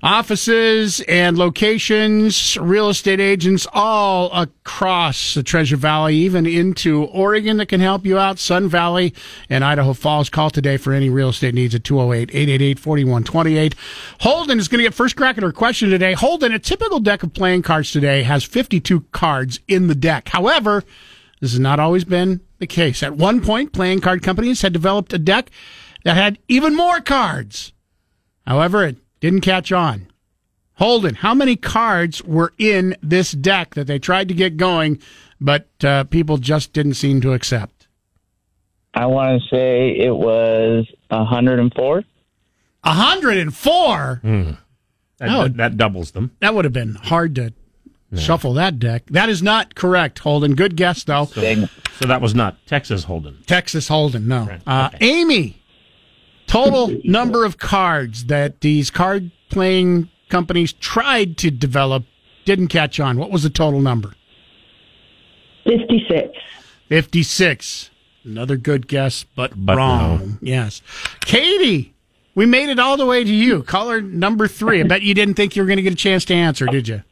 offices 0.01 1.01
and 1.01 1.37
locations, 1.37 2.57
real 2.57 2.89
estate 2.89 3.19
agents 3.19 3.67
all 3.73 4.31
across 4.31 5.33
the 5.33 5.43
Treasure 5.43 5.75
Valley, 5.75 6.15
even 6.15 6.45
into 6.45 7.03
Oregon 7.05 7.57
that 7.57 7.67
can 7.67 7.81
help 7.81 8.05
you 8.05 8.17
out, 8.17 8.39
Sun 8.39 8.69
Valley 8.69 9.13
and 9.49 9.63
Idaho 9.63 9.93
Falls. 9.93 10.29
Call 10.29 10.49
today 10.49 10.77
for 10.77 10.93
any 10.93 11.09
real 11.09 11.29
estate 11.29 11.53
needs 11.53 11.75
at 11.75 11.83
208 11.83 12.29
888 12.29 12.79
4128. 12.79 13.75
Holden 14.21 14.59
is 14.59 14.67
going 14.67 14.79
to 14.79 14.83
get 14.83 14.93
first 14.93 15.15
crack 15.15 15.37
at 15.37 15.43
her 15.43 15.51
question 15.51 15.89
today. 15.89 16.13
Holden, 16.13 16.53
a 16.53 16.59
typical 16.59 16.99
deck 16.99 17.23
of 17.23 17.33
playing 17.33 17.63
cards 17.63 17.91
today 17.91 18.23
has 18.23 18.43
52 18.43 19.01
cards 19.11 19.59
in 19.67 19.87
the 19.87 19.95
deck. 19.95 20.29
However, 20.29 20.83
this 21.41 21.51
has 21.51 21.59
not 21.59 21.79
always 21.79 22.05
been 22.05 22.41
the 22.59 22.67
case. 22.67 23.03
At 23.03 23.15
one 23.15 23.41
point, 23.41 23.73
playing 23.73 24.01
card 24.01 24.23
companies 24.23 24.61
had 24.61 24.73
developed 24.73 25.13
a 25.13 25.19
deck 25.19 25.49
that 26.03 26.15
had 26.15 26.39
even 26.47 26.75
more 26.75 27.01
cards. 27.01 27.73
However, 28.45 28.85
it 28.85 28.97
didn't 29.19 29.41
catch 29.41 29.71
on. 29.71 30.07
Holden, 30.75 31.15
how 31.15 31.33
many 31.33 31.55
cards 31.57 32.23
were 32.23 32.53
in 32.57 32.95
this 33.03 33.31
deck 33.33 33.75
that 33.75 33.85
they 33.87 33.99
tried 33.99 34.29
to 34.29 34.33
get 34.33 34.55
going, 34.57 34.99
but 35.41 35.67
uh, 35.83 36.05
people 36.05 36.37
just 36.37 36.71
didn't 36.71 36.93
seem 36.93 37.19
to 37.21 37.33
accept? 37.33 37.87
I 38.93 39.05
want 39.05 39.41
to 39.41 39.47
say 39.49 39.89
it 39.97 40.15
was 40.15 40.87
104. 41.09 42.03
104? 42.83 44.21
That, 44.23 45.29
Oh. 45.29 45.43
that, 45.43 45.57
that 45.57 45.77
doubles 45.77 46.11
them. 46.11 46.31
That 46.39 46.55
would 46.55 46.63
have 46.65 46.73
been 46.73 46.95
hard 46.95 47.35
to 47.35 47.53
shuffle 48.15 48.53
that 48.53 48.79
deck. 48.79 49.03
That 49.07 49.27
is 49.29 49.43
not 49.43 49.75
correct, 49.75 50.19
Holden. 50.19 50.55
Good 50.55 50.75
guess, 50.77 51.03
though. 51.03 51.25
So, 51.25 51.65
so 51.99 52.07
that 52.07 52.21
was 52.21 52.33
not 52.33 52.65
Texas 52.65 53.03
Holden. 53.03 53.39
Texas 53.45 53.89
Holden, 53.89 54.27
no. 54.29 54.47
Uh, 54.65 54.89
Amy, 55.01 55.58
total 56.49 56.99
number 57.03 57.45
of 57.45 57.57
cards 57.57 58.25
that 58.25 58.61
these 58.61 58.89
card 58.89 59.31
playing 59.49 60.09
companies 60.29 60.73
tried 60.73 61.37
to 61.37 61.51
develop 61.51 62.03
didn't 62.45 62.67
catch 62.69 62.99
on. 62.99 63.17
What 63.17 63.31
was 63.31 63.43
the 63.43 63.49
total 63.49 63.79
number? 63.79 64.13
56. 65.65 66.37
56. 66.87 67.89
Another 68.23 68.57
good 68.57 68.87
guess, 68.87 69.23
but, 69.23 69.53
But 69.55 69.77
wrong. 69.77 70.39
Yes. 70.41 70.81
Katie, 71.21 71.93
we 72.35 72.45
made 72.45 72.69
it 72.69 72.79
all 72.79 72.97
the 72.97 73.05
way 73.05 73.23
to 73.23 73.33
you. 73.33 73.63
Caller 73.63 74.01
number 74.01 74.47
three. 74.47 74.81
I 74.81 74.83
bet 74.83 75.01
you 75.01 75.13
didn't 75.13 75.35
think 75.35 75.55
you 75.55 75.61
were 75.61 75.67
going 75.67 75.77
to 75.77 75.83
get 75.83 75.93
a 75.93 75.95
chance 75.95 76.25
to 76.25 76.33
answer, 76.33 76.65
did 76.65 76.87
you? 76.87 77.03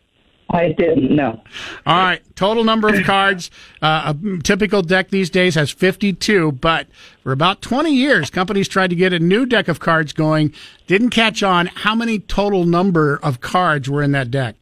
I 0.50 0.72
didn't 0.72 1.14
know. 1.14 1.42
All 1.86 1.98
right. 1.98 2.22
Total 2.36 2.64
number 2.64 2.88
of 2.88 3.04
cards. 3.04 3.52
Uh, 3.82 4.14
a 4.16 4.42
typical 4.44 4.82
deck 4.82 5.10
these 5.10 5.30
days 5.30 5.56
has 5.56 5.72
52, 5.72 6.54
but 6.54 6.88
for 7.22 7.32
about 7.34 7.62
20 7.62 7.94
years, 7.94 8.30
companies 8.30 8.68
tried 8.70 8.90
to 8.92 8.96
get 8.96 9.12
a 9.12 9.20
new 9.20 9.46
deck 9.46 9.68
of 9.68 9.80
cards 9.82 10.14
going. 10.14 10.54
Didn't 10.88 11.10
catch 11.10 11.44
on. 11.44 11.66
How 11.68 11.96
many 11.96 12.20
total 12.20 12.64
number 12.64 13.20
of 13.22 13.42
cards 13.42 13.90
were 13.90 14.02
in 14.02 14.14
that 14.14 14.32
deck? 14.32 14.56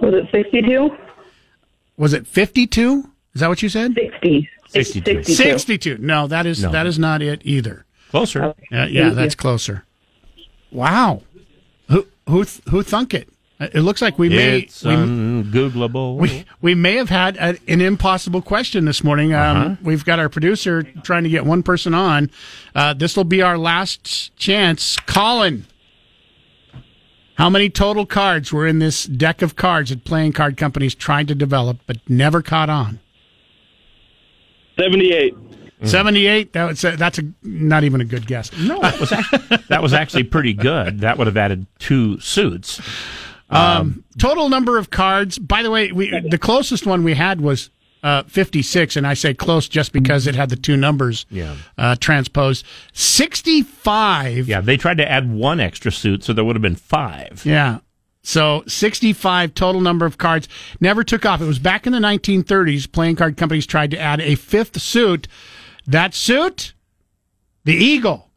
Was 0.00 0.14
it 0.14 0.28
62? 0.32 0.90
Was 1.96 2.12
it 2.12 2.26
52? 2.26 3.10
Is 3.34 3.40
that 3.40 3.48
what 3.48 3.62
you 3.62 3.68
said? 3.68 3.94
60. 3.94 4.48
62. 4.68 5.22
62. 5.22 5.98
No, 5.98 6.26
that 6.26 6.44
is 6.44 6.62
No. 6.62 6.72
that 6.72 6.86
is 6.86 6.98
not 6.98 7.22
it 7.22 7.40
either. 7.44 7.84
Closer. 8.10 8.42
Uh, 8.46 8.54
yeah, 8.70 8.86
Thank 9.04 9.14
that's 9.14 9.34
you. 9.34 9.38
closer. 9.38 9.84
Wow. 10.72 11.22
Who 11.88 12.06
who 12.28 12.44
th- 12.44 12.60
who 12.68 12.82
thunk 12.82 13.14
it? 13.14 13.28
It 13.58 13.80
looks 13.80 14.02
like 14.02 14.18
we 14.18 14.28
may 14.28 14.58
It's 14.60 14.84
we, 14.84 14.92
ungoogleable. 14.92 16.18
we 16.18 16.44
we 16.60 16.74
may 16.74 16.96
have 16.96 17.08
had 17.08 17.38
a, 17.38 17.56
an 17.68 17.80
impossible 17.80 18.42
question 18.42 18.84
this 18.84 19.02
morning. 19.02 19.32
Um, 19.32 19.56
Uh-huh. 19.56 19.76
We've 19.82 20.04
got 20.04 20.18
our 20.18 20.28
producer 20.28 20.82
trying 20.82 21.22
to 21.24 21.30
get 21.30 21.46
one 21.46 21.62
person 21.62 21.94
on. 21.94 22.30
Uh, 22.74 22.92
this 22.92 23.16
will 23.16 23.24
be 23.24 23.40
our 23.40 23.56
last 23.56 24.36
chance. 24.36 24.98
Colin, 25.06 25.64
how 27.36 27.48
many 27.48 27.70
total 27.70 28.04
cards 28.04 28.52
were 28.52 28.66
in 28.66 28.78
this 28.78 29.04
deck 29.04 29.40
of 29.40 29.56
cards 29.56 29.88
that 29.88 30.04
playing 30.04 30.32
card 30.32 30.58
companies 30.58 30.94
tried 30.94 31.26
to 31.28 31.34
develop 31.34 31.78
but 31.86 31.96
never 32.08 32.42
caught 32.42 32.68
on? 32.68 33.00
78. 34.78 35.34
Mm. 35.34 35.88
Seventy-eight. 35.88 36.52
That 36.54 36.64
was, 36.68 36.80
that's 36.80 37.18
a 37.18 37.22
not 37.42 37.84
even 37.84 38.00
a 38.00 38.04
good 38.06 38.26
guess. 38.26 38.50
no, 38.58 38.80
that 38.80 38.98
was 38.98 39.12
actually, 39.12 39.58
that 39.68 39.82
was 39.82 39.92
actually 39.92 40.22
pretty 40.24 40.54
good. 40.54 41.00
That 41.00 41.18
would 41.18 41.26
have 41.26 41.36
added 41.36 41.66
two 41.78 42.18
suits. 42.20 42.80
Um, 43.48 44.04
total 44.18 44.48
number 44.48 44.76
of 44.78 44.90
cards. 44.90 45.38
By 45.38 45.62
the 45.62 45.70
way, 45.70 45.92
we 45.92 46.10
the 46.28 46.38
closest 46.38 46.84
one 46.86 47.04
we 47.04 47.14
had 47.14 47.40
was 47.40 47.70
uh, 48.02 48.22
56, 48.24 48.96
and 48.96 49.06
I 49.06 49.14
say 49.14 49.34
close 49.34 49.68
just 49.68 49.92
because 49.92 50.26
it 50.26 50.34
had 50.34 50.48
the 50.50 50.56
two 50.56 50.76
numbers 50.76 51.26
Yeah. 51.30 51.56
uh, 51.78 51.96
transposed. 51.98 52.64
65. 52.92 54.48
Yeah, 54.48 54.60
they 54.60 54.76
tried 54.76 54.98
to 54.98 55.10
add 55.10 55.30
one 55.32 55.60
extra 55.60 55.90
suit, 55.92 56.24
so 56.24 56.32
there 56.32 56.44
would 56.44 56.56
have 56.56 56.62
been 56.62 56.76
five. 56.76 57.42
Yeah. 57.44 57.78
So 58.22 58.64
65 58.66 59.54
total 59.54 59.80
number 59.80 60.04
of 60.04 60.18
cards 60.18 60.48
never 60.80 61.04
took 61.04 61.24
off. 61.24 61.40
It 61.40 61.44
was 61.46 61.60
back 61.60 61.86
in 61.86 61.92
the 61.92 62.00
1930s. 62.00 62.90
Playing 62.90 63.14
card 63.16 63.36
companies 63.36 63.66
tried 63.66 63.92
to 63.92 63.98
add 64.00 64.20
a 64.20 64.34
fifth 64.34 64.80
suit. 64.82 65.28
That 65.86 66.12
suit, 66.14 66.74
the 67.64 67.74
Eagle, 67.74 68.30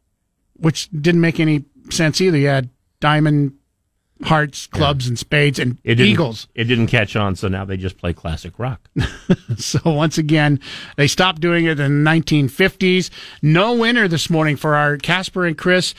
which 0.54 0.88
didn't 0.90 1.20
make 1.20 1.40
any 1.40 1.64
sense 1.90 2.20
either. 2.20 2.38
You 2.38 2.46
had 2.46 2.70
diamond, 3.00 3.54
hearts, 4.22 4.66
clubs, 4.66 5.08
and 5.08 5.18
spades, 5.18 5.58
and 5.58 5.78
It 5.84 6.00
eagles. 6.00 6.48
It 6.54 6.64
didn't 6.64 6.88
catch 6.88 7.16
on, 7.16 7.36
so 7.36 7.48
now 7.48 7.64
they 7.64 7.76
just 7.76 7.98
play 7.98 8.12
classic 8.12 8.58
rock. 8.58 8.88
So 9.58 9.80
once 9.84 10.16
again, 10.16 10.60
they 10.96 11.06
stopped 11.06 11.40
doing 11.40 11.66
it 11.66 11.78
in 11.78 12.04
the 12.04 12.10
1950s. 12.10 13.10
No 13.42 13.74
winner 13.74 14.08
this 14.08 14.30
morning 14.30 14.56
for 14.56 14.74
our 14.74 14.96
Kasper 14.96 15.44
and 15.44 15.58
Chris 15.58 15.94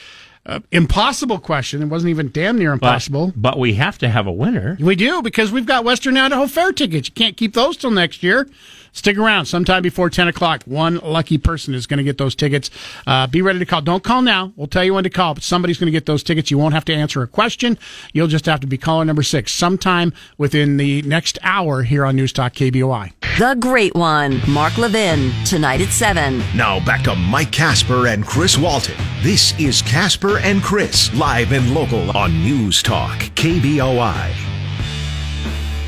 uh, 0.45 0.59
impossible 0.71 1.39
question. 1.39 1.81
It 1.81 1.85
wasn't 1.85 2.09
even 2.09 2.31
damn 2.31 2.57
near 2.57 2.71
impossible. 2.73 3.27
But, 3.27 3.41
but 3.41 3.59
we 3.59 3.73
have 3.75 3.97
to 3.99 4.09
have 4.09 4.25
a 4.25 4.31
winner. 4.31 4.77
We 4.79 4.95
do 4.95 5.21
because 5.21 5.51
we've 5.51 5.65
got 5.65 5.83
Western 5.83 6.17
Idaho 6.17 6.47
Fair 6.47 6.71
tickets. 6.71 7.09
You 7.09 7.13
can't 7.13 7.37
keep 7.37 7.53
those 7.53 7.77
till 7.77 7.91
next 7.91 8.23
year. 8.23 8.49
Stick 8.93 9.17
around. 9.17 9.45
Sometime 9.45 9.81
before 9.81 10.09
10 10.09 10.27
o'clock, 10.27 10.63
one 10.65 10.97
lucky 10.97 11.37
person 11.37 11.73
is 11.73 11.87
going 11.87 11.97
to 11.99 12.03
get 12.03 12.17
those 12.17 12.35
tickets. 12.35 12.69
Uh, 13.07 13.25
be 13.27 13.41
ready 13.41 13.59
to 13.59 13.65
call. 13.65 13.81
Don't 13.81 14.03
call 14.03 14.21
now. 14.21 14.51
We'll 14.55 14.67
tell 14.67 14.83
you 14.83 14.93
when 14.93 15.03
to 15.05 15.09
call, 15.09 15.33
but 15.33 15.43
somebody's 15.43 15.77
going 15.77 15.87
to 15.87 15.91
get 15.91 16.05
those 16.05 16.23
tickets. 16.23 16.51
You 16.51 16.57
won't 16.57 16.73
have 16.73 16.85
to 16.85 16.93
answer 16.93 17.21
a 17.21 17.27
question. 17.27 17.77
You'll 18.13 18.27
just 18.27 18.45
have 18.45 18.59
to 18.61 18.67
be 18.67 18.77
caller 18.77 19.05
number 19.05 19.23
six 19.23 19.53
sometime 19.53 20.13
within 20.37 20.77
the 20.77 21.01
next 21.03 21.39
hour 21.41 21.83
here 21.83 22.05
on 22.05 22.15
News 22.15 22.33
Talk 22.33 22.53
KBOI. 22.53 23.13
The 23.37 23.55
Great 23.59 23.95
One, 23.95 24.41
Mark 24.49 24.77
Levin, 24.77 25.31
tonight 25.45 25.79
at 25.81 25.89
7. 25.89 26.43
Now 26.55 26.83
back 26.83 27.03
to 27.03 27.15
Mike 27.15 27.51
Kasper 27.51 28.07
and 28.07 28.25
Chris 28.25 28.57
Walton. 28.57 28.95
This 29.21 29.57
is 29.57 29.81
Kasper 29.81 30.39
and 30.39 30.61
Chris, 30.61 31.13
live 31.13 31.53
and 31.53 31.73
local 31.73 32.15
on 32.15 32.33
News 32.43 32.83
Talk 32.83 33.19
KBOI. 33.35 34.60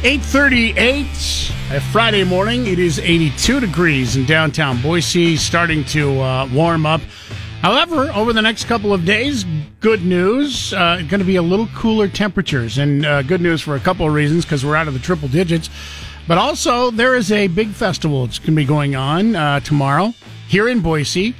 838 0.05 1.05
a 1.71 1.79
Friday 1.93 2.25
morning. 2.25 2.67
It 2.67 2.77
is 2.77 2.99
82 2.99 3.61
degrees 3.61 4.17
in 4.17 4.25
downtown 4.25 4.81
Boise, 4.81 5.37
starting 5.37 5.85
to 5.85 6.19
uh, 6.19 6.49
warm 6.51 6.85
up. 6.85 6.99
However, 7.61 8.11
over 8.11 8.33
the 8.33 8.41
next 8.41 8.65
couple 8.65 8.91
of 8.91 9.05
days, 9.05 9.45
good 9.79 10.03
news, 10.03 10.73
uh, 10.73 10.97
going 11.07 11.21
to 11.21 11.23
be 11.23 11.37
a 11.37 11.41
little 11.41 11.67
cooler 11.67 12.09
temperatures. 12.09 12.77
And 12.77 13.05
uh, 13.05 13.21
good 13.21 13.39
news 13.39 13.61
for 13.61 13.77
a 13.77 13.79
couple 13.79 14.05
of 14.05 14.13
reasons 14.13 14.43
because 14.43 14.65
we're 14.65 14.75
out 14.75 14.89
of 14.89 14.93
the 14.93 14.99
triple 14.99 15.29
digits. 15.29 15.69
But 16.27 16.37
also, 16.37 16.91
there 16.91 17.15
is 17.15 17.31
a 17.31 17.47
big 17.47 17.69
festival 17.69 18.25
that's 18.25 18.39
going 18.39 18.47
to 18.47 18.55
be 18.57 18.65
going 18.65 18.97
on 18.97 19.37
uh, 19.37 19.61
tomorrow 19.61 20.13
here 20.49 20.67
in 20.67 20.81
Boise. 20.81 21.33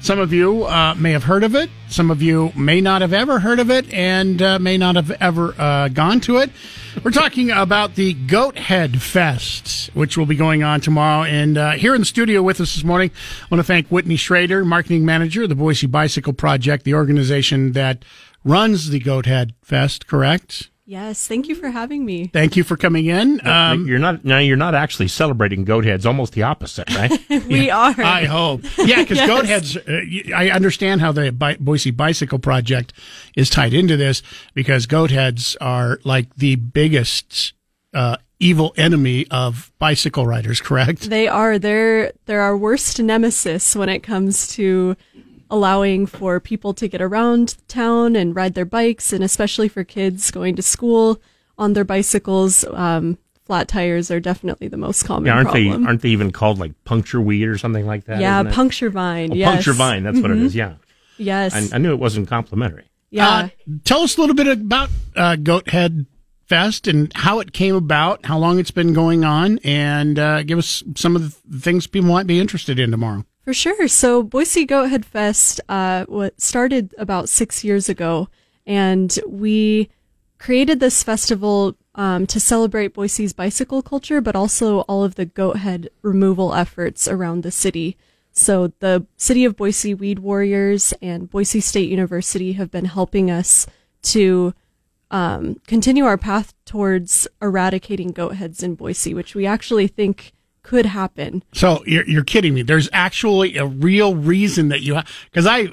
Some 0.00 0.18
of 0.18 0.32
you 0.32 0.64
uh, 0.64 0.94
may 0.96 1.12
have 1.12 1.24
heard 1.24 1.44
of 1.44 1.54
it. 1.54 1.70
Some 1.88 2.10
of 2.10 2.22
you 2.22 2.52
may 2.56 2.80
not 2.80 3.00
have 3.00 3.12
ever 3.12 3.40
heard 3.40 3.58
of 3.58 3.70
it 3.70 3.92
and 3.92 4.40
uh, 4.40 4.58
may 4.58 4.76
not 4.76 4.94
have 4.96 5.10
ever 5.10 5.54
uh, 5.58 5.88
gone 5.88 6.20
to 6.20 6.38
it. 6.38 6.50
We're 7.04 7.12
talking 7.12 7.50
about 7.50 7.94
the 7.94 8.12
Goat 8.12 8.58
Head 8.58 9.00
Fest, 9.00 9.90
which 9.94 10.18
will 10.18 10.26
be 10.26 10.34
going 10.34 10.62
on 10.62 10.80
tomorrow. 10.80 11.24
And 11.24 11.56
uh, 11.56 11.70
here 11.72 11.94
in 11.94 12.00
the 12.00 12.06
studio 12.06 12.42
with 12.42 12.60
us 12.60 12.74
this 12.74 12.82
morning, 12.82 13.10
I 13.42 13.46
want 13.54 13.60
to 13.60 13.64
thank 13.64 13.88
Whitney 13.88 14.16
Schrader, 14.16 14.64
marketing 14.64 15.04
manager 15.04 15.44
of 15.44 15.48
the 15.48 15.54
Boise 15.54 15.86
Bicycle 15.86 16.32
Project, 16.32 16.84
the 16.84 16.94
organization 16.94 17.72
that 17.72 18.04
runs 18.42 18.90
the 18.90 18.98
Goat 18.98 19.26
Head 19.26 19.54
Fest, 19.62 20.06
correct? 20.08 20.70
Yes, 20.90 21.28
thank 21.28 21.48
you 21.48 21.54
for 21.54 21.68
having 21.68 22.06
me. 22.06 22.28
Thank 22.28 22.56
you 22.56 22.64
for 22.64 22.74
coming 22.74 23.04
in. 23.04 23.46
Um, 23.46 23.86
you're 23.86 23.98
not 23.98 24.24
now. 24.24 24.38
You're 24.38 24.56
not 24.56 24.74
actually 24.74 25.08
celebrating 25.08 25.66
goat 25.66 25.84
heads. 25.84 26.06
Almost 26.06 26.32
the 26.32 26.44
opposite, 26.44 26.88
right? 26.94 27.10
we 27.46 27.66
Yeah, 27.66 27.76
are. 27.76 28.00
I 28.02 28.24
hope. 28.24 28.62
Yeah, 28.78 29.02
because 29.02 29.18
Yes. 29.18 29.26
goat 29.26 29.44
heads. 29.44 29.76
Uh, 29.76 29.82
y- 29.86 30.22
I 30.34 30.48
understand 30.48 31.02
how 31.02 31.12
the 31.12 31.30
Bi- 31.30 31.58
Boise 31.60 31.90
Bicycle 31.90 32.38
Project 32.38 32.94
is 33.36 33.50
tied 33.50 33.74
into 33.74 33.98
this 33.98 34.22
because 34.54 34.86
goat 34.86 35.10
heads 35.10 35.56
are 35.60 36.00
like 36.04 36.34
the 36.36 36.56
biggest 36.56 37.52
uh, 37.92 38.16
evil 38.40 38.72
enemy 38.78 39.26
of 39.30 39.70
bicycle 39.78 40.26
riders. 40.26 40.62
Correct? 40.62 41.10
They 41.10 41.28
are. 41.28 41.58
They're 41.58 42.12
they're 42.24 42.40
our 42.40 42.56
worst 42.56 42.98
nemesis 42.98 43.76
when 43.76 43.90
it 43.90 44.00
comes 44.02 44.48
to 44.54 44.96
allowing 45.50 46.06
for 46.06 46.40
people 46.40 46.74
to 46.74 46.88
get 46.88 47.00
around 47.00 47.56
town 47.68 48.16
and 48.16 48.34
ride 48.36 48.54
their 48.54 48.64
bikes, 48.64 49.12
and 49.12 49.22
especially 49.24 49.68
for 49.68 49.84
kids 49.84 50.30
going 50.30 50.56
to 50.56 50.62
school 50.62 51.20
on 51.56 51.72
their 51.72 51.84
bicycles. 51.84 52.64
Um, 52.64 53.18
flat 53.46 53.66
tires 53.68 54.10
are 54.10 54.20
definitely 54.20 54.68
the 54.68 54.76
most 54.76 55.04
common 55.04 55.26
Yeah, 55.26 55.34
aren't 55.34 55.48
problem. 55.50 55.82
they? 55.82 55.88
Aren't 55.88 56.02
they 56.02 56.10
even 56.10 56.30
called 56.32 56.58
like 56.58 56.72
puncture 56.84 57.20
weed 57.20 57.46
or 57.48 57.56
something 57.58 57.86
like 57.86 58.04
that? 58.04 58.20
yeah, 58.20 58.42
puncture 58.42 58.90
vine. 58.90 59.32
Oh, 59.32 59.34
yes. 59.34 59.50
puncture 59.50 59.72
vine. 59.72 60.02
That's 60.02 60.20
what 60.20 60.30
it 60.30 60.38
is. 60.38 60.54
Yeah. 60.54 60.74
Yes. 61.16 61.72
I, 61.72 61.76
I 61.76 61.78
knew 61.78 61.92
it 61.92 61.98
wasn't 61.98 62.28
complimentary. 62.28 62.84
yeah. 63.10 63.28
Uh, 63.28 63.48
tell 63.84 64.02
us 64.02 64.16
a 64.16 64.20
little 64.20 64.36
bit 64.36 64.46
about 64.46 64.90
uh, 65.16 65.36
Goat 65.36 65.70
Head 65.70 66.06
Fest 66.46 66.86
and 66.86 67.10
how 67.14 67.40
it 67.40 67.52
came 67.52 67.74
about, 67.74 68.24
how 68.26 68.38
long 68.38 68.58
it's 68.58 68.70
been 68.70 68.92
going 68.92 69.24
on, 69.24 69.58
and 69.64 70.18
uh, 70.18 70.42
give 70.44 70.58
us 70.58 70.82
some 70.94 71.16
of 71.16 71.22
the 71.50 71.58
things 71.58 71.86
people 71.86 72.08
might 72.10 72.26
be 72.26 72.38
interested 72.40 72.78
in 72.78 72.90
tomorrow. 72.90 73.24
For 73.48 73.54
sure. 73.54 73.88
So 73.88 74.22
Boise 74.22 74.66
Goat 74.66 74.90
Head 74.90 75.06
Fest 75.06 75.58
uh, 75.70 76.04
started 76.36 76.94
about 76.98 77.30
six 77.30 77.64
years 77.64 77.88
ago, 77.88 78.28
and 78.66 79.18
we 79.26 79.88
created 80.36 80.80
this 80.80 81.02
festival 81.02 81.74
um, 81.94 82.26
to 82.26 82.40
celebrate 82.40 82.92
Boise's 82.92 83.32
bicycle 83.32 83.80
culture, 83.80 84.20
but 84.20 84.36
also 84.36 84.80
all 84.80 85.02
of 85.02 85.14
the 85.14 85.24
goat 85.24 85.56
head 85.56 85.88
removal 86.02 86.52
efforts 86.52 87.08
around 87.08 87.42
the 87.42 87.50
city. 87.50 87.96
So 88.32 88.74
the 88.80 89.06
City 89.16 89.46
of 89.46 89.56
Boise 89.56 89.94
Weed 89.94 90.18
Warriors 90.18 90.92
and 91.00 91.30
Boise 91.30 91.60
State 91.60 91.88
University 91.88 92.52
have 92.52 92.70
been 92.70 92.84
helping 92.84 93.30
us 93.30 93.66
to 94.02 94.52
um, 95.10 95.58
continue 95.66 96.04
our 96.04 96.18
path 96.18 96.52
towards 96.66 97.26
eradicating 97.40 98.12
goat 98.12 98.34
heads 98.34 98.62
in 98.62 98.74
Boise, 98.74 99.14
which 99.14 99.34
we 99.34 99.46
actually 99.46 99.86
think 99.86 100.34
could 100.68 100.84
happen. 100.84 101.42
So 101.54 101.82
you're, 101.86 102.06
you're 102.06 102.24
kidding 102.24 102.52
me. 102.52 102.60
There's 102.60 102.90
actually 102.92 103.56
a 103.56 103.64
real 103.64 104.14
reason 104.14 104.68
that 104.68 104.82
you 104.82 104.96
have, 104.96 105.10
because 105.30 105.46
I 105.46 105.68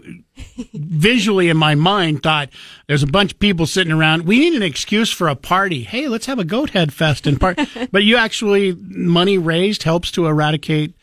visually 0.74 1.50
in 1.50 1.58
my 1.58 1.76
mind 1.76 2.24
thought 2.24 2.50
there's 2.88 3.04
a 3.04 3.08
bunch 3.08 3.34
of 3.34 3.39
people 3.39 3.66
sitting 3.66 3.91
around. 3.91 4.26
We 4.26 4.39
need 4.39 4.54
an 4.54 4.64
excuse 4.64 5.12
for 5.12 5.28
a 5.28 5.36
party. 5.36 5.84
Hey, 5.84 6.08
let's 6.08 6.28
have 6.28 6.39
a 6.39 6.46
goat 6.46 6.70
head 6.70 6.93
fest 6.93 7.28
and 7.28 7.38
part. 7.38 7.60
but 7.91 8.06
you 8.06 8.16
actually, 8.16 8.72
money 8.74 9.38
raised 9.38 9.84
helps 9.84 10.12
to 10.12 10.28
eradicate 10.28 10.96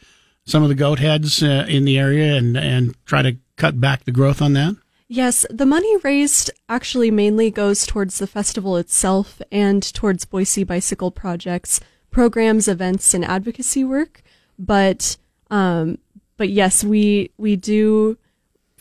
some 0.46 0.62
of 0.62 0.70
the 0.70 0.74
goat 0.74 0.98
heads 0.98 1.42
uh, 1.42 1.66
in 1.68 1.84
the 1.84 1.98
area 1.98 2.34
and, 2.34 2.56
and 2.56 2.94
try 3.04 3.20
to 3.20 3.36
cut 3.56 3.78
back 3.78 4.04
the 4.04 4.10
growth 4.10 4.40
on 4.40 4.54
that. 4.54 4.74
Yes, 5.06 5.44
the 5.50 5.66
money 5.66 5.98
raised 5.98 6.50
actually 6.70 7.10
mainly 7.10 7.50
goes 7.50 7.86
towards 7.86 8.18
the 8.18 8.26
festival 8.26 8.78
itself 8.78 9.42
and 9.52 9.82
towards 9.82 10.24
Boise 10.24 10.64
Bicycle 10.64 11.10
Project's 11.10 11.78
programs, 12.12 12.68
events, 12.68 13.14
and 13.14 13.24
advocacy 13.24 13.82
work. 13.82 14.22
But, 14.58 15.16
um, 15.50 15.98
but 16.36 16.50
yes, 16.50 16.84
we 16.84 17.30
we 17.36 17.56
do 17.56 18.16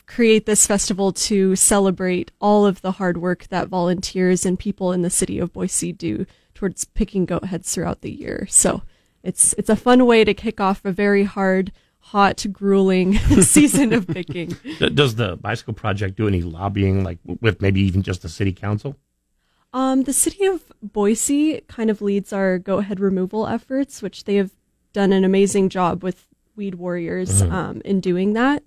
create 0.05 0.45
this 0.45 0.67
festival 0.67 1.13
to 1.13 1.55
celebrate 1.55 2.31
all 2.41 2.65
of 2.65 2.81
the 2.81 2.93
hard 2.93 3.17
work 3.17 3.47
that 3.47 3.69
volunteers 3.69 4.45
and 4.45 4.59
people 4.59 4.91
in 4.91 5.01
the 5.01 5.09
city 5.09 5.39
of 5.39 5.53
Boise 5.53 5.93
do 5.93 6.25
towards 6.53 6.83
picking 6.83 7.25
goat 7.25 7.45
heads 7.45 7.73
throughout 7.73 8.01
the 8.01 8.11
year. 8.11 8.45
So 8.49 8.83
it's 9.23 9.53
it's 9.57 9.69
a 9.69 9.75
fun 9.75 10.05
way 10.05 10.23
to 10.23 10.33
kick 10.33 10.59
off 10.59 10.83
a 10.83 10.91
very 10.91 11.23
hard, 11.23 11.71
hot, 11.99 12.45
grueling 12.51 13.13
season 13.41 13.93
of 13.93 14.07
picking. 14.07 14.55
Does 14.93 15.15
the 15.15 15.37
bicycle 15.37 15.73
project 15.73 16.17
do 16.17 16.27
any 16.27 16.41
lobbying, 16.41 17.03
like 17.03 17.19
with 17.39 17.61
maybe 17.61 17.81
even 17.81 18.01
just 18.01 18.21
the 18.21 18.29
city 18.29 18.51
council? 18.51 18.97
Um, 19.73 20.03
the 20.03 20.13
city 20.13 20.45
of 20.45 20.63
Boise 20.81 21.61
kind 21.67 21.89
of 21.89 22.01
leads 22.01 22.33
our 22.33 22.57
goat 22.59 22.81
head 22.85 22.99
removal 22.99 23.47
efforts, 23.47 24.01
which 24.01 24.25
they 24.25 24.35
have 24.35 24.51
done 24.93 25.13
an 25.13 25.23
amazing 25.23 25.69
job 25.69 26.03
with 26.03 26.27
Weed 26.57 26.75
Warriors 26.75 27.41
Mhm. 27.41 27.51
um, 27.51 27.81
in 27.85 28.01
doing 28.01 28.33
that. 28.33 28.63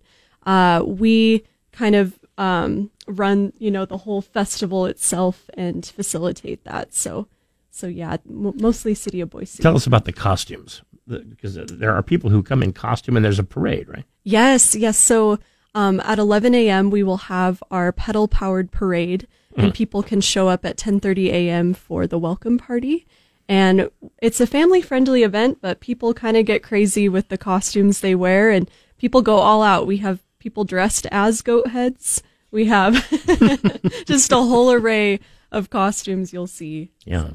Uh, 0.47 0.83
we 0.87 1.45
kind 1.73 1.95
of 1.95 2.19
um, 2.37 2.91
run, 3.07 3.53
you 3.59 3.71
know, 3.71 3.85
the 3.85 3.99
whole 3.99 4.21
festival 4.21 4.87
itself 4.87 5.49
and 5.55 5.87
facilitate 5.87 6.65
that. 6.65 6.93
So, 6.93 7.29
so 7.71 7.87
yeah, 7.87 8.17
m- 8.29 8.55
mostly 8.57 8.93
city 8.95 9.21
of 9.21 9.31
Boise. 9.31 9.63
Tell 9.63 9.77
us 9.77 9.87
about 9.87 10.05
the 10.05 10.13
costumes, 10.13 10.83
The- 11.07 11.21
because 11.21 11.55
there 11.55 11.95
are 11.95 12.03
people 12.03 12.31
who 12.31 12.43
come 12.43 12.61
in 12.63 12.73
costume 12.73 13.15
and 13.17 13.25
there's 13.25 13.39
a 13.39 13.45
parade, 13.45 13.89
right? 13.89 14.05
Yes, 14.25 14.75
yes. 14.75 14.97
So 14.99 15.39
um, 15.77 16.01
at 16.01 16.19
11 16.19 16.55
a.m. 16.57 16.91
we 16.91 17.03
will 17.05 17.19
have 17.19 17.63
our 17.71 17.93
pedal 17.93 18.27
powered 18.27 18.73
parade, 18.73 19.29
and 19.57 19.73
Mm. 19.73 19.75
people 19.75 20.03
can 20.03 20.21
show 20.21 20.49
up 20.49 20.65
at 20.65 20.77
10:30 20.77 21.29
a.m. 21.31 21.75
for 21.75 22.07
the 22.07 22.19
welcome 22.19 22.59
party. 22.59 23.07
And 23.49 23.91
it's 24.23 24.41
a 24.41 24.47
family 24.47 24.81
friendly 24.81 25.23
event, 25.23 25.59
but 25.61 25.81
people 25.81 26.15
kind 26.15 26.37
of 26.37 26.47
get 26.47 26.63
crazy 26.63 27.09
with 27.09 27.29
the 27.29 27.37
costumes 27.39 28.01
they 28.01 28.15
wear, 28.15 28.51
and 28.51 28.71
people 28.99 29.21
go 29.23 29.37
all 29.37 29.63
out. 29.63 29.87
We 29.87 29.99
have 29.99 30.21
people 30.39 30.65
dressed 30.65 31.07
as 31.11 31.43
goat 31.43 31.69
heads. 31.69 32.23
We 32.51 32.65
have 32.67 32.95
just 34.07 34.33
a 34.33 34.37
whole 34.37 34.73
array 34.73 35.21
of 35.53 35.69
costumes 35.71 36.33
you'll 36.33 36.47
see. 36.47 36.91
Yeah. 37.05 37.31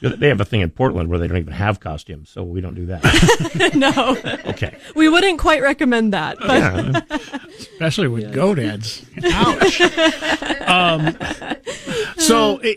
They 0.00 0.28
have 0.28 0.40
a 0.40 0.44
thing 0.44 0.60
in 0.60 0.70
Portland 0.70 1.08
where 1.10 1.18
they 1.18 1.26
don't 1.26 1.38
even 1.38 1.52
have 1.54 1.80
costumes, 1.80 2.28
so 2.30 2.44
we 2.44 2.60
don't 2.60 2.76
do 2.76 2.86
that. 2.86 3.02
no. 3.74 4.16
Okay. 4.52 4.78
We 4.94 5.08
wouldn't 5.08 5.40
quite 5.40 5.60
recommend 5.60 6.12
that. 6.12 6.38
But 6.38 6.58
Yeah. 6.58 7.00
especially 7.58 8.06
with 8.06 8.32
goat 8.32 8.58
heads. 8.58 9.04
Ouch. 9.24 9.80
um, 10.68 11.16
so, 11.34 11.37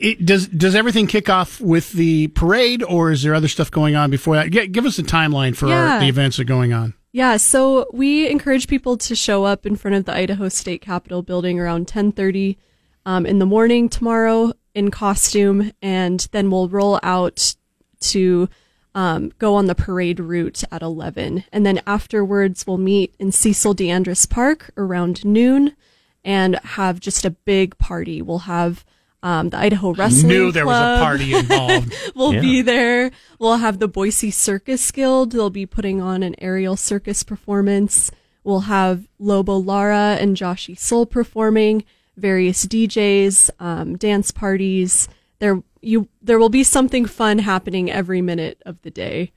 it, 0.02 0.26
does 0.26 0.48
does 0.48 0.76
everything 0.76 1.08
kick 1.08 1.30
off 1.30 1.60
with 1.60 1.92
the 1.92 2.28
parade, 2.30 2.84
or 2.84 3.12
is 3.12 3.24
there 3.24 3.34
other 3.34 3.48
stuff 3.48 3.72
going 3.72 3.96
on 3.96 4.10
before 4.10 4.36
that? 4.36 4.52
G- 4.52 4.68
give 4.68 4.86
us 4.86 5.00
a 5.00 5.04
timeline 5.04 5.56
for 5.56 5.72
our, 5.72 6.00
the 6.00 6.08
events 6.08 6.38
that 6.38 6.44
are 6.44 6.46
going 6.46 6.74
on. 6.74 6.94
Yeah, 7.14 7.38
so 7.38 7.88
we 7.92 8.30
encourage 8.30 8.68
people 8.68 8.98
to 8.98 9.16
show 9.16 9.44
up 9.44 9.66
in 9.66 9.76
front 9.76 9.96
of 9.96 10.06
the 10.06 10.14
Idaho 10.14 10.48
State 10.48 10.82
Capitol 10.82 11.22
building 11.22 11.60
around 11.60 11.88
10:30 11.88 12.58
um, 13.06 13.26
in 13.26 13.40
the 13.40 13.46
morning 13.46 13.90
tomorrow 13.90 14.54
in 14.74 14.92
costume, 14.92 15.72
and 15.82 16.28
then 16.32 16.50
we'll 16.50 16.70
roll 16.70 17.00
out 17.04 17.56
to 18.00 18.48
um, 18.96 19.32
go 19.40 19.56
on 19.56 19.68
the 19.68 19.76
parade 19.76 20.20
route 20.20 20.64
at 20.72 20.82
11, 20.82 21.46
and 21.52 21.66
then 21.66 21.82
afterwards 21.86 22.66
we'll 22.66 22.78
meet 22.78 23.14
in 23.20 23.32
Cecil 23.32 23.74
D. 23.74 23.90
Andrus 23.90 24.26
Park 24.26 24.72
around 24.78 25.26
noon 25.26 25.76
and 26.24 26.56
have 26.64 27.00
just 27.00 27.26
a 27.26 27.32
big 27.32 27.78
party. 27.78 28.22
We'll 28.22 28.40
have 28.40 28.86
Um, 29.24 29.50
the 29.50 29.58
Idaho 29.58 29.94
Wrestling 29.94 30.28
Knew 30.30 30.52
there 30.52 30.66
was 30.66 30.76
a 30.78 30.80
Club 30.80 31.00
party 31.00 31.34
involved. 31.36 31.94
will 32.16 32.34
Yeah. 32.34 32.42
be 32.42 32.62
there. 32.64 33.12
We'll 33.40 33.58
have 33.58 33.78
the 33.80 33.88
Boise 33.88 34.32
Circus 34.32 34.90
Guild. 34.92 35.32
They'll 35.32 35.50
be 35.52 35.66
putting 35.68 36.02
on 36.02 36.24
an 36.24 36.36
aerial 36.40 36.76
circus 36.76 37.22
performance. 37.24 38.12
We'll 38.44 38.62
have 38.62 39.08
Lobo 39.20 39.58
Lara 39.58 40.18
and 40.20 40.36
Joshy 40.36 40.78
Soul 40.78 41.06
performing. 41.06 41.84
Various 42.18 42.66
DJs, 42.66 43.52
um, 43.60 43.96
dance 43.98 44.32
parties. 44.32 45.08
There, 45.40 45.62
you, 45.82 46.08
there 46.22 46.40
will 46.40 46.50
be 46.50 46.64
something 46.64 47.06
fun 47.06 47.40
happening 47.40 47.92
every 47.92 48.22
minute 48.22 48.62
of 48.66 48.82
the 48.82 48.92
day. 48.92 49.32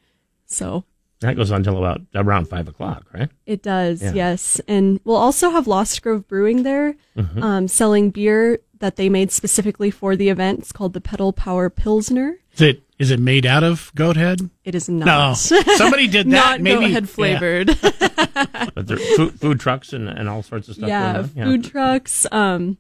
So 0.47 0.85
That 1.24 1.36
goes 1.36 1.51
on 1.51 1.59
until 1.59 1.78
about 1.78 2.01
around 2.14 2.48
five 2.48 2.68
o'clock, 2.68 3.06
right? 3.12 3.30
it 3.46 3.62
does, 3.62 4.02
Yeah. 4.02 4.12
yes. 4.14 4.60
And 4.68 5.01
we'll 5.05 5.16
also 5.16 5.51
have 5.51 5.66
Lost 5.66 6.01
Grove 6.02 6.28
Brewing 6.28 6.62
there, 6.62 6.96
Mhm. 7.16 7.42
um, 7.42 7.68
selling 7.68 8.10
beer 8.10 8.59
that 8.80 8.96
they 8.96 9.09
made 9.09 9.30
specifically 9.32 9.90
for 9.90 10.16
the 10.16 10.28
event. 10.28 10.59
It's 10.60 10.72
called 10.72 10.92
the 10.92 11.01
Pedal 11.01 11.32
Power 11.32 11.70
Pilsner. 11.70 12.36
Is 12.55 12.60
it 12.60 12.82
is 12.98 13.10
it 13.10 13.18
made 13.18 13.44
out 13.44 13.64
of 13.64 13.90
goat 13.96 14.16
head? 14.16 14.51
It 14.64 14.74
is 14.76 14.88
No, 14.88 15.32
somebody 15.76 16.06
did 16.06 16.26
that. 16.26 16.30
not 16.30 16.60
maybe 16.60 16.82
goat 16.86 16.90
head 16.92 17.02
yeah. 17.05 17.09
flavored. 17.09 17.78
But 18.74 18.86
there 18.88 18.96
food, 18.96 19.40
food 19.40 19.60
trucks 19.60 19.92
and, 19.92 20.09
and 20.09 20.28
all 20.28 20.42
sorts 20.42 20.68
of 20.68 20.74
stuff. 20.76 20.88
yeah, 20.88 21.12
going 21.14 21.24
on. 21.40 21.46
food 21.46 21.64
trucks. 21.64 22.26
Um, 22.32 22.78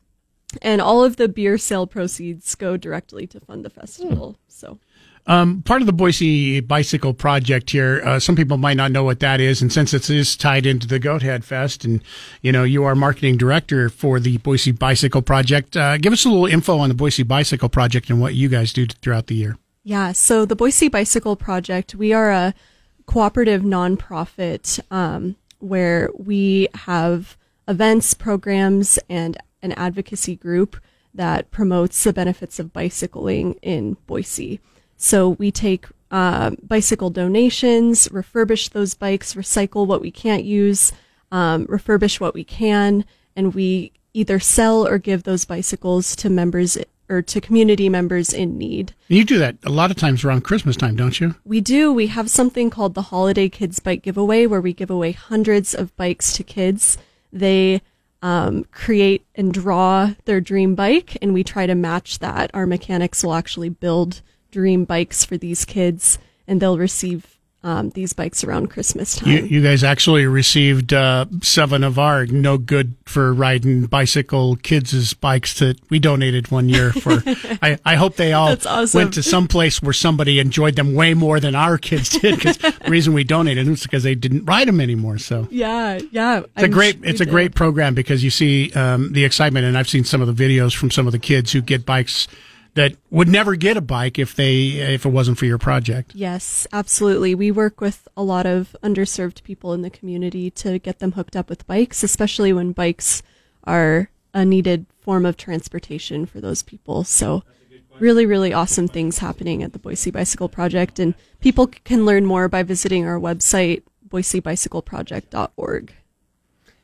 and 0.62 0.80
all 0.80 1.02
of 1.04 1.16
the 1.16 1.28
beer 1.28 1.58
sale 1.58 1.86
proceeds 1.86 2.54
go 2.54 2.76
directly 2.76 3.26
to 3.28 3.40
fund 3.40 3.64
the 3.64 3.70
festival. 3.70 4.36
So 4.48 4.78
Um, 5.26 5.62
part 5.62 5.80
of 5.80 5.86
the 5.86 5.92
Boise 5.92 6.60
Bicycle 6.60 7.14
Project 7.14 7.70
here, 7.70 8.02
uh, 8.04 8.18
some 8.18 8.36
people 8.36 8.58
might 8.58 8.76
not 8.76 8.92
know 8.92 9.04
what 9.04 9.20
that 9.20 9.40
is, 9.40 9.62
and 9.62 9.72
since 9.72 9.94
it 9.94 10.10
is 10.10 10.36
tied 10.36 10.66
into 10.66 10.86
the 10.86 11.00
Goathead 11.00 11.44
Fest, 11.44 11.84
and 11.84 12.02
you 12.42 12.52
know 12.52 12.62
you 12.62 12.84
are 12.84 12.94
marketing 12.94 13.38
director 13.38 13.88
for 13.88 14.20
the 14.20 14.36
Boise 14.38 14.72
Bicycle 14.72 15.22
Project, 15.22 15.76
uh, 15.76 15.96
give 15.96 16.12
us 16.12 16.26
a 16.26 16.28
little 16.28 16.46
info 16.46 16.78
on 16.78 16.90
the 16.90 16.94
Boise 16.94 17.22
Bicycle 17.22 17.70
Project 17.70 18.10
and 18.10 18.20
what 18.20 18.34
you 18.34 18.50
guys 18.50 18.72
do 18.72 18.86
throughout 18.86 19.28
the 19.28 19.34
year. 19.34 19.56
Yeah, 19.82 20.12
so 20.12 20.44
the 20.44 20.56
Boise 20.56 20.88
Bicycle 20.88 21.36
Project, 21.36 21.94
we 21.94 22.12
are 22.12 22.30
a 22.30 22.54
cooperative 23.06 23.62
nonprofit 23.62 24.80
um, 24.90 25.36
where 25.58 26.10
we 26.18 26.68
have 26.74 27.38
events, 27.66 28.12
programs, 28.12 28.98
and 29.08 29.38
an 29.62 29.72
advocacy 29.72 30.36
group 30.36 30.76
that 31.14 31.50
promotes 31.50 32.04
the 32.04 32.12
benefits 32.12 32.58
of 32.58 32.74
bicycling 32.74 33.54
in 33.62 33.96
Boise. 34.06 34.60
So 34.96 35.30
we 35.30 35.50
take 35.50 35.86
uh, 36.10 36.52
bicycle 36.62 37.10
donations, 37.10 38.08
refurbish 38.08 38.70
those 38.70 38.94
bikes, 38.94 39.34
recycle 39.34 39.86
what 39.86 40.00
we 40.00 40.10
can't 40.10 40.44
use, 40.44 40.92
um, 41.32 41.66
refurbish 41.66 42.20
what 42.20 42.34
we 42.34 42.44
can, 42.44 43.04
and 43.34 43.54
we 43.54 43.92
either 44.12 44.38
sell 44.38 44.86
or 44.86 44.98
give 44.98 45.24
those 45.24 45.44
bicycles 45.44 46.14
to 46.16 46.30
members 46.30 46.78
or 47.08 47.20
to 47.20 47.40
community 47.40 47.88
members 47.88 48.32
in 48.32 48.56
need. 48.56 48.94
You 49.08 49.24
do 49.24 49.38
that 49.38 49.56
a 49.64 49.70
lot 49.70 49.90
of 49.90 49.96
times 49.96 50.24
around 50.24 50.42
Christmas 50.42 50.76
time, 50.76 50.96
don't 50.96 51.20
you? 51.20 51.34
We 51.44 51.60
do. 51.60 51.92
We 51.92 52.06
have 52.06 52.30
something 52.30 52.70
called 52.70 52.94
the 52.94 53.02
Holiday 53.02 53.48
Kids 53.48 53.78
Bike 53.78 54.02
Giveaway 54.02 54.46
where 54.46 54.60
we 54.60 54.72
give 54.72 54.90
away 54.90 55.12
hundreds 55.12 55.74
of 55.74 55.94
bikes 55.96 56.32
to 56.34 56.44
kids. 56.44 56.96
They 57.32 57.82
um, 58.22 58.64
create 58.70 59.26
and 59.34 59.52
draw 59.52 60.12
their 60.24 60.40
dream 60.40 60.74
bike, 60.74 61.18
and 61.20 61.34
we 61.34 61.44
try 61.44 61.66
to 61.66 61.74
match 61.74 62.20
that. 62.20 62.50
Our 62.54 62.66
mechanics 62.66 63.22
will 63.22 63.34
actually 63.34 63.68
build 63.68 64.22
dream 64.54 64.84
bikes 64.84 65.24
for 65.24 65.36
these 65.36 65.64
kids, 65.64 66.16
and 66.46 66.62
they'll 66.62 66.78
receive 66.78 67.34
um, 67.64 67.90
these 67.90 68.12
bikes 68.12 68.44
around 68.44 68.68
Christmas 68.68 69.16
time. 69.16 69.30
You, 69.30 69.38
you 69.38 69.62
guys 69.62 69.82
actually 69.82 70.26
received 70.26 70.92
uh, 70.92 71.24
seven 71.42 71.82
of 71.82 71.98
our 71.98 72.26
no 72.26 72.56
good 72.58 72.94
for 73.06 73.32
riding 73.32 73.86
bicycle 73.86 74.56
kids' 74.56 75.14
bikes 75.14 75.58
that 75.58 75.80
we 75.90 75.98
donated 75.98 76.50
one 76.52 76.68
year 76.68 76.92
for. 76.92 77.22
I, 77.62 77.78
I 77.84 77.96
hope 77.96 78.16
they 78.16 78.34
all 78.34 78.54
awesome. 78.66 78.98
went 78.98 79.14
to 79.14 79.22
some 79.22 79.48
place 79.48 79.82
where 79.82 79.94
somebody 79.94 80.38
enjoyed 80.38 80.76
them 80.76 80.94
way 80.94 81.14
more 81.14 81.40
than 81.40 81.54
our 81.54 81.78
kids 81.78 82.10
did. 82.10 82.36
Because 82.36 82.58
the 82.58 82.74
reason 82.86 83.12
we 83.12 83.24
donated 83.24 83.66
them 83.66 83.74
is 83.74 83.82
because 83.82 84.02
they 84.02 84.14
didn't 84.14 84.44
ride 84.44 84.68
them 84.68 84.80
anymore. 84.80 85.18
So 85.18 85.48
yeah, 85.50 85.98
yeah. 86.12 86.42
it's 86.54 86.64
a 86.64 86.68
great 86.68 87.02
it's 87.02 87.22
a 87.22 87.26
great 87.26 87.54
program 87.54 87.94
because 87.94 88.22
you 88.22 88.30
see 88.30 88.72
um, 88.74 89.12
the 89.14 89.24
excitement, 89.24 89.64
and 89.64 89.76
I've 89.76 89.88
seen 89.88 90.04
some 90.04 90.20
of 90.20 90.36
the 90.36 90.44
videos 90.44 90.76
from 90.76 90.92
some 90.92 91.06
of 91.06 91.12
the 91.12 91.18
kids 91.18 91.50
who 91.50 91.62
get 91.62 91.86
bikes 91.86 92.28
that 92.74 92.96
would 93.10 93.28
never 93.28 93.56
get 93.56 93.76
a 93.76 93.80
bike 93.80 94.18
if 94.18 94.34
they 94.34 94.66
if 94.94 95.06
it 95.06 95.10
wasn't 95.10 95.38
for 95.38 95.46
your 95.46 95.58
project. 95.58 96.12
Yes, 96.14 96.66
absolutely. 96.72 97.34
We 97.34 97.50
work 97.50 97.80
with 97.80 98.06
a 98.16 98.22
lot 98.22 98.46
of 98.46 98.76
underserved 98.82 99.42
people 99.44 99.72
in 99.72 99.82
the 99.82 99.90
community 99.90 100.50
to 100.50 100.78
get 100.78 100.98
them 100.98 101.12
hooked 101.12 101.36
up 101.36 101.48
with 101.48 101.66
bikes, 101.66 102.02
especially 102.02 102.52
when 102.52 102.72
bikes 102.72 103.22
are 103.64 104.10
a 104.34 104.44
needed 104.44 104.86
form 105.00 105.24
of 105.24 105.36
transportation 105.36 106.26
for 106.26 106.40
those 106.40 106.62
people. 106.62 107.04
So, 107.04 107.44
really, 108.00 108.26
really 108.26 108.52
awesome 108.52 108.88
things 108.88 109.18
happening 109.18 109.62
at 109.62 109.72
the 109.72 109.78
Boise 109.78 110.10
Bicycle 110.10 110.48
Project. 110.48 110.98
And 110.98 111.14
people 111.40 111.68
can 111.68 112.04
learn 112.04 112.26
more 112.26 112.48
by 112.48 112.64
visiting 112.64 113.06
our 113.06 113.18
website, 113.18 113.82
boisebicycleproject.org. 114.08 115.92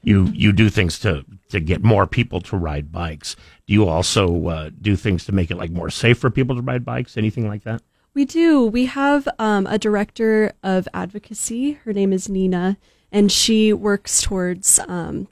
You 0.02 0.26
you 0.32 0.52
do 0.52 0.70
things 0.70 0.98
to 1.00 1.24
to 1.50 1.60
get 1.60 1.82
more 1.82 2.06
people 2.06 2.40
to 2.42 2.56
ride 2.56 2.90
bikes. 2.90 3.36
Do 3.70 3.74
you 3.74 3.86
also 3.86 4.48
uh, 4.48 4.70
do 4.80 4.96
things 4.96 5.24
to 5.26 5.32
make 5.32 5.48
it 5.52 5.56
like 5.56 5.70
more 5.70 5.90
safe 5.90 6.18
for 6.18 6.28
people 6.28 6.56
to 6.56 6.60
ride 6.60 6.84
bikes? 6.84 7.16
Anything 7.16 7.46
like 7.46 7.62
that? 7.62 7.80
We 8.14 8.24
do. 8.24 8.66
We 8.66 8.86
have 8.86 9.28
um, 9.38 9.64
a 9.68 9.78
director 9.78 10.54
of 10.64 10.88
advocacy. 10.92 11.74
Her 11.84 11.92
name 11.92 12.12
is 12.12 12.28
Nina, 12.28 12.78
and 13.12 13.30
she 13.30 13.72
works 13.72 14.22
towards 14.22 14.80
um, 14.88 15.28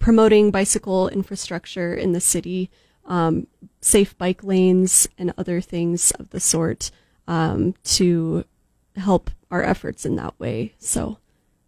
promoting 0.00 0.50
bicycle 0.50 1.08
infrastructure 1.10 1.94
in 1.94 2.10
the 2.10 2.20
city, 2.20 2.68
um, 3.04 3.46
safe 3.80 4.18
bike 4.18 4.42
lanes, 4.42 5.08
and 5.16 5.32
other 5.38 5.60
things 5.60 6.10
of 6.18 6.30
the 6.30 6.40
sort 6.40 6.90
um, 7.28 7.76
to 7.84 8.44
help 8.96 9.30
our 9.52 9.62
efforts 9.62 10.04
in 10.04 10.16
that 10.16 10.34
way. 10.40 10.74
So 10.78 11.18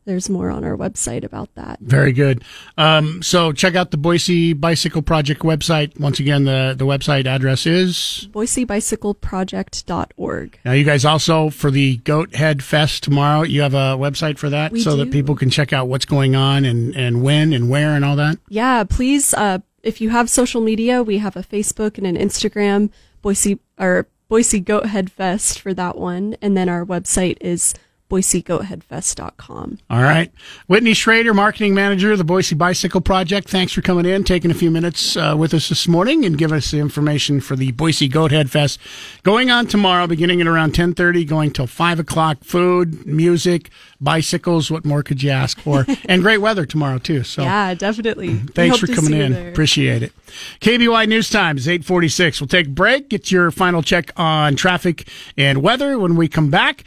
there's 0.05 0.29
more 0.29 0.51
on 0.51 0.65
our 0.65 0.77
website 0.77 1.25
about 1.25 1.55
that. 1.55 1.79
Very 1.81 2.13
good. 2.13 2.45
Um, 2.77 3.23
so 3.23 3.53
check 3.53 3.75
out 3.75 3.91
the 3.91 3.97
Boise 3.97 4.53
Bicycle 4.53 5.01
Project 5.03 5.43
website. 5.43 5.99
Once 5.99 6.21
again, 6.21 6.45
the, 6.45 6.75
the 6.77 6.85
website 6.85 7.27
address 7.27 7.67
is. 7.67 8.29
BoiseBicycleProject.org. 8.33 10.59
Now, 10.65 10.73
you 10.73 10.85
guys 10.85 11.05
also, 11.05 11.51
for 11.51 11.71
the 11.71 11.99
Goat 11.99 12.35
Head 12.35 12.63
Fest 12.63 13.03
tomorrow, 13.03 13.43
you 13.43 13.61
have 13.63 13.75
a 13.75 13.97
website 13.97 14.39
for 14.39 14.51
that 14.51 14.73
We 14.73 14.81
so 14.81 14.97
that 14.97 15.11
people 15.11 15.37
can 15.37 15.51
check 15.51 15.73
out 15.73 15.89
what's 15.89 16.05
going 16.05 16.37
on 16.37 16.65
and, 16.65 16.95
and 16.95 17.23
when 17.23 17.53
and 17.53 17.71
where 17.71 17.91
and 17.91 18.05
all 18.05 18.17
that? 18.17 18.39
Yeah, 18.49 18.85
please. 18.85 19.35
Uh, 19.35 19.59
if 19.83 20.01
you 20.01 20.11
have 20.11 20.31
social 20.31 20.61
media, 20.61 21.03
we 21.03 21.19
have 21.19 21.37
a 21.37 21.43
Facebook 21.43 21.99
and 21.99 22.07
an 22.07 22.17
Instagram, 22.17 22.91
Boise 23.23 23.59
or 23.79 24.07
Boise 24.29 24.61
Goat 24.61 24.87
Head 24.87 25.13
Fest 25.13 25.61
for 25.61 25.75
that 25.75 25.97
one, 25.97 26.37
and 26.41 26.57
then 26.57 26.69
our 26.69 26.85
website 26.85 27.37
is 27.41 27.75
boisegoatheadfest.com. 28.15 29.79
All 29.91 30.03
right. 30.03 30.31
Whitney 30.67 30.95
Schrader, 30.95 31.35
marketing 31.35 31.75
manager 31.75 32.13
of 32.13 32.19
the 32.19 32.25
Boise 32.25 32.55
Bicycle 32.55 33.01
Project. 33.01 33.49
Thanks 33.49 33.73
for 33.73 33.83
coming 33.83 34.07
in, 34.07 34.25
taking 34.25 34.51
a 34.51 34.55
few 34.55 34.71
minutes 34.71 35.17
uh, 35.17 35.35
with 35.37 35.53
us 35.53 35.69
this 35.69 35.89
morning 35.89 36.25
and 36.25 36.39
giving 36.39 36.57
us 36.57 36.71
the 36.71 36.79
information 36.79 37.41
for 37.41 37.57
the 37.57 37.73
Boise 37.73 38.09
Goat 38.09 38.31
Head 38.31 38.51
Fest 38.51 38.79
going 39.23 39.51
on 39.51 39.67
tomorrow, 39.67 40.07
beginning 40.07 40.41
at 40.41 40.47
around 40.47 40.69
1030, 40.69 41.25
going 41.25 41.51
till 41.51 41.67
5 41.67 42.01
o'clock. 42.01 42.45
Food, 42.45 43.05
music, 43.07 43.71
bicycles. 44.01 44.71
What 44.71 44.85
more 44.85 45.03
could 45.03 45.23
you 45.23 45.31
ask 45.31 45.59
for? 45.59 45.85
and 46.09 46.23
great 46.23 46.39
weather 46.39 46.67
tomorrow, 46.67 46.99
too. 46.99 47.25
So 47.25 47.43
yeah, 47.43 47.75
definitely. 47.75 48.37
Thanks 48.37 48.79
for 48.79 48.87
coming 48.87 49.15
in. 49.15 49.49
Appreciate 49.49 50.03
it. 50.03 50.13
KBOI 50.61 51.09
News 51.09 51.31
Time 51.31 51.57
is 51.57 51.69
846. 51.69 52.41
We'll 52.41 52.49
take 52.49 52.67
a 52.67 52.71
break, 52.71 53.09
get 53.09 53.31
your 53.31 53.51
final 53.51 53.83
check 53.83 54.13
on 54.17 54.57
traffic 54.57 55.09
and 55.37 55.63
weather 55.63 55.99
when 55.99 56.17
we 56.17 56.29
come 56.29 56.51
back. 56.51 56.85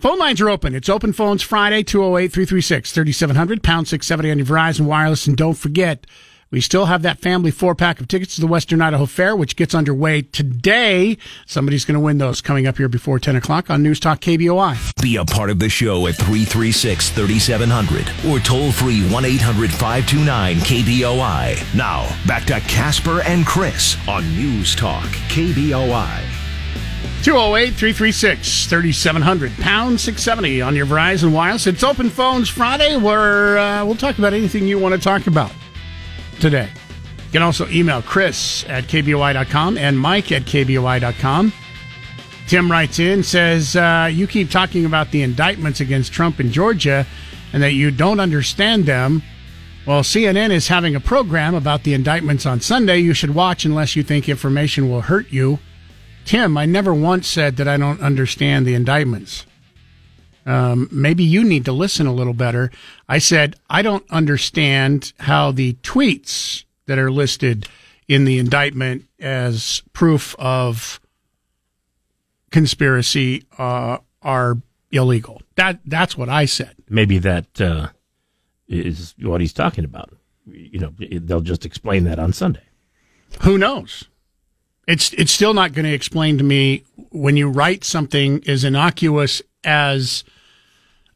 Phone 0.00 0.18
lines 0.18 0.40
are 0.40 0.48
open. 0.48 0.74
It's 0.74 0.88
open 0.88 1.12
phones 1.12 1.42
Friday, 1.42 1.82
208-336-3700, 1.82 3.62
pound 3.62 3.86
670 3.86 4.30
on 4.30 4.38
your 4.38 4.46
Verizon 4.46 4.86
Wireless. 4.86 5.26
And 5.26 5.36
don't 5.36 5.58
forget, 5.58 6.06
we 6.50 6.62
still 6.62 6.86
have 6.86 7.02
that 7.02 7.18
family 7.18 7.50
four 7.50 7.74
pack 7.74 8.00
of 8.00 8.08
tickets 8.08 8.36
to 8.36 8.40
the 8.40 8.46
Western 8.46 8.80
Idaho 8.80 9.04
Fair, 9.04 9.36
which 9.36 9.56
gets 9.56 9.74
underway 9.74 10.22
today. 10.22 11.18
Somebody's 11.44 11.84
going 11.84 11.96
to 11.96 12.00
win 12.00 12.16
those 12.16 12.40
coming 12.40 12.66
up 12.66 12.78
here 12.78 12.88
before 12.88 13.18
10 13.18 13.36
o'clock 13.36 13.68
on 13.68 13.82
News 13.82 14.00
Talk 14.00 14.22
KBOI. 14.22 15.02
Be 15.02 15.16
a 15.16 15.24
part 15.26 15.50
of 15.50 15.58
the 15.58 15.68
show 15.68 16.06
at 16.06 16.14
336 16.14 17.10
3700 17.10 18.10
or 18.26 18.40
toll 18.40 18.72
free 18.72 19.06
1 19.10 19.24
800 19.26 19.70
529 19.70 20.56
KBOI. 20.56 21.74
Now, 21.74 22.08
back 22.26 22.46
to 22.46 22.58
Kasper 22.60 23.20
and 23.24 23.44
Chris 23.44 23.98
on 24.08 24.26
News 24.34 24.74
Talk 24.74 25.04
KBOI. 25.28 26.39
208 27.22 27.74
336 27.74 28.66
3700, 28.66 29.52
pound 29.58 30.00
670 30.00 30.62
on 30.62 30.74
your 30.74 30.86
Verizon 30.86 31.32
Wireless. 31.32 31.66
It's 31.66 31.84
Open 31.84 32.08
Phones 32.08 32.48
Friday 32.48 32.96
where 32.96 33.58
uh, 33.58 33.84
we'll 33.84 33.94
talk 33.94 34.16
about 34.16 34.32
anything 34.32 34.66
you 34.66 34.78
want 34.78 34.94
to 34.94 35.00
talk 35.00 35.26
about 35.26 35.52
today. 36.40 36.70
You 37.26 37.32
can 37.32 37.42
also 37.42 37.68
email 37.68 38.00
Chris 38.00 38.64
at 38.68 38.84
KBOI.com 38.84 39.76
and 39.76 39.98
Mike 39.98 40.32
at 40.32 40.44
KBOI.com. 40.44 41.52
Tim 42.48 42.70
writes 42.70 42.98
in, 42.98 43.22
says, 43.22 43.76
uh, 43.76 44.08
You 44.10 44.26
keep 44.26 44.50
talking 44.50 44.86
about 44.86 45.10
the 45.10 45.20
indictments 45.20 45.80
against 45.80 46.14
Trump 46.14 46.40
in 46.40 46.50
Georgia 46.50 47.06
and 47.52 47.62
that 47.62 47.72
you 47.72 47.90
don't 47.90 48.18
understand 48.18 48.86
them. 48.86 49.22
Well, 49.86 50.00
CNN 50.00 50.52
is 50.52 50.68
having 50.68 50.96
a 50.96 51.00
program 51.00 51.54
about 51.54 51.82
the 51.82 51.92
indictments 51.92 52.46
on 52.46 52.62
Sunday. 52.62 52.98
You 52.98 53.12
should 53.12 53.34
watch 53.34 53.66
unless 53.66 53.94
you 53.94 54.02
think 54.02 54.26
information 54.26 54.88
will 54.88 55.02
hurt 55.02 55.30
you. 55.30 55.58
Tim, 56.24 56.56
I 56.56 56.66
never 56.66 56.94
once 56.94 57.26
said 57.26 57.56
that 57.56 57.68
I 57.68 57.76
don't 57.76 58.00
understand 58.00 58.66
the 58.66 58.74
indictments. 58.74 59.46
Um, 60.46 60.88
maybe 60.90 61.22
you 61.22 61.44
need 61.44 61.64
to 61.66 61.72
listen 61.72 62.06
a 62.06 62.14
little 62.14 62.32
better. 62.34 62.70
I 63.08 63.18
said 63.18 63.56
I 63.68 63.82
don't 63.82 64.08
understand 64.10 65.12
how 65.18 65.52
the 65.52 65.74
tweets 65.82 66.64
that 66.86 66.98
are 66.98 67.10
listed 67.10 67.68
in 68.08 68.24
the 68.24 68.38
indictment 68.38 69.04
as 69.20 69.82
proof 69.92 70.34
of 70.38 71.00
conspiracy 72.50 73.44
uh, 73.58 73.98
are 74.22 74.56
illegal. 74.90 75.42
That 75.56 75.80
that's 75.84 76.16
what 76.16 76.28
I 76.28 76.46
said. 76.46 76.74
Maybe 76.88 77.18
that 77.18 77.60
uh, 77.60 77.88
is 78.66 79.14
what 79.20 79.40
he's 79.40 79.52
talking 79.52 79.84
about. 79.84 80.10
You 80.46 80.80
know, 80.80 80.92
they'll 80.98 81.40
just 81.40 81.64
explain 81.64 82.04
that 82.04 82.18
on 82.18 82.32
Sunday. 82.32 82.62
Who 83.42 83.58
knows? 83.58 84.08
It's 84.86 85.12
it's 85.12 85.32
still 85.32 85.54
not 85.54 85.72
going 85.72 85.84
to 85.84 85.92
explain 85.92 86.38
to 86.38 86.44
me 86.44 86.84
when 87.10 87.36
you 87.36 87.48
write 87.48 87.84
something 87.84 88.42
as 88.48 88.64
innocuous 88.64 89.42
as 89.62 90.24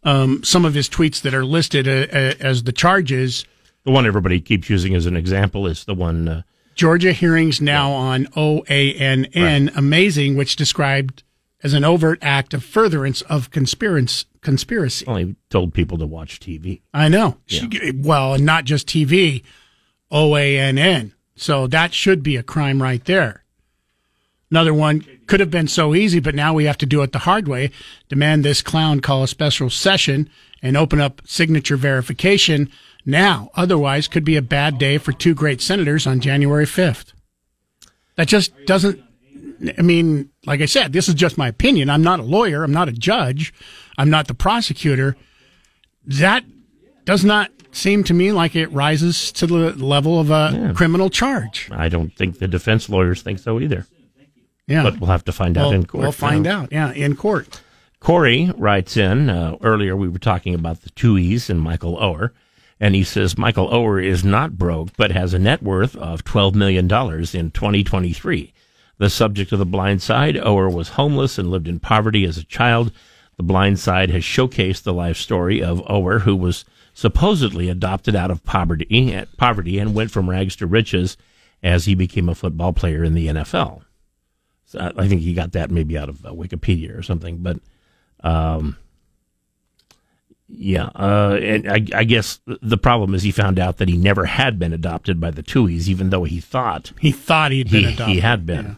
um, 0.05 0.45
some 0.45 0.65
of 0.65 0.74
his 0.74 0.89
tweets 0.89 1.23
that 1.23 1.35
are 1.35 1.45
listed 1.45 1.89
uh, 1.89 2.07
uh, 2.16 2.35
as 2.41 2.65
the 2.65 2.73
charges. 2.73 3.45
The 3.85 3.91
one 3.91 4.07
everybody 4.07 4.41
keeps 4.41 4.70
using 4.70 4.95
as 4.95 5.07
an 5.07 5.16
example 5.16 5.66
is 5.66 5.85
the 5.85 5.95
one 5.95 6.28
uh, 6.28 6.43
Georgia 6.74 7.12
hearings 7.12 7.61
now 7.61 7.91
yeah. 7.91 7.97
on 7.97 8.27
OANN, 8.27 9.35
right. 9.35 9.77
amazing, 9.77 10.36
which 10.36 10.57
described 10.57 11.23
as 11.62 11.73
an 11.73 11.85
overt 11.85 12.19
act 12.23 12.55
of 12.55 12.62
furtherance 12.65 13.23
of 13.23 13.51
conspiracy. 13.51 14.27
Conspiracy. 14.43 15.07
Only 15.07 15.36
told 15.49 15.73
people 15.73 15.97
to 15.99 16.07
watch 16.07 16.39
TV. 16.39 16.82
I 16.93 17.09
know. 17.09 17.39
Yeah. 17.49 17.62
She, 17.70 17.93
well, 17.93 18.35
and 18.35 18.45
not 18.45 18.65
just 18.65 18.86
TV, 18.86 19.43
OANN. 20.12 21.12
So 21.35 21.66
that 21.69 21.95
should 21.95 22.23
be 22.23 22.36
a 22.36 22.43
crime 22.43 22.82
right 22.82 23.03
there. 23.07 23.44
Another 24.55 24.73
one 24.73 25.05
could 25.27 25.41
have 25.41 25.51
been 25.51 25.67
so 25.67 25.97
easy, 25.97 26.21
but 26.21 26.37
now 26.37 26.55
we 26.55 26.67
have 26.67 26.79
to 26.79 26.87
do 26.87 27.03
it 27.03 27.11
the 27.11 27.19
hard 27.19 27.49
way. 27.49 27.73
Demand 28.09 28.45
this 28.45 28.63
clown 28.63 29.01
call 29.01 29.25
a 29.25 29.27
special 29.27 29.69
session 29.69 30.31
and 30.63 30.77
open 30.77 31.01
up 31.01 31.21
signature 31.25 31.77
verification 31.77 32.71
now. 33.05 33.51
Otherwise, 33.57 34.07
could 34.07 34.25
be 34.25 34.37
a 34.37 34.43
bad 34.43 34.79
day 34.79 34.97
for 34.97 35.11
two 35.11 35.35
great 35.35 35.61
senators 35.61 36.07
on 36.07 36.21
January 36.21 36.67
5th. 36.67 37.15
That 38.15 38.29
just 38.29 38.53
doesn't, 38.65 39.03
I 39.77 39.83
mean, 39.83 40.31
like 40.47 40.61
I 40.61 40.67
said, 40.67 40.93
this 40.93 41.09
is 41.09 41.17
just 41.17 41.37
my 41.37 41.49
opinion. 41.49 41.91
I'm 41.91 42.05
not 42.05 42.21
a 42.21 42.23
lawyer. 42.23 42.63
I'm 42.63 42.71
not 42.71 42.89
a 42.89 42.93
judge. 42.93 43.53
I'm 43.99 44.09
not 44.09 44.29
the 44.29 44.35
prosecutor. 44.35 45.17
That 46.07 46.45
does 47.05 47.25
not 47.25 47.51
seem 47.73 48.05
to 48.05 48.15
me 48.15 48.31
like 48.31 48.55
it 48.55 48.71
rises 48.71 49.33
to 49.33 49.49
the 49.49 49.73
level 49.85 50.21
of 50.21 50.31
a 50.31 50.51
yeah. 50.55 50.73
criminal 50.75 51.11
charge. 51.11 51.69
I 51.73 51.89
don't 51.89 52.15
think 52.15 52.39
the 52.39 52.47
defense 52.47 52.89
lawyers 52.89 53.21
think 53.21 53.41
so 53.41 53.59
either. 53.59 53.89
Yeah. 54.66 54.82
But 54.82 54.99
we'll 55.01 55.11
have 55.11 55.24
to 55.24 55.32
find 55.32 55.59
out 55.59 55.74
in 55.74 55.85
court. 55.85 56.03
We'll 56.03 56.12
find 56.12 56.47
out, 56.47 56.73
yeah, 56.73 56.93
in 56.93 57.16
court. 57.16 57.62
Corey 58.01 58.53
writes 58.57 58.97
in 58.97 59.31
uh, 59.31 59.57
earlier, 59.62 59.97
we 59.97 60.09
were 60.09 60.19
talking 60.19 60.55
about 60.55 60.82
the 60.82 60.91
Tuohys 60.91 61.49
and 61.49 61.61
Michael 61.61 61.97
Oher. 61.97 62.31
And 62.81 62.95
he 62.95 63.05
says 63.05 63.39
Michael 63.39 63.69
Oher 63.70 64.05
is 64.05 64.24
not 64.24 64.59
broke, 64.59 64.95
but 64.97 65.11
has 65.12 65.32
a 65.32 65.39
net 65.39 65.62
worth 65.62 65.97
of 65.97 66.24
$12 66.24 66.55
million 66.55 66.85
in 66.85 67.51
2023. 67.51 68.53
The 68.99 69.11
subject 69.11 69.53
of 69.53 69.59
The 69.59 69.65
Blind 69.65 70.03
Side, 70.03 70.35
Oher 70.35 70.73
was 70.73 70.91
homeless 70.91 71.39
and 71.39 71.51
lived 71.51 71.66
in 71.66 71.81
poverty 71.81 72.24
as 72.24 72.36
a 72.36 72.45
child. 72.45 72.93
The 73.36 73.43
Blind 73.43 73.78
Side 73.78 74.11
has 74.11 74.23
showcased 74.23 74.82
the 74.82 74.93
life 74.93 75.16
story 75.16 75.62
of 75.62 75.81
Oher, 75.86 76.20
who 76.20 76.36
was 76.36 76.65
supposedly 76.93 77.69
adopted 77.69 78.15
out 78.15 78.31
of 78.31 78.45
poverty, 78.45 79.27
poverty 79.36 79.78
and 79.78 79.95
went 79.95 80.11
from 80.11 80.28
rags 80.28 80.55
to 80.57 80.66
riches 80.66 81.16
as 81.62 81.86
he 81.86 81.95
became 81.95 82.28
a 82.28 82.35
football 82.35 82.73
player 82.73 83.03
in 83.03 83.15
the 83.15 83.28
NFL. 83.28 83.84
So 84.66 84.93
I 84.97 85.09
think 85.09 85.20
he 85.20 85.35
got 85.35 85.53
that 85.53 85.70
maybe 85.70 85.97
out 85.97 86.09
of 86.09 86.24
uh, 86.24 86.31
Wikipedia 86.31 86.97
or 86.99 87.03
something, 87.03 87.39
but 87.39 87.59
um, 88.20 88.77
yeah, 90.49 90.91
uh, 90.95 91.39
and 91.41 91.70
I, 91.70 91.86
I, 91.95 92.05
guess 92.05 92.41
the 92.47 92.77
problem 92.77 93.15
is 93.15 93.23
he 93.23 93.31
found 93.31 93.59
out 93.59 93.78
that 93.78 93.89
he 93.89 93.97
never 93.97 94.27
had 94.27 94.59
been 94.59 94.73
adopted 94.73 95.20
by 95.20 95.31
the 95.31 95.43
Tuohys, 95.43 95.89
even 95.89 96.11
though 96.11 96.24
he 96.24 96.41
thought 96.41 96.93
he 96.99 97.12
thought 97.12 97.51
he'd 97.51 97.70
been 97.70 97.85
he, 97.85 97.93
adopted. 97.95 98.15
He 98.15 98.20
had 98.20 98.47
been. 98.47 98.65
Yeah. 98.65 98.74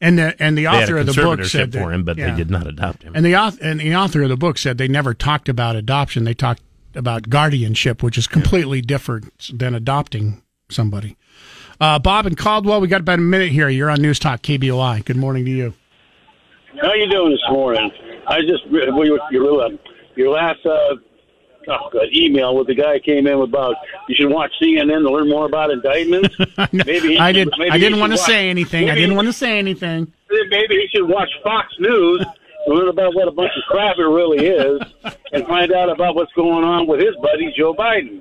And 0.00 0.18
the 0.18 0.42
and 0.42 0.56
the 0.56 0.68
author 0.68 0.96
of 0.96 1.06
the 1.06 1.12
book 1.12 1.44
said 1.44 1.72
for 1.72 1.92
him, 1.92 2.04
but 2.04 2.16
yeah. 2.16 2.30
they 2.30 2.36
did 2.36 2.50
not 2.50 2.66
adopt 2.68 3.02
him. 3.02 3.16
And 3.16 3.26
the 3.26 3.36
author 3.36 3.58
and 3.62 3.80
the 3.80 3.96
author 3.96 4.22
of 4.22 4.28
the 4.28 4.36
book 4.36 4.58
said 4.58 4.78
they 4.78 4.86
never 4.86 5.12
talked 5.12 5.48
about 5.48 5.74
adoption. 5.74 6.22
They 6.24 6.34
talked 6.34 6.62
about 6.94 7.28
guardianship, 7.28 8.02
which 8.02 8.16
is 8.16 8.26
completely 8.26 8.78
yeah. 8.78 8.86
different 8.86 9.50
than 9.52 9.74
adopting 9.74 10.42
somebody. 10.70 11.16
Uh, 11.80 11.98
Bob 11.98 12.26
and 12.26 12.36
Caldwell, 12.36 12.80
we 12.80 12.88
got 12.88 13.02
about 13.02 13.20
a 13.20 13.22
minute 13.22 13.50
here. 13.50 13.68
You're 13.68 13.90
on 13.90 14.02
News 14.02 14.18
Talk 14.18 14.42
KBOI. 14.42 15.04
Good 15.04 15.16
morning 15.16 15.44
to 15.44 15.50
you. 15.50 15.74
How 16.80 16.92
you 16.94 17.08
doing 17.08 17.30
this 17.30 17.44
morning? 17.50 17.90
I 18.26 18.40
just 18.40 18.66
your 18.66 19.70
your 20.16 20.30
last 20.30 20.66
uh, 20.66 20.96
oh, 21.68 21.90
God, 21.92 22.08
email 22.12 22.56
with 22.56 22.66
the 22.66 22.74
guy 22.74 22.98
came 22.98 23.28
in 23.28 23.40
about 23.40 23.76
you 24.08 24.16
should 24.16 24.30
watch 24.30 24.50
CNN 24.60 25.02
to 25.06 25.10
learn 25.10 25.28
more 25.28 25.46
about 25.46 25.70
indictments. 25.70 26.36
maybe 26.72 27.18
I 27.18 27.30
did. 27.30 27.48
Maybe 27.56 27.70
I 27.70 27.78
didn't 27.78 28.00
want 28.00 28.12
to 28.12 28.18
watch, 28.18 28.26
say 28.26 28.50
anything. 28.50 28.86
Maybe, 28.86 28.90
I 28.90 28.94
didn't 28.96 29.14
want 29.14 29.28
to 29.28 29.32
say 29.32 29.58
anything. 29.58 30.12
Maybe 30.30 30.74
he 30.74 30.88
should 30.92 31.08
watch 31.08 31.30
Fox 31.44 31.72
News. 31.78 32.26
To 32.66 32.74
learn 32.74 32.88
about 32.88 33.14
what 33.14 33.28
a 33.28 33.30
bunch 33.30 33.52
of 33.56 33.62
crap 33.68 33.98
it 33.98 34.02
really 34.02 34.44
is, 34.44 34.82
and 35.32 35.46
find 35.46 35.72
out 35.72 35.88
about 35.90 36.16
what's 36.16 36.32
going 36.32 36.64
on 36.64 36.88
with 36.88 36.98
his 36.98 37.14
buddy 37.22 37.54
Joe 37.56 37.72
Biden. 37.72 38.20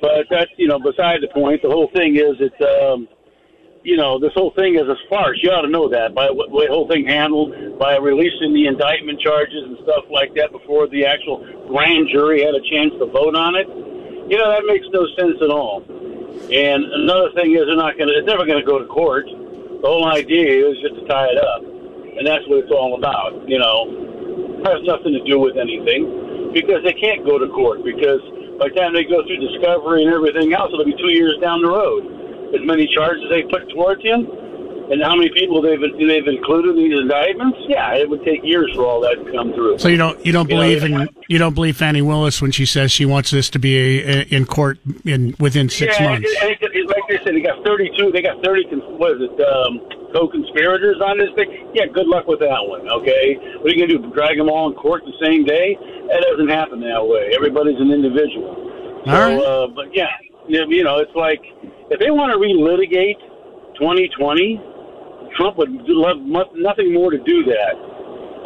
But 0.00 0.26
that's 0.30 0.50
you 0.56 0.68
know 0.68 0.78
beside 0.78 1.22
the 1.22 1.28
point. 1.32 1.62
The 1.62 1.70
whole 1.70 1.90
thing 1.94 2.16
is 2.16 2.36
it's 2.40 2.60
um, 2.60 3.08
you 3.86 3.96
know, 3.96 4.18
this 4.18 4.34
whole 4.34 4.50
thing 4.50 4.74
is 4.74 4.82
a 4.90 4.98
farce. 5.06 5.38
You 5.46 5.54
ought 5.54 5.62
to 5.62 5.70
know 5.70 5.86
that 5.94 6.10
by 6.10 6.26
the 6.26 6.66
whole 6.66 6.90
thing 6.90 7.06
handled 7.06 7.78
by 7.78 7.94
releasing 8.02 8.50
the 8.50 8.66
indictment 8.66 9.22
charges 9.22 9.62
and 9.62 9.78
stuff 9.86 10.10
like 10.10 10.34
that 10.34 10.50
before 10.50 10.90
the 10.90 11.06
actual 11.06 11.46
grand 11.70 12.10
jury 12.10 12.42
had 12.42 12.58
a 12.58 12.64
chance 12.66 12.90
to 12.98 13.06
vote 13.06 13.38
on 13.38 13.54
it. 13.54 13.70
You 14.26 14.42
know, 14.42 14.50
that 14.50 14.66
makes 14.66 14.90
no 14.90 15.06
sense 15.14 15.38
at 15.38 15.54
all. 15.54 15.86
And 16.50 16.82
another 16.82 17.30
thing 17.38 17.54
is, 17.54 17.70
they're 17.70 17.78
not 17.78 17.94
going 17.94 18.10
to. 18.10 18.18
It's 18.18 18.26
never 18.26 18.42
going 18.42 18.58
to 18.58 18.66
go 18.66 18.82
to 18.82 18.90
court. 18.90 19.30
The 19.30 19.86
whole 19.86 20.10
idea 20.10 20.66
is 20.66 20.82
just 20.82 20.98
to 20.98 21.06
tie 21.06 21.30
it 21.30 21.38
up, 21.38 21.62
and 21.62 22.26
that's 22.26 22.42
what 22.50 22.66
it's 22.66 22.74
all 22.74 22.98
about. 22.98 23.38
You 23.46 23.62
know, 23.62 23.86
it 23.86 24.66
has 24.66 24.82
nothing 24.82 25.14
to 25.14 25.22
do 25.22 25.38
with 25.38 25.54
anything 25.54 26.50
because 26.50 26.82
they 26.82 26.98
can't 26.98 27.22
go 27.22 27.38
to 27.38 27.46
court 27.54 27.86
because 27.86 28.18
by 28.58 28.68
the 28.68 28.74
time 28.74 28.94
they 28.94 29.04
go 29.04 29.20
through 29.24 29.40
discovery 29.40 30.04
and 30.04 30.12
everything 30.12 30.52
else, 30.52 30.72
it'll 30.72 30.84
be 30.84 30.96
two 30.96 31.12
years 31.12 31.36
down 31.40 31.60
the 31.60 31.68
road. 31.68 32.04
As 32.54 32.64
many 32.64 32.88
charges 32.88 33.24
they 33.28 33.42
put 33.42 33.68
towards 33.70 34.02
him, 34.02 34.28
and 34.90 35.02
how 35.02 35.16
many 35.16 35.30
people 35.30 35.60
they've 35.60 35.80
they've 35.80 36.26
included 36.26 36.76
in 36.76 36.76
these 36.76 36.98
indictments, 36.98 37.58
yeah, 37.68 37.94
it 37.94 38.08
would 38.08 38.24
take 38.24 38.44
years 38.44 38.70
for 38.74 38.86
all 38.86 39.00
that 39.00 39.16
to 39.16 39.32
come 39.32 39.52
through. 39.52 39.78
So 39.78 39.88
you 39.88 39.96
don't 39.96 40.24
you 40.24 40.32
don't 40.32 40.48
you 40.48 40.56
believe 40.56 40.88
know, 40.88 41.02
in 41.02 41.08
you 41.28 41.38
don't 41.38 41.54
believe 41.54 41.76
Fani 41.76 42.02
Willis 42.02 42.40
when 42.40 42.52
she 42.52 42.66
says 42.66 42.92
she 42.92 43.04
wants 43.04 43.30
this 43.30 43.50
to 43.50 43.58
be 43.58 43.76
a, 43.76 44.06
a, 44.06 44.22
in 44.30 44.46
court 44.46 44.78
in 45.04 45.34
within 45.40 45.68
six 45.68 45.98
yeah, 45.98 46.10
months. 46.10 46.28
It, 46.30 46.62
it, 46.62 46.70
it, 46.74 46.86
like 46.86 47.02
they 47.08 47.18
said, 47.24 47.34
they 47.34 47.40
got 47.40 47.64
thirty 47.64 47.90
two. 47.98 48.12
They 48.12 48.22
got 48.22 48.42
thirty. 48.44 48.64
What 48.70 49.12
is 49.12 49.22
it? 49.22 49.40
Um, 49.42 49.80
co-conspirators 50.14 51.00
on 51.02 51.18
this 51.18 51.30
thing. 51.34 51.70
Yeah, 51.74 51.86
good 51.86 52.06
luck 52.06 52.26
with 52.26 52.40
that 52.40 52.62
one. 52.62 52.88
Okay, 52.88 53.36
what 53.58 53.70
are 53.70 53.74
you 53.74 53.86
gonna 53.86 53.98
do? 53.98 54.14
Drag 54.14 54.38
them 54.38 54.48
all 54.48 54.70
in 54.70 54.74
court 54.74 55.02
the 55.04 55.18
same 55.24 55.44
day? 55.44 55.76
That 56.08 56.24
doesn't 56.30 56.48
happen 56.48 56.80
that 56.80 57.04
way. 57.04 57.32
Everybody's 57.34 57.80
an 57.80 57.90
individual. 57.90 59.02
So, 59.04 59.10
all 59.10 59.18
right. 59.18 59.38
Uh, 59.38 59.66
but 59.68 59.94
yeah, 59.94 60.14
you 60.48 60.84
know, 60.84 60.98
it's 60.98 61.14
like 61.14 61.42
if 61.90 61.98
they 61.98 62.10
want 62.10 62.30
to 62.32 62.38
relitigate 62.38 63.18
2020, 63.78 64.75
Trump 65.36 65.56
would 65.58 65.70
love 65.86 66.18
nothing 66.54 66.92
more 66.92 67.10
to 67.10 67.18
do 67.18 67.44
that. 67.44 67.74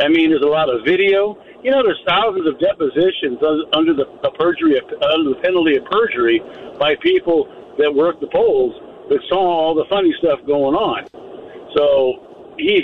I 0.02 0.08
mean, 0.08 0.30
there's 0.30 0.42
a 0.42 0.50
lot 0.50 0.68
of 0.68 0.84
video. 0.84 1.36
You 1.62 1.70
know, 1.70 1.82
there's 1.82 2.02
thousands 2.08 2.48
of 2.48 2.58
depositions 2.58 3.38
under 3.74 3.94
the 3.94 4.06
perjury, 4.38 4.80
under 4.80 5.30
the 5.30 5.40
penalty 5.42 5.76
of 5.76 5.84
perjury, 5.86 6.40
by 6.78 6.96
people 7.02 7.46
that 7.78 7.92
worked 7.94 8.20
the 8.20 8.28
polls 8.28 8.74
that 9.10 9.20
saw 9.28 9.38
all 9.38 9.74
the 9.74 9.84
funny 9.90 10.14
stuff 10.18 10.40
going 10.46 10.74
on. 10.74 11.06
So 11.76 12.54
he 12.58 12.82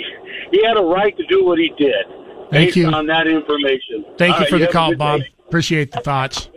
he 0.51 0.63
had 0.63 0.77
a 0.77 0.83
right 0.83 1.15
to 1.17 1.25
do 1.25 1.43
what 1.45 1.57
he 1.57 1.73
did 1.77 2.05
Thank 2.51 2.51
based 2.51 2.77
you. 2.77 2.87
on 2.87 3.07
that 3.07 3.27
information. 3.27 4.05
Thank 4.17 4.35
all 4.35 4.41
you 4.41 4.47
for 4.47 4.59
the 4.59 4.67
call, 4.67 4.95
Bob. 4.95 5.21
Day. 5.21 5.29
Appreciate 5.47 5.91
the 5.91 6.01
thoughts. 6.01 6.49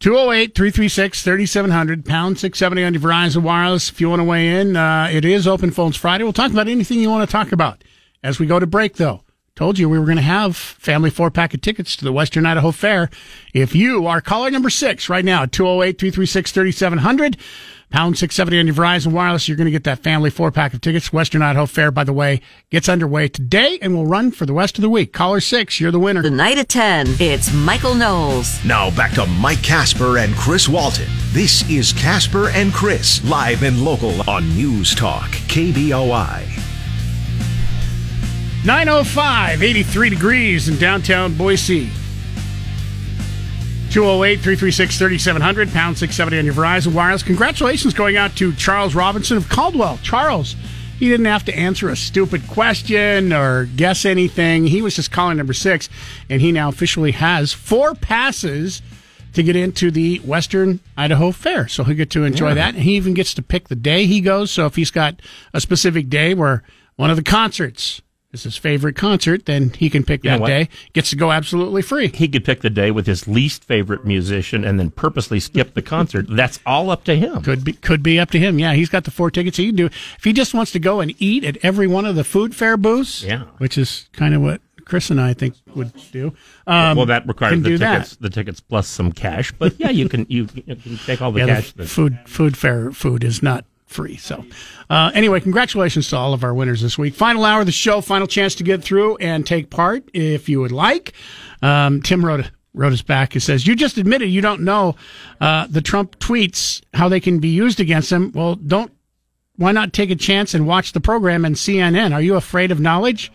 208 0.00 0.54
336 0.54 1.22
3700, 1.24 2.04
pound 2.04 2.38
670 2.38 2.84
on 2.84 2.94
your 2.94 3.02
Verizon 3.02 3.42
Wireless. 3.42 3.90
If 3.90 4.00
you 4.00 4.08
want 4.08 4.20
to 4.20 4.24
weigh 4.24 4.60
in, 4.60 4.76
uh, 4.76 5.08
it 5.10 5.24
is 5.24 5.48
Open 5.48 5.72
Phones 5.72 5.96
Friday. 5.96 6.22
We'll 6.22 6.32
talk 6.32 6.52
about 6.52 6.68
anything 6.68 7.00
you 7.00 7.10
want 7.10 7.28
to 7.28 7.32
talk 7.32 7.50
about 7.50 7.82
as 8.22 8.38
we 8.38 8.46
go 8.46 8.60
to 8.60 8.66
break, 8.66 8.94
though. 8.94 9.22
Told 9.58 9.76
you 9.76 9.88
we 9.88 9.98
were 9.98 10.04
going 10.04 10.18
to 10.18 10.22
have 10.22 10.56
family 10.56 11.10
four 11.10 11.32
pack 11.32 11.52
of 11.52 11.60
tickets 11.60 11.96
to 11.96 12.04
the 12.04 12.12
Western 12.12 12.46
Idaho 12.46 12.70
Fair. 12.70 13.10
If 13.52 13.74
you 13.74 14.06
are 14.06 14.20
caller 14.20 14.52
number 14.52 14.70
six 14.70 15.08
right 15.08 15.24
now, 15.24 15.46
208 15.46 15.98
236 15.98 16.52
3700, 16.52 17.36
pound 17.90 18.16
670 18.16 18.60
on 18.60 18.66
your 18.68 18.76
Verizon 18.76 19.10
Wireless, 19.10 19.48
you're 19.48 19.56
going 19.56 19.64
to 19.64 19.72
get 19.72 19.82
that 19.82 19.98
family 19.98 20.30
four 20.30 20.52
pack 20.52 20.74
of 20.74 20.80
tickets. 20.80 21.12
Western 21.12 21.42
Idaho 21.42 21.66
Fair, 21.66 21.90
by 21.90 22.04
the 22.04 22.12
way, 22.12 22.40
gets 22.70 22.88
underway 22.88 23.26
today 23.26 23.80
and 23.82 23.96
will 23.96 24.06
run 24.06 24.30
for 24.30 24.46
the 24.46 24.52
rest 24.52 24.78
of 24.78 24.82
the 24.82 24.88
week. 24.88 25.12
Caller 25.12 25.40
six, 25.40 25.80
you're 25.80 25.90
the 25.90 25.98
winner. 25.98 26.22
Tonight 26.22 26.58
at 26.58 26.68
10, 26.68 27.16
it's 27.18 27.52
Michael 27.52 27.96
Knowles. 27.96 28.64
Now 28.64 28.94
back 28.94 29.14
to 29.14 29.26
Mike 29.26 29.64
Kasper 29.64 30.18
and 30.18 30.36
Chris 30.36 30.68
Walton. 30.68 31.08
This 31.32 31.68
is 31.68 31.92
Kasper 31.92 32.50
and 32.50 32.72
Chris, 32.72 33.28
live 33.28 33.64
and 33.64 33.84
local 33.84 34.30
on 34.30 34.48
News 34.50 34.94
Talk, 34.94 35.30
KBOI. 35.48 36.67
905, 38.68 39.62
83 39.62 40.10
degrees 40.10 40.68
in 40.68 40.76
downtown 40.76 41.32
Boise. 41.32 41.88
208 43.90 44.34
336 44.40 44.98
3700, 44.98 45.72
pound 45.72 45.96
670 45.96 46.38
on 46.38 46.44
your 46.44 46.52
Verizon 46.52 46.92
Wireless. 46.92 47.22
Congratulations 47.22 47.94
going 47.94 48.18
out 48.18 48.36
to 48.36 48.52
Charles 48.52 48.94
Robinson 48.94 49.38
of 49.38 49.48
Caldwell. 49.48 49.98
Charles, 50.02 50.54
he 50.98 51.08
didn't 51.08 51.24
have 51.24 51.46
to 51.46 51.56
answer 51.56 51.88
a 51.88 51.96
stupid 51.96 52.46
question 52.46 53.32
or 53.32 53.64
guess 53.74 54.04
anything. 54.04 54.66
He 54.66 54.82
was 54.82 54.94
just 54.96 55.10
calling 55.12 55.38
number 55.38 55.54
six, 55.54 55.88
and 56.28 56.42
he 56.42 56.52
now 56.52 56.68
officially 56.68 57.12
has 57.12 57.54
four 57.54 57.94
passes 57.94 58.82
to 59.32 59.42
get 59.42 59.56
into 59.56 59.90
the 59.90 60.18
Western 60.18 60.80
Idaho 60.94 61.32
Fair. 61.32 61.68
So 61.68 61.84
he'll 61.84 61.96
get 61.96 62.10
to 62.10 62.24
enjoy 62.24 62.48
Yeah. 62.48 62.54
that. 62.56 62.74
And 62.74 62.82
he 62.82 62.96
even 62.96 63.14
gets 63.14 63.32
to 63.32 63.40
pick 63.40 63.68
the 63.68 63.76
day 63.76 64.04
he 64.04 64.20
goes. 64.20 64.50
So 64.50 64.66
if 64.66 64.76
he's 64.76 64.90
got 64.90 65.22
a 65.54 65.60
specific 65.62 66.10
day 66.10 66.34
where 66.34 66.62
one 66.96 67.08
of 67.08 67.16
the 67.16 67.22
concerts 67.22 68.02
is 68.32 68.42
his 68.42 68.56
favorite 68.56 68.94
concert, 68.94 69.46
then 69.46 69.70
he 69.70 69.88
can 69.88 70.04
pick 70.04 70.22
You 70.22 70.30
that 70.30 70.46
day. 70.46 70.68
Gets 70.92 71.10
to 71.10 71.16
go 71.16 71.32
absolutely 71.32 71.82
free. 71.82 72.08
He 72.08 72.28
could 72.28 72.44
pick 72.44 72.60
the 72.60 72.70
day 72.70 72.90
with 72.90 73.06
his 73.06 73.26
least 73.26 73.64
favorite 73.64 74.04
musician 74.04 74.64
and 74.64 74.78
then 74.78 74.90
purposely 74.90 75.40
skip 75.40 75.74
the 75.74 75.82
concert. 75.82 76.26
That's 76.30 76.60
all 76.66 76.90
up 76.90 77.04
to 77.04 77.16
him. 77.16 77.42
Could 77.42 77.64
be 77.64 77.72
could 77.72 78.02
be 78.02 78.18
up 78.20 78.30
to 78.32 78.38
him. 78.38 78.58
Yeah, 78.58 78.74
he's 78.74 78.90
got 78.90 79.04
the 79.04 79.10
four 79.10 79.30
tickets. 79.30 79.56
He 79.56 79.66
can 79.66 79.76
do 79.76 79.86
if 79.86 80.24
he 80.24 80.32
just 80.32 80.52
wants 80.52 80.72
to 80.72 80.78
go 80.78 81.00
and 81.00 81.14
eat 81.18 81.44
at 81.44 81.56
every 81.62 81.86
one 81.86 82.04
of 82.04 82.16
the 82.16 82.24
food 82.24 82.54
fair 82.54 82.76
booths. 82.76 83.22
Yeah. 83.24 83.44
which 83.58 83.78
is 83.78 84.08
kind 84.12 84.34
of 84.34 84.42
what 84.42 84.60
Chris 84.84 85.10
and 85.10 85.20
I 85.20 85.34
think 85.34 85.54
would 85.74 85.92
do. 86.12 86.32
Um, 86.66 86.96
well, 86.96 87.06
that 87.06 87.26
requires 87.26 87.62
the 87.62 87.78
tickets, 87.78 88.10
that. 88.16 88.20
the 88.20 88.30
tickets 88.30 88.60
plus 88.60 88.88
some 88.88 89.12
cash. 89.12 89.52
But 89.52 89.78
yeah, 89.78 89.90
you 89.90 90.08
can 90.08 90.26
you, 90.28 90.48
you 90.54 90.76
can 90.76 90.96
take 90.98 91.22
all 91.22 91.32
the 91.32 91.40
yeah, 91.40 91.46
cash. 91.46 91.72
the 91.72 91.86
food 91.86 92.18
food 92.26 92.56
fair 92.56 92.90
food 92.90 93.24
is 93.24 93.42
not 93.42 93.64
free. 93.88 94.16
So, 94.16 94.44
uh, 94.90 95.10
anyway, 95.14 95.40
congratulations 95.40 96.08
to 96.10 96.16
all 96.16 96.34
of 96.34 96.44
our 96.44 96.54
winners 96.54 96.80
this 96.80 96.98
week. 96.98 97.14
Final 97.14 97.44
hour 97.44 97.60
of 97.60 97.66
the 97.66 97.72
show, 97.72 98.00
final 98.00 98.26
chance 98.26 98.54
to 98.56 98.64
get 98.64 98.82
through 98.82 99.16
and 99.16 99.46
take 99.46 99.70
part 99.70 100.08
if 100.14 100.48
you 100.48 100.60
would 100.60 100.72
like. 100.72 101.14
Um, 101.62 102.02
Tim 102.02 102.24
wrote 102.24 102.50
wrote 102.74 102.92
us 102.92 103.02
back. 103.02 103.32
He 103.32 103.40
says, 103.40 103.66
"You 103.66 103.74
just 103.74 103.98
admitted 103.98 104.28
you 104.28 104.40
don't 104.40 104.62
know 104.62 104.96
uh, 105.40 105.66
the 105.68 105.82
Trump 105.82 106.18
tweets 106.18 106.82
how 106.94 107.08
they 107.08 107.20
can 107.20 107.38
be 107.38 107.48
used 107.48 107.80
against 107.80 108.12
him. 108.12 108.32
Well, 108.32 108.54
don't. 108.54 108.92
Why 109.56 109.72
not 109.72 109.92
take 109.92 110.10
a 110.10 110.16
chance 110.16 110.54
and 110.54 110.68
watch 110.68 110.92
the 110.92 111.00
program 111.00 111.44
and 111.44 111.56
CNN? 111.56 112.12
Are 112.12 112.22
you 112.22 112.36
afraid 112.36 112.70
of 112.70 112.80
knowledge?" 112.80 113.32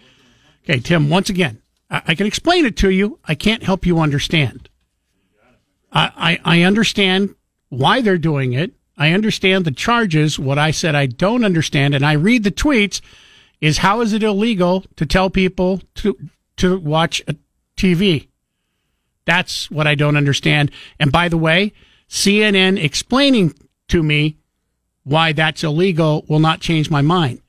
Okay, 0.63 0.79
Tim. 0.79 1.09
Once 1.09 1.29
again, 1.29 1.61
I, 1.89 2.01
I 2.07 2.15
can 2.15 2.27
explain 2.27 2.65
it 2.65 2.77
to 2.77 2.89
you. 2.89 3.19
I 3.25 3.35
can't 3.35 3.63
help 3.63 3.85
you 3.85 3.99
understand. 3.99 4.69
I, 5.91 6.39
I, 6.45 6.57
I 6.59 6.61
understand 6.63 7.35
why 7.69 8.01
they're 8.01 8.17
doing 8.17 8.53
it. 8.53 8.73
I 8.97 9.11
understand 9.11 9.65
the 9.65 9.71
charges. 9.71 10.37
What 10.37 10.59
I 10.59 10.71
said 10.71 10.95
I 10.95 11.07
don't 11.07 11.43
understand, 11.43 11.95
and 11.95 12.05
I 12.05 12.13
read 12.13 12.43
the 12.43 12.51
tweets, 12.51 13.01
is 13.61 13.79
how 13.79 14.01
is 14.01 14.13
it 14.13 14.23
illegal 14.23 14.85
to 14.97 15.05
tell 15.05 15.29
people 15.29 15.81
to 15.95 16.17
to 16.57 16.77
watch 16.77 17.21
a 17.27 17.35
TV? 17.77 18.27
That's 19.25 19.71
what 19.71 19.87
I 19.87 19.95
don't 19.95 20.17
understand. 20.17 20.71
And 20.99 21.11
by 21.11 21.29
the 21.29 21.37
way, 21.37 21.73
CNN 22.09 22.81
explaining 22.83 23.55
to 23.87 24.03
me 24.03 24.37
why 25.03 25.33
that's 25.33 25.63
illegal 25.63 26.25
will 26.27 26.39
not 26.39 26.59
change 26.59 26.89
my 26.89 27.01
mind. 27.01 27.41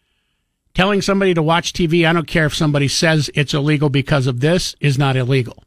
Telling 0.73 1.03
somebody 1.03 1.35
to 1.35 1.43
watch 1.43 1.73
TV, 1.73 2.09
I 2.09 2.13
don't 2.13 2.27
care 2.27 2.47
if 2.47 2.55
somebody 2.55 2.89
says 2.89 3.31
it's 3.35 3.55
illegal 3.55 3.89
because 3.91 4.27
of 4.27 4.41
this, 4.41 4.75
is 4.81 4.99
not 4.99 5.17
illegal. 5.17 5.63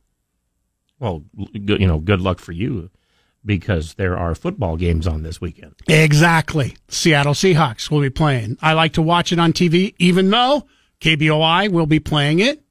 well, 1.00 1.24
you 1.54 1.88
know, 1.88 2.00
good 2.00 2.20
luck 2.20 2.40
for 2.40 2.52
you 2.52 2.90
because 3.46 3.94
there 3.96 4.18
are 4.18 4.36
football 4.36 4.78
games 4.78 5.08
on 5.08 5.24
this 5.24 5.40
weekend. 5.40 5.76
Exactly. 5.88 6.76
Seattle 6.90 7.34
Seahawks 7.34 7.90
will 7.90 8.02
be 8.02 8.10
playing. 8.10 8.58
I 8.62 8.74
like 8.74 8.94
to 8.94 9.02
watch 9.02 9.32
it 9.32 9.40
on 9.40 9.54
TV, 9.54 9.96
even 10.00 10.30
though 10.30 10.68
KBOI 11.02 11.70
will 11.70 11.86
be 11.86 12.00
playing 12.00 12.40
it 12.40 12.62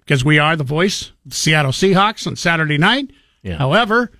because 0.00 0.24
we 0.24 0.38
are 0.38 0.56
the 0.56 0.64
voice 0.64 1.12
the 1.24 1.34
Seattle 1.34 1.72
Seahawks 1.72 2.26
on 2.26 2.36
Saturday 2.36 2.78
night. 2.78 3.10
Yeah. 3.42 3.56
However, 3.56 4.10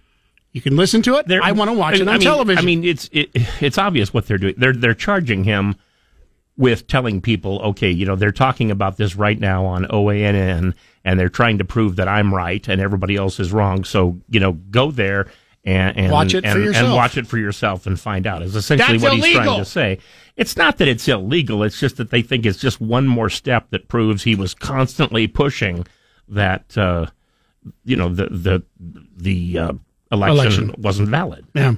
you 0.53 0.61
can 0.61 0.77
listen 0.77 1.03
to 1.03 1.17
it. 1.17 1.31
I 1.31 1.53
want 1.53 1.71
to 1.71 1.77
watch 1.77 1.97
it 1.97 2.03
on 2.03 2.09
I 2.09 2.13
mean, 2.15 2.21
television. 2.23 2.63
I 2.63 2.67
mean, 2.67 2.85
it's 2.85 3.09
it, 3.13 3.31
it's 3.61 3.79
obvious 3.79 4.13
what 4.15 4.27
they're 4.27 4.39
doing. 4.39 4.55
They're 4.57 4.73
they're 4.73 4.95
charging 4.95 5.45
him 5.45 5.77
with 6.57 6.87
telling 6.87 7.21
people, 7.21 7.61
okay, 7.61 7.91
you 7.91 8.05
know, 8.07 8.17
they're 8.17 8.33
talking 8.33 8.71
about 8.71 8.99
this 8.99 9.17
right 9.17 9.39
now 9.39 9.65
on 9.65 9.85
OANN, 9.87 10.75
and 11.05 11.19
they're 11.19 11.29
trying 11.29 11.59
to 11.59 11.65
prove 11.65 11.97
that 11.97 12.09
I'm 12.09 12.35
right 12.35 12.67
and 12.69 12.81
everybody 12.81 13.17
else 13.17 13.41
is 13.41 13.53
wrong. 13.53 13.85
So 13.85 14.21
you 14.29 14.41
know, 14.41 14.53
go 14.53 14.91
there 14.91 15.31
and, 15.65 15.97
and 15.97 16.11
Watch 16.13 16.35
it 16.35 16.43
for 16.45 16.51
and, 16.51 16.65
yourself. 16.65 16.85
and 16.87 16.95
watch 16.95 17.17
it 17.17 17.27
for 17.27 17.39
yourself 17.39 17.87
and 17.87 17.99
find 18.01 18.27
out. 18.27 18.43
Is 18.43 18.57
essentially 18.57 18.99
That's 18.99 19.03
what 19.03 19.13
he's 19.15 19.25
illegal. 19.25 19.43
trying 19.45 19.59
to 19.59 19.65
say. 19.71 19.99
It's 20.37 20.57
not 20.57 20.79
that 20.79 20.89
it's 20.89 21.07
illegal. 21.07 21.63
It's 21.63 21.79
just 21.79 21.97
that 21.99 22.11
they 22.11 22.23
think 22.23 22.47
it's 22.47 22.59
just 22.59 22.81
one 22.81 23.07
more 23.07 23.29
step 23.29 23.69
that 23.71 23.89
proves 23.89 24.23
he 24.23 24.35
was 24.35 24.55
constantly 24.55 25.27
pushing 25.27 25.87
that. 26.29 26.77
Uh, 26.79 27.07
you 27.85 27.95
know 27.95 28.09
the 28.09 28.27
the 28.31 28.63
the 29.19 29.59
uh, 29.59 29.73
election, 30.11 30.39
Election. 30.71 30.75
wasn't 30.79 31.09
valid. 31.11 31.47
yeah. 31.55 31.75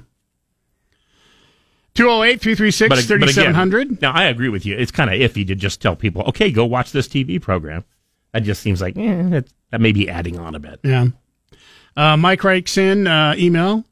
208 1.94 2.40
336 2.40 2.89
But, 2.89 2.94
but 2.94 3.05
again, 3.05 3.19
3700. 3.53 4.01
now 4.01 4.12
I 4.12 4.24
agree 4.24 4.49
with 4.49 4.65
you. 4.65 4.77
It's 4.77 4.90
kind 4.93 5.11
of 5.11 5.19
iffy 5.19 5.47
to 5.47 5.55
just 5.55 5.82
tell 5.82 5.94
people, 5.97 6.23
okay, 6.28 6.51
go 6.51 6.65
watch 6.65 6.93
this 6.93 7.07
TV 7.09 7.40
program. 7.40 7.85
That 8.33 8.45
just 8.45 8.63
seems 8.63 8.81
like 8.81 8.97
eh, 8.97 9.23
that, 9.29 9.49
that 9.71 9.81
may 9.81 9.93
be 9.93 10.09
adding 10.09 10.39
on 10.39 10.55
a 10.55 10.59
bit. 10.59 10.81
Yeah. 10.83 11.09
Uh, 11.97 12.17
Mike 12.17 12.43
writes 12.45 12.79
in 12.79 13.07
uh, 13.07 13.35
email, 13.37 13.85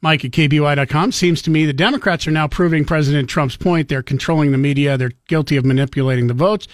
Mike 0.00 0.24
at 0.24 0.32
KBOI.com. 0.32 1.12
Seems 1.12 1.42
to 1.42 1.50
me 1.50 1.66
the 1.66 1.72
Democrats 1.72 2.26
are 2.26 2.32
now 2.32 2.48
proving 2.48 2.84
President 2.84 3.28
Trump's 3.28 3.56
point. 3.56 3.88
They're 3.88 4.02
controlling 4.02 4.50
the 4.50 4.58
media. 4.58 4.96
They're 4.96 5.12
guilty 5.28 5.56
of 5.56 5.64
manipulating 5.64 6.26
the 6.26 6.34
votes. 6.34 6.66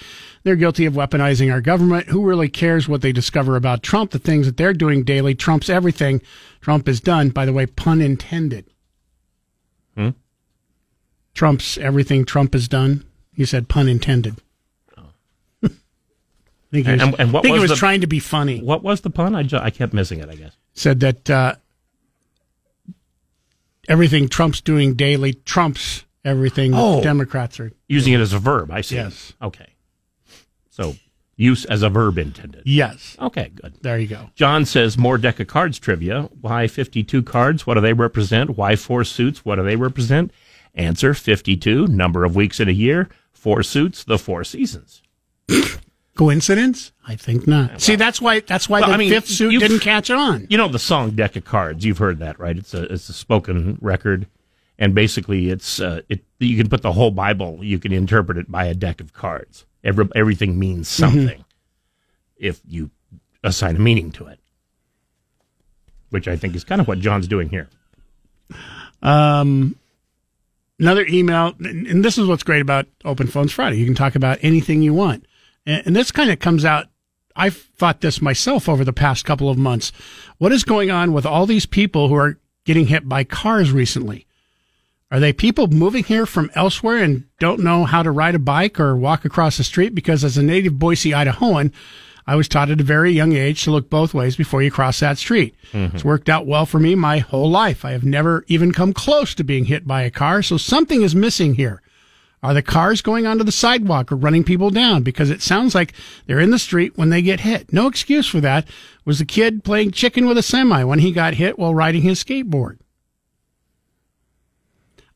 They're 0.45 0.57
guilty 0.57 0.87
of 0.87 0.95
weaponizing 0.95 1.53
our 1.53 1.61
government. 1.61 2.09
Who 2.09 2.25
really 2.25 2.49
cares 2.49 2.89
what 2.89 3.03
they 3.03 3.13
discover 3.13 3.57
about 3.57 3.83
Trump? 3.83 4.13
The 4.13 4.19
things 4.19 4.47
that 4.47 4.57
they're 4.57 4.73
doing 4.73 5.03
daily 5.03 5.35
trumps 5.35 5.69
everything 5.69 6.23
Trump 6.61 6.87
has 6.87 7.01
done. 7.01 7.31
By 7.31 7.45
the 7.45 7.53
way, 7.53 7.67
pun 7.67 8.01
intended. 8.01 8.71
Hmm? 9.95 10.11
Trump's 11.35 11.77
everything 11.79 12.25
Trump 12.25 12.55
has 12.55 12.69
done. 12.69 13.05
He 13.35 13.45
said 13.45 13.69
pun 13.69 13.89
intended. 13.89 14.41
I 16.71 16.75
think 16.75 16.87
he 16.87 16.93
was, 16.93 17.03
And- 17.03 17.15
and 17.19 17.33
what 17.33 17.43
think 17.43 17.55
was 17.55 17.63
was 17.63 17.71
the- 17.71 17.77
trying 17.77 18.01
to 18.03 18.07
be 18.07 18.19
funny. 18.21 18.61
What 18.61 18.83
was 18.83 19.01
the 19.01 19.11
pun? 19.11 19.35
I, 19.35 19.43
ju- 19.43 19.59
I 19.61 19.71
kept 19.71 19.93
missing 19.95 20.21
it, 20.21 20.29
I 20.29 20.35
guess. 20.35 20.53
said 20.75 21.01
that 21.01 21.29
uh, 21.31 21.55
everything 23.89 24.29
Trump's 24.29 24.61
doing 24.61 24.95
daily 24.95 25.33
trumps 25.35 26.05
everything 26.25 26.73
Oh. 26.75 27.03
Democrats 27.03 27.59
are. 27.61 27.73
Using 27.89 28.13
it 28.13 28.21
as 28.21 28.33
a 28.33 28.39
verb, 28.39 28.71
I 28.71 28.83
see. 28.83 28.97
Yes. 28.97 29.33
Okay. 29.41 29.75
So, 30.71 30.95
use 31.37 31.65
as 31.65 31.83
a 31.83 31.89
verb 31.89 32.19
intended. 32.19 32.63
Yes. 32.67 33.17
Okay, 33.21 33.51
good. 33.55 33.75
There 33.81 33.99
you 33.99 34.07
go. 34.09 34.31
John 34.35 34.65
says 34.67 34.99
more 34.99 35.17
deck 35.19 35.41
of 35.41 35.47
cards 35.47 35.79
trivia. 35.79 36.29
Why 36.41 36.67
52 36.67 37.23
cards? 37.23 37.67
What 37.67 37.75
do 37.75 37.81
they 37.81 37.95
represent? 37.95 38.57
Why 38.57 38.77
four 38.77 39.05
suits? 39.05 39.45
What 39.45 39.57
do 39.57 39.63
they 39.65 39.77
represent? 39.77 40.33
Answer 40.75 41.15
52, 41.15 41.87
number 41.87 42.25
of 42.25 42.37
weeks 42.37 42.61
in 42.61 42.69
a 42.69 42.73
year. 42.73 43.09
Four 43.33 43.63
suits, 43.63 44.05
the 44.05 44.19
four 44.19 44.45
seasons. 44.45 45.03
Coincidence? 46.19 46.93
I 47.07 47.15
think 47.15 47.47
not. 47.47 47.81
See, 47.81 47.95
that's 47.95 48.21
why 48.21 48.41
that's 48.41 48.69
why 48.69 48.81
Well, 48.81 48.89
the 48.89 48.95
I 48.95 48.99
mean, 48.99 49.11
fifth 49.11 49.29
suit 49.29 49.59
didn't 49.61 49.79
catch 49.79 50.11
on. 50.11 50.49
You 50.51 50.59
know 50.59 50.67
the 50.69 50.79
song 50.79 51.13
"Deck 51.13 51.37
of 51.37 51.45
Cards." 51.45 51.85
You've 51.85 51.99
heard 51.99 52.19
that, 52.19 52.39
right? 52.41 52.59
It's 52.59 52.75
a 52.75 52.93
it's 52.93 53.09
a 53.09 53.13
spoken 53.13 53.79
record, 53.81 54.27
and 54.79 54.95
basically, 54.95 55.49
it's 55.49 55.81
uh, 55.81 56.03
it. 56.09 56.25
You 56.41 56.57
can 56.57 56.69
put 56.69 56.83
the 56.83 56.93
whole 56.93 57.13
Bible. 57.13 57.61
You 57.63 57.79
can 57.79 57.93
interpret 57.93 58.37
it 58.37 58.51
by 58.51 58.65
a 58.67 58.75
deck 58.75 59.01
of 59.01 59.13
cards. 59.13 59.65
Every, 59.85 60.09
everything 60.17 60.59
means 60.59 60.89
something 60.89 61.45
if 62.37 62.61
you 62.67 62.91
assign 63.45 63.77
a 63.77 63.79
meaning 63.79 64.11
to 64.13 64.27
it, 64.27 64.41
which 66.11 66.27
I 66.27 66.37
think 66.37 66.57
is 66.57 66.65
kind 66.65 66.81
of 66.81 66.89
what 66.89 66.99
John's 66.99 67.29
doing 67.29 67.49
here. 67.49 67.69
Um, 69.03 69.77
another 70.81 71.07
email, 71.07 71.55
and 71.61 72.05
this 72.05 72.19
is 72.19 72.27
what's 72.27 72.43
great 72.43 72.61
about 72.61 72.87
Open 73.05 73.29
Phones 73.29 73.53
Friday. 73.53 73.77
You 73.77 73.87
can 73.87 73.95
talk 73.95 74.17
about 74.17 74.39
anything 74.43 74.83
you 74.83 74.93
want, 74.93 75.27
and, 75.69 75.95
this 75.97 76.11
kind 76.11 76.31
of 76.31 76.39
comes 76.39 76.65
out. 76.65 76.87
I've 77.37 77.57
thought 77.57 78.01
this 78.01 78.21
myself 78.21 78.69
over 78.69 78.85
the 78.85 78.93
past 78.93 79.25
couple 79.25 79.49
of 79.49 79.57
months. 79.59 79.93
What 80.39 80.53
is 80.53 80.65
going 80.65 80.91
on 80.91 81.13
with 81.13 81.25
all 81.25 81.47
these 81.47 81.67
people 81.67 82.09
who 82.09 82.15
are 82.17 82.39
getting 82.65 82.87
hit 82.89 83.09
by 83.09 83.23
cars 83.25 83.71
recently? 83.71 84.27
Are 85.11 85.21
they 85.21 85.33
people 85.33 85.69
moving 85.69 86.05
here 86.05 86.27
from 86.27 86.51
elsewhere 86.55 86.99
and 87.03 87.25
don't 87.39 87.61
know 87.63 87.85
how 87.85 88.03
to 88.03 88.11
ride 88.11 88.35
a 88.35 88.39
bike 88.41 88.79
or 88.79 88.97
walk 88.97 89.25
across 89.25 89.57
the 89.57 89.65
street? 89.65 89.95
Because 89.95 90.25
as 90.25 90.37
a 90.37 90.43
native 90.43 90.79
Boise, 90.79 91.11
Idahoan, 91.13 91.73
I 92.27 92.37
was 92.37 92.47
taught 92.47 92.71
at 92.71 92.81
a 92.81 92.85
very 92.85 93.13
young 93.13 93.33
age 93.33 93.63
to 93.65 93.71
look 93.71 93.89
both 93.89 94.13
ways 94.13 94.37
before 94.37 94.63
you 94.63 94.71
cross 94.71 95.01
that 95.01 95.17
street. 95.17 95.55
Mhm. 95.73 95.95
It's 95.95 96.05
worked 96.05 96.29
out 96.29 96.47
well 96.47 96.67
for 96.67 96.79
me 96.79 96.95
my 96.95 97.21
whole 97.21 97.51
life. 97.51 97.87
I 97.87 97.93
have 97.93 98.05
never 98.05 98.45
even 98.49 98.73
come 98.73 98.93
close 98.93 99.35
to 99.37 99.45
being 99.45 99.65
hit 99.65 99.87
by 99.87 100.03
a 100.03 100.11
car, 100.11 100.43
so 100.43 100.59
something 100.59 101.01
is 101.01 101.15
missing 101.15 101.55
here. 101.55 101.81
Are 102.43 102.55
the 102.55 102.63
cars 102.63 103.03
going 103.03 103.27
onto 103.27 103.43
the 103.43 103.51
sidewalk 103.51 104.13
or 104.13 104.17
running 104.17 104.45
people 104.45 104.71
down? 104.71 105.03
Because 105.03 105.29
it 105.31 105.43
sounds 105.43 105.75
like 105.75 105.93
they're 106.27 106.39
in 106.39 106.51
the 106.51 106.59
street 106.59 106.97
when 106.97 107.11
they 107.11 107.21
get 107.21 107.41
hit. 107.41 107.73
No 107.73 107.89
excuse 107.89 108.29
for 108.29 108.41
that 108.41 108.69
was 109.05 109.19
the 109.19 109.25
kid 109.25 109.65
playing 109.65 109.91
chicken 109.91 110.27
with 110.27 110.39
a 110.39 110.43
semi 110.43 110.85
when 110.85 111.01
he 111.01 111.11
got 111.11 111.35
hit 111.35 111.59
while 111.59 111.75
riding 111.75 112.03
his 112.03 112.23
skateboard. 112.23 112.79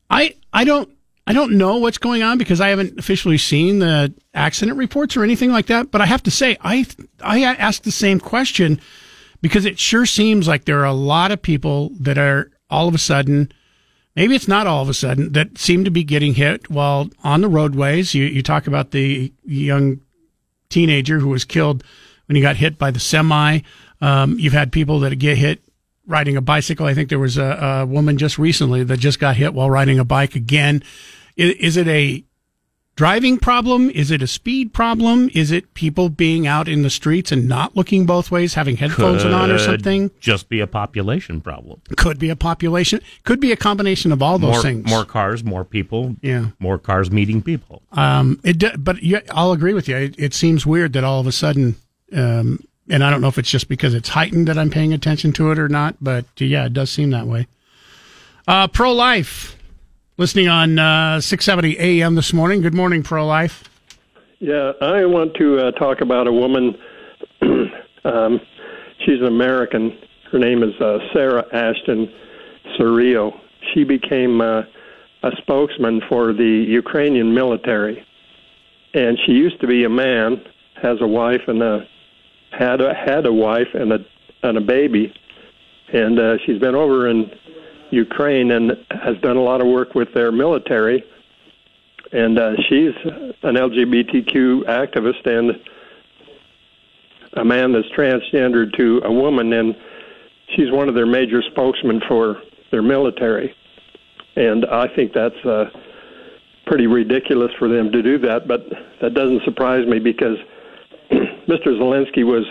I 0.09 0.35
I 0.51 0.65
don't 0.65 0.89
I 1.25 1.31
don't 1.31 1.57
know 1.57 1.77
what's 1.77 1.97
going 1.97 2.21
on 2.21 2.37
because 2.37 2.59
I 2.59 2.69
haven't 2.69 2.99
officially 2.99 3.37
seen 3.37 3.79
the 3.79 4.13
accident 4.33 4.77
reports 4.77 5.15
or 5.15 5.23
anything 5.23 5.51
like 5.51 5.67
that. 5.67 5.89
But 5.89 6.01
I 6.01 6.05
have 6.05 6.23
to 6.23 6.31
say, 6.31 6.57
I 6.61 6.85
I 7.21 7.43
asked 7.43 7.85
the 7.85 7.91
same 7.91 8.19
question 8.19 8.81
because 9.41 9.65
it 9.65 9.79
sure 9.79 10.05
seems 10.05 10.47
like 10.47 10.65
there 10.65 10.81
are 10.81 10.85
a 10.85 10.93
lot 10.93 11.31
of 11.31 11.41
people 11.41 11.91
that 12.01 12.17
are 12.17 12.51
all 12.69 12.87
of 12.87 12.95
a 12.95 12.99
sudden, 12.99 13.51
maybe 14.15 14.35
it's 14.35 14.47
not 14.47 14.67
all 14.67 14.81
of 14.81 14.89
a 14.89 14.93
sudden, 14.93 15.33
that 15.33 15.57
seem 15.57 15.83
to 15.85 15.91
be 15.91 16.03
getting 16.03 16.33
hit 16.33 16.69
while 16.69 17.09
on 17.23 17.41
the 17.41 17.47
roadways. 17.47 18.13
You 18.13 18.25
you 18.25 18.41
talk 18.41 18.67
about 18.67 18.91
the 18.91 19.33
young 19.43 20.01
teenager 20.69 21.19
who 21.19 21.29
was 21.29 21.45
killed 21.45 21.83
when 22.27 22.35
he 22.35 22.41
got 22.41 22.55
hit 22.57 22.77
by 22.77 22.91
the 22.91 22.99
semi. 22.99 23.59
Um, 24.01 24.37
you've 24.39 24.53
had 24.53 24.71
people 24.71 24.99
that 25.01 25.15
get 25.15 25.37
hit 25.37 25.63
riding 26.05 26.35
a 26.35 26.41
bicycle. 26.41 26.85
I 26.85 26.93
think 26.93 27.09
there 27.09 27.19
was 27.19 27.37
a, 27.37 27.43
a 27.81 27.85
woman 27.85 28.17
just 28.17 28.37
recently 28.37 28.83
that 28.83 28.97
just 28.97 29.19
got 29.19 29.35
hit 29.35 29.53
while 29.53 29.69
riding 29.69 29.99
a 29.99 30.05
bike 30.05 30.35
again. 30.35 30.83
Is, 31.37 31.55
is 31.55 31.77
it 31.77 31.87
a 31.87 32.23
driving 32.95 33.37
problem? 33.37 33.89
Is 33.89 34.11
it 34.11 34.21
a 34.21 34.27
speed 34.27 34.73
problem? 34.73 35.29
Is 35.33 35.51
it 35.51 35.73
people 35.73 36.09
being 36.09 36.47
out 36.47 36.67
in 36.67 36.83
the 36.83 36.89
streets 36.89 37.31
and 37.31 37.47
not 37.47 37.75
looking 37.75 38.05
both 38.05 38.31
ways, 38.31 38.53
having 38.53 38.77
headphones 38.77 39.25
on 39.25 39.51
or 39.51 39.59
something? 39.59 40.11
Just 40.19 40.49
be 40.49 40.59
a 40.59 40.67
population 40.67 41.41
problem. 41.41 41.81
Could 41.97 42.19
be 42.19 42.29
a 42.29 42.35
population. 42.35 43.01
Could 43.23 43.39
be 43.39 43.51
a 43.51 43.57
combination 43.57 44.11
of 44.11 44.21
all 44.21 44.37
those 44.37 44.53
more, 44.53 44.61
things. 44.61 44.89
more 44.89 45.05
cars, 45.05 45.43
more 45.43 45.65
people. 45.65 46.15
Yeah. 46.21 46.47
More 46.59 46.77
cars 46.77 47.11
meeting 47.11 47.41
people. 47.41 47.81
Um, 47.91 48.39
it, 48.43 48.83
but 48.83 49.01
yeah, 49.01 49.21
I'll 49.31 49.51
agree 49.51 49.73
with 49.73 49.87
you. 49.87 49.97
It, 49.97 50.15
it 50.17 50.33
seems 50.33 50.65
weird 50.65 50.93
that 50.93 51.03
all 51.03 51.19
of 51.19 51.27
a 51.27 51.31
sudden, 51.31 51.75
um, 52.15 52.59
and 52.89 53.03
I 53.03 53.09
don't 53.09 53.21
know 53.21 53.27
if 53.27 53.37
it's 53.37 53.49
just 53.49 53.69
because 53.69 53.93
it's 53.93 54.09
heightened 54.09 54.47
that 54.47 54.57
I'm 54.57 54.69
paying 54.69 54.93
attention 54.93 55.33
to 55.33 55.51
it 55.51 55.59
or 55.59 55.69
not, 55.69 55.95
but 56.01 56.25
yeah, 56.37 56.65
it 56.65 56.73
does 56.73 56.89
seem 56.89 57.11
that 57.11 57.27
way. 57.27 57.47
Uh, 58.47 58.67
pro 58.67 58.91
life, 58.91 59.55
listening 60.17 60.47
on 60.47 60.77
uh, 60.77 61.19
670 61.19 61.79
AM 61.79 62.15
this 62.15 62.33
morning. 62.33 62.61
Good 62.61 62.73
morning, 62.73 63.03
pro 63.03 63.25
life. 63.25 63.63
Yeah, 64.39 64.73
I 64.81 65.05
want 65.05 65.35
to 65.35 65.67
uh, 65.67 65.71
talk 65.71 66.01
about 66.01 66.27
a 66.27 66.31
woman. 66.31 66.75
um, 68.05 68.39
she's 68.99 69.19
an 69.19 69.27
American. 69.27 69.97
Her 70.31 70.39
name 70.39 70.63
is 70.63 70.73
uh, 70.81 70.99
Sarah 71.13 71.45
Ashton 71.53 72.11
Cirillo. 72.77 73.39
She 73.73 73.83
became 73.83 74.41
uh, 74.41 74.61
a 75.23 75.31
spokesman 75.37 76.01
for 76.09 76.33
the 76.33 76.65
Ukrainian 76.67 77.33
military, 77.33 78.05
and 78.93 79.17
she 79.25 79.31
used 79.31 79.61
to 79.61 79.67
be 79.67 79.85
a 79.85 79.89
man, 79.89 80.43
has 80.81 80.97
a 81.01 81.07
wife 81.07 81.41
and 81.47 81.61
a 81.63 81.87
had 82.51 82.81
a 82.81 82.93
had 82.93 83.25
a 83.25 83.33
wife 83.33 83.69
and 83.73 83.93
a 83.93 83.99
and 84.43 84.57
a 84.57 84.61
baby, 84.61 85.13
and 85.93 86.19
uh, 86.19 86.37
she's 86.45 86.59
been 86.59 86.75
over 86.75 87.07
in 87.07 87.31
Ukraine 87.93 88.51
and 88.51 88.71
has 88.89 89.17
done 89.21 89.37
a 89.37 89.41
lot 89.41 89.61
of 89.61 89.67
work 89.67 89.95
with 89.95 90.13
their 90.13 90.31
military 90.31 91.03
and 92.13 92.37
uh, 92.37 92.51
she's 92.69 92.93
an 93.41 93.55
LGBTQ 93.55 94.65
activist 94.65 95.25
and 95.25 95.59
a 97.35 97.43
man 97.43 97.73
that's 97.73 97.89
transgendered 97.89 98.77
to 98.77 99.01
a 99.03 99.11
woman, 99.11 99.51
and 99.51 99.75
she's 100.55 100.71
one 100.71 100.87
of 100.87 100.93
their 100.93 101.07
major 101.07 101.41
spokesmen 101.41 102.01
for 102.07 102.39
their 102.71 102.83
military. 102.83 103.55
And 104.35 104.65
I 104.67 104.87
think 104.95 105.13
that's 105.13 105.43
uh, 105.43 105.71
pretty 106.67 106.85
ridiculous 106.85 107.51
for 107.57 107.67
them 107.67 107.91
to 107.91 108.03
do 108.03 108.19
that, 108.19 108.47
but 108.47 108.61
that 109.01 109.15
doesn't 109.15 109.41
surprise 109.43 109.87
me 109.87 109.97
because 109.97 110.37
Mr. 111.11 111.67
Zelensky 111.67 112.23
was 112.23 112.45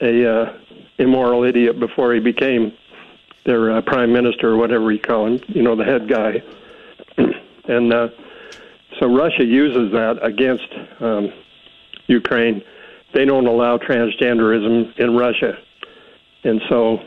a 0.00 0.28
uh, 0.28 0.58
immoral 0.98 1.44
idiot 1.44 1.78
before 1.78 2.12
he 2.12 2.18
became 2.18 2.72
their 3.44 3.72
uh, 3.72 3.82
prime 3.82 4.12
minister 4.12 4.50
or 4.50 4.56
whatever 4.56 4.92
you 4.92 5.00
call 5.00 5.26
him, 5.26 5.40
you 5.48 5.62
know, 5.62 5.74
the 5.74 5.84
head 5.84 6.08
guy. 6.08 6.42
and 7.68 7.92
uh, 7.92 8.08
so 9.00 9.08
Russia 9.08 9.44
uses 9.44 9.92
that 9.92 10.18
against 10.22 10.68
um, 11.00 11.32
Ukraine. 12.06 12.62
They 13.14 13.24
don't 13.24 13.46
allow 13.46 13.78
transgenderism 13.78 14.98
in 14.98 15.16
Russia, 15.16 15.58
and 16.44 16.60
so, 16.68 16.98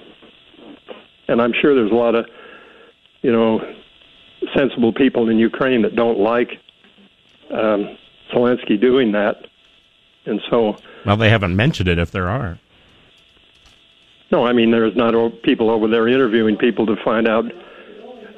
and 1.28 1.42
I'm 1.42 1.54
sure 1.60 1.74
there's 1.74 1.92
a 1.92 1.96
lot 1.96 2.16
of, 2.16 2.28
you 3.22 3.32
know, 3.32 3.60
sensible 4.56 4.94
people 4.94 5.30
in 5.30 5.40
Ukraine 5.40 5.82
that 5.82 5.96
don't 5.96 6.20
like 6.20 6.52
um, 7.52 7.98
Zelensky 8.32 8.80
doing 8.80 9.14
that, 9.14 9.48
and 10.26 10.42
so. 10.50 10.78
Well, 11.06 11.18
they 11.18 11.30
haven't 11.30 11.56
mentioned 11.56 11.90
it 11.90 11.98
if 11.98 12.12
there 12.12 12.30
are. 12.30 12.60
No, 14.36 14.46
I 14.46 14.52
mean 14.52 14.70
there's 14.70 14.98
not 14.98 15.14
people 15.44 15.70
over 15.70 15.88
there 15.88 16.10
interviewing 16.10 16.58
people 16.58 16.86
to 16.88 16.98
find 17.06 17.26
out. 17.26 17.46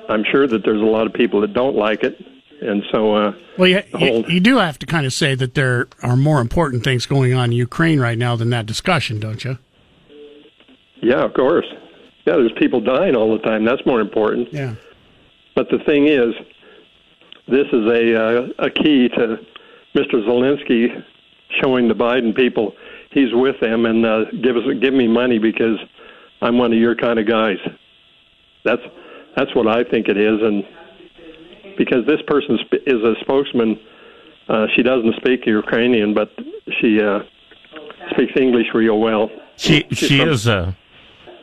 I'm 0.07 0.23
sure 0.31 0.45
that 0.45 0.63
there's 0.63 0.79
a 0.79 0.85
lot 0.85 1.07
of 1.07 1.13
people 1.13 1.41
that 1.41 1.53
don't 1.53 1.75
like 1.75 2.03
it, 2.03 2.23
and 2.61 2.83
so 2.91 3.15
uh, 3.15 3.33
Well, 3.57 3.67
you, 3.67 3.81
whole 3.95 4.21
you 4.29 4.39
do 4.39 4.57
have 4.57 4.77
to 4.77 4.85
kind 4.85 5.07
of 5.07 5.13
say 5.13 5.33
that 5.33 5.55
there 5.55 5.87
are 6.03 6.15
more 6.15 6.39
important 6.39 6.83
things 6.83 7.07
going 7.07 7.33
on 7.33 7.45
in 7.45 7.53
Ukraine 7.53 7.99
right 7.99 8.17
now 8.17 8.35
than 8.35 8.51
that 8.51 8.67
discussion, 8.67 9.19
don't 9.19 9.43
you? 9.43 9.57
yeah, 11.01 11.25
of 11.25 11.33
course, 11.33 11.65
yeah. 12.27 12.35
There's 12.35 12.53
people 12.59 12.79
dying 12.79 13.15
all 13.15 13.35
the 13.35 13.41
time. 13.41 13.65
That's 13.65 13.83
more 13.87 13.99
important. 13.99 14.53
Yeah. 14.53 14.75
But 15.55 15.69
the 15.71 15.79
thing 15.79 16.07
is, 16.07 16.35
this 17.47 17.65
is 17.73 17.85
a 17.87 18.03
uh, 18.23 18.47
a 18.59 18.69
key 18.69 19.09
to 19.17 19.39
Mr. 19.95 20.23
Zelensky 20.27 21.03
showing 21.59 21.87
the 21.87 21.95
Biden 21.95 22.35
people 22.35 22.75
he's 23.17 23.33
with 23.33 23.59
them 23.59 23.85
and 23.85 24.05
uh, 24.05 24.25
give 24.43 24.55
us 24.55 24.63
give 24.81 24.93
me 24.93 25.07
money 25.07 25.39
because 25.39 25.77
I'm 26.41 26.57
one 26.57 26.71
of 26.71 26.77
your 26.79 26.95
kind 26.95 27.17
of 27.19 27.27
guys. 27.27 27.57
That's 28.63 28.81
that's 29.35 29.53
what 29.55 29.67
I 29.67 29.83
think 29.83 30.07
it 30.07 30.17
is, 30.17 30.39
and 30.41 30.63
because 31.77 32.05
this 32.05 32.21
person 32.27 32.57
sp- 32.65 32.85
is 32.85 33.01
a 33.03 33.13
spokesman, 33.21 33.79
uh, 34.49 34.65
she 34.75 34.83
doesn't 34.83 35.15
speak 35.17 35.45
Ukrainian, 35.45 36.13
but 36.13 36.29
she 36.79 36.99
uh, 37.01 37.19
speaks 38.11 38.33
English 38.39 38.67
real 38.73 38.99
well. 38.99 39.29
She 39.55 39.85
She's 39.91 39.97
she 40.09 40.17
from- 40.19 40.29
is 40.29 40.47
a 40.47 40.75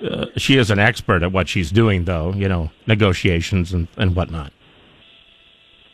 uh, 0.08 0.26
she 0.36 0.58
is 0.58 0.70
an 0.70 0.78
expert 0.78 1.22
at 1.22 1.32
what 1.32 1.48
she's 1.48 1.70
doing, 1.70 2.04
though. 2.04 2.32
You 2.34 2.48
know, 2.48 2.70
negotiations 2.86 3.72
and 3.72 3.88
and 3.96 4.14
whatnot. 4.14 4.52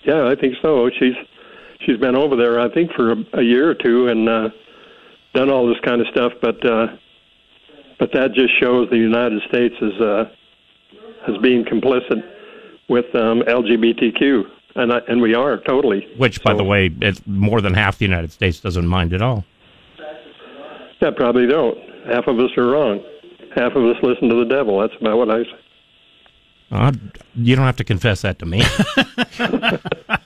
Yeah, 0.05 0.27
I 0.29 0.35
think 0.35 0.55
so. 0.63 0.91
She's 0.99 1.15
she's 1.85 1.99
been 1.99 2.17
over 2.17 2.35
there, 2.37 2.61
I 2.61 2.69
think, 2.73 2.93
for 2.93 3.13
a, 3.13 3.17
a 3.35 3.43
year 3.43 3.71
or 3.71 3.75
two 3.75 4.09
and 4.09 4.29
uh, 4.29 4.49
done 5.35 5.51
all 5.51 5.67
this 5.67 5.79
kind 5.85 6.01
of 6.01 6.07
stuff. 6.09 6.33
But 6.41 6.65
uh, 6.65 6.87
but 7.99 8.13
that 8.13 8.33
just 8.35 8.59
shows 8.61 8.89
the 8.91 8.97
United 8.97 9.43
States 9.49 9.75
is 9.81 10.01
uh, 10.01 10.25
as 11.29 11.37
being 11.39 11.65
complicit 11.65 12.23
with 12.89 13.15
um, 13.15 13.41
LGBTQ, 13.43 14.43
and 14.77 14.93
I, 14.93 14.99
and 15.09 15.21
we 15.21 15.35
are 15.35 15.59
totally. 15.59 16.07
Which, 16.17 16.43
by 16.43 16.55
the 16.55 16.65
way, 16.65 16.91
it's 17.01 17.21
more 17.27 17.61
than 17.61 17.75
half 17.75 17.99
the 17.99 18.05
United 18.05 18.33
States 18.33 18.61
doesn't 18.61 18.87
mind 18.87 19.13
at 19.13 19.23
all. 19.23 19.45
Yeah, 21.01 21.11
probably 21.17 21.47
don't. 21.47 21.79
Half 22.07 22.27
of 22.27 22.39
us 22.39 22.51
are 22.57 22.67
wrong. 22.67 23.03
Half 23.55 23.73
of 23.73 23.85
us 23.85 23.97
listen 24.03 24.29
to 24.29 24.35
the 24.37 24.45
devil. 24.45 24.81
That's 24.81 24.93
about 25.01 25.17
what 25.19 25.31
I 25.31 25.45
say. 25.45 25.51
Uh, 26.73 26.93
you 27.35 27.57
don't 27.57 27.65
have 27.65 27.77
to 27.77 27.85
confess 27.85 28.23
that 28.23 28.39
to 28.39 28.47
me. 28.47 28.63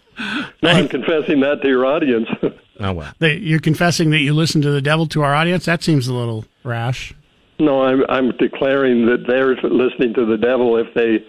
No, 0.64 0.70
I'm 0.70 0.89
confessing 0.89 1.40
that 1.40 1.60
to 1.62 1.68
your 1.68 1.85
audience. 1.85 2.28
oh 2.81 2.93
well. 2.93 3.13
That 3.19 3.41
you're 3.41 3.61
confessing 3.61 4.11
that 4.11 4.21
you 4.21 4.33
listen 4.35 4.63
to 4.63 4.71
the 4.71 4.83
devil 4.83 5.07
to 5.09 5.23
our 5.23 5.35
audience? 5.35 5.65
That 5.67 5.83
seems 5.83 6.07
a 6.09 6.15
little 6.15 6.45
rash. 6.65 7.15
No, 7.59 7.83
I'm 7.83 8.03
I'm 8.09 8.31
declaring 8.37 9.07
that 9.07 9.27
they're 9.29 9.55
listening 9.57 10.15
to 10.15 10.27
the 10.27 10.37
devil 10.37 10.77
if 10.77 10.93
they 10.95 11.25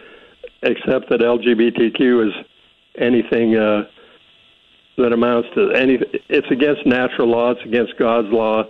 accept 0.63 1.09
that 1.09 1.19
LGBTQ 1.19 2.27
is 2.27 2.33
anything 2.97 3.55
uh, 3.55 3.83
that 4.97 5.13
amounts 5.13 5.49
to 5.55 5.71
any. 5.71 5.99
It's 6.29 6.49
against 6.49 6.85
natural 6.85 7.27
law. 7.27 7.51
It's 7.51 7.61
against 7.65 7.97
God's 7.97 8.29
law. 8.29 8.63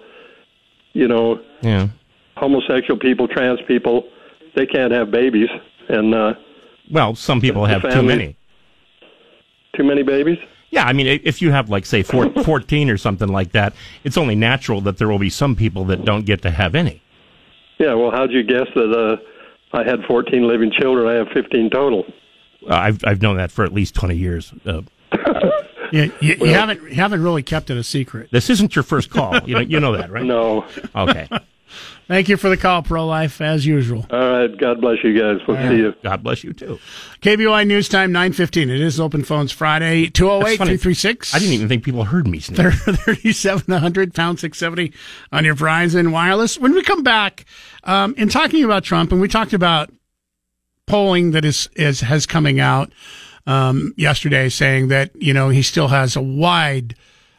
You 0.94 1.08
know, 1.08 1.40
Yeah. 1.62 1.88
homosexual 2.38 2.98
people, 3.00 3.28
trans 3.28 3.60
people, 3.68 4.08
they 4.56 4.66
can't 4.66 4.92
have 4.94 5.12
babies, 5.12 5.50
and 5.90 6.16
uh, 6.16 6.34
Well, 6.90 7.16
some 7.16 7.40
people 7.42 7.64
The 7.64 7.70
have 7.70 7.82
too 7.94 8.02
many. 8.02 8.36
too 9.76 9.84
many 9.84 10.04
babies. 10.04 10.38
Yeah, 10.72 10.84
I 10.86 10.94
mean, 10.94 11.08
if 11.24 11.42
you 11.42 11.52
have 11.52 11.70
like 11.70 11.86
say 11.86 12.04
four, 12.04 12.30
14 12.44 12.90
or 12.90 12.98
something 12.98 13.30
like 13.30 13.52
that, 13.54 13.74
it's 14.04 14.18
only 14.18 14.36
natural 14.36 14.82
that 14.82 14.98
there 14.98 15.08
will 15.08 15.20
be 15.20 15.30
some 15.30 15.56
people 15.56 15.86
that 15.86 16.04
don't 16.06 16.26
get 16.26 16.42
to 16.42 16.52
have 16.52 16.76
any. 16.76 17.02
Yeah. 17.80 17.94
Well, 17.94 18.12
how'd 18.12 18.32
you 18.32 18.44
guess 18.44 18.68
that 18.76 18.92
uh, 18.92 19.78
I 19.78 19.84
had 19.84 20.04
14 20.08 20.48
living 20.48 20.72
children? 20.72 21.08
I 21.08 21.14
have 21.14 21.28
15 21.34 21.70
total. 21.70 22.04
I've 22.70 23.00
I've 23.06 23.22
known 23.22 23.38
that 23.38 23.52
for 23.52 23.64
at 23.64 23.74
least 23.74 23.94
twenty 23.94 24.16
years. 24.16 24.52
Uh, 24.66 24.82
You, 25.92 26.12
you, 26.20 26.36
you 26.40 26.48
haven't 26.48 26.82
you 26.82 26.96
haven't 26.96 27.22
really 27.22 27.44
kept 27.44 27.70
it 27.70 27.78
a 27.78 27.84
secret. 27.84 28.30
this 28.32 28.50
isn't 28.50 28.76
your 28.76 28.82
first 28.82 29.12
call. 29.12 29.38
You 29.48 29.54
know, 29.54 29.60
you 29.62 29.80
know 29.80 29.96
that, 29.96 30.10
right? 30.10 30.24
No. 30.36 30.66
Okay. 30.96 31.28
Thank 32.08 32.30
you 32.30 32.38
for 32.38 32.50
the 32.50 32.58
call, 32.58 32.84
Pro 32.84 33.06
Life, 33.06 33.42
as 33.42 33.66
usual. 33.66 34.06
All 34.12 34.30
right. 34.30 34.58
God 34.58 34.80
bless 34.80 35.04
you 35.04 35.20
guys. 35.20 35.46
We'll 35.48 35.58
see 35.58 35.78
you. 35.78 35.94
God 36.04 36.24
bless 36.24 36.44
you 36.44 36.54
too. 36.54 36.80
KBOI 37.22 37.66
News 37.66 37.90
Time, 37.90 38.12
915. 38.12 38.70
It 38.70 38.80
is 38.80 39.00
Open 39.00 39.24
Phones 39.24 39.52
Friday, 39.52 40.08
208 40.08 40.58
That's 40.58 40.58
336. 40.58 41.34
I 41.34 41.40
didn't 41.40 41.54
even 41.54 41.68
think 41.68 41.84
people 41.84 42.04
heard 42.04 42.28
me 42.28 42.40
sneeze. 42.40 42.60
3700 42.60 44.14
pound 44.14 44.40
670 44.40 44.94
on 45.32 45.46
your 45.46 45.56
Verizon 45.56 46.12
Wireless. 46.12 46.60
When 46.60 46.74
we 46.74 46.84
come 46.84 47.02
back, 47.02 47.46
um, 47.84 48.14
in 48.18 48.30
talking 48.30 48.64
about 48.64 48.84
Trump, 48.84 49.12
and 49.12 49.20
we 49.20 49.28
talked 49.28 49.54
about 49.54 49.92
polling 50.86 51.32
that 51.32 51.44
is, 51.44 51.68
is 51.76 52.02
has 52.02 52.26
coming 52.26 52.60
out 52.60 52.92
um, 53.48 53.94
yesterday 53.98 54.50
saying 54.50 54.90
that 54.90 55.12
you 55.16 55.34
know 55.34 55.50
he 55.50 55.62
still 55.62 55.88
has 55.88 56.16
a 56.16 56.22
wide 56.22 56.96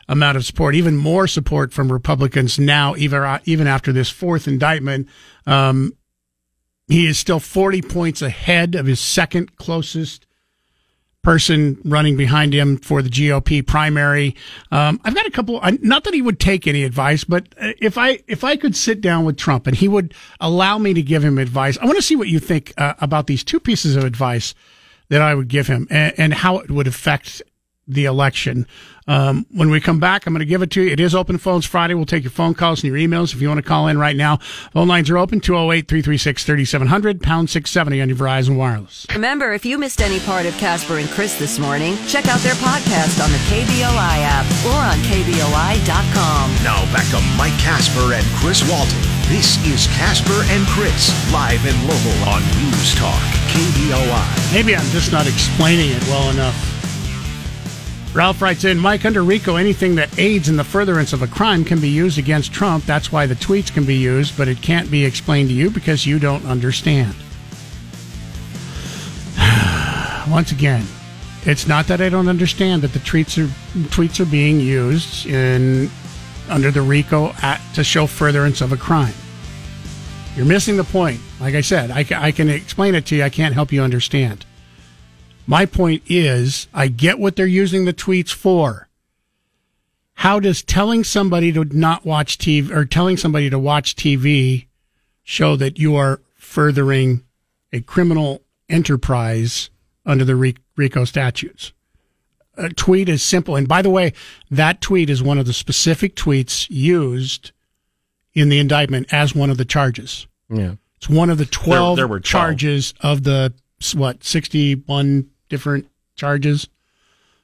amount 0.09 0.37
of 0.37 0.45
support, 0.45 0.75
even 0.75 0.97
more 0.97 1.27
support 1.27 1.73
from 1.73 1.91
Republicans 1.91 2.59
now, 2.59 2.95
even 2.97 3.41
even 3.45 3.67
after 3.67 3.93
this 3.93 4.11
fourth 4.11 4.47
indictment. 4.47 5.09
Um, 5.47 5.93
he 6.89 7.07
is 7.07 7.19
still 7.19 7.41
40 7.41 7.83
points 7.83 8.23
ahead 8.23 8.77
of 8.77 8.87
his 8.87 9.01
second 9.01 9.57
closest 9.57 10.27
person 11.27 11.77
running 11.85 12.17
behind 12.17 12.55
him 12.55 12.77
for 12.77 13.03
the 13.03 13.09
GOP 13.09 13.67
primary. 13.67 14.37
Um, 14.71 15.01
I've 15.05 15.15
got 15.17 15.27
a 15.27 15.31
couple. 15.33 15.61
Not 15.83 16.05
that 16.05 16.15
he 16.15 16.23
would 16.23 16.39
take 16.39 16.69
any 16.69 16.85
advice, 16.85 17.25
but 17.25 17.49
uh, 17.61 17.73
if 17.81 17.99
I 17.99 18.21
if 18.29 18.45
I 18.45 18.57
could 18.57 18.77
sit 18.77 19.01
down 19.01 19.25
with 19.25 19.37
Trump 19.37 19.67
and 19.67 19.77
he 19.77 19.89
would 19.89 20.15
allow 20.39 20.79
me 20.79 20.95
to 20.95 21.03
give 21.03 21.25
him 21.25 21.39
advice, 21.39 21.77
I 21.79 21.85
want 21.85 21.97
to 21.97 22.03
see 22.03 22.15
what 22.15 22.29
you 22.29 22.39
think 22.39 22.73
uh, 22.79 22.95
about 23.01 23.27
these 23.27 23.43
two 23.43 23.59
pieces 23.59 23.97
of 23.97 24.05
advice 24.05 24.55
that 25.09 25.21
I 25.21 25.35
would 25.35 25.49
give 25.49 25.67
him 25.67 25.89
and, 25.91 26.15
and 26.17 26.33
how 26.33 26.59
it 26.59 26.71
would 26.71 26.87
affect 26.87 27.43
the 27.89 28.05
election. 28.05 28.67
Um, 29.09 29.47
when 29.53 29.71
we 29.71 29.81
come 29.81 30.01
back, 30.01 30.27
I'm 30.27 30.33
going 30.33 30.41
to 30.41 30.47
give 30.47 30.63
it 30.63 30.71
to 30.73 30.83
you. 30.83 30.91
It 30.91 30.99
is 30.99 31.15
open 31.15 31.39
phones 31.39 31.65
Friday. 31.65 31.95
We'll 31.95 32.07
take 32.07 32.25
your 32.25 32.33
phone 32.33 32.55
calls 32.55 32.83
and 32.83 32.93
your 32.93 32.99
emails 32.99 33.33
if 33.33 33.41
you 33.41 33.47
want 33.49 33.59
to 33.59 33.69
call 33.69 33.87
in 33.87 33.99
right 33.99 34.17
now. 34.17 34.39
Phone 34.73 34.89
lines 34.89 35.09
are 35.11 35.19
open 35.19 35.41
208 35.41 35.87
336 35.87 36.45
3700 36.45 37.23
pound 37.23 37.49
670 37.49 38.03
on 38.03 38.09
your 38.09 38.19
Verizon 38.19 38.57
Wireless. 38.57 39.07
Remember, 39.15 39.53
if 39.53 39.65
you 39.65 39.79
missed 39.79 40.01
any 40.01 40.19
part 40.21 40.47
of 40.47 40.55
Kasper 40.59 40.99
and 40.99 41.09
Chris 41.11 41.39
this 41.39 41.59
morning, 41.59 41.97
check 42.09 42.27
out 42.27 42.41
their 42.41 42.55
podcast 42.55 43.23
on 43.23 43.31
the 43.31 43.39
KBOI 43.47 44.19
app 44.27 44.47
or 44.67 44.75
on 44.75 44.99
KBOI.com. 45.07 46.51
Now 46.65 46.83
back 46.93 47.07
to 47.11 47.21
Mike 47.39 47.57
Kasper 47.63 48.15
and 48.15 48.27
Chris 48.43 48.69
Walton. 48.69 48.99
This 49.29 49.59
is 49.67 49.87
Kasper 49.99 50.43
and 50.51 50.67
Chris, 50.69 51.11
live 51.33 51.65
and 51.67 51.77
local 51.83 52.31
on 52.31 52.43
News 52.63 52.95
Talk, 52.95 53.21
KBOI. 53.51 54.53
Maybe 54.53 54.75
I'm 54.75 54.87
just 54.91 55.11
not 55.11 55.27
explaining 55.27 55.91
it 55.91 56.03
well 56.05 56.31
enough. 56.31 56.76
Ralph 58.17 58.41
writes 58.41 58.65
in, 58.65 58.79
Mike, 58.79 59.05
under 59.05 59.23
RICO, 59.23 59.57
anything 59.57 59.97
that 59.97 60.19
aids 60.19 60.49
in 60.49 60.57
the 60.57 60.65
furtherance 60.65 61.13
of 61.13 61.21
a 61.21 61.27
crime 61.27 61.67
can 61.67 61.79
be 61.79 61.91
used 61.91 62.17
against 62.17 62.51
Trump. 62.51 62.87
That's 62.87 63.13
why 63.13 63.27
the 63.27 63.35
tweets 63.35 63.71
can 63.71 63.85
be 63.85 63.95
used, 63.95 64.39
but 64.39 64.49
it 64.49 64.63
can't 64.63 64.91
be 64.91 65.05
explained 65.05 65.51
to 65.51 65.55
you 65.55 65.69
because 65.69 66.07
you 66.07 66.19
don't 66.19 66.47
understand. 66.47 67.15
Once 70.31 70.51
again, 70.51 70.87
it's 71.45 71.69
not 71.69 71.89
that 71.89 72.01
I 72.01 72.09
don't 72.09 72.27
understand 72.27 72.81
that 72.81 72.95
the 72.95 73.01
tweets 73.01 73.37
are 73.37 73.49
tweets 73.91 74.19
are 74.19 74.31
being 74.31 74.61
used 74.61 75.27
in 75.27 75.91
under 76.49 76.71
the 76.71 76.81
RICO 76.81 77.35
Act 77.43 77.75
to 77.75 77.85
show 77.85 78.07
furtherance 78.07 78.63
of 78.63 78.73
a 78.73 78.79
crime. 78.79 79.13
You're 80.37 80.47
missing 80.47 80.79
the 80.79 80.85
point. 80.85 81.21
Like 81.39 81.55
I 81.55 81.61
said, 81.61 81.91
I, 81.91 82.07
I 82.17 82.33
can 82.33 82.49
explain 82.49 82.95
it 82.95 83.05
to 83.07 83.17
you. 83.17 83.25
I 83.25 83.29
can't 83.29 83.53
help 83.53 83.73
you 83.73 83.83
understand. 83.83 84.47
My 85.47 85.65
point 85.65 86.03
is, 86.09 86.67
I 86.75 86.89
get 86.89 87.19
what 87.19 87.37
they're 87.37 87.47
using 87.47 87.85
the 87.85 87.93
tweets 87.93 88.33
for. 88.33 88.89
How 90.15 90.41
does 90.41 90.63
telling 90.63 91.05
somebody 91.05 91.53
to 91.53 91.65
not 91.65 92.05
watch 92.05 92.39
TV 92.39 92.71
or 92.71 92.85
telling 92.85 93.17
somebody 93.17 93.49
to 93.51 93.59
watch 93.59 93.95
TV 93.95 94.67
show 95.23 95.57
that 95.57 95.79
you 95.79 95.95
are 95.95 96.21
furthering 96.35 97.23
a 97.73 97.81
criminal 97.81 98.43
enterprise 98.69 99.71
under 100.05 100.25
the 100.25 100.55
RICO 100.77 101.05
statutes? 101.05 101.73
A 102.57 102.71
tweet 102.71 103.09
is 103.09 103.23
simple. 103.23 103.55
And 103.55 103.69
by 103.69 103.83
the 103.83 103.91
way, 103.91 104.15
that 104.51 104.81
tweet 104.81 105.11
is 105.11 105.23
one 105.23 105.39
of 105.39 105.47
the 105.47 105.53
specific 105.53 106.17
tweets 106.17 106.67
used 106.71 107.53
in 108.33 108.49
the 108.49 108.59
indictment 108.59 109.13
as 109.13 109.35
one 109.35 109.51
of 109.51 109.59
the 109.59 109.65
charges. 109.65 110.27
Yeah. 110.49 110.75
It's 110.97 111.09
one 111.09 111.29
of 111.29 111.37
the 111.37 111.47
12 111.47 111.97
there 111.97 112.09
were 112.09 112.21
12. 112.21 112.25
charges 112.25 112.95
of 113.01 113.25
the, 113.25 113.53
what, 113.95 114.25
61 114.25 115.29
different 115.49 115.89
charges? 116.15 116.69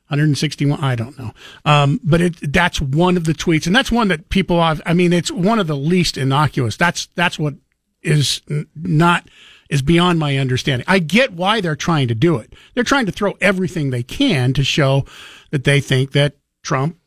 161 0.09 0.79
i 0.81 0.95
don't 0.95 1.19
know. 1.19 1.33
Um, 1.65 1.99
but 2.05 2.21
it 2.21 2.53
that's 2.53 2.81
one 2.81 3.17
of 3.17 3.25
the 3.25 3.33
tweets 3.33 3.67
and 3.67 3.75
that's 3.75 3.91
one 3.91 4.09
that 4.09 4.29
people 4.29 4.63
have 4.63 4.83
i 4.85 4.93
mean 4.93 5.11
it's 5.13 5.31
one 5.31 5.59
of 5.59 5.67
the 5.67 5.77
least 5.77 6.19
innocuous. 6.19 6.77
That's 6.77 7.07
that's 7.15 7.39
what 7.39 7.55
is 8.03 8.43
not 8.75 9.27
is 9.71 9.81
beyond 9.81 10.19
my 10.19 10.37
understanding. 10.37 10.85
I 10.87 10.99
get 10.99 11.33
why 11.33 11.63
they're 11.63 11.77
trying 11.77 12.09
to 12.09 12.15
do 12.15 12.37
it. 12.37 12.53
They're 12.75 12.85
trying 12.85 13.07
to 13.07 13.13
throw 13.13 13.39
everything 13.41 13.89
they 13.89 14.03
can 14.03 14.53
to 14.53 14.63
show 14.63 15.07
that 15.51 15.65
they 15.65 15.81
think 15.81 16.13
that 16.13 16.37
trump 16.63 16.99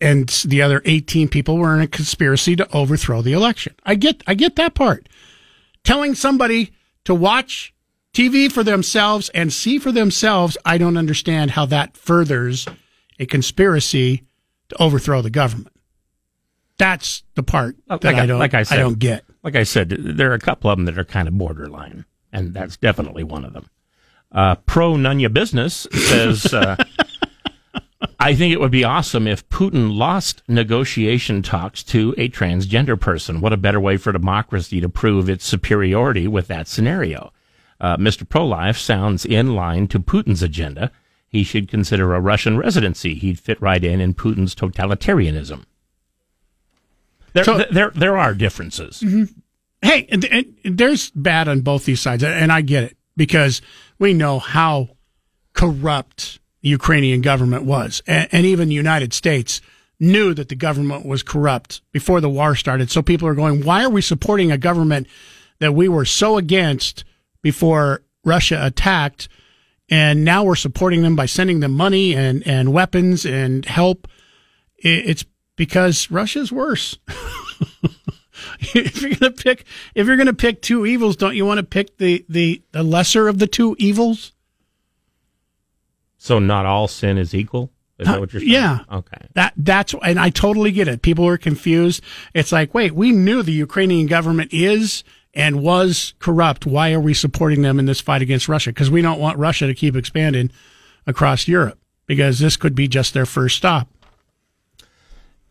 and 0.00 0.28
the 0.46 0.62
other 0.62 0.80
18 0.86 1.28
people 1.28 1.58
were 1.58 1.74
in 1.74 1.82
a 1.82 1.86
conspiracy 1.86 2.56
to 2.56 2.74
overthrow 2.74 3.20
the 3.20 3.34
election. 3.34 3.74
I 3.84 3.96
get 3.96 4.22
i 4.26 4.34
get 4.34 4.56
that 4.56 4.74
part. 4.74 5.08
Telling 5.84 6.14
somebody 6.14 6.72
to 7.04 7.14
watch 7.14 7.74
TV 8.12 8.50
for 8.50 8.64
themselves 8.64 9.28
and 9.30 9.52
see 9.52 9.78
for 9.78 9.92
themselves, 9.92 10.56
I 10.64 10.78
don't 10.78 10.96
understand 10.96 11.52
how 11.52 11.66
that 11.66 11.96
furthers 11.96 12.66
a 13.18 13.26
conspiracy 13.26 14.24
to 14.70 14.82
overthrow 14.82 15.22
the 15.22 15.30
government. 15.30 15.74
That's 16.78 17.22
the 17.34 17.42
part 17.42 17.76
that 17.88 18.02
like 18.02 18.16
I 18.16 18.26
don't 18.26 18.38
like 18.38 18.54
I, 18.54 18.62
said, 18.62 18.78
don't 18.78 18.98
get. 18.98 19.24
Like 19.42 19.54
I 19.54 19.64
said, 19.64 19.90
there 19.90 20.30
are 20.30 20.34
a 20.34 20.40
couple 20.40 20.70
of 20.70 20.78
them 20.78 20.86
that 20.86 20.98
are 20.98 21.04
kind 21.04 21.28
of 21.28 21.36
borderline, 21.36 22.06
and 22.32 22.54
that's 22.54 22.76
definitely 22.78 23.22
one 23.22 23.44
of 23.44 23.52
them. 23.52 23.68
Uh, 24.32 24.54
Pro 24.54 24.94
Nunya 24.94 25.32
Business 25.32 25.86
says, 25.92 26.54
uh, 26.54 26.76
I 28.20 28.34
think 28.34 28.52
it 28.52 28.60
would 28.60 28.70
be 28.70 28.84
awesome 28.84 29.26
if 29.26 29.48
Putin 29.50 29.96
lost 29.96 30.42
negotiation 30.48 31.42
talks 31.42 31.82
to 31.84 32.14
a 32.16 32.28
transgender 32.30 32.98
person. 32.98 33.40
What 33.40 33.52
a 33.52 33.58
better 33.58 33.80
way 33.80 33.96
for 33.96 34.12
democracy 34.12 34.80
to 34.80 34.88
prove 34.88 35.28
its 35.28 35.44
superiority 35.44 36.26
with 36.28 36.46
that 36.48 36.66
scenario. 36.68 37.32
Uh, 37.80 37.96
Mr. 37.96 38.28
Pro 38.28 38.46
Life 38.46 38.76
sounds 38.76 39.24
in 39.24 39.54
line 39.54 39.88
to 39.88 39.98
Putin's 39.98 40.42
agenda. 40.42 40.90
He 41.28 41.44
should 41.44 41.68
consider 41.68 42.14
a 42.14 42.20
Russian 42.20 42.58
residency. 42.58 43.14
He'd 43.14 43.38
fit 43.38 43.60
right 43.62 43.82
in 43.82 44.00
in 44.00 44.14
Putin's 44.14 44.54
totalitarianism. 44.54 45.64
There, 47.32 47.44
So- 47.44 47.64
there, 47.70 47.90
there 47.94 48.16
are 48.18 48.34
differences. 48.34 49.02
Hey, 49.82 50.06
and, 50.10 50.24
and 50.26 50.54
there's 50.64 51.10
bad 51.12 51.48
on 51.48 51.60
both 51.62 51.84
these 51.86 52.00
sides, 52.00 52.22
and 52.22 52.52
I 52.52 52.60
get 52.60 52.84
it 52.84 52.96
because 53.16 53.62
we 53.98 54.12
know 54.12 54.38
how 54.38 54.90
corrupt 55.54 56.38
the 56.62 56.68
Ukrainian 56.68 57.22
government 57.22 57.64
was, 57.64 58.02
and, 58.06 58.28
and 58.32 58.44
even 58.44 58.68
the 58.68 58.74
United 58.74 59.14
States 59.14 59.62
knew 59.98 60.34
that 60.34 60.48
the 60.50 60.54
government 60.54 61.06
was 61.06 61.22
corrupt 61.22 61.80
before 61.92 62.20
the 62.20 62.28
war 62.28 62.54
started. 62.54 62.90
So 62.90 63.00
people 63.00 63.26
are 63.28 63.34
going, 63.34 63.64
why 63.64 63.84
are 63.84 63.90
we 63.90 64.02
supporting 64.02 64.50
a 64.52 64.58
government 64.58 65.06
that 65.60 65.72
we 65.74 65.88
were 65.88 66.04
so 66.04 66.36
against 66.36 67.04
before 67.42 68.02
Russia 68.24 68.58
attacked? 68.62 69.28
And 69.88 70.24
now 70.24 70.44
we're 70.44 70.54
supporting 70.56 71.02
them 71.02 71.16
by 71.16 71.26
sending 71.26 71.60
them 71.60 71.72
money 71.72 72.14
and, 72.14 72.46
and 72.46 72.72
weapons 72.72 73.26
and 73.26 73.64
help. 73.64 74.06
It's 74.78 75.24
because 75.56 76.10
Russia's 76.10 76.52
worse. 76.52 76.98
if 78.60 79.02
you're 79.02 79.14
gonna 79.14 79.32
pick 79.32 79.66
if 79.94 80.06
you're 80.06 80.16
gonna 80.16 80.32
pick 80.32 80.62
two 80.62 80.86
evils, 80.86 81.16
don't 81.16 81.34
you 81.34 81.44
want 81.44 81.58
to 81.58 81.64
pick 81.64 81.98
the, 81.98 82.24
the, 82.28 82.62
the 82.72 82.82
lesser 82.82 83.28
of 83.28 83.38
the 83.38 83.46
two 83.46 83.76
evils? 83.78 84.32
So 86.18 86.38
not 86.38 86.66
all 86.66 86.86
sin 86.86 87.18
is 87.18 87.34
equal. 87.34 87.72
Is 87.98 88.06
that 88.06 88.20
what 88.20 88.32
you're 88.32 88.40
saying? 88.40 88.52
Yeah. 88.52 88.80
Okay. 88.90 89.26
That 89.34 89.52
that's 89.56 89.94
and 90.02 90.18
I 90.18 90.30
totally 90.30 90.72
get 90.72 90.88
it. 90.88 91.02
People 91.02 91.26
are 91.26 91.36
confused. 91.36 92.02
It's 92.32 92.52
like, 92.52 92.72
wait, 92.72 92.92
we 92.92 93.12
knew 93.12 93.42
the 93.42 93.52
Ukrainian 93.52 94.06
government 94.06 94.52
is 94.52 95.04
and 95.34 95.62
was 95.62 96.14
corrupt. 96.18 96.66
Why 96.66 96.92
are 96.92 97.00
we 97.00 97.14
supporting 97.14 97.62
them 97.62 97.78
in 97.78 97.86
this 97.86 98.00
fight 98.00 98.22
against 98.22 98.48
Russia? 98.48 98.70
Because 98.70 98.90
we 98.90 99.02
don't 99.02 99.20
want 99.20 99.38
Russia 99.38 99.66
to 99.66 99.74
keep 99.74 99.96
expanding 99.96 100.50
across 101.06 101.48
Europe 101.48 101.78
because 102.06 102.40
this 102.40 102.56
could 102.56 102.74
be 102.74 102.88
just 102.88 103.14
their 103.14 103.26
first 103.26 103.56
stop. 103.56 103.88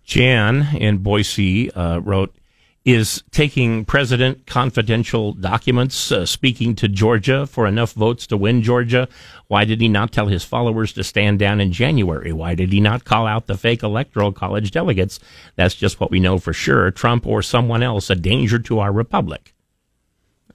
Jan 0.03 0.75
in 0.75 0.97
Boise 0.97 1.71
uh, 1.71 1.99
wrote, 1.99 2.35
"Is 2.83 3.23
taking 3.31 3.85
president 3.85 4.47
confidential 4.47 5.33
documents 5.33 6.11
uh, 6.11 6.25
speaking 6.25 6.75
to 6.75 6.87
Georgia 6.87 7.45
for 7.45 7.67
enough 7.67 7.93
votes 7.93 8.25
to 8.27 8.37
win 8.37 8.63
Georgia? 8.63 9.07
Why 9.47 9.65
did 9.65 9.79
he 9.79 9.87
not 9.87 10.11
tell 10.11 10.27
his 10.27 10.43
followers 10.43 10.91
to 10.93 11.03
stand 11.03 11.39
down 11.39 11.61
in 11.61 11.71
January? 11.71 12.33
Why 12.33 12.55
did 12.55 12.73
he 12.73 12.81
not 12.81 13.05
call 13.05 13.27
out 13.27 13.45
the 13.45 13.57
fake 13.57 13.83
electoral 13.83 14.31
college 14.31 14.71
delegates? 14.71 15.19
That's 15.55 15.75
just 15.75 15.99
what 15.99 16.11
we 16.11 16.19
know 16.19 16.39
for 16.39 16.53
sure. 16.53 16.89
Trump 16.89 17.27
or 17.27 17.41
someone 17.41 17.83
else 17.83 18.09
a 18.09 18.15
danger 18.15 18.59
to 18.59 18.79
our 18.79 18.91
republic." 18.91 19.53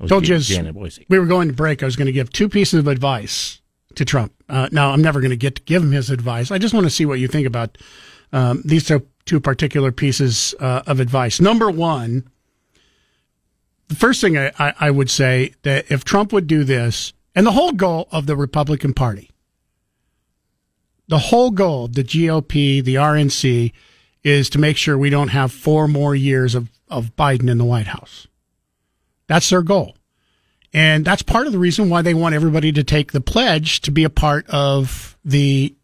Told 0.06 0.26
you 0.28 0.38
Janet 0.38 0.74
Boise. 0.74 1.06
we 1.08 1.18
were 1.18 1.26
going 1.26 1.48
to 1.48 1.54
break, 1.54 1.82
I 1.82 1.86
was 1.86 1.96
going 1.96 2.06
to 2.06 2.12
give 2.12 2.30
two 2.30 2.48
pieces 2.48 2.80
of 2.80 2.88
advice 2.88 3.60
to 3.94 4.04
Trump. 4.04 4.32
Uh, 4.48 4.68
now, 4.72 4.90
I'm 4.90 5.02
never 5.02 5.20
going 5.20 5.30
to 5.30 5.36
get 5.36 5.56
to 5.56 5.62
give 5.62 5.82
him 5.82 5.92
his 5.92 6.10
advice. 6.10 6.50
I 6.50 6.58
just 6.58 6.74
want 6.74 6.84
to 6.84 6.90
see 6.90 7.06
what 7.06 7.20
you 7.20 7.28
think 7.28 7.46
about 7.46 7.78
um, 8.32 8.62
these 8.64 8.84
two, 8.84 9.06
two 9.24 9.40
particular 9.40 9.92
pieces 9.92 10.54
uh, 10.58 10.82
of 10.86 11.00
advice. 11.00 11.40
Number 11.40 11.70
one, 11.70 12.28
the 13.88 13.94
first 13.94 14.20
thing 14.20 14.36
I, 14.36 14.50
I, 14.58 14.74
I 14.80 14.90
would 14.90 15.10
say 15.10 15.54
that 15.62 15.90
if 15.90 16.04
Trump 16.04 16.32
would 16.32 16.46
do 16.46 16.64
this, 16.64 17.12
and 17.34 17.46
the 17.46 17.52
whole 17.52 17.72
goal 17.72 18.08
of 18.10 18.26
the 18.26 18.36
Republican 18.36 18.94
Party, 18.94 19.30
the 21.08 21.18
whole 21.18 21.50
goal 21.50 21.86
of 21.86 21.94
the 21.94 22.04
GOP, 22.04 22.82
the 22.82 22.94
RNC, 22.94 23.72
is 24.22 24.48
to 24.50 24.58
make 24.58 24.76
sure 24.76 24.96
we 24.96 25.10
don't 25.10 25.28
have 25.28 25.52
four 25.52 25.86
more 25.86 26.14
years 26.14 26.54
of, 26.54 26.70
of 26.88 27.14
Biden 27.16 27.50
in 27.50 27.58
the 27.58 27.64
White 27.64 27.88
House. 27.88 28.26
That's 29.26 29.48
their 29.50 29.62
goal. 29.62 29.96
And 30.72 31.04
that's 31.04 31.22
part 31.22 31.46
of 31.46 31.52
the 31.52 31.58
reason 31.58 31.88
why 31.88 32.02
they 32.02 32.14
want 32.14 32.34
everybody 32.34 32.72
to 32.72 32.82
take 32.82 33.12
the 33.12 33.20
pledge 33.20 33.80
to 33.82 33.90
be 33.92 34.02
a 34.04 34.10
part 34.10 34.46
of 34.50 35.16
the 35.24 35.74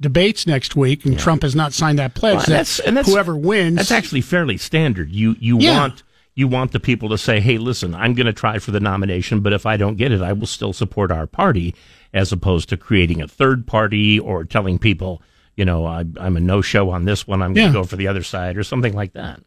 debates 0.00 0.46
next 0.46 0.76
week. 0.76 1.04
And 1.04 1.18
Trump 1.18 1.42
has 1.42 1.56
not 1.56 1.72
signed 1.72 1.98
that 1.98 2.14
pledge. 2.14 2.36
Well, 2.36 2.40
that 2.42 2.50
that's- 2.50 2.78
and 2.78 2.96
that's- 2.96 3.12
whoever 3.12 3.36
wins. 3.36 3.76
That's 3.76 3.90
actually 3.90 4.20
fairly 4.20 4.56
standard. 4.56 5.10
You 5.10 5.34
you 5.40 5.58
Yeah. 5.58 5.80
want 5.80 6.02
you 6.36 6.46
want 6.46 6.70
the 6.70 6.78
people 6.78 7.08
to 7.08 7.18
say, 7.18 7.40
"Hey, 7.40 7.58
listen, 7.58 7.96
I'm 7.96 8.14
going 8.14 8.26
to 8.28 8.32
try 8.32 8.60
for 8.60 8.70
the 8.70 8.78
nomination, 8.78 9.40
but 9.40 9.52
if 9.52 9.66
I 9.66 9.76
don't 9.76 9.96
get 9.96 10.12
it, 10.12 10.22
I 10.22 10.32
will 10.34 10.46
still 10.46 10.72
support 10.72 11.10
our 11.10 11.26
party," 11.26 11.74
as 12.14 12.30
opposed 12.30 12.68
to 12.68 12.76
creating 12.76 13.20
a 13.20 13.26
third 13.26 13.66
party 13.66 14.20
or 14.20 14.44
telling 14.44 14.78
people, 14.78 15.20
you 15.56 15.64
know, 15.64 15.84
I, 15.84 16.04
I'm 16.20 16.36
a 16.36 16.40
no-show 16.40 16.90
on 16.90 17.06
this 17.06 17.26
one. 17.26 17.42
I'm 17.42 17.54
going 17.54 17.66
Yeah. 17.66 17.72
to 17.72 17.78
go 17.80 17.84
for 17.84 17.96
the 17.96 18.06
other 18.06 18.22
side 18.22 18.56
or 18.56 18.62
something 18.62 18.94
like 18.94 19.14
that. 19.14 19.40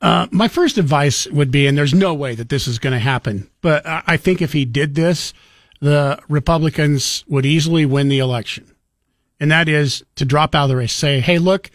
Uh, 0.00 0.26
my 0.30 0.46
first 0.48 0.76
advice 0.76 1.26
would 1.28 1.50
be, 1.50 1.66
and 1.66 1.76
there's 1.76 1.94
no 1.94 2.12
way 2.12 2.34
that 2.34 2.50
this 2.50 2.68
is 2.68 2.78
going 2.78 2.92
to 2.92 2.98
happen, 2.98 3.50
but 3.62 3.86
I 3.86 4.02
I 4.06 4.16
think 4.16 4.42
if 4.42 4.52
he 4.52 4.64
did 4.64 4.94
this, 4.94 5.32
the 5.80 6.18
Republicans 6.28 7.24
would 7.28 7.46
easily 7.46 7.86
win 7.86 8.08
the 8.08 8.18
election. 8.18 8.74
And 9.40 9.50
that 9.50 9.68
is 9.68 10.04
to 10.16 10.24
drop 10.24 10.54
out 10.54 10.64
of 10.64 10.68
the 10.70 10.76
race, 10.76 10.92
say, 10.92 11.20
hey, 11.20 11.38
look, 11.38 11.70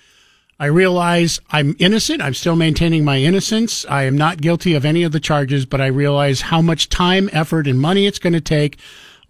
I 0.59 0.65
realize 0.65 1.39
I'm 1.49 1.75
innocent. 1.79 2.21
I'm 2.21 2.33
still 2.33 2.55
maintaining 2.55 3.03
my 3.03 3.17
innocence. 3.17 3.85
I 3.89 4.03
am 4.03 4.17
not 4.17 4.41
guilty 4.41 4.75
of 4.75 4.85
any 4.85 5.03
of 5.03 5.11
the 5.11 5.19
charges, 5.19 5.65
but 5.65 5.81
I 5.81 5.87
realize 5.87 6.41
how 6.41 6.61
much 6.61 6.89
time, 6.89 7.29
effort, 7.33 7.67
and 7.67 7.81
money 7.81 8.05
it's 8.05 8.19
going 8.19 8.33
to 8.33 8.41
take 8.41 8.77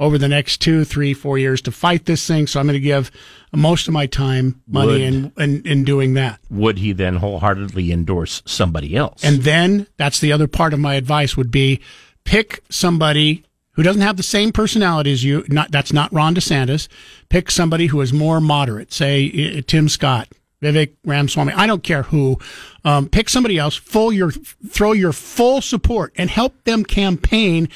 over 0.01 0.17
the 0.17 0.27
next 0.27 0.57
two, 0.57 0.83
three, 0.83 1.13
four 1.13 1.37
years 1.37 1.61
to 1.61 1.71
fight 1.71 2.05
this 2.05 2.25
thing. 2.27 2.47
So 2.47 2.59
I'm 2.59 2.65
going 2.65 2.73
to 2.73 2.79
give 2.79 3.11
most 3.53 3.87
of 3.87 3.93
my 3.93 4.07
time, 4.07 4.59
money, 4.67 4.87
Would- 4.87 5.01
in, 5.01 5.31
in, 5.37 5.61
in 5.67 5.83
doing 5.83 6.15
that. 6.15 6.39
Would 6.49 6.79
he 6.79 6.91
then 6.91 7.17
wholeheartedly 7.17 7.91
endorse 7.91 8.41
somebody 8.45 8.97
else? 8.97 9.23
And 9.23 9.43
then 9.43 9.85
that's 9.97 10.19
the 10.19 10.33
other 10.33 10.47
part 10.47 10.73
of 10.73 10.79
my 10.79 10.95
advice 10.95 11.37
would 11.37 11.51
be 11.51 11.79
pick 12.23 12.63
somebody 12.67 13.43
who 13.73 13.83
doesn't 13.83 14.01
have 14.01 14.17
the 14.17 14.23
same 14.23 14.51
personality 14.51 15.11
as 15.11 15.23
you. 15.23 15.45
Not 15.47 15.71
that's 15.71 15.93
not 15.93 16.11
Ron 16.11 16.33
DeSantis. 16.33 16.87
Pick 17.29 17.51
somebody 17.51 17.85
who 17.85 18.01
is 18.01 18.11
more 18.11 18.41
moderate. 18.41 18.91
Say 18.91 19.57
uh, 19.59 19.61
Tim 19.67 19.87
Scott, 19.87 20.27
Vivek 20.63 20.93
Ramaswamy. 21.05 21.53
I 21.53 21.67
don't 21.67 21.83
care 21.83 22.03
who. 22.03 22.39
Um, 22.83 23.07
pick 23.07 23.29
somebody 23.29 23.59
else. 23.59 23.75
Full 23.75 24.11
your 24.11 24.31
throw 24.31 24.93
your 24.93 25.13
full 25.13 25.61
support 25.61 26.11
and 26.15 26.29
help 26.29 26.63
them 26.63 26.83
campaign 26.83 27.69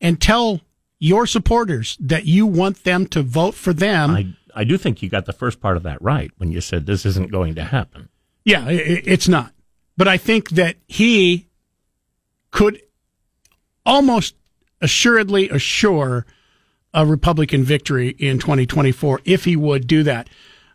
and 0.00 0.20
tell 0.20 0.60
your 1.00 1.26
supporters 1.26 1.96
that 1.98 2.26
you 2.26 2.46
want 2.46 2.84
them 2.84 3.06
to 3.06 3.22
vote 3.22 3.54
for 3.56 3.72
them. 3.72 4.10
I 4.10 4.26
I 4.54 4.64
do 4.64 4.76
think 4.78 5.02
you 5.02 5.08
got 5.08 5.26
the 5.26 5.32
first 5.32 5.60
part 5.60 5.76
of 5.76 5.82
that 5.84 6.00
right 6.02 6.30
when 6.38 6.52
you 6.52 6.60
said 6.60 6.84
this 6.86 7.04
isn't 7.06 7.30
going 7.32 7.54
to 7.56 7.64
happen. 7.64 8.08
Yeah, 8.44 8.64
i- 8.64 8.70
i 8.70 9.02
it's 9.04 9.28
not. 9.28 9.52
But 9.96 10.08
I 10.08 10.16
think 10.16 10.50
that 10.50 10.76
he 10.88 11.46
could 12.50 12.80
almost 13.86 14.34
assuredly 14.80 15.48
assure 15.50 16.26
a 16.92 17.06
Republican 17.06 17.62
victory 17.62 18.08
in 18.18 18.38
2024 18.38 19.20
if 19.24 19.44
he 19.44 19.54
would 19.56 19.86
do 19.86 20.02
that. 20.02 20.28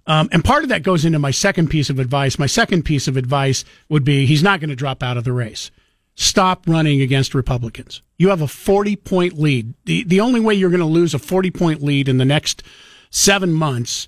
Um, 0.08 0.30
and 0.32 0.44
part 0.44 0.64
of 0.64 0.70
that 0.70 0.84
goes 0.84 1.04
into 1.04 1.20
my 1.20 1.32
second 1.32 1.70
piece 1.70 1.90
of 1.90 2.00
advice. 2.00 2.38
My 2.40 2.46
second 2.46 2.84
piece 2.84 3.08
of 3.08 3.18
advice 3.18 3.66
would 3.90 4.04
be 4.06 4.26
he's 4.26 4.44
not 4.44 4.60
going 4.60 4.70
to 4.70 4.76
drop 4.76 5.02
out 5.04 5.18
of 5.18 5.24
the 5.24 5.34
race. 5.34 5.72
Stop 6.16 6.64
running 6.68 7.02
against 7.02 7.34
Republicans. 7.36 8.02
You 8.18 8.30
have 8.30 8.42
a 8.42 8.48
40 8.48 8.96
point 8.98 9.38
lead. 9.38 9.74
The, 9.86 10.04
the 10.04 10.22
only 10.22 10.40
way 10.40 10.54
you're 10.54 10.70
going 10.70 10.80
to 10.80 10.86
lose 10.86 11.14
a 11.14 11.20
40 11.20 11.52
point 11.52 11.84
lead 11.84 12.08
in 12.08 12.18
the 12.18 12.26
next 12.26 12.64
seven 13.10 13.52
months 13.54 14.08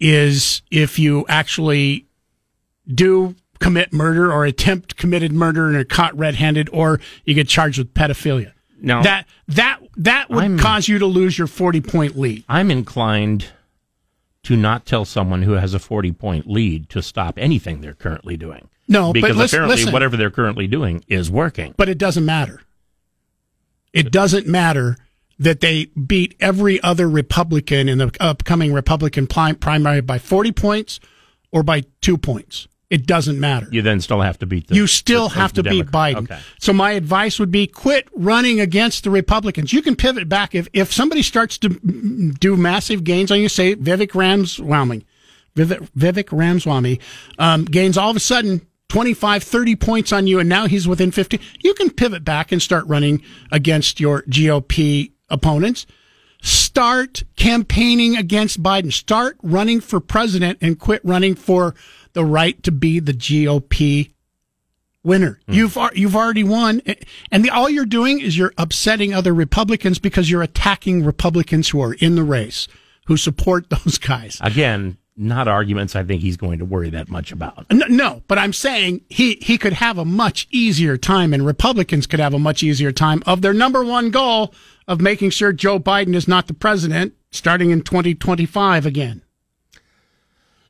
is 0.00 0.62
if 0.70 0.98
you 0.98 1.24
actually 1.28 2.06
do 2.92 3.34
commit 3.60 3.92
murder 3.92 4.32
or 4.32 4.44
attempt 4.44 4.96
committed 4.96 5.32
murder 5.32 5.68
and 5.68 5.76
are 5.76 5.84
caught 5.84 6.16
red-handed 6.18 6.68
or 6.72 7.00
you 7.24 7.34
get 7.34 7.48
charged 7.48 7.78
with 7.78 7.94
pedophilia. 7.94 8.52
No. 8.80 9.02
That 9.02 9.26
that 9.48 9.78
that 9.96 10.28
would 10.30 10.42
I'm- 10.42 10.58
cause 10.58 10.88
you 10.88 10.98
to 10.98 11.06
lose 11.06 11.38
your 11.38 11.46
40 11.46 11.80
point 11.80 12.18
lead. 12.18 12.44
I'm 12.48 12.70
inclined 12.70 13.46
to 14.42 14.56
not 14.56 14.84
tell 14.84 15.04
someone 15.04 15.42
who 15.42 15.52
has 15.52 15.72
a 15.72 15.78
40 15.78 16.10
point 16.12 16.50
lead 16.50 16.88
to 16.90 17.00
stop 17.00 17.38
anything 17.38 17.80
they're 17.80 17.94
currently 17.94 18.36
doing. 18.36 18.68
No, 18.88 19.12
but 19.12 19.22
because 19.22 19.36
listen- 19.36 19.56
apparently 19.58 19.76
listen. 19.76 19.92
whatever 19.92 20.16
they're 20.16 20.30
currently 20.32 20.66
doing 20.66 21.04
is 21.06 21.30
working. 21.30 21.74
But 21.76 21.88
it 21.88 21.98
doesn't 21.98 22.24
matter. 22.26 22.60
It 23.92 24.10
doesn't 24.10 24.46
matter 24.46 24.96
that 25.38 25.60
they 25.60 25.86
beat 25.86 26.34
every 26.40 26.80
other 26.82 27.08
Republican 27.08 27.88
in 27.88 27.98
the 27.98 28.10
upcoming 28.20 28.72
Republican 28.72 29.26
primary 29.26 30.00
by 30.00 30.18
40 30.18 30.52
points 30.52 31.00
or 31.50 31.62
by 31.62 31.82
2 32.00 32.16
points. 32.16 32.68
It 32.90 33.06
doesn't 33.06 33.40
matter. 33.40 33.66
You 33.70 33.80
then 33.80 34.02
still 34.02 34.20
have 34.20 34.38
to 34.40 34.46
beat 34.46 34.68
the 34.68 34.74
you 34.74 34.86
still 34.86 35.30
the- 35.30 35.36
have 35.36 35.54
to 35.54 35.62
beat 35.62 35.90
Democrat. 35.90 36.14
Biden. 36.14 36.24
Okay. 36.30 36.38
So 36.60 36.74
my 36.74 36.90
advice 36.92 37.38
would 37.38 37.50
be 37.50 37.66
quit 37.66 38.06
running 38.14 38.60
against 38.60 39.04
the 39.04 39.10
Republicans. 39.10 39.72
You 39.72 39.80
can 39.80 39.96
pivot 39.96 40.28
back 40.28 40.54
if 40.54 40.68
if 40.74 40.92
somebody 40.92 41.22
starts 41.22 41.56
to 41.58 41.70
do 42.38 42.54
massive 42.54 43.02
gains 43.02 43.30
on 43.32 43.40
you. 43.40 43.48
Say 43.48 43.76
Vivek 43.76 44.14
Ramaswamy, 44.14 45.06
Vivek, 45.56 45.88
Vivek 45.96 46.28
Ramaswamy 46.38 47.00
um, 47.38 47.64
gains 47.64 47.96
all 47.96 48.10
of 48.10 48.16
a 48.16 48.20
sudden 48.20 48.60
25, 48.92 49.42
30 49.42 49.76
points 49.76 50.12
on 50.12 50.26
you, 50.26 50.38
and 50.38 50.50
now 50.50 50.66
he's 50.66 50.86
within 50.86 51.10
50. 51.10 51.40
You 51.60 51.72
can 51.72 51.88
pivot 51.88 52.26
back 52.26 52.52
and 52.52 52.60
start 52.60 52.84
running 52.86 53.22
against 53.50 54.00
your 54.00 54.20
GOP 54.24 55.12
opponents. 55.30 55.86
Start 56.42 57.24
campaigning 57.36 58.18
against 58.18 58.62
Biden. 58.62 58.92
Start 58.92 59.38
running 59.42 59.80
for 59.80 59.98
president 59.98 60.58
and 60.60 60.78
quit 60.78 61.00
running 61.04 61.34
for 61.34 61.74
the 62.12 62.22
right 62.22 62.62
to 62.64 62.70
be 62.70 63.00
the 63.00 63.14
GOP 63.14 64.12
winner. 65.02 65.40
Hmm. 65.46 65.54
You've 65.54 65.78
you've 65.94 66.14
already 66.14 66.44
won, 66.44 66.82
and 67.30 67.42
the, 67.42 67.48
all 67.48 67.70
you're 67.70 67.86
doing 67.86 68.20
is 68.20 68.36
you're 68.36 68.52
upsetting 68.58 69.14
other 69.14 69.32
Republicans 69.32 70.00
because 70.00 70.30
you're 70.30 70.42
attacking 70.42 71.02
Republicans 71.02 71.70
who 71.70 71.80
are 71.80 71.94
in 71.94 72.14
the 72.14 72.24
race 72.24 72.68
who 73.06 73.16
support 73.16 73.70
those 73.84 73.96
guys. 73.96 74.38
Again, 74.42 74.98
not 75.16 75.48
arguments 75.48 75.94
I 75.94 76.02
think 76.04 76.22
he's 76.22 76.36
going 76.36 76.58
to 76.58 76.64
worry 76.64 76.90
that 76.90 77.08
much 77.08 77.32
about. 77.32 77.66
No, 77.70 77.86
no, 77.86 78.22
but 78.28 78.38
I'm 78.38 78.52
saying 78.52 79.02
he 79.08 79.38
he 79.42 79.58
could 79.58 79.74
have 79.74 79.98
a 79.98 80.04
much 80.04 80.48
easier 80.50 80.96
time, 80.96 81.34
and 81.34 81.44
Republicans 81.44 82.06
could 82.06 82.20
have 82.20 82.34
a 82.34 82.38
much 82.38 82.62
easier 82.62 82.92
time 82.92 83.22
of 83.26 83.42
their 83.42 83.52
number 83.52 83.84
one 83.84 84.10
goal 84.10 84.54
of 84.88 85.00
making 85.00 85.30
sure 85.30 85.52
Joe 85.52 85.78
Biden 85.78 86.14
is 86.14 86.26
not 86.26 86.46
the 86.46 86.54
president 86.54 87.14
starting 87.30 87.70
in 87.70 87.82
2025 87.82 88.86
again. 88.86 89.22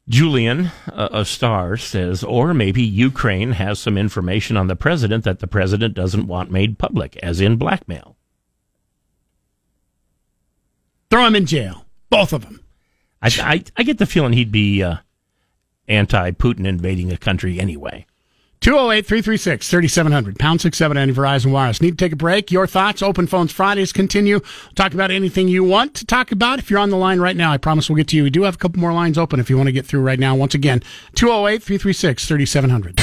Julian, 0.08 0.70
uh, 0.90 1.08
a 1.12 1.24
star, 1.24 1.76
says, 1.76 2.24
or 2.24 2.52
maybe 2.52 2.82
Ukraine 2.82 3.52
has 3.52 3.78
some 3.78 3.96
information 3.96 4.56
on 4.56 4.66
the 4.66 4.76
president 4.76 5.24
that 5.24 5.38
the 5.38 5.46
president 5.46 5.94
doesn't 5.94 6.26
want 6.26 6.50
made 6.50 6.78
public, 6.78 7.16
as 7.18 7.40
in 7.40 7.56
blackmail. 7.56 8.16
Throw 11.08 11.26
him 11.26 11.36
in 11.36 11.46
jail, 11.46 11.86
both 12.10 12.32
of 12.32 12.42
them. 12.42 12.61
I, 13.22 13.30
I, 13.40 13.64
I 13.76 13.82
get 13.84 13.98
the 13.98 14.06
feeling 14.06 14.32
he'd 14.32 14.52
be 14.52 14.82
uh, 14.82 14.96
anti 15.88 16.32
Putin 16.32 16.66
invading 16.66 17.12
a 17.12 17.16
country 17.16 17.60
anyway. 17.60 18.06
208 18.60 19.04
336 19.04 19.68
3700, 19.68 20.38
pound 20.38 20.60
67 20.60 20.96
on 20.96 21.08
Verizon 21.10 21.50
Wireless. 21.50 21.82
Need 21.82 21.92
to 21.92 21.96
take 21.96 22.12
a 22.12 22.16
break? 22.16 22.52
Your 22.52 22.68
thoughts? 22.68 23.02
Open 23.02 23.26
Phones 23.26 23.50
Fridays 23.50 23.92
continue. 23.92 24.38
Talk 24.76 24.94
about 24.94 25.10
anything 25.10 25.48
you 25.48 25.64
want 25.64 25.94
to 25.94 26.06
talk 26.06 26.30
about. 26.30 26.60
If 26.60 26.70
you're 26.70 26.78
on 26.78 26.90
the 26.90 26.96
line 26.96 27.18
right 27.18 27.36
now, 27.36 27.50
I 27.50 27.58
promise 27.58 27.90
we'll 27.90 27.96
get 27.96 28.06
to 28.08 28.16
you. 28.16 28.22
We 28.22 28.30
do 28.30 28.42
have 28.42 28.54
a 28.54 28.58
couple 28.58 28.80
more 28.80 28.92
lines 28.92 29.18
open 29.18 29.40
if 29.40 29.50
you 29.50 29.56
want 29.56 29.66
to 29.66 29.72
get 29.72 29.84
through 29.84 30.02
right 30.02 30.18
now. 30.18 30.36
Once 30.36 30.54
again, 30.54 30.80
208 31.16 31.60
336 31.60 32.24
3700. 32.24 32.96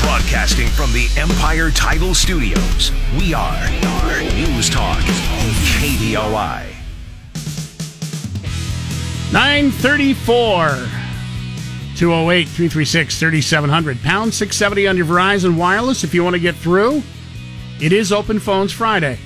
Broadcasting 0.00 0.68
from 0.68 0.90
the 0.92 1.06
Empire 1.18 1.70
Title 1.70 2.14
Studios, 2.14 2.90
we 3.18 3.34
are 3.34 3.68
News 4.32 4.70
Talk, 4.70 5.00
KBOI. 5.80 6.77
934 9.32 10.68
208 11.96 12.44
336 12.48 13.18
3700. 13.18 14.02
Pound 14.02 14.32
670 14.32 14.86
on 14.86 14.96
your 14.96 15.04
Verizon 15.04 15.56
Wireless 15.56 16.02
if 16.02 16.14
you 16.14 16.24
want 16.24 16.34
to 16.34 16.40
get 16.40 16.54
through. 16.54 17.02
It 17.80 17.92
is 17.92 18.10
Open 18.10 18.40
Phones 18.40 18.72
Friday, 18.72 19.18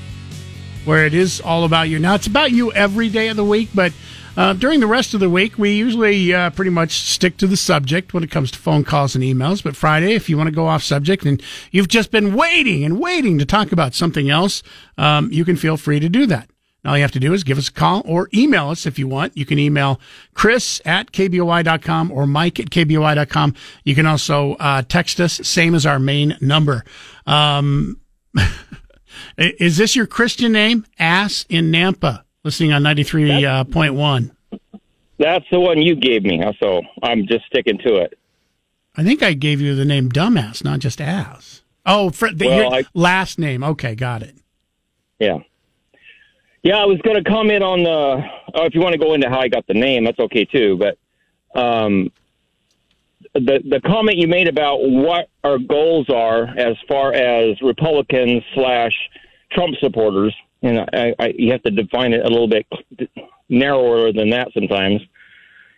where 0.85 1.07
it 1.07 1.15
is 1.15 1.41
all 1.41 1.65
about 1.65 1.89
you. 1.89 2.01
Now, 2.01 2.15
it's 2.17 2.27
about 2.27 2.51
you 2.51 2.73
every 2.73 3.09
day 3.09 3.29
of 3.29 3.37
the 3.37 3.45
week, 3.45 3.69
but 3.75 3.93
Uh, 4.35 4.55
during 4.55 4.81
the 4.81 4.87
rest 4.87 5.13
of 5.13 5.21
the 5.21 5.29
week, 5.29 5.59
we 5.59 5.75
usually 5.75 6.33
uh, 6.33 6.49
pretty 6.49 6.71
much 6.71 6.93
stick 6.93 7.37
to 7.37 7.47
the 7.47 7.55
subject 7.57 8.15
when 8.15 8.25
it 8.25 8.31
comes 8.31 8.51
to 8.51 8.59
phone 8.59 8.83
calls 8.83 9.15
and 9.15 9.23
emails. 9.23 9.63
But 9.63 9.77
Friday, 9.77 10.15
if 10.15 10.31
you 10.31 10.39
want 10.39 10.47
to 10.49 10.55
go 10.55 10.69
off 10.69 10.83
subject 10.83 11.27
and 11.27 11.43
you've 11.71 11.89
just 11.89 12.11
been 12.11 12.35
waiting 12.35 12.83
and 12.83 12.99
waiting 12.99 13.39
to 13.41 13.45
talk 13.45 13.73
about 13.73 13.93
something 13.93 14.31
else, 14.31 14.63
um, 14.97 15.31
you 15.31 15.45
can 15.45 15.57
feel 15.57 15.77
free 15.77 16.01
to 16.01 16.09
do 16.09 16.25
that. 16.29 16.49
All 16.85 16.97
you 16.97 17.03
have 17.03 17.13
to 17.13 17.21
do 17.21 17.33
is 17.33 17.45
give 17.45 17.59
us 17.59 17.69
a 17.69 17.73
call 17.73 18.03
or 18.05 18.29
email 18.35 18.69
us 18.71 18.87
if 18.87 18.99
you 18.99 19.07
want. 19.07 19.37
You 19.37 19.47
can 19.47 19.59
email 19.59 20.01
Chris 20.35 20.81
at 20.85 21.13
KBOI.com 21.13 22.11
or 22.11 22.27
Mike 22.27 22.59
at 22.59 22.71
KBOI.com. 22.71 23.55
You 23.85 23.95
can 23.95 24.05
also 24.07 24.55
uh, 24.55 24.83
text 24.89 25.21
us, 25.21 25.35
same 25.47 25.77
as 25.77 25.87
our 25.87 26.01
main 26.01 26.37
number. 26.41 26.85
Um, 27.25 28.01
is 29.39 29.77
this 29.77 29.95
your 29.95 30.07
Christian 30.07 30.51
name? 30.51 30.85
Ass 30.99 31.47
in 31.49 31.71
Nampa, 31.71 32.25
listening 32.43 32.73
on 32.73 32.83
93.1. 32.83 34.31
Uh, 34.53 34.79
That's 35.19 35.45
the 35.53 35.61
one 35.61 35.81
you 35.81 35.95
gave 35.95 36.25
me, 36.25 36.43
so 36.61 36.83
I'm 37.03 37.27
just 37.29 37.47
sticking 37.47 37.79
to 37.79 37.97
it. 37.99 38.19
I 38.97 39.05
think 39.05 39.23
I 39.23 39.35
gave 39.35 39.61
you 39.61 39.77
the 39.77 39.85
name 39.85 40.11
Dumbass, 40.11 40.65
not 40.65 40.81
just 40.81 41.01
Ass. 41.01 41.63
Oh, 41.87 42.11
for 42.11 42.31
the, 42.33 42.47
Well, 42.47 42.57
your 42.57 42.75
I- 42.75 42.85
last 42.93 43.39
name. 43.39 43.63
Okay, 43.63 43.95
got 43.95 44.23
it. 44.25 44.35
Yeah. 45.21 45.39
Yeah, 46.63 46.77
I 46.77 46.85
was 46.85 46.99
going 47.03 47.23
to 47.23 47.29
comment 47.29 47.63
on 47.65 47.83
the. 47.83 48.23
Oh, 48.55 48.65
if 48.65 48.75
you 48.75 48.81
want 48.81 48.93
to 48.93 48.99
go 48.99 49.15
into 49.15 49.29
how 49.29 49.41
I 49.41 49.49
got 49.49 49.67
the 49.67 49.75
name, 49.75 50.05
that's 50.05 50.19
okay 50.19 50.45
too. 50.45 50.79
But 50.79 50.99
um, 51.59 52.13
the 53.35 53.61
the 53.69 53.81
comment 53.85 54.19
you 54.19 54.29
made 54.29 54.49
about 54.49 54.79
what 54.79 55.29
our 55.43 55.59
goals 55.59 56.09
are 56.09 56.45
as 56.45 56.77
far 56.87 57.13
as 57.13 57.61
Republicans 57.63 58.43
slash 58.55 58.93
Trump 59.51 59.75
supporters, 59.81 60.35
and 60.63 60.81
I, 60.93 61.15
I, 61.19 61.35
you 61.37 61.51
have 61.53 61.63
to 61.65 61.71
define 61.71 62.13
it 62.13 62.25
a 62.25 62.29
little 62.29 62.49
bit 62.49 62.67
narrower 63.49 64.13
than 64.13 64.31
that 64.31 64.49
sometimes, 64.55 65.01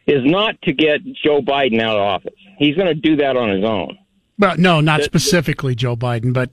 is 0.07 0.23
not 0.25 0.61
to 0.63 0.73
get 0.73 1.03
Joe 1.25 1.41
Biden 1.41 1.81
out 1.81 1.97
of 1.97 2.03
office. 2.03 2.39
He's 2.59 2.77
going 2.77 2.89
to 2.89 2.95
do 2.95 3.17
that 3.17 3.37
on 3.37 3.51
his 3.51 3.65
own. 3.65 3.99
But 4.39 4.59
no, 4.59 4.81
not 4.81 5.03
specifically 5.03 5.75
Joe 5.75 5.97
Biden, 5.97 6.33
but 6.33 6.51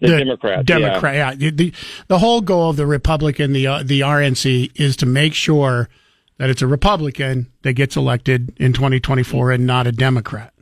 The, 0.00 0.18
Democrats. 0.18 0.64
Democrat. 0.66 1.14
Yeah. 1.14 1.34
The, 1.34 1.50
the 1.50 1.74
the 2.08 2.18
whole 2.18 2.40
goal 2.40 2.70
of 2.70 2.76
the 2.76 2.86
Republican, 2.86 3.52
the 3.52 3.66
uh, 3.66 3.82
the 3.82 4.00
RNC, 4.00 4.72
is 4.74 4.96
to 4.96 5.06
make 5.06 5.34
sure 5.34 5.88
that 6.38 6.50
it's 6.50 6.62
a 6.62 6.66
Republican 6.66 7.52
that 7.62 7.74
gets 7.74 7.96
elected 7.96 8.52
in 8.56 8.72
2024 8.72 9.52
and 9.52 9.66
not 9.66 9.86
a 9.86 9.92
Democrat. 9.92 10.52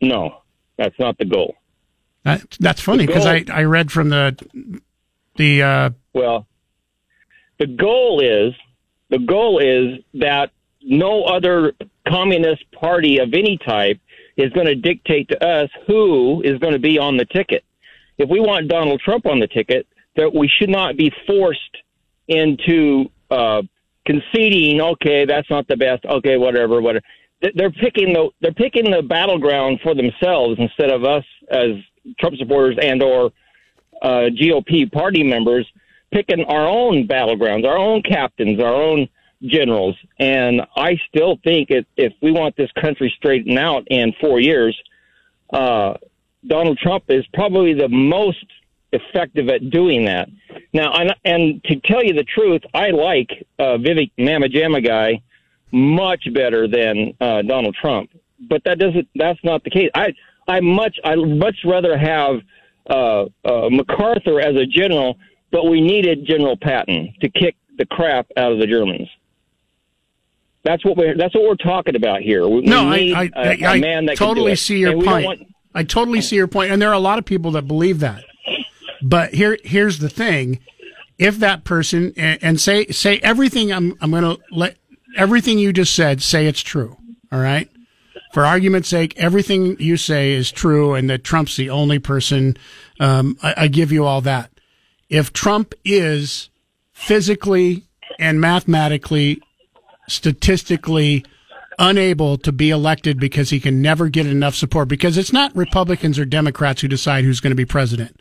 No, 0.00 0.42
that's 0.76 0.98
not 0.98 1.18
the 1.18 1.24
goal. 1.26 1.54
That, 2.24 2.56
that's 2.58 2.80
funny 2.80 3.06
because 3.06 3.26
I, 3.26 3.44
I 3.52 3.64
read 3.64 3.92
from 3.92 4.08
the 4.08 4.36
the 5.36 5.62
uh, 5.62 5.90
Well, 6.12 6.46
the 7.58 7.66
goal 7.66 8.20
is 8.20 8.54
the 9.10 9.18
goal 9.18 9.58
is 9.58 10.02
that 10.14 10.50
no 10.82 11.24
other 11.24 11.72
communist 12.08 12.64
party 12.72 13.18
of 13.18 13.32
any 13.32 13.58
type 13.58 14.00
is 14.36 14.52
going 14.52 14.66
to 14.66 14.74
dictate 14.74 15.28
to 15.28 15.44
us 15.44 15.70
who 15.86 16.42
is 16.42 16.58
going 16.58 16.72
to 16.72 16.78
be 16.78 16.98
on 16.98 17.16
the 17.16 17.24
ticket. 17.24 17.64
If 18.18 18.28
we 18.30 18.40
want 18.40 18.68
Donald 18.68 19.00
Trump 19.04 19.26
on 19.26 19.38
the 19.40 19.46
ticket, 19.46 19.86
that 20.16 20.34
we 20.34 20.48
should 20.48 20.70
not 20.70 20.96
be 20.96 21.12
forced 21.26 21.60
into 22.28 23.06
uh, 23.30 23.62
conceding. 24.06 24.80
Okay, 24.80 25.24
that's 25.26 25.48
not 25.50 25.68
the 25.68 25.76
best. 25.76 26.04
Okay, 26.04 26.36
whatever, 26.36 26.80
whatever. 26.80 27.04
They're 27.54 27.70
picking 27.70 28.14
the 28.14 28.30
they're 28.40 28.52
picking 28.52 28.90
the 28.90 29.02
battleground 29.02 29.80
for 29.82 29.94
themselves 29.94 30.58
instead 30.58 30.90
of 30.90 31.04
us 31.04 31.24
as 31.50 31.72
Trump 32.18 32.36
supporters 32.38 32.78
and 32.80 33.02
or 33.02 33.30
uh, 34.00 34.30
GOP 34.40 34.90
party 34.90 35.22
members 35.22 35.66
picking 36.12 36.44
our 36.44 36.66
own 36.66 37.06
battlegrounds, 37.06 37.66
our 37.66 37.76
own 37.76 38.02
captains, 38.02 38.60
our 38.60 38.74
own 38.74 39.08
generals. 39.42 39.96
And 40.18 40.62
I 40.76 40.98
still 41.08 41.38
think 41.44 41.70
if, 41.70 41.84
if 41.96 42.12
we 42.22 42.32
want 42.32 42.56
this 42.56 42.70
country 42.80 43.12
straightened 43.16 43.58
out 43.58 43.86
in 43.88 44.14
four 44.20 44.40
years, 44.40 44.76
uh, 45.52 45.94
Donald 46.46 46.78
Trump 46.78 47.04
is 47.08 47.24
probably 47.34 47.74
the 47.74 47.88
most 47.88 48.44
effective 48.92 49.48
at 49.48 49.70
doing 49.70 50.04
that. 50.04 50.28
Now, 50.72 50.92
and, 50.94 51.14
and 51.24 51.64
to 51.64 51.80
tell 51.80 52.04
you 52.04 52.14
the 52.14 52.24
truth, 52.24 52.62
I 52.74 52.90
like 52.90 53.46
uh, 53.58 53.76
Vivek 53.78 54.84
guy 54.84 55.22
much 55.72 56.28
better 56.32 56.68
than 56.68 57.14
uh, 57.20 57.42
Donald 57.42 57.76
Trump. 57.80 58.10
But 58.48 58.62
that 58.64 58.78
doesn't. 58.78 59.08
That's 59.14 59.42
not 59.42 59.64
the 59.64 59.70
case. 59.70 59.90
I 59.94 60.12
I 60.46 60.60
much 60.60 60.98
I 61.04 61.14
much 61.14 61.56
rather 61.64 61.96
have 61.96 62.40
uh, 62.88 63.24
uh, 63.44 63.70
MacArthur 63.70 64.40
as 64.40 64.56
a 64.56 64.66
general, 64.66 65.18
but 65.50 65.64
we 65.64 65.80
needed 65.80 66.26
General 66.26 66.56
Patton 66.56 67.14
to 67.20 67.30
kick 67.30 67.56
the 67.78 67.86
crap 67.86 68.26
out 68.36 68.52
of 68.52 68.58
the 68.58 68.66
Germans. 68.66 69.08
That's 70.64 70.84
what 70.84 70.96
we're 70.96 71.16
that's 71.16 71.34
what 71.34 71.44
we're 71.44 71.54
talking 71.54 71.96
about 71.96 72.20
here. 72.20 72.46
We, 72.46 72.60
no, 72.62 72.90
we 72.90 72.96
need 73.06 73.14
I, 73.14 73.30
I, 73.34 73.54
a, 73.54 73.62
a 73.62 73.66
I 73.66 73.80
man 73.80 74.06
that 74.06 74.16
totally 74.16 74.54
see 74.56 74.78
your 74.80 74.90
And 74.90 74.98
we 74.98 75.04
don't 75.06 75.24
point. 75.24 75.55
I 75.76 75.82
totally 75.84 76.22
see 76.22 76.36
your 76.36 76.46
point, 76.48 76.72
and 76.72 76.80
there 76.80 76.88
are 76.88 76.94
a 76.94 76.98
lot 76.98 77.18
of 77.18 77.24
people 77.24 77.52
that 77.52 77.68
believe 77.68 78.00
that. 78.00 78.24
But 79.02 79.34
here, 79.34 79.58
here's 79.62 79.98
the 79.98 80.08
thing: 80.08 80.58
if 81.18 81.38
that 81.38 81.64
person 81.64 82.12
and 82.16 82.60
say 82.60 82.86
say 82.86 83.18
everything, 83.18 83.72
I'm 83.72 83.96
I'm 84.00 84.10
going 84.10 84.24
to 84.24 84.42
let 84.50 84.76
everything 85.16 85.58
you 85.58 85.72
just 85.72 85.94
said 85.94 86.22
say 86.22 86.46
it's 86.46 86.62
true. 86.62 86.96
All 87.30 87.40
right. 87.40 87.70
For 88.32 88.44
argument's 88.44 88.88
sake, 88.88 89.14
everything 89.16 89.76
you 89.78 89.96
say 89.96 90.32
is 90.32 90.50
true, 90.50 90.94
and 90.94 91.08
that 91.08 91.24
Trump's 91.24 91.56
the 91.56 91.70
only 91.70 91.98
person. 91.98 92.56
Um, 93.00 93.38
I, 93.42 93.54
I 93.56 93.68
give 93.68 93.92
you 93.92 94.04
all 94.04 94.20
that. 94.22 94.50
If 95.08 95.32
Trump 95.32 95.74
is 95.84 96.50
physically 96.92 97.84
and 98.18 98.40
mathematically, 98.40 99.40
statistically 100.08 101.24
unable 101.78 102.36
to 102.38 102.52
be 102.52 102.70
elected 102.70 103.18
because 103.20 103.50
he 103.50 103.60
can 103.60 103.82
never 103.82 104.08
get 104.08 104.26
enough 104.26 104.54
support 104.54 104.88
because 104.88 105.16
it's 105.18 105.32
not 105.32 105.54
Republicans 105.56 106.18
or 106.18 106.24
Democrats 106.24 106.80
who 106.80 106.88
decide 106.88 107.24
who's 107.24 107.40
going 107.40 107.50
to 107.50 107.56
be 107.56 107.64
president. 107.64 108.20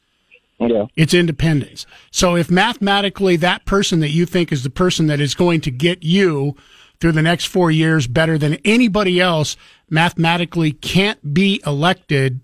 Yeah. 0.59 0.85
It's 0.95 1.13
independents. 1.13 1.85
So 2.11 2.35
if 2.35 2.49
mathematically 2.49 3.35
that 3.37 3.65
person 3.65 3.99
that 3.99 4.09
you 4.11 4.25
think 4.25 4.51
is 4.51 4.63
the 4.63 4.69
person 4.69 5.07
that 5.07 5.19
is 5.19 5.35
going 5.35 5.61
to 5.61 5.71
get 5.71 6.03
you 6.03 6.55
through 7.01 7.11
the 7.11 7.21
next 7.21 7.45
four 7.45 7.71
years 7.71 8.07
better 8.07 8.37
than 8.37 8.55
anybody 8.63 9.19
else 9.19 9.57
mathematically 9.89 10.71
can't 10.71 11.33
be 11.33 11.61
elected, 11.65 12.39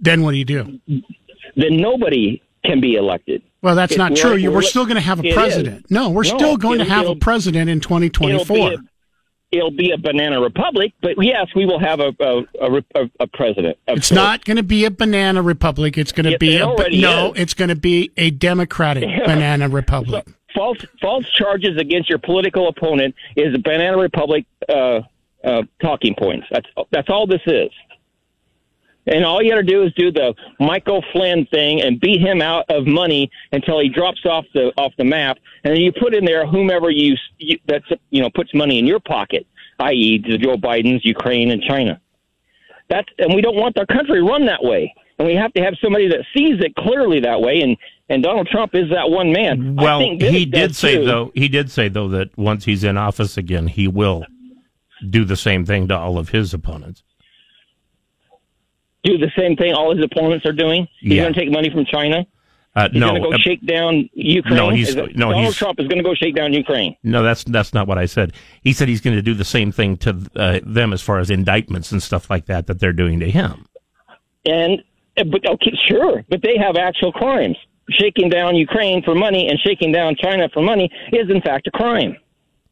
then 0.00 0.22
what 0.22 0.32
do 0.32 0.38
you 0.38 0.44
do? 0.44 0.80
then 1.54 1.76
nobody 1.76 2.42
can 2.64 2.80
be 2.80 2.96
elected. 2.96 3.42
Well, 3.62 3.74
that's 3.76 3.92
If 3.92 3.98
not 3.98 4.10
we're- 4.10 4.20
true. 4.20 4.42
We're 4.50 4.56
we're- 4.56 4.66
still 4.66 4.84
going 4.84 4.96
to 4.96 5.00
have 5.00 5.24
a 5.24 5.32
president. 5.32 5.86
No, 5.90 6.10
we're 6.10 6.24
No, 6.24 6.36
still 6.36 6.56
going 6.56 6.78
to 6.80 6.84
have 6.84 7.08
a 7.08 7.14
president 7.16 7.70
in 7.70 7.80
2024. 7.80 8.56
It'll 8.56 8.70
be, 8.70 8.76
it'll 9.50 9.70
be 9.70 9.92
a 9.92 9.98
banana 9.98 10.40
republic, 10.40 10.92
but 11.00 11.14
yes, 11.22 11.48
we 11.54 11.66
will 11.66 11.78
have 11.78 12.00
a 12.00 12.14
a, 12.20 12.44
a, 12.94 13.10
a, 13.20 13.26
president. 13.26 13.78
It's 13.88 14.12
not 14.12 14.44
going 14.44 14.56
to 14.56 14.62
be 14.62 14.84
a 14.84 14.90
banana 14.90 15.42
republic. 15.42 15.96
It's 15.98 16.12
going 16.12 16.30
to 16.30 16.38
be 16.38 16.56
a, 16.56 16.66
no. 16.90 17.32
is. 17.32 17.40
It's 17.40 17.54
going 17.54 17.68
to 17.68 17.76
be 17.76 18.10
a 18.16 18.30
democratic 18.30 19.04
banana 19.24 19.68
republic. 19.68 20.26
false 20.54 20.78
false 21.00 21.28
charges 21.30 21.76
against 21.78 22.08
your 22.08 22.18
political 22.18 22.68
opponent 22.68 23.14
is 23.36 23.54
a 23.54 23.58
banana 23.58 23.98
republic 23.98 24.46
uh, 24.68 25.00
uh, 25.44 25.62
talking 25.80 26.14
points. 26.14 26.46
That's 26.50 26.68
that's 26.90 27.08
all 27.08 27.26
this 27.26 27.42
is. 27.46 27.70
And 29.06 29.24
all 29.24 29.40
you 29.40 29.50
got 29.50 29.56
to 29.56 29.62
do 29.62 29.84
is 29.84 29.92
do 29.94 30.10
the 30.10 30.34
Michael 30.58 31.04
Flynn 31.12 31.46
thing 31.46 31.82
and 31.82 32.00
beat 32.00 32.20
him 32.20 32.42
out 32.42 32.64
of 32.68 32.86
money 32.86 33.30
until 33.52 33.78
he 33.78 33.88
drops 33.88 34.24
off 34.26 34.44
the 34.52 34.72
off 34.76 34.92
the 34.98 35.04
map, 35.04 35.38
and 35.64 35.74
then 35.74 35.80
you 35.80 35.92
put 35.92 36.14
in 36.14 36.24
there 36.24 36.46
whomever 36.46 36.90
you, 36.90 37.14
you 37.38 37.58
that's 37.66 37.86
you 38.10 38.20
know 38.20 38.30
puts 38.34 38.52
money 38.52 38.78
in 38.78 38.86
your 38.86 39.00
pocket, 39.00 39.46
i.e., 39.80 40.22
the 40.28 40.38
Joe 40.38 40.56
Biden's, 40.56 41.04
Ukraine, 41.04 41.50
and 41.52 41.62
China. 41.62 42.00
That's 42.88 43.08
and 43.18 43.34
we 43.34 43.42
don't 43.42 43.56
want 43.56 43.78
our 43.78 43.86
country 43.86 44.22
run 44.22 44.46
that 44.46 44.62
way, 44.62 44.92
and 45.18 45.26
we 45.26 45.34
have 45.34 45.52
to 45.54 45.62
have 45.62 45.74
somebody 45.82 46.08
that 46.08 46.24
sees 46.36 46.60
it 46.60 46.74
clearly 46.74 47.20
that 47.20 47.40
way. 47.40 47.60
And 47.60 47.76
and 48.08 48.22
Donald 48.22 48.48
Trump 48.48 48.74
is 48.74 48.90
that 48.90 49.10
one 49.10 49.32
man. 49.32 49.76
Well, 49.76 50.00
he 50.00 50.46
did 50.46 50.74
say 50.74 50.96
too. 50.96 51.04
though. 51.04 51.32
He 51.34 51.48
did 51.48 51.70
say 51.70 51.88
though 51.88 52.08
that 52.08 52.36
once 52.36 52.64
he's 52.64 52.82
in 52.82 52.96
office 52.96 53.36
again, 53.36 53.68
he 53.68 53.86
will 53.86 54.24
do 55.10 55.24
the 55.24 55.36
same 55.36 55.64
thing 55.64 55.88
to 55.88 55.96
all 55.96 56.18
of 56.18 56.30
his 56.30 56.54
opponents. 56.54 57.02
Do 59.06 59.18
the 59.18 59.30
same 59.38 59.56
thing 59.56 59.72
all 59.72 59.94
his 59.96 60.04
opponents 60.04 60.44
are 60.46 60.52
doing. 60.64 60.86
He's 61.00 61.14
Yeah. 61.14 61.22
going 61.24 61.34
to 61.34 61.40
take 61.40 61.50
money 61.50 61.70
from 61.70 61.84
China. 61.86 62.18
Uh, 62.74 62.88
He's 62.92 63.00
no, 63.00 63.08
going 63.10 63.22
to 63.22 63.28
go 63.30 63.34
uh, 63.34 63.38
shake 63.38 63.64
down 63.66 63.92
Ukraine. 64.12 64.56
no, 64.56 64.68
he's- 64.68 64.90
it- 64.94 65.16
no, 65.16 65.26
Donald 65.30 65.44
he's- 65.44 65.56
Trump 65.56 65.80
is 65.80 65.86
going 65.88 65.96
to 65.96 66.04
go 66.10 66.14
shake 66.14 66.34
down 66.34 66.52
Ukraine. 66.52 66.94
no, 67.02 67.22
that's 67.22 67.42
that's 67.44 67.72
not 67.72 67.86
what 67.88 67.96
I 67.96 68.04
said. 68.06 68.34
He 68.62 68.72
said 68.74 68.86
he's 68.88 69.00
going 69.00 69.16
to 69.16 69.22
do 69.22 69.32
the 69.32 69.46
same 69.58 69.70
thing 69.72 69.96
to 70.04 70.10
uh, 70.36 70.60
them 70.62 70.92
as 70.92 71.00
far 71.00 71.18
as 71.18 71.30
indictments 71.30 71.90
and 71.92 72.02
stuff 72.02 72.28
like 72.28 72.44
that 72.46 72.66
that 72.66 72.78
they're 72.80 72.92
doing 73.04 73.18
to 73.20 73.30
him. 73.30 73.64
And 74.44 74.82
uh, 75.16 75.24
but 75.24 75.48
okay, 75.54 75.72
sure, 75.88 76.22
but 76.28 76.42
they 76.42 76.56
have 76.58 76.76
actual 76.76 77.12
crimes. 77.12 77.56
Shaking 77.88 78.28
down 78.28 78.56
Ukraine 78.56 79.02
for 79.02 79.14
money 79.14 79.48
and 79.48 79.58
shaking 79.66 79.92
down 79.92 80.16
China 80.16 80.48
for 80.52 80.60
money 80.60 80.90
is 81.12 81.30
in 81.30 81.40
fact 81.40 81.68
a 81.68 81.70
crime. 81.70 82.16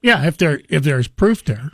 Yeah, 0.02 0.26
if 0.26 0.36
there 0.36 0.60
if 0.68 0.82
there's 0.82 1.08
proof 1.08 1.44
there. 1.44 1.70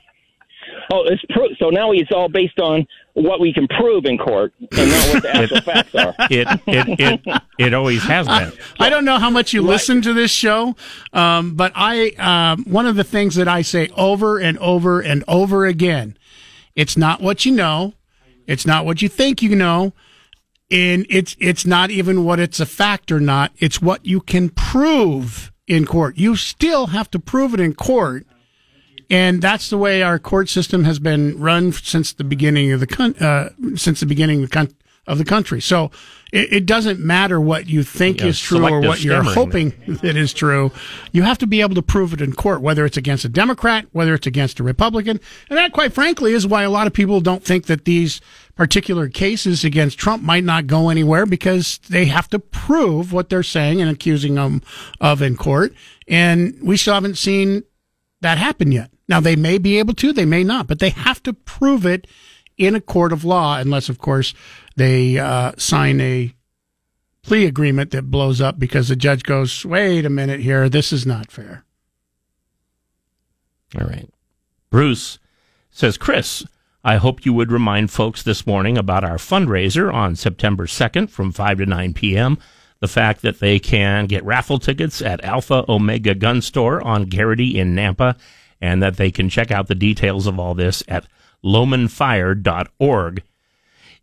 Oh, 0.93 1.03
it's 1.07 1.23
pro- 1.31 1.55
so 1.59 1.71
now 1.71 1.91
it's 1.93 2.13
all 2.13 2.29
based 2.29 2.61
on 2.61 2.87
what 3.15 3.41
we 3.41 3.53
can 3.53 3.67
prove 3.69 4.05
in 4.05 4.19
court 4.19 4.53
and 4.59 4.91
not 4.91 5.15
what 5.15 5.23
the 5.23 5.31
actual 5.37 5.61
facts 5.61 5.95
are. 5.95 6.15
It 6.31 6.49
it 6.67 7.01
it 7.01 7.43
it 7.59 7.75
always 7.75 8.03
has 8.05 8.27
been. 8.27 8.53
I 8.79 8.89
don't 8.89 9.05
know 9.05 9.19
how 9.19 9.31
much 9.31 9.53
you 9.53 9.63
listen 9.63 10.03
to 10.03 10.13
this 10.13 10.31
show, 10.31 10.77
um, 11.13 11.55
but 11.55 11.73
I 11.75 12.11
um, 12.19 12.65
one 12.65 12.87
of 12.87 12.97
the 12.97 13.05
things 13.05 13.35
that 13.35 13.49
I 13.49 13.63
say 13.63 13.91
over 13.97 14.39
and 14.39 14.59
over 14.59 15.01
and 15.01 15.25
over 15.27 15.67
again, 15.67 16.17
it's 16.77 16.97
not 16.97 17.21
what 17.21 17.45
you 17.45 17.53
know, 17.53 17.95
it's 18.47 18.67
not 18.67 18.85
what 18.85 19.03
you 19.03 19.09
think 19.09 19.43
you 19.43 19.57
know, 19.57 19.93
and 20.71 21.07
it's 21.11 21.37
it's 21.41 21.67
not 21.67 21.91
even 21.91 22.25
what 22.25 22.39
it's 22.39 22.61
a 22.61 22.67
fact 22.67 23.11
or 23.11 23.21
not. 23.21 23.53
It's 23.59 23.83
what 23.83 24.07
you 24.07 24.21
can 24.21 24.51
prove 24.51 25.51
in 25.67 25.87
court. 25.87 26.17
You 26.17 26.37
still 26.37 26.89
have 26.89 27.11
to 27.13 27.19
prove 27.19 27.55
it 27.55 27.61
in 27.61 27.75
court. 27.75 28.27
And 29.11 29.43
that's 29.43 29.71
the 29.71 29.79
way 29.79 30.03
our 30.03 30.19
court 30.19 30.49
system 30.49 30.85
has 30.85 30.99
been 30.99 31.39
run 31.39 31.73
since 31.73 32.13
the 32.13 32.25
beginning 32.25 32.73
of 32.73 32.81
the 32.81 32.87
con- 32.87 33.17
uh, 33.17 33.51
since 33.75 34.01
the 34.01 34.07
beginning 34.07 34.45
of 34.45 34.51
the, 34.51 34.55
con- 34.55 34.75
of 35.07 35.19
the 35.19 35.25
country. 35.25 35.61
So 35.61 35.91
it, 36.33 36.53
it 36.53 36.67
doesn't 36.67 37.01
matter 37.01 37.41
what 37.41 37.69
you 37.69 37.83
think 37.83 38.21
Yeah, 38.21 38.27
is 38.27 38.41
true 38.41 38.65
or 38.65 38.81
what 38.81 39.03
you're 39.03 39.23
hoping 39.23 39.75
that 40.03 40.17
is 40.17 40.33
true. 40.33 40.71
You 41.11 41.23
have 41.23 41.39
to 41.39 41.47
be 41.49 41.61
able 41.61 41.75
to 41.75 41.83
prove 41.83 42.13
it 42.13 42.21
in 42.21 42.35
court, 42.35 42.61
whether 42.61 42.85
it's 42.85 42.97
against 42.97 43.25
a 43.25 43.29
Democrat, 43.29 43.87
whether 43.91 44.15
it's 44.15 44.29
against 44.29 44.61
a 44.61 44.63
Republican. 44.63 45.19
And 45.49 45.59
that, 45.59 45.73
quite 45.73 45.93
frankly, 45.93 46.33
is 46.33 46.47
why 46.47 46.63
a 46.63 46.71
lot 46.71 46.87
of 46.87 46.93
people 46.93 47.21
don't 47.21 47.43
think 47.45 47.67
that 47.67 47.85
these 47.85 48.21
particular 48.55 49.09
cases 49.09 49.65
against 49.65 49.99
Trump 49.99 50.23
might 50.23 50.45
not 50.45 50.69
go 50.69 50.89
anywhere 50.89 51.27
because 51.27 51.79
they 51.89 52.05
have 52.05 52.29
to 52.29 52.39
prove 52.39 53.13
what 53.13 53.29
they're 53.29 53.43
saying 53.43 53.81
and 53.81 53.91
accusing 53.91 54.37
them 54.37 54.63
of 55.01 55.23
in 55.23 55.37
court. 55.37 55.75
And 56.07 56.57
we 56.63 56.77
still 56.77 56.95
haven't 56.95 57.19
seen 57.19 57.65
that 58.21 58.39
happen 58.39 58.71
yet. 58.71 58.91
Now, 59.11 59.19
they 59.19 59.35
may 59.35 59.59
be 59.59 59.81
able 59.81 59.95
to, 59.95 60.13
they 60.13 60.25
may 60.25 60.45
not, 60.45 60.69
but 60.69 60.79
they 60.79 60.91
have 60.91 61.21
to 61.25 61.33
prove 61.33 61.85
it 61.85 62.07
in 62.57 62.77
a 62.77 62.81
court 62.81 63.13
of 63.13 63.25
law, 63.25 63.59
unless, 63.59 63.89
of 63.89 63.99
course, 63.99 64.35
they 64.77 65.19
uh, 65.19 65.51
sign 65.59 66.01
a 66.01 66.33
plea 67.23 67.45
agreement 67.45 67.91
that 67.91 68.11
blows 68.11 68.41
up 68.41 68.61
because 68.61 68.87
the 68.87 68.95
judge 68.95 69.25
goes, 69.25 69.67
wait 69.67 70.07
a 70.07 70.11
minute 70.11 70.39
here, 70.39 70.69
this 70.69 70.93
is 70.93 71.05
not 71.05 71.33
fair. 71.33 71.65
All 73.77 73.87
right. 73.87 74.09
Bruce 74.71 75.19
says, 75.73 75.99
Chris, 75.99 76.45
I 76.85 76.97
hope 76.97 77.27
you 77.27 77.33
would 77.33 77.51
remind 77.51 77.91
folks 77.91 78.23
this 78.23 78.47
morning 78.47 78.79
about 78.79 79.03
our 79.03 79.17
fundraiser 79.17 79.93
on 79.93 80.15
September 80.15 80.67
2nd 80.67 81.11
from 81.11 81.33
5 81.33 81.59
to 81.59 81.67
9 81.67 81.95
p.m. 81.95 82.39
The 82.79 82.87
fact 82.87 83.23
that 83.23 83.41
they 83.41 83.59
can 83.59 84.07
get 84.07 84.25
raffle 84.25 84.61
tickets 84.61 85.03
at 85.03 85.25
Alpha 85.25 85.65
Omega 85.69 86.15
Gun 86.15 86.41
Store 86.41 86.81
on 86.81 87.07
Garrity 87.07 87.59
in 87.59 87.75
Nampa, 87.75 88.17
and 88.61 88.83
that 88.83 88.97
they 88.97 89.11
can 89.11 89.29
check 89.29 89.51
out 89.51 89.69
the 89.69 89.75
details 89.75 90.27
of 90.27 90.39
all 90.39 90.55
this 90.55 90.83
at 90.89 91.07
lowmanfire.org. 91.45 93.23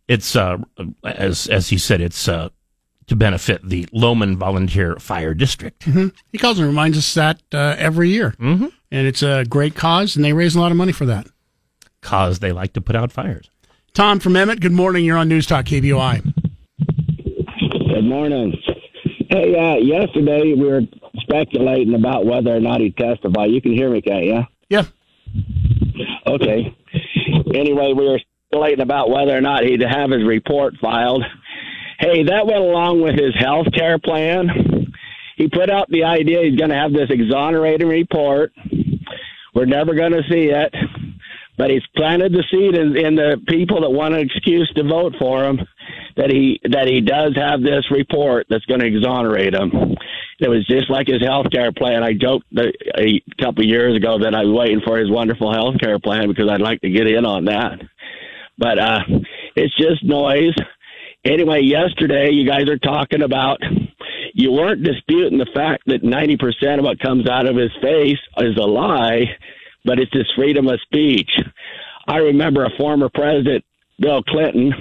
It's, 0.08 0.34
uh, 0.36 0.58
as, 1.04 1.46
as 1.48 1.68
he 1.68 1.78
said, 1.78 2.00
it's, 2.00 2.28
uh, 2.28 2.48
to 3.08 3.16
benefit 3.16 3.66
the 3.66 3.86
Lowman 3.92 4.36
Volunteer 4.36 4.96
Fire 4.96 5.32
District. 5.34 5.82
hmm 5.84 6.08
He 6.30 6.38
calls 6.38 6.58
and 6.58 6.66
reminds 6.68 6.98
us 6.98 7.14
that 7.14 7.40
uh, 7.52 7.74
every 7.78 8.10
year. 8.10 8.34
Mm-hmm. 8.38 8.66
And 8.90 9.06
it's 9.06 9.22
a 9.22 9.44
great 9.48 9.74
cause, 9.74 10.14
and 10.16 10.24
they 10.24 10.32
raise 10.32 10.54
a 10.54 10.60
lot 10.60 10.70
of 10.70 10.76
money 10.76 10.92
for 10.92 11.06
that. 11.06 11.26
Cause 12.00 12.38
they 12.38 12.52
like 12.52 12.74
to 12.74 12.80
put 12.80 12.96
out 12.96 13.10
fires. 13.12 13.50
Tom 13.94 14.20
from 14.20 14.36
Emmett, 14.36 14.60
good 14.60 14.72
morning. 14.72 15.04
You're 15.04 15.16
on 15.16 15.28
News 15.28 15.46
Talk 15.46 15.64
KBOI. 15.66 16.22
Good 16.76 18.04
morning. 18.04 18.56
Hey, 19.30 19.54
uh, 19.56 19.76
yesterday 19.76 20.54
we 20.54 20.64
were 20.64 20.82
speculating 21.16 21.94
about 21.94 22.26
whether 22.26 22.54
or 22.54 22.60
not 22.60 22.80
he'd 22.80 22.96
testify. 22.96 23.46
You 23.46 23.60
can 23.60 23.72
hear 23.72 23.90
me, 23.90 24.00
can't 24.02 24.24
you? 24.24 24.42
Yeah. 24.68 24.84
Okay. 26.26 26.76
Anyway, 27.54 27.92
we 27.94 28.08
were 28.08 28.20
speculating 28.48 28.82
about 28.82 29.10
whether 29.10 29.36
or 29.36 29.40
not 29.40 29.64
he'd 29.64 29.82
have 29.82 30.10
his 30.10 30.26
report 30.26 30.74
filed. 30.80 31.24
Hey, 31.98 32.24
that 32.24 32.46
went 32.46 32.58
along 32.58 33.02
with 33.02 33.18
his 33.18 33.34
health 33.38 33.66
care 33.74 33.98
plan. 33.98 34.48
He 35.36 35.48
put 35.48 35.70
out 35.70 35.88
the 35.88 36.04
idea 36.04 36.42
he's 36.42 36.58
going 36.58 36.70
to 36.70 36.76
have 36.76 36.92
this 36.92 37.10
exonerating 37.10 37.88
report. 37.88 38.52
We're 39.54 39.66
never 39.66 39.94
going 39.94 40.12
to 40.12 40.22
see 40.30 40.50
it, 40.50 40.74
but 41.56 41.70
he's 41.70 41.82
planted 41.96 42.32
the 42.32 42.44
seed 42.50 42.76
in, 42.76 42.96
in 42.96 43.14
the 43.16 43.40
people 43.48 43.80
that 43.80 43.90
want 43.90 44.14
an 44.14 44.20
excuse 44.20 44.70
to 44.76 44.84
vote 44.84 45.14
for 45.18 45.44
him 45.44 45.60
that 46.16 46.30
he 46.30 46.60
that 46.64 46.86
he 46.86 47.00
does 47.00 47.34
have 47.36 47.62
this 47.62 47.84
report 47.90 48.46
that's 48.50 48.64
going 48.66 48.80
to 48.80 48.86
exonerate 48.86 49.54
him. 49.54 49.70
It 50.40 50.48
was 50.48 50.64
just 50.66 50.88
like 50.88 51.08
his 51.08 51.22
health 51.22 51.46
care 51.52 51.72
plan. 51.72 52.04
I 52.04 52.12
joked 52.12 52.46
a 52.56 53.20
couple 53.40 53.64
of 53.64 53.68
years 53.68 53.96
ago 53.96 54.18
that 54.20 54.34
I 54.34 54.44
was 54.44 54.56
waiting 54.56 54.80
for 54.86 54.96
his 54.96 55.10
wonderful 55.10 55.52
health 55.52 55.80
care 55.80 55.98
plan 55.98 56.28
because 56.28 56.48
I'd 56.48 56.60
like 56.60 56.80
to 56.82 56.90
get 56.90 57.08
in 57.08 57.24
on 57.24 57.46
that. 57.46 57.80
But 58.56 58.78
uh, 58.78 59.00
it's 59.56 59.76
just 59.76 60.04
noise. 60.04 60.54
Anyway, 61.24 61.62
yesterday 61.62 62.30
you 62.30 62.46
guys 62.46 62.68
are 62.68 62.78
talking 62.78 63.22
about 63.22 63.58
you 64.34 64.52
weren't 64.52 64.84
disputing 64.84 65.38
the 65.38 65.50
fact 65.52 65.82
that 65.86 66.02
90% 66.02 66.78
of 66.78 66.84
what 66.84 67.00
comes 67.00 67.28
out 67.28 67.46
of 67.46 67.56
his 67.56 67.72
face 67.82 68.18
is 68.38 68.56
a 68.56 68.66
lie, 68.66 69.24
but 69.84 69.98
it's 69.98 70.12
his 70.12 70.30
freedom 70.36 70.68
of 70.68 70.80
speech. 70.82 71.30
I 72.06 72.18
remember 72.18 72.64
a 72.64 72.76
former 72.78 73.08
president, 73.12 73.64
Bill 73.98 74.22
Clinton, 74.22 74.72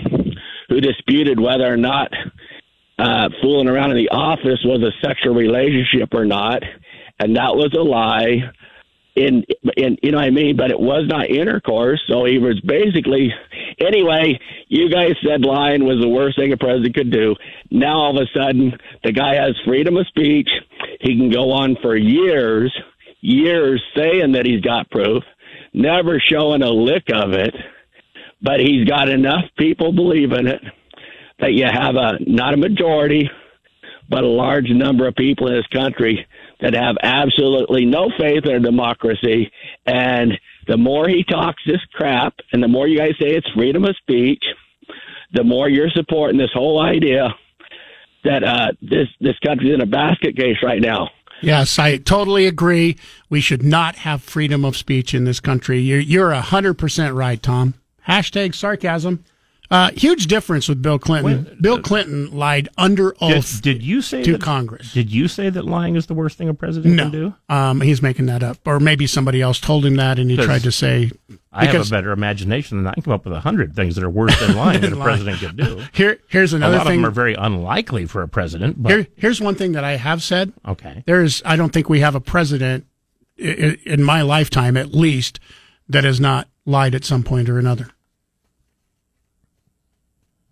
who 0.69 0.79
disputed 0.79 1.39
whether 1.39 1.65
or 1.65 1.77
not 1.77 2.11
uh, 2.99 3.30
fooling 3.41 3.68
around 3.69 3.91
in 3.91 3.98
the 3.98 4.10
office 4.10 4.60
was 4.64 4.82
a 4.82 5.06
sexual 5.06 5.36
relationship 5.36 6.14
or 6.14 6.26
not, 6.26 6.64
and 7.19 7.36
that 7.36 7.56
was 7.56 7.74
a 7.78 7.82
lie. 7.82 8.52
In, 9.15 9.44
in 9.76 9.98
you 10.03 10.11
know 10.11 10.19
what 10.19 10.26
I 10.26 10.30
mean, 10.30 10.57
but 10.57 10.69
it 10.69 10.80
was 10.80 11.06
not 11.07 11.30
intercourse. 11.30 11.99
So 12.07 12.26
he 12.26 12.38
was 12.38 12.60
basically 12.61 13.34
anyway. 13.80 14.40
You 14.68 14.91
guys 14.91 15.14
said 15.26 15.44
lying 15.44 15.86
was 15.86 15.99
the 15.99 16.07
worst 16.07 16.38
thing 16.38 16.53
a 16.53 16.57
president 16.57 16.95
could 16.95 17.11
do. 17.11 17.36
Now 17.72 17.98
all 17.98 18.18
of 18.18 18.22
a 18.22 18.40
sudden, 18.40 18.78
the 19.03 19.11
guy 19.11 19.36
has 19.36 19.56
freedom 19.65 19.98
of 19.98 20.06
speech. 20.07 20.49
He 21.02 21.18
can 21.18 21.32
go 21.32 21.52
on 21.52 21.78
for 21.82 21.95
years, 21.95 22.72
years 23.22 23.82
saying 23.95 24.34
that 24.34 24.45
he's 24.45 24.61
got 24.61 24.91
proof, 24.91 25.24
never 25.74 26.19
showing 26.19 26.61
a 26.61 26.69
lick 26.69 27.06
of 27.11 27.34
it, 27.34 27.56
but 28.40 28.60
he's 28.60 28.86
got 28.86 29.10
enough 29.10 29.45
people 29.57 29.94
believing 29.94 30.45
it 30.45 30.61
that 31.39 31.53
you 31.53 31.65
have 31.65 31.95
a 31.95 32.18
not 32.19 32.53
a 32.53 32.57
majority, 32.57 33.30
but 34.09 34.23
a 34.23 34.27
large 34.27 34.69
number 34.69 35.07
of 35.07 35.15
people 35.15 35.47
in 35.47 35.53
this 35.53 35.68
country 35.68 36.26
that 36.61 36.73
have 36.73 36.95
absolutely 37.03 37.85
no 37.85 38.09
faith 38.18 38.45
in 38.45 38.61
democracy. 38.61 39.51
And 39.85 40.34
the 40.68 40.77
more 40.77 41.07
he 41.07 41.23
talks 41.23 41.61
this 41.65 41.84
crap, 41.93 42.34
and 42.51 42.64
the 42.64 42.68
more 42.68 42.88
you 42.88 42.97
guys 42.97 43.14
say 43.19 43.35
it's 43.35 43.49
freedom 43.55 43.85
of 43.85 43.95
speech, 43.97 44.43
the 45.34 45.43
more 45.43 45.69
you're 45.69 45.89
supporting 45.89 46.38
this 46.38 46.51
whole 46.53 46.81
idea 46.81 47.30
that 48.23 48.43
uh, 48.43 48.72
this 48.81 49.07
this 49.19 49.38
country's 49.45 49.73
in 49.73 49.81
a 49.81 49.85
basket 49.85 50.35
case 50.35 50.57
right 50.64 50.81
now. 50.81 51.09
Yes, 51.41 51.77
I 51.77 51.97
totally 51.97 52.47
agree. 52.47 52.97
We 53.30 53.41
should 53.41 53.61
not 53.61 53.97
have 53.97 54.23
freedom 54.23 54.65
of 54.65 54.76
speech 54.76 55.14
in 55.14 55.26
this 55.26 55.39
country. 55.39 55.80
You're 55.80 55.99
you're 55.99 56.34
hundred 56.34 56.76
percent 56.76 57.14
right, 57.14 57.41
Tom. 57.41 57.76
Hashtag 58.07 58.55
sarcasm. 58.55 59.23
Uh, 59.69 59.91
huge 59.91 60.27
difference 60.27 60.69
with 60.69 60.81
Bill 60.81 60.98
Clinton. 60.98 61.57
Bill 61.60 61.81
Clinton 61.81 62.31
lied 62.31 62.69
under 62.77 63.14
oath 63.19 63.61
did 63.61 63.84
you 63.84 64.02
say 64.02 64.23
to 64.23 64.34
that, 64.34 64.41
Congress. 64.41 64.94
Did 64.94 65.11
you 65.11 65.27
say 65.27 65.49
that 65.49 65.65
lying 65.65 65.95
is 65.98 66.06
the 66.06 66.14
worst 66.14 66.38
thing 66.38 66.48
a 66.48 66.53
president 66.53 66.95
No, 66.95 67.03
can 67.03 67.11
do? 67.11 67.35
um, 67.49 67.81
he's 67.81 68.02
making 68.02 68.27
that 68.27 68.44
up, 68.44 68.57
or 68.65 68.80
maybe 68.80 69.07
somebody 69.07 69.41
else 69.41 69.60
told 69.60 69.85
him 69.85 69.95
that, 69.98 70.19
and 70.19 70.31
he 70.31 70.38
tried 70.38 70.64
to 70.64 70.72
say. 70.72 71.11
I 71.52 71.65
have 71.65 71.88
a 71.88 71.89
better 71.89 72.11
imagination 72.11 72.77
than 72.77 72.88
I 72.88 72.94
can 72.94 73.03
come 73.03 73.14
up 73.14 73.26
with 73.26 73.34
a 73.34 73.39
hundred 73.39 73.76
things 73.76 73.95
that 73.95 74.03
are 74.03 74.10
worse 74.10 74.39
than 74.39 74.56
lying 74.56 74.80
that 74.81 74.88
a 74.91 74.95
Than 74.95 75.02
president 75.03 75.39
could 75.39 75.57
do. 75.57 75.81
Here, 75.94 76.19
here's 76.30 76.53
another 76.53 76.76
a 76.76 76.77
lot 76.77 76.88
thing. 76.88 76.98
of 76.99 77.02
them 77.02 77.06
are 77.06 77.11
very 77.14 77.34
unlikely 77.34 78.06
for 78.06 78.22
a 78.22 78.27
president. 78.27 78.81
But 78.81 78.91
Here, 78.91 79.07
here's 79.15 79.41
one 79.41 79.56
thing 79.56 79.72
that 79.73 79.84
I 79.84 79.98
have 79.98 80.22
said. 80.23 80.53
Okay. 80.68 81.03
There's, 81.07 81.41
I 81.45 81.56
don't 81.56 81.73
think 81.73 81.89
we 81.89 81.99
have 82.02 82.14
a 82.15 82.22
president 82.22 82.85
i- 83.39 83.44
i- 83.44 83.77
in 83.85 84.03
my 84.03 84.22
lifetime, 84.22 84.77
at 84.77 84.94
least, 84.94 85.39
that 85.89 86.03
has 86.03 86.19
not 86.22 86.48
lied 86.65 86.94
at 86.95 87.03
some 87.03 87.23
point 87.23 87.49
or 87.49 87.57
another. 87.57 87.89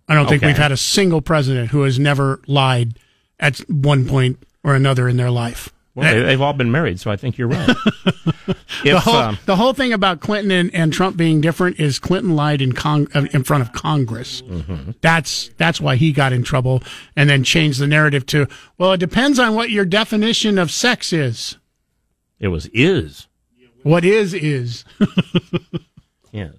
I 0.08 0.14
don't 0.16 0.28
think 0.28 0.42
Okay. 0.44 0.48
we've 0.48 0.58
had 0.58 0.72
a 0.72 0.78
single 0.78 1.22
president 1.22 1.70
who 1.72 1.82
has 1.84 1.98
never 2.00 2.40
lied 2.48 3.00
at 3.40 3.58
one 3.70 4.08
point 4.08 4.38
or 4.64 4.76
another 4.76 5.08
in 5.10 5.18
their 5.18 5.32
life. 5.32 5.70
well, 5.96 6.14
they, 6.14 6.22
they've 6.22 6.42
all 6.42 6.54
been 6.54 6.72
married, 6.72 7.00
so 7.00 7.10
I 7.10 7.16
think 7.16 7.38
you're 7.38 7.48
right. 7.48 7.68
the 8.84 9.00
whole 9.00 9.16
um, 9.16 9.38
the 9.46 9.56
whole 9.56 9.74
thing 9.74 9.94
about 9.94 10.20
Clinton 10.20 10.52
and, 10.52 10.74
and 10.76 10.92
Trump 10.94 11.16
being 11.18 11.42
different 11.42 11.80
is 11.80 12.00
Clinton 12.00 12.36
lied 12.36 12.62
in 12.62 12.74
Cong- 12.74 13.08
uh, 13.16 13.26
in 13.34 13.44
front 13.44 13.62
of 13.62 13.72
Congress. 13.74 14.42
Mm-hmm. 14.44 14.92
That's 15.02 15.50
that's 15.58 15.80
why 15.82 15.96
he 15.96 16.12
got 16.12 16.34
in 16.34 16.44
trouble, 16.44 16.84
and 17.16 17.30
then 17.30 17.44
changed 17.44 17.80
the 17.80 17.88
narrative 17.88 18.26
to 18.28 18.48
well, 18.78 18.92
it 18.94 19.00
depends 19.00 19.40
on 19.40 19.56
what 19.56 19.70
your 19.70 19.86
definition 19.86 20.58
of 20.58 20.70
sex 20.70 21.14
is. 21.14 21.58
It 22.40 22.50
was 22.50 22.68
is. 22.74 23.28
What 23.84 24.04
is 24.06 24.34
is. 24.34 24.84
Yes. 26.32 26.56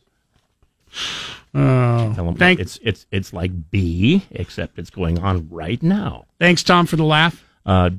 Oh, 1.59 2.12
Tell 2.15 2.28
'em 2.28 2.35
thank- 2.35 2.61
it's 2.61 2.78
it's 2.83 3.07
it's 3.11 3.33
like 3.33 3.70
B, 3.70 4.23
except 4.31 4.78
it's 4.78 4.91
going 4.91 5.19
on 5.19 5.49
right 5.51 5.83
now. 5.83 6.27
Thanks, 6.39 6.62
Tom, 6.62 6.85
for 6.87 6.97
the 6.97 7.05
laugh. 7.05 7.43
Uh, 7.65 7.91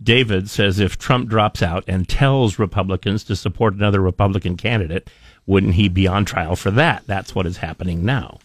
David 0.00 0.50
says 0.50 0.78
if 0.78 0.98
Trump 0.98 1.28
drops 1.28 1.62
out 1.62 1.84
and 1.88 2.06
tells 2.08 2.58
Republicans 2.58 3.24
to 3.24 3.34
support 3.36 3.74
another 3.74 4.00
Republican 4.00 4.56
candidate, 4.56 5.08
wouldn't 5.46 5.74
he 5.74 5.88
be 5.88 6.06
on 6.06 6.24
trial 6.24 6.54
for 6.54 6.70
that? 6.72 7.02
That's 7.06 7.34
what 7.34 7.46
is 7.46 7.56
happening 7.56 8.04
now. 8.04 8.38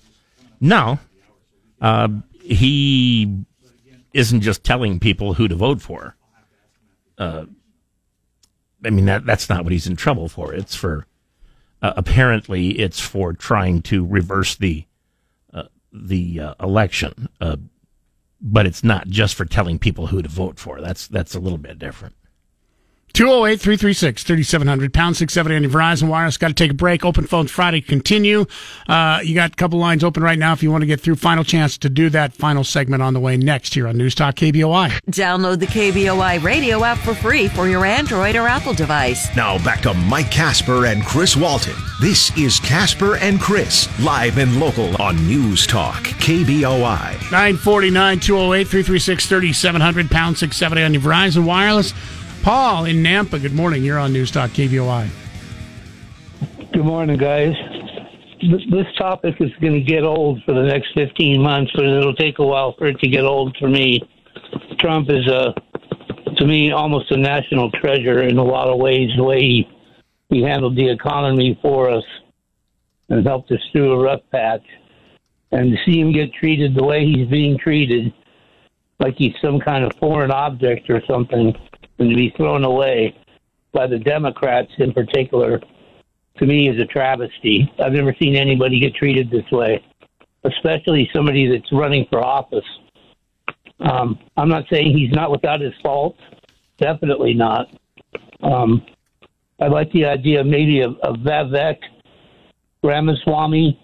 No, 0.61 0.99
uh, 1.81 2.07
he 2.41 3.39
isn't 4.13 4.41
just 4.41 4.63
telling 4.63 4.99
people 4.99 5.33
who 5.33 5.47
to 5.49 5.55
vote 5.55 5.81
for. 5.81 6.15
Uh, 7.17 7.45
I 8.85 8.89
mean 8.91 9.05
that 9.05 9.25
that's 9.25 9.49
not 9.49 9.63
what 9.63 9.73
he's 9.73 9.87
in 9.87 9.95
trouble 9.97 10.29
for. 10.29 10.53
It's 10.53 10.73
for 10.75 11.05
uh, 11.83 11.93
apparently 11.97 12.79
it's 12.79 12.99
for 12.99 13.33
trying 13.33 13.81
to 13.83 14.05
reverse 14.05 14.55
the 14.55 14.85
uh, 15.53 15.63
the 15.91 16.39
uh, 16.39 16.53
election, 16.59 17.27
uh, 17.41 17.57
but 18.41 18.65
it's 18.65 18.83
not 18.83 19.07
just 19.07 19.35
for 19.35 19.45
telling 19.45 19.77
people 19.77 20.07
who 20.07 20.21
to 20.21 20.29
vote 20.29 20.57
for. 20.57 20.79
That's 20.79 21.07
that's 21.07 21.35
a 21.35 21.39
little 21.39 21.57
bit 21.57 21.77
different. 21.77 22.15
208 23.13 23.61
336 23.61 24.23
3700, 24.23 24.91
pound 24.91 25.15
670 25.15 25.55
on 25.55 25.61
your 25.61 25.71
Verizon 25.71 26.07
Wireless. 26.07 26.37
Got 26.37 26.47
to 26.47 26.53
take 26.55 26.71
a 26.71 26.73
break. 26.73 27.05
Open 27.05 27.27
phones 27.27 27.51
Friday 27.51 27.79
continue. 27.79 28.47
Uh, 28.87 29.19
you 29.23 29.35
got 29.35 29.51
a 29.51 29.55
couple 29.55 29.77
lines 29.77 30.03
open 30.03 30.23
right 30.23 30.39
now 30.39 30.51
if 30.51 30.63
you 30.63 30.71
want 30.71 30.81
to 30.81 30.87
get 30.87 30.99
through. 30.99 31.17
Final 31.17 31.43
chance 31.43 31.77
to 31.77 31.89
do 31.89 32.09
that. 32.09 32.33
Final 32.33 32.63
segment 32.63 33.03
on 33.03 33.13
the 33.13 33.19
way 33.19 33.37
next 33.37 33.75
here 33.75 33.87
on 33.87 33.97
News 33.97 34.15
Talk 34.15 34.33
KBOI. 34.33 34.99
Download 35.11 35.59
the 35.59 35.67
KBOI 35.67 36.41
radio 36.41 36.83
app 36.83 36.97
for 36.97 37.13
free 37.13 37.47
for 37.47 37.67
your 37.67 37.85
Android 37.85 38.35
or 38.35 38.47
Apple 38.47 38.73
device. 38.73 39.27
Now 39.35 39.63
back 39.63 39.81
to 39.81 39.93
Mike 39.93 40.31
Kasper 40.31 40.87
and 40.87 41.05
Chris 41.05 41.35
Walton. 41.35 41.75
This 42.01 42.35
is 42.35 42.59
Kasper 42.61 43.17
and 43.17 43.39
Chris, 43.39 43.87
live 43.99 44.39
and 44.39 44.59
local 44.59 44.99
on 44.99 45.17
News 45.27 45.67
Talk 45.67 46.01
KBOI. 46.01 47.29
949 47.31 48.19
208 48.19 48.67
336 48.67 49.27
3700, 49.27 50.09
pound 50.09 50.35
670 50.35 50.83
on 50.83 50.93
your 50.95 51.03
Verizon 51.03 51.45
Wireless. 51.45 51.93
Paul 52.43 52.83
in 52.83 52.97
Nampa, 52.97 53.41
good 53.41 53.53
morning. 53.53 53.85
You're 53.85 53.97
on 53.97 54.11
News 54.11 54.29
KBOI. 54.29 55.07
Good 56.73 56.83
morning, 56.83 57.17
guys. 57.17 57.53
This, 58.41 58.61
this 58.69 58.85
topic 58.97 59.35
is 59.39 59.49
going 59.61 59.75
to 59.75 59.79
get 59.79 60.03
old 60.03 60.43
for 60.43 60.53
the 60.53 60.63
next 60.63 60.89
15 60.93 61.41
months, 61.41 61.71
but 61.73 61.85
it'll 61.85 62.13
take 62.13 62.39
a 62.39 62.45
while 62.45 62.75
for 62.77 62.87
it 62.87 62.99
to 62.99 63.07
get 63.07 63.23
old 63.23 63.55
for 63.57 63.69
me. 63.69 64.01
Trump 64.77 65.09
is, 65.09 65.25
a, 65.25 65.53
to 66.35 66.45
me, 66.45 66.73
almost 66.73 67.11
a 67.11 67.17
national 67.17 67.71
treasure 67.71 68.23
in 68.23 68.37
a 68.37 68.43
lot 68.43 68.67
of 68.67 68.77
ways, 68.77 69.09
the 69.15 69.23
way 69.23 69.39
he, 69.39 69.69
he 70.27 70.41
handled 70.41 70.75
the 70.75 70.89
economy 70.89 71.57
for 71.61 71.89
us 71.89 72.03
and 73.07 73.25
helped 73.25 73.53
us 73.53 73.61
through 73.71 73.93
a 73.93 74.03
rough 74.03 74.21
patch. 74.33 74.65
And 75.53 75.71
to 75.71 75.77
see 75.85 76.01
him 76.01 76.11
get 76.11 76.33
treated 76.33 76.75
the 76.75 76.83
way 76.83 77.05
he's 77.05 77.29
being 77.29 77.57
treated, 77.57 78.13
like 78.99 79.15
he's 79.15 79.33
some 79.41 79.61
kind 79.61 79.85
of 79.85 79.93
foreign 79.97 80.31
object 80.31 80.89
or 80.89 81.01
something, 81.07 81.55
and 81.99 82.09
to 82.09 82.15
be 82.15 82.33
thrown 82.35 82.63
away 82.63 83.15
by 83.71 83.87
the 83.87 83.99
Democrats 83.99 84.71
in 84.77 84.93
particular, 84.93 85.61
to 86.37 86.45
me 86.45 86.69
is 86.69 86.79
a 86.79 86.85
travesty. 86.85 87.71
I've 87.83 87.93
never 87.93 88.15
seen 88.19 88.35
anybody 88.35 88.79
get 88.79 88.95
treated 88.95 89.29
this 89.29 89.49
way, 89.51 89.83
especially 90.43 91.09
somebody 91.13 91.47
that's 91.47 91.71
running 91.71 92.05
for 92.09 92.23
office. 92.23 92.65
Um, 93.79 94.19
I'm 94.37 94.49
not 94.49 94.65
saying 94.71 94.97
he's 94.97 95.11
not 95.11 95.31
without 95.31 95.61
his 95.61 95.73
faults, 95.81 96.19
definitely 96.77 97.33
not. 97.33 97.67
Um, 98.41 98.85
I 99.59 99.67
like 99.67 99.91
the 99.91 100.05
idea 100.05 100.43
maybe 100.43 100.81
of, 100.81 100.97
of 101.03 101.17
Vivek 101.17 101.77
Ramaswamy 102.83 103.79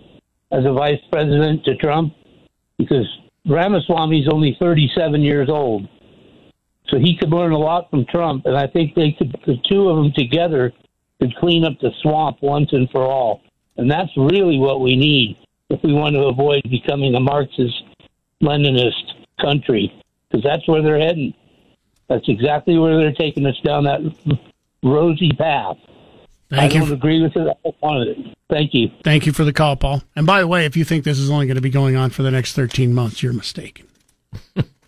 as 0.52 0.66
a 0.66 0.74
vice 0.74 1.00
president 1.12 1.64
to 1.66 1.76
Trump 1.76 2.14
because 2.78 3.06
Ramaswamy 3.48 4.22
is 4.22 4.28
only 4.32 4.58
37 4.60 5.22
years 5.22 5.50
old. 5.50 5.88
So 6.90 6.98
he 6.98 7.16
could 7.18 7.30
learn 7.30 7.52
a 7.52 7.58
lot 7.58 7.90
from 7.90 8.06
Trump, 8.06 8.46
and 8.46 8.58
I 8.58 8.68
think 8.68 8.96
they 8.96 9.12
could, 9.12 9.38
the 9.46 9.58
two 9.70 9.90
of 9.90 9.98
them 9.98 10.12
together 10.16 10.74
could 11.22 11.36
clean 11.36 11.66
up 11.66 11.74
the 11.82 11.92
swamp 12.02 12.38
once 12.42 12.70
and 12.72 12.90
for 12.90 13.04
all. 13.04 13.42
And 13.78 13.90
that's 13.90 14.10
really 14.18 14.58
what 14.58 14.82
we 14.82 14.96
need 14.96 15.38
if 15.70 15.82
we 15.84 15.94
want 15.94 16.16
to 16.16 16.24
avoid 16.24 16.64
becoming 16.70 17.16
a 17.16 17.20
Marxist 17.20 17.84
Leninist 18.42 19.14
country, 19.40 19.94
because 20.30 20.44
that's 20.44 20.68
where 20.68 20.82
they're 20.82 21.00
heading. 21.00 21.34
That's 22.08 22.28
exactly 22.28 22.78
where 22.78 22.98
they're 22.98 23.14
taking 23.14 23.46
us 23.46 23.58
down 23.64 23.84
that 23.84 24.00
rosy 24.82 25.32
path. 25.32 25.78
Thank 26.50 26.74
I 26.74 26.76
you. 26.76 26.82
don't 26.82 26.94
agree 26.94 27.22
with 27.22 27.36
it. 27.36 27.48
I 27.48 27.54
don't 27.64 27.82
want 27.82 28.10
it. 28.10 28.18
Thank 28.50 28.74
you. 28.74 28.90
Thank 29.04 29.28
you 29.28 29.34
for 29.34 29.44
the 29.44 29.54
call, 29.54 29.76
Paul. 29.76 30.02
And 30.16 30.26
by 30.26 30.40
the 30.42 30.48
way, 30.48 30.66
if 30.66 30.76
you 30.76 30.84
think 30.84 31.04
this 31.04 31.20
is 31.20 31.30
only 31.30 31.46
going 31.46 31.56
to 31.56 31.62
be 31.62 31.70
going 31.70 31.96
on 31.96 32.10
for 32.10 32.24
the 32.24 32.32
next 32.32 32.54
13 32.54 32.94
months, 32.94 33.22
you're 33.22 33.34
mistaken. 33.34 33.86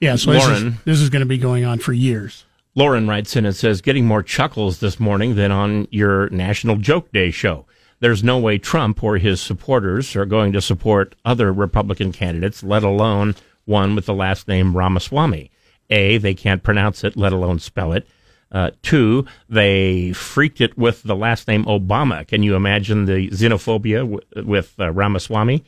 yeah, 0.00 0.16
so 0.16 0.32
this 0.32 0.42
is, 0.42 0.48
Lauren. 0.48 0.76
this 0.84 1.00
is 1.00 1.10
going 1.10 1.20
to 1.20 1.26
be 1.26 1.38
going 1.38 1.64
on 1.64 1.78
for 1.78 1.92
years. 1.92 2.44
Lauren 2.74 3.08
writes 3.08 3.36
in 3.36 3.46
and 3.46 3.56
says, 3.56 3.80
getting 3.80 4.04
more 4.04 4.22
chuckles 4.22 4.80
this 4.80 5.00
morning 5.00 5.34
than 5.34 5.50
on 5.50 5.88
your 5.90 6.28
National 6.28 6.76
Joke 6.76 7.10
Day 7.10 7.30
show. 7.30 7.64
There's 8.00 8.22
no 8.22 8.38
way 8.38 8.58
Trump 8.58 9.02
or 9.02 9.16
his 9.16 9.40
supporters 9.40 10.14
are 10.14 10.26
going 10.26 10.52
to 10.52 10.60
support 10.60 11.14
other 11.24 11.50
Republican 11.52 12.12
candidates, 12.12 12.62
let 12.62 12.82
alone 12.82 13.34
one 13.64 13.94
with 13.94 14.04
the 14.04 14.14
last 14.14 14.46
name 14.46 14.76
Ramaswamy. 14.76 15.50
A, 15.88 16.18
they 16.18 16.34
can't 16.34 16.62
pronounce 16.62 17.02
it, 17.04 17.16
let 17.16 17.32
alone 17.32 17.58
spell 17.58 17.92
it. 17.92 18.06
Uh, 18.52 18.70
two, 18.82 19.26
they 19.48 20.12
freaked 20.12 20.60
it 20.60 20.76
with 20.76 21.02
the 21.02 21.16
last 21.16 21.48
name 21.48 21.64
Obama. 21.64 22.26
Can 22.26 22.42
you 22.42 22.54
imagine 22.54 23.06
the 23.06 23.28
xenophobia 23.30 24.00
w- 24.00 24.20
with 24.46 24.74
uh, 24.78 24.92
Ramaswamy? 24.92 25.64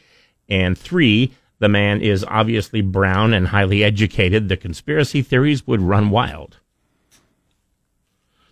And 0.49 0.77
three, 0.77 1.33
the 1.61 1.69
man 1.69 2.01
is 2.01 2.25
obviously 2.29 2.81
brown 2.83 3.35
and 3.35 3.49
highly 3.49 3.83
educated. 3.85 4.49
The 4.49 4.57
conspiracy 4.57 5.23
theories 5.23 5.67
would 5.67 5.81
run 5.83 6.11
wild. 6.11 6.59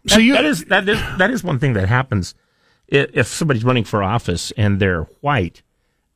So 0.09 0.19
you- 0.19 0.35
that 0.35 0.45
is 0.45 0.65
that 0.67 0.89
is 0.89 1.01
that 1.19 1.31
is 1.31 1.43
one 1.45 1.59
thing 1.59 1.73
that 1.75 1.89
happens 1.89 2.35
if 2.89 3.27
somebody's 3.27 3.65
running 3.65 3.85
for 3.85 4.03
office 4.03 4.53
and 4.57 4.79
they're 4.81 5.03
white. 5.21 5.63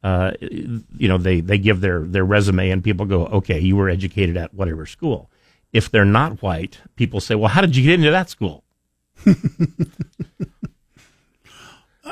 Uh, 0.02 0.32
you 0.40 1.08
know, 1.08 1.18
they 1.18 1.40
they 1.40 1.58
give 1.58 1.80
their 1.80 2.00
their 2.00 2.24
resume 2.24 2.70
and 2.70 2.82
people 2.82 3.04
go, 3.06 3.26
okay, 3.26 3.58
you 3.60 3.76
were 3.76 3.88
educated 3.90 4.36
at 4.36 4.54
whatever 4.54 4.86
school. 4.86 5.28
If 5.72 5.90
they're 5.90 6.04
not 6.04 6.40
white, 6.42 6.78
people 6.96 7.20
say, 7.20 7.34
well, 7.34 7.48
how 7.48 7.60
did 7.60 7.76
you 7.76 7.84
get 7.84 7.94
into 7.94 8.10
that 8.10 8.30
school? 8.30 8.64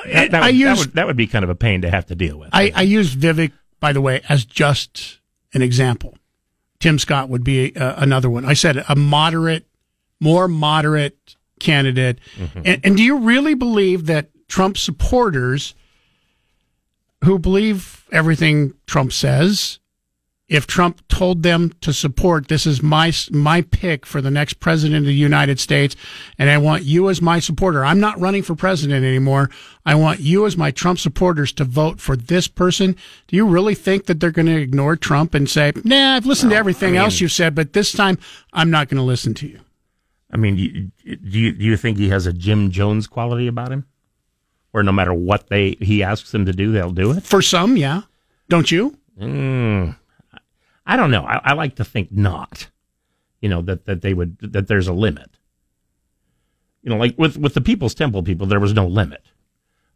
That, 0.07 0.31
that 0.31 0.43
I 0.43 0.47
would, 0.49 0.55
use- 0.55 0.69
that, 0.69 0.79
would, 0.79 0.95
that 0.95 1.07
would 1.07 1.17
be 1.17 1.27
kind 1.27 1.43
of 1.45 1.49
a 1.51 1.55
pain 1.55 1.83
to 1.83 1.91
have 1.91 2.07
to 2.07 2.15
deal 2.15 2.39
with. 2.39 2.51
I, 2.53 2.71
I 2.75 2.83
use 2.83 3.15
Vivek, 3.17 3.53
by 3.81 3.93
the 3.93 4.01
way, 4.01 4.21
as 4.29 4.45
just 4.45 5.19
an 5.55 5.63
example. 5.63 6.17
Tim 6.81 6.99
Scott 6.99 7.29
would 7.29 7.45
be 7.45 7.75
uh, 7.77 7.95
another 7.97 8.31
one. 8.31 8.45
I 8.45 8.55
said 8.55 8.85
a 8.89 8.95
moderate, 8.97 9.67
more 10.21 10.47
moderate 10.49 11.37
candidate. 11.59 12.19
And, 12.65 12.81
and 12.85 12.97
do 12.97 13.03
you 13.03 13.19
really 13.19 13.55
believe 13.55 14.07
that 14.07 14.31
Trump 14.49 14.79
supporters 14.79 15.75
who 17.25 17.39
believe 17.39 18.05
everything 18.13 18.75
Trump 18.87 19.13
says, 19.13 19.81
if 20.49 20.67
Trump 20.67 21.07
told 21.09 21.43
them 21.43 21.73
to 21.83 21.93
support, 21.93 22.49
this 22.49 22.67
is 22.67 22.83
my 22.83 23.13
my 23.31 23.61
pick 23.61 24.07
for 24.07 24.23
the 24.23 24.31
next 24.31 24.55
president 24.61 25.01
of 25.01 25.05
the 25.05 25.15
United 25.15 25.61
States, 25.61 25.95
and 26.39 26.49
I 26.49 26.57
want 26.57 26.85
you 26.85 27.11
as 27.11 27.21
my 27.21 27.39
supporter. 27.39 27.85
I'm 27.85 28.01
not 28.01 28.19
running 28.19 28.43
for 28.43 28.55
president 28.55 29.05
anymore. 29.05 29.51
I 29.85 29.95
want 29.95 30.21
you 30.21 30.47
as 30.47 30.57
my 30.57 30.71
Trump 30.71 30.99
supporters 30.99 31.53
to 31.55 31.65
vote 31.65 32.01
for 32.01 32.17
this 32.17 32.49
person. 32.49 32.97
Do 33.27 33.37
you 33.37 33.47
really 33.47 33.75
think 33.75 34.07
that 34.07 34.21
they're 34.21 34.31
going 34.31 34.47
to 34.47 34.57
ignore 34.61 34.97
Trump 34.97 35.35
and 35.35 35.49
say, 35.51 35.73
"Nah, 35.85 36.17
I've 36.17 36.27
listened 36.27 36.51
to 36.53 36.57
everything 36.57 36.91
I 36.91 36.93
mean- 36.93 37.01
else 37.03 37.21
you've 37.21 37.33
said, 37.33 37.55
but 37.55 37.75
this 37.75 37.93
time 37.93 38.19
I'm 38.55 38.71
not 38.71 38.89
going 38.89 38.97
to 38.99 39.03
listen 39.05 39.35
to 39.35 39.47
you"? 39.47 39.61
I 40.33 40.39
mean, 40.39 40.57
do 41.05 41.39
you 41.39 41.53
do 41.53 41.65
you 41.65 41.77
think 41.77 41.99
he 41.99 42.09
has 42.09 42.27
a 42.27 42.33
Jim 42.33 42.71
Jones 42.71 43.07
quality 43.07 43.49
about 43.49 43.71
him, 43.71 43.85
where 44.71 44.83
no 44.83 44.93
matter 44.93 45.13
what 45.13 45.49
they 45.49 45.77
he 45.81 46.03
asks 46.03 46.33
them 46.33 46.47
to 46.47 46.53
do, 46.53 46.73
they'll 46.73 46.91
do 46.91 47.13
it? 47.13 47.23
For 47.25 47.43
some, 47.43 47.77
yeah. 47.77 48.03
Don't 48.49 48.71
you? 48.71 48.97
Mm, 49.21 49.97
I 50.89 50.97
don't 50.97 51.11
know. 51.11 51.23
I, 51.23 51.41
I 51.45 51.53
like 51.53 51.77
to 51.77 51.85
think 51.85 52.11
not. 52.11 52.69
You 53.41 53.49
know 53.49 53.63
that 53.63 53.85
that 53.85 54.03
they 54.03 54.15
would 54.15 54.39
that 54.41 54.67
there's 54.67 54.89
a 54.89 54.93
limit. 54.93 55.31
You 56.83 56.91
know, 56.91 56.97
like 56.97 57.17
with 57.17 57.37
with 57.37 57.55
the 57.55 57.61
People's 57.61 57.95
Temple 57.95 58.23
people, 58.25 58.47
there 58.47 58.59
was 58.59 58.73
no 58.73 58.87
limit. 58.87 59.23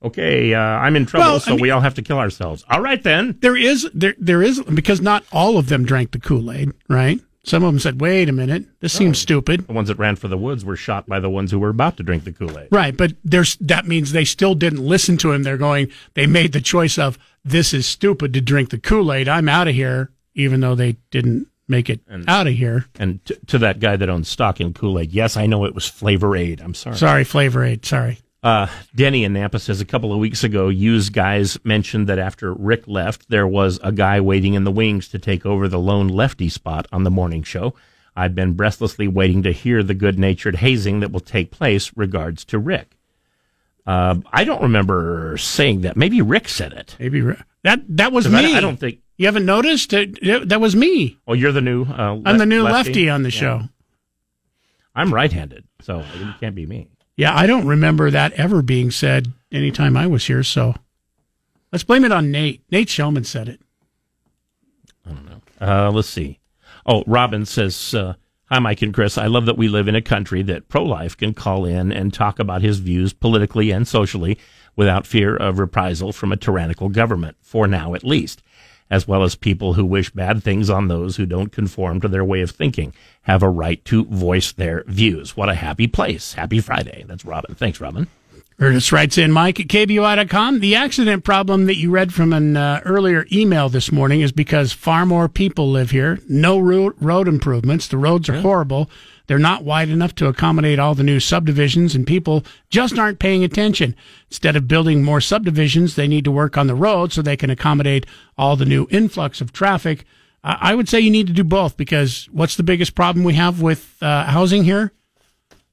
Okay, 0.04 0.52
uh, 0.52 0.60
I'm 0.60 0.96
in 0.96 1.06
trouble, 1.06 1.26
Well, 1.26 1.40
so 1.40 1.54
we 1.54 1.70
all 1.70 1.80
have 1.80 1.94
to 1.94 2.02
kill 2.02 2.18
ourselves. 2.18 2.64
All 2.68 2.80
right 2.80 3.02
then. 3.02 3.38
There 3.40 3.56
is 3.56 3.88
there 3.94 4.14
there 4.18 4.42
is 4.42 4.60
because 4.62 5.00
not 5.00 5.24
all 5.32 5.58
of 5.58 5.68
them 5.68 5.84
drank 5.84 6.10
the 6.10 6.18
Kool 6.18 6.52
Aid, 6.52 6.72
right? 6.88 7.20
Some 7.44 7.64
of 7.64 7.72
them 7.72 7.80
said, 7.80 8.00
"Wait 8.00 8.28
a 8.28 8.32
minute, 8.32 8.66
this 8.80 8.92
seems 8.92 9.18
stupid." 9.18 9.66
The 9.66 9.72
ones 9.72 9.88
that 9.88 9.98
ran 9.98 10.14
for 10.16 10.28
the 10.28 10.36
woods 10.36 10.64
were 10.64 10.76
shot 10.76 11.08
by 11.08 11.18
the 11.18 11.30
ones 11.30 11.50
who 11.50 11.58
were 11.58 11.70
about 11.70 11.96
to 11.96 12.02
drink 12.04 12.22
the 12.24 12.32
Kool 12.32 12.56
Aid. 12.56 12.68
Right, 12.70 12.96
but 12.96 13.14
there's 13.24 13.56
that 13.56 13.86
means 13.88 14.12
they 14.12 14.24
still 14.24 14.54
didn't 14.54 14.84
listen 14.84 15.16
to 15.18 15.32
him. 15.32 15.42
They're 15.42 15.56
going. 15.56 15.90
They 16.14 16.26
made 16.26 16.52
the 16.52 16.60
choice 16.60 16.98
of 16.98 17.18
this 17.44 17.72
is 17.74 17.86
stupid 17.86 18.32
to 18.34 18.40
drink 18.40 18.70
the 18.70 18.78
Kool 18.78 19.12
Aid. 19.12 19.28
I'm 19.28 19.48
out 19.48 19.66
of 19.66 19.74
here, 19.74 20.10
even 20.34 20.60
though 20.60 20.74
they 20.74 20.96
didn't 21.10 21.48
make 21.68 21.88
it 21.88 22.00
out 22.28 22.46
of 22.46 22.54
here. 22.54 22.86
And 22.98 23.24
t- 23.24 23.36
to 23.46 23.58
that 23.58 23.80
guy 23.80 23.96
that 23.96 24.08
owns 24.08 24.28
stock 24.28 24.60
in 24.60 24.74
Kool 24.74 24.98
Aid, 24.98 25.12
yes, 25.12 25.36
I 25.36 25.46
know 25.46 25.64
it 25.64 25.74
was 25.74 25.86
Flavor 25.88 26.36
Aid. 26.36 26.60
I'm 26.60 26.74
sorry. 26.74 26.96
Sorry, 26.96 27.24
Flavor 27.24 27.64
Aid. 27.64 27.84
Sorry. 27.86 28.18
Uh, 28.42 28.66
Denny 28.94 29.22
in 29.22 29.32
Nampa 29.34 29.60
says 29.60 29.80
a 29.80 29.84
couple 29.84 30.12
of 30.12 30.18
weeks 30.18 30.42
ago, 30.42 30.68
used 30.68 31.12
guys 31.12 31.56
mentioned 31.64 32.08
that 32.08 32.18
after 32.18 32.52
Rick 32.52 32.88
left, 32.88 33.28
there 33.30 33.46
was 33.46 33.78
a 33.84 33.92
guy 33.92 34.20
waiting 34.20 34.54
in 34.54 34.64
the 34.64 34.72
wings 34.72 35.06
to 35.08 35.18
take 35.20 35.46
over 35.46 35.68
the 35.68 35.78
lone 35.78 36.08
lefty 36.08 36.48
spot 36.48 36.86
on 36.92 37.04
the 37.04 37.10
morning 37.10 37.44
show. 37.44 37.74
I've 38.16 38.34
been 38.34 38.54
breathlessly 38.54 39.06
waiting 39.06 39.44
to 39.44 39.52
hear 39.52 39.82
the 39.84 39.94
good 39.94 40.18
natured 40.18 40.56
hazing 40.56 41.00
that 41.00 41.12
will 41.12 41.20
take 41.20 41.52
place. 41.52 41.96
Regards 41.96 42.44
to 42.46 42.58
Rick. 42.58 42.96
Uh, 43.86 44.16
I 44.32 44.44
don't 44.44 44.62
remember 44.62 45.36
saying 45.38 45.80
that. 45.82 45.96
Maybe 45.96 46.20
Rick 46.22 46.48
said 46.48 46.72
it. 46.72 46.96
Maybe 46.98 47.20
Rick. 47.20 47.38
that 47.64 47.80
that 47.96 48.12
was 48.12 48.26
'Cause 48.26 48.34
I- 48.34 48.42
me. 48.42 48.54
I 48.56 48.60
don't 48.60 48.78
think- 48.78 48.98
you 49.22 49.28
haven't 49.28 49.46
noticed. 49.46 49.92
It, 49.92 50.18
it- 50.20 50.48
that 50.48 50.60
was 50.60 50.74
me. 50.74 51.16
Oh, 51.28 51.32
you're 51.32 51.52
the 51.52 51.60
new. 51.60 51.84
Uh, 51.84 52.20
I'm 52.24 52.38
the 52.38 52.44
new 52.46 52.62
lefty, 52.62 52.74
lefty, 52.90 53.08
on 53.10 53.22
the 53.22 53.30
Yeah. 53.30 53.40
show. 53.40 53.60
I'm 54.94 55.14
right-handed, 55.14 55.64
so 55.80 56.00
it 56.00 56.34
can't 56.40 56.54
be 56.54 56.66
me. 56.66 56.88
Yeah, 57.16 57.34
I 57.34 57.46
don't 57.46 57.66
remember 57.66 58.10
that 58.10 58.32
ever 58.32 58.62
being 58.62 58.90
said 58.90 59.32
anytime 59.50 59.96
I 59.96 60.06
was 60.06 60.26
here. 60.26 60.42
So 60.42 60.74
let's 61.70 61.84
blame 61.84 62.04
it 62.04 62.12
on 62.12 62.30
Nate. 62.30 62.62
Nate 62.70 62.88
Shelman 62.88 63.24
said 63.24 63.48
it. 63.48 63.60
I 65.06 65.10
don't 65.10 65.26
know. 65.26 65.40
Uh, 65.60 65.90
let's 65.92 66.08
see. 66.08 66.40
Oh, 66.84 67.04
Robin 67.06 67.46
says, 67.46 67.94
uh, 67.94 68.14
Hi, 68.46 68.58
Mike 68.58 68.82
and 68.82 68.92
Chris. 68.92 69.16
I 69.16 69.28
love 69.28 69.46
that 69.46 69.56
we 69.56 69.68
live 69.68 69.88
in 69.88 69.94
a 69.94 70.02
country 70.02 70.42
that 70.42 70.68
pro 70.68 70.82
life 70.84 71.16
can 71.16 71.32
call 71.32 71.64
in 71.64 71.90
and 71.90 72.12
talk 72.12 72.38
about 72.38 72.60
his 72.60 72.80
views 72.80 73.14
politically 73.14 73.70
and 73.70 73.88
socially 73.88 74.36
without 74.76 75.06
fear 75.06 75.34
of 75.36 75.58
reprisal 75.58 76.12
from 76.12 76.32
a 76.32 76.36
tyrannical 76.36 76.90
government, 76.90 77.36
for 77.40 77.66
now 77.66 77.94
at 77.94 78.04
least, 78.04 78.42
as 78.90 79.08
well 79.08 79.22
as 79.22 79.34
people 79.34 79.74
who 79.74 79.84
wish 79.84 80.10
bad 80.10 80.42
things 80.42 80.68
on 80.68 80.88
those 80.88 81.16
who 81.16 81.26
don't 81.26 81.52
conform 81.52 82.00
to 82.00 82.08
their 82.08 82.24
way 82.24 82.40
of 82.40 82.50
thinking 82.50 82.92
have 83.22 83.42
a 83.42 83.48
right 83.48 83.84
to 83.86 84.04
voice 84.04 84.52
their 84.52 84.84
views. 84.86 85.36
What 85.36 85.48
a 85.48 85.54
happy 85.54 85.86
place. 85.86 86.34
Happy 86.34 86.60
Friday. 86.60 87.04
That's 87.06 87.24
Robin. 87.24 87.54
Thanks, 87.54 87.80
Robin. 87.80 88.08
Ernest 88.58 88.92
writes 88.92 89.18
in, 89.18 89.32
Mike 89.32 89.58
at 89.58 89.66
KBOI.com. 89.66 90.60
The 90.60 90.76
accident 90.76 91.24
problem 91.24 91.66
that 91.66 91.78
you 91.78 91.90
read 91.90 92.14
from 92.14 92.32
an 92.32 92.56
uh, 92.56 92.80
earlier 92.84 93.26
email 93.32 93.68
this 93.68 93.90
morning 93.90 94.20
is 94.20 94.30
because 94.30 94.72
far 94.72 95.04
more 95.04 95.28
people 95.28 95.70
live 95.70 95.90
here. 95.90 96.20
No 96.28 96.58
road, 96.58 96.94
road 97.00 97.26
improvements. 97.26 97.88
The 97.88 97.98
roads 97.98 98.28
are 98.28 98.40
horrible. 98.40 98.88
They're 99.32 99.38
not 99.38 99.64
wide 99.64 99.88
enough 99.88 100.14
to 100.16 100.26
accommodate 100.26 100.78
all 100.78 100.94
the 100.94 101.02
new 101.02 101.18
subdivisions, 101.18 101.94
and 101.94 102.06
people 102.06 102.44
just 102.68 102.98
aren't 102.98 103.18
paying 103.18 103.42
attention. 103.42 103.96
Instead 104.28 104.56
of 104.56 104.68
building 104.68 105.02
more 105.02 105.22
subdivisions, 105.22 105.94
they 105.94 106.06
need 106.06 106.24
to 106.24 106.30
work 106.30 106.58
on 106.58 106.66
the 106.66 106.74
road 106.74 107.14
so 107.14 107.22
they 107.22 107.38
can 107.38 107.48
accommodate 107.48 108.04
all 108.36 108.56
the 108.56 108.66
new 108.66 108.86
influx 108.90 109.40
of 109.40 109.50
traffic. 109.50 110.04
I 110.44 110.74
would 110.74 110.86
say 110.86 111.00
you 111.00 111.10
need 111.10 111.28
to 111.28 111.32
do 111.32 111.44
both 111.44 111.78
because 111.78 112.28
what's 112.30 112.56
the 112.56 112.62
biggest 112.62 112.94
problem 112.94 113.24
we 113.24 113.32
have 113.32 113.62
with 113.62 113.96
uh, 114.02 114.24
housing 114.24 114.64
here? 114.64 114.92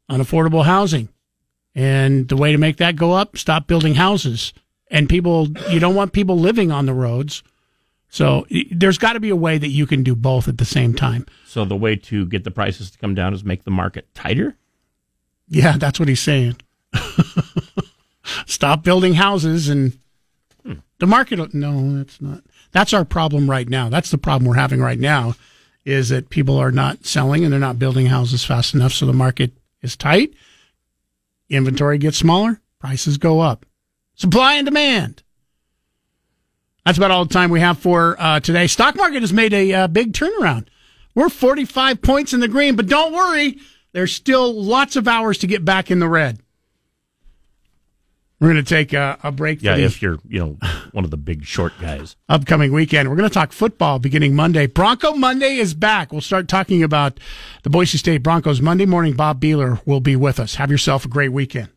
Unaffordable 0.09 0.63
housing. 0.63 1.09
And 1.75 2.29
the 2.29 2.37
way 2.37 2.53
to 2.53 2.57
make 2.57 2.77
that 2.77 2.95
go 2.95 3.11
up, 3.11 3.37
stop 3.37 3.67
building 3.67 3.95
houses. 3.95 4.53
And 4.89 5.09
people, 5.09 5.49
you 5.69 5.81
don't 5.81 5.95
want 5.95 6.13
people 6.13 6.39
living 6.39 6.71
on 6.71 6.85
the 6.85 6.93
roads. 6.93 7.43
So 8.09 8.47
there's 8.71 8.97
got 8.97 9.13
to 9.13 9.19
be 9.19 9.29
a 9.29 9.35
way 9.35 9.57
that 9.57 9.69
you 9.69 9.85
can 9.85 10.03
do 10.03 10.15
both 10.15 10.47
at 10.47 10.57
the 10.57 10.65
same 10.65 10.93
time. 10.95 11.25
So 11.45 11.63
the 11.63 11.75
way 11.75 11.95
to 11.95 12.25
get 12.25 12.43
the 12.43 12.51
prices 12.51 12.89
to 12.91 12.97
come 12.97 13.13
down 13.13 13.33
is 13.33 13.43
make 13.43 13.63
the 13.63 13.71
market 13.71 14.13
tighter? 14.15 14.57
Yeah, 15.47 15.77
that's 15.77 15.99
what 15.99 16.09
he's 16.09 16.21
saying. 16.21 16.57
Stop 18.45 18.83
building 18.83 19.13
houses 19.13 19.69
and 19.69 19.97
hmm. 20.63 20.73
the 20.97 21.07
market. 21.07 21.53
No, 21.53 21.97
that's 21.97 22.19
not. 22.19 22.41
That's 22.71 22.93
our 22.93 23.05
problem 23.05 23.49
right 23.49 23.67
now. 23.67 23.89
That's 23.89 24.11
the 24.11 24.17
problem 24.17 24.47
we're 24.47 24.55
having 24.55 24.79
right 24.79 24.99
now 24.99 25.35
is 25.85 26.09
that 26.09 26.29
people 26.29 26.57
are 26.57 26.71
not 26.71 27.05
selling 27.05 27.43
and 27.43 27.51
they're 27.51 27.59
not 27.59 27.79
building 27.79 28.07
houses 28.07 28.43
fast 28.43 28.75
enough. 28.75 28.93
So 28.93 29.05
the 29.05 29.13
market 29.13 29.53
is 29.81 29.95
tight. 29.95 30.33
Inventory 31.49 31.97
gets 31.97 32.17
smaller. 32.17 32.61
Prices 32.79 33.17
go 33.17 33.39
up. 33.39 33.65
Supply 34.15 34.55
and 34.55 34.65
demand. 34.65 35.23
That's 36.85 36.97
about 36.97 37.11
all 37.11 37.25
the 37.25 37.33
time 37.33 37.49
we 37.49 37.59
have 37.59 37.77
for 37.77 38.15
uh, 38.19 38.39
today. 38.39 38.67
Stock 38.67 38.95
market 38.95 39.21
has 39.21 39.33
made 39.33 39.53
a 39.53 39.73
uh, 39.73 39.87
big 39.87 40.13
turnaround. 40.13 40.67
We're 41.15 41.29
45 41.29 42.01
points 42.01 42.33
in 42.33 42.39
the 42.39 42.47
green, 42.47 42.75
but 42.75 42.87
don't 42.87 43.13
worry. 43.13 43.57
There's 43.91 44.13
still 44.13 44.53
lots 44.53 44.95
of 44.95 45.07
hours 45.07 45.37
to 45.39 45.47
get 45.47 45.65
back 45.65 45.91
in 45.91 45.99
the 45.99 46.07
red. 46.07 46.39
We're 48.39 48.53
going 48.53 48.63
to 48.63 48.69
take 48.69 48.93
a, 48.93 49.17
a 49.21 49.31
break. 49.33 49.61
Yeah, 49.61 49.75
if 49.75 50.01
you're, 50.01 50.17
you 50.25 50.39
know, 50.39 50.57
one 50.93 51.03
of 51.03 51.11
the 51.11 51.17
big 51.17 51.43
short 51.43 51.73
guys. 51.81 52.15
upcoming 52.29 52.71
weekend. 52.71 53.09
We're 53.09 53.17
going 53.17 53.27
to 53.27 53.33
talk 53.33 53.51
football 53.51 53.99
beginning 53.99 54.33
Monday. 54.33 54.65
Bronco 54.65 55.13
Monday 55.13 55.57
is 55.57 55.73
back. 55.73 56.13
We'll 56.13 56.21
start 56.21 56.47
talking 56.47 56.81
about 56.81 57.19
the 57.63 57.69
Boise 57.69 57.97
State 57.97 58.23
Broncos 58.23 58.61
Monday 58.61 58.85
morning. 58.85 59.13
Bob 59.13 59.41
Behler 59.41 59.85
will 59.85 59.99
be 59.99 60.15
with 60.15 60.39
us. 60.39 60.55
Have 60.55 60.71
yourself 60.71 61.03
a 61.03 61.09
great 61.09 61.33
weekend. 61.33 61.67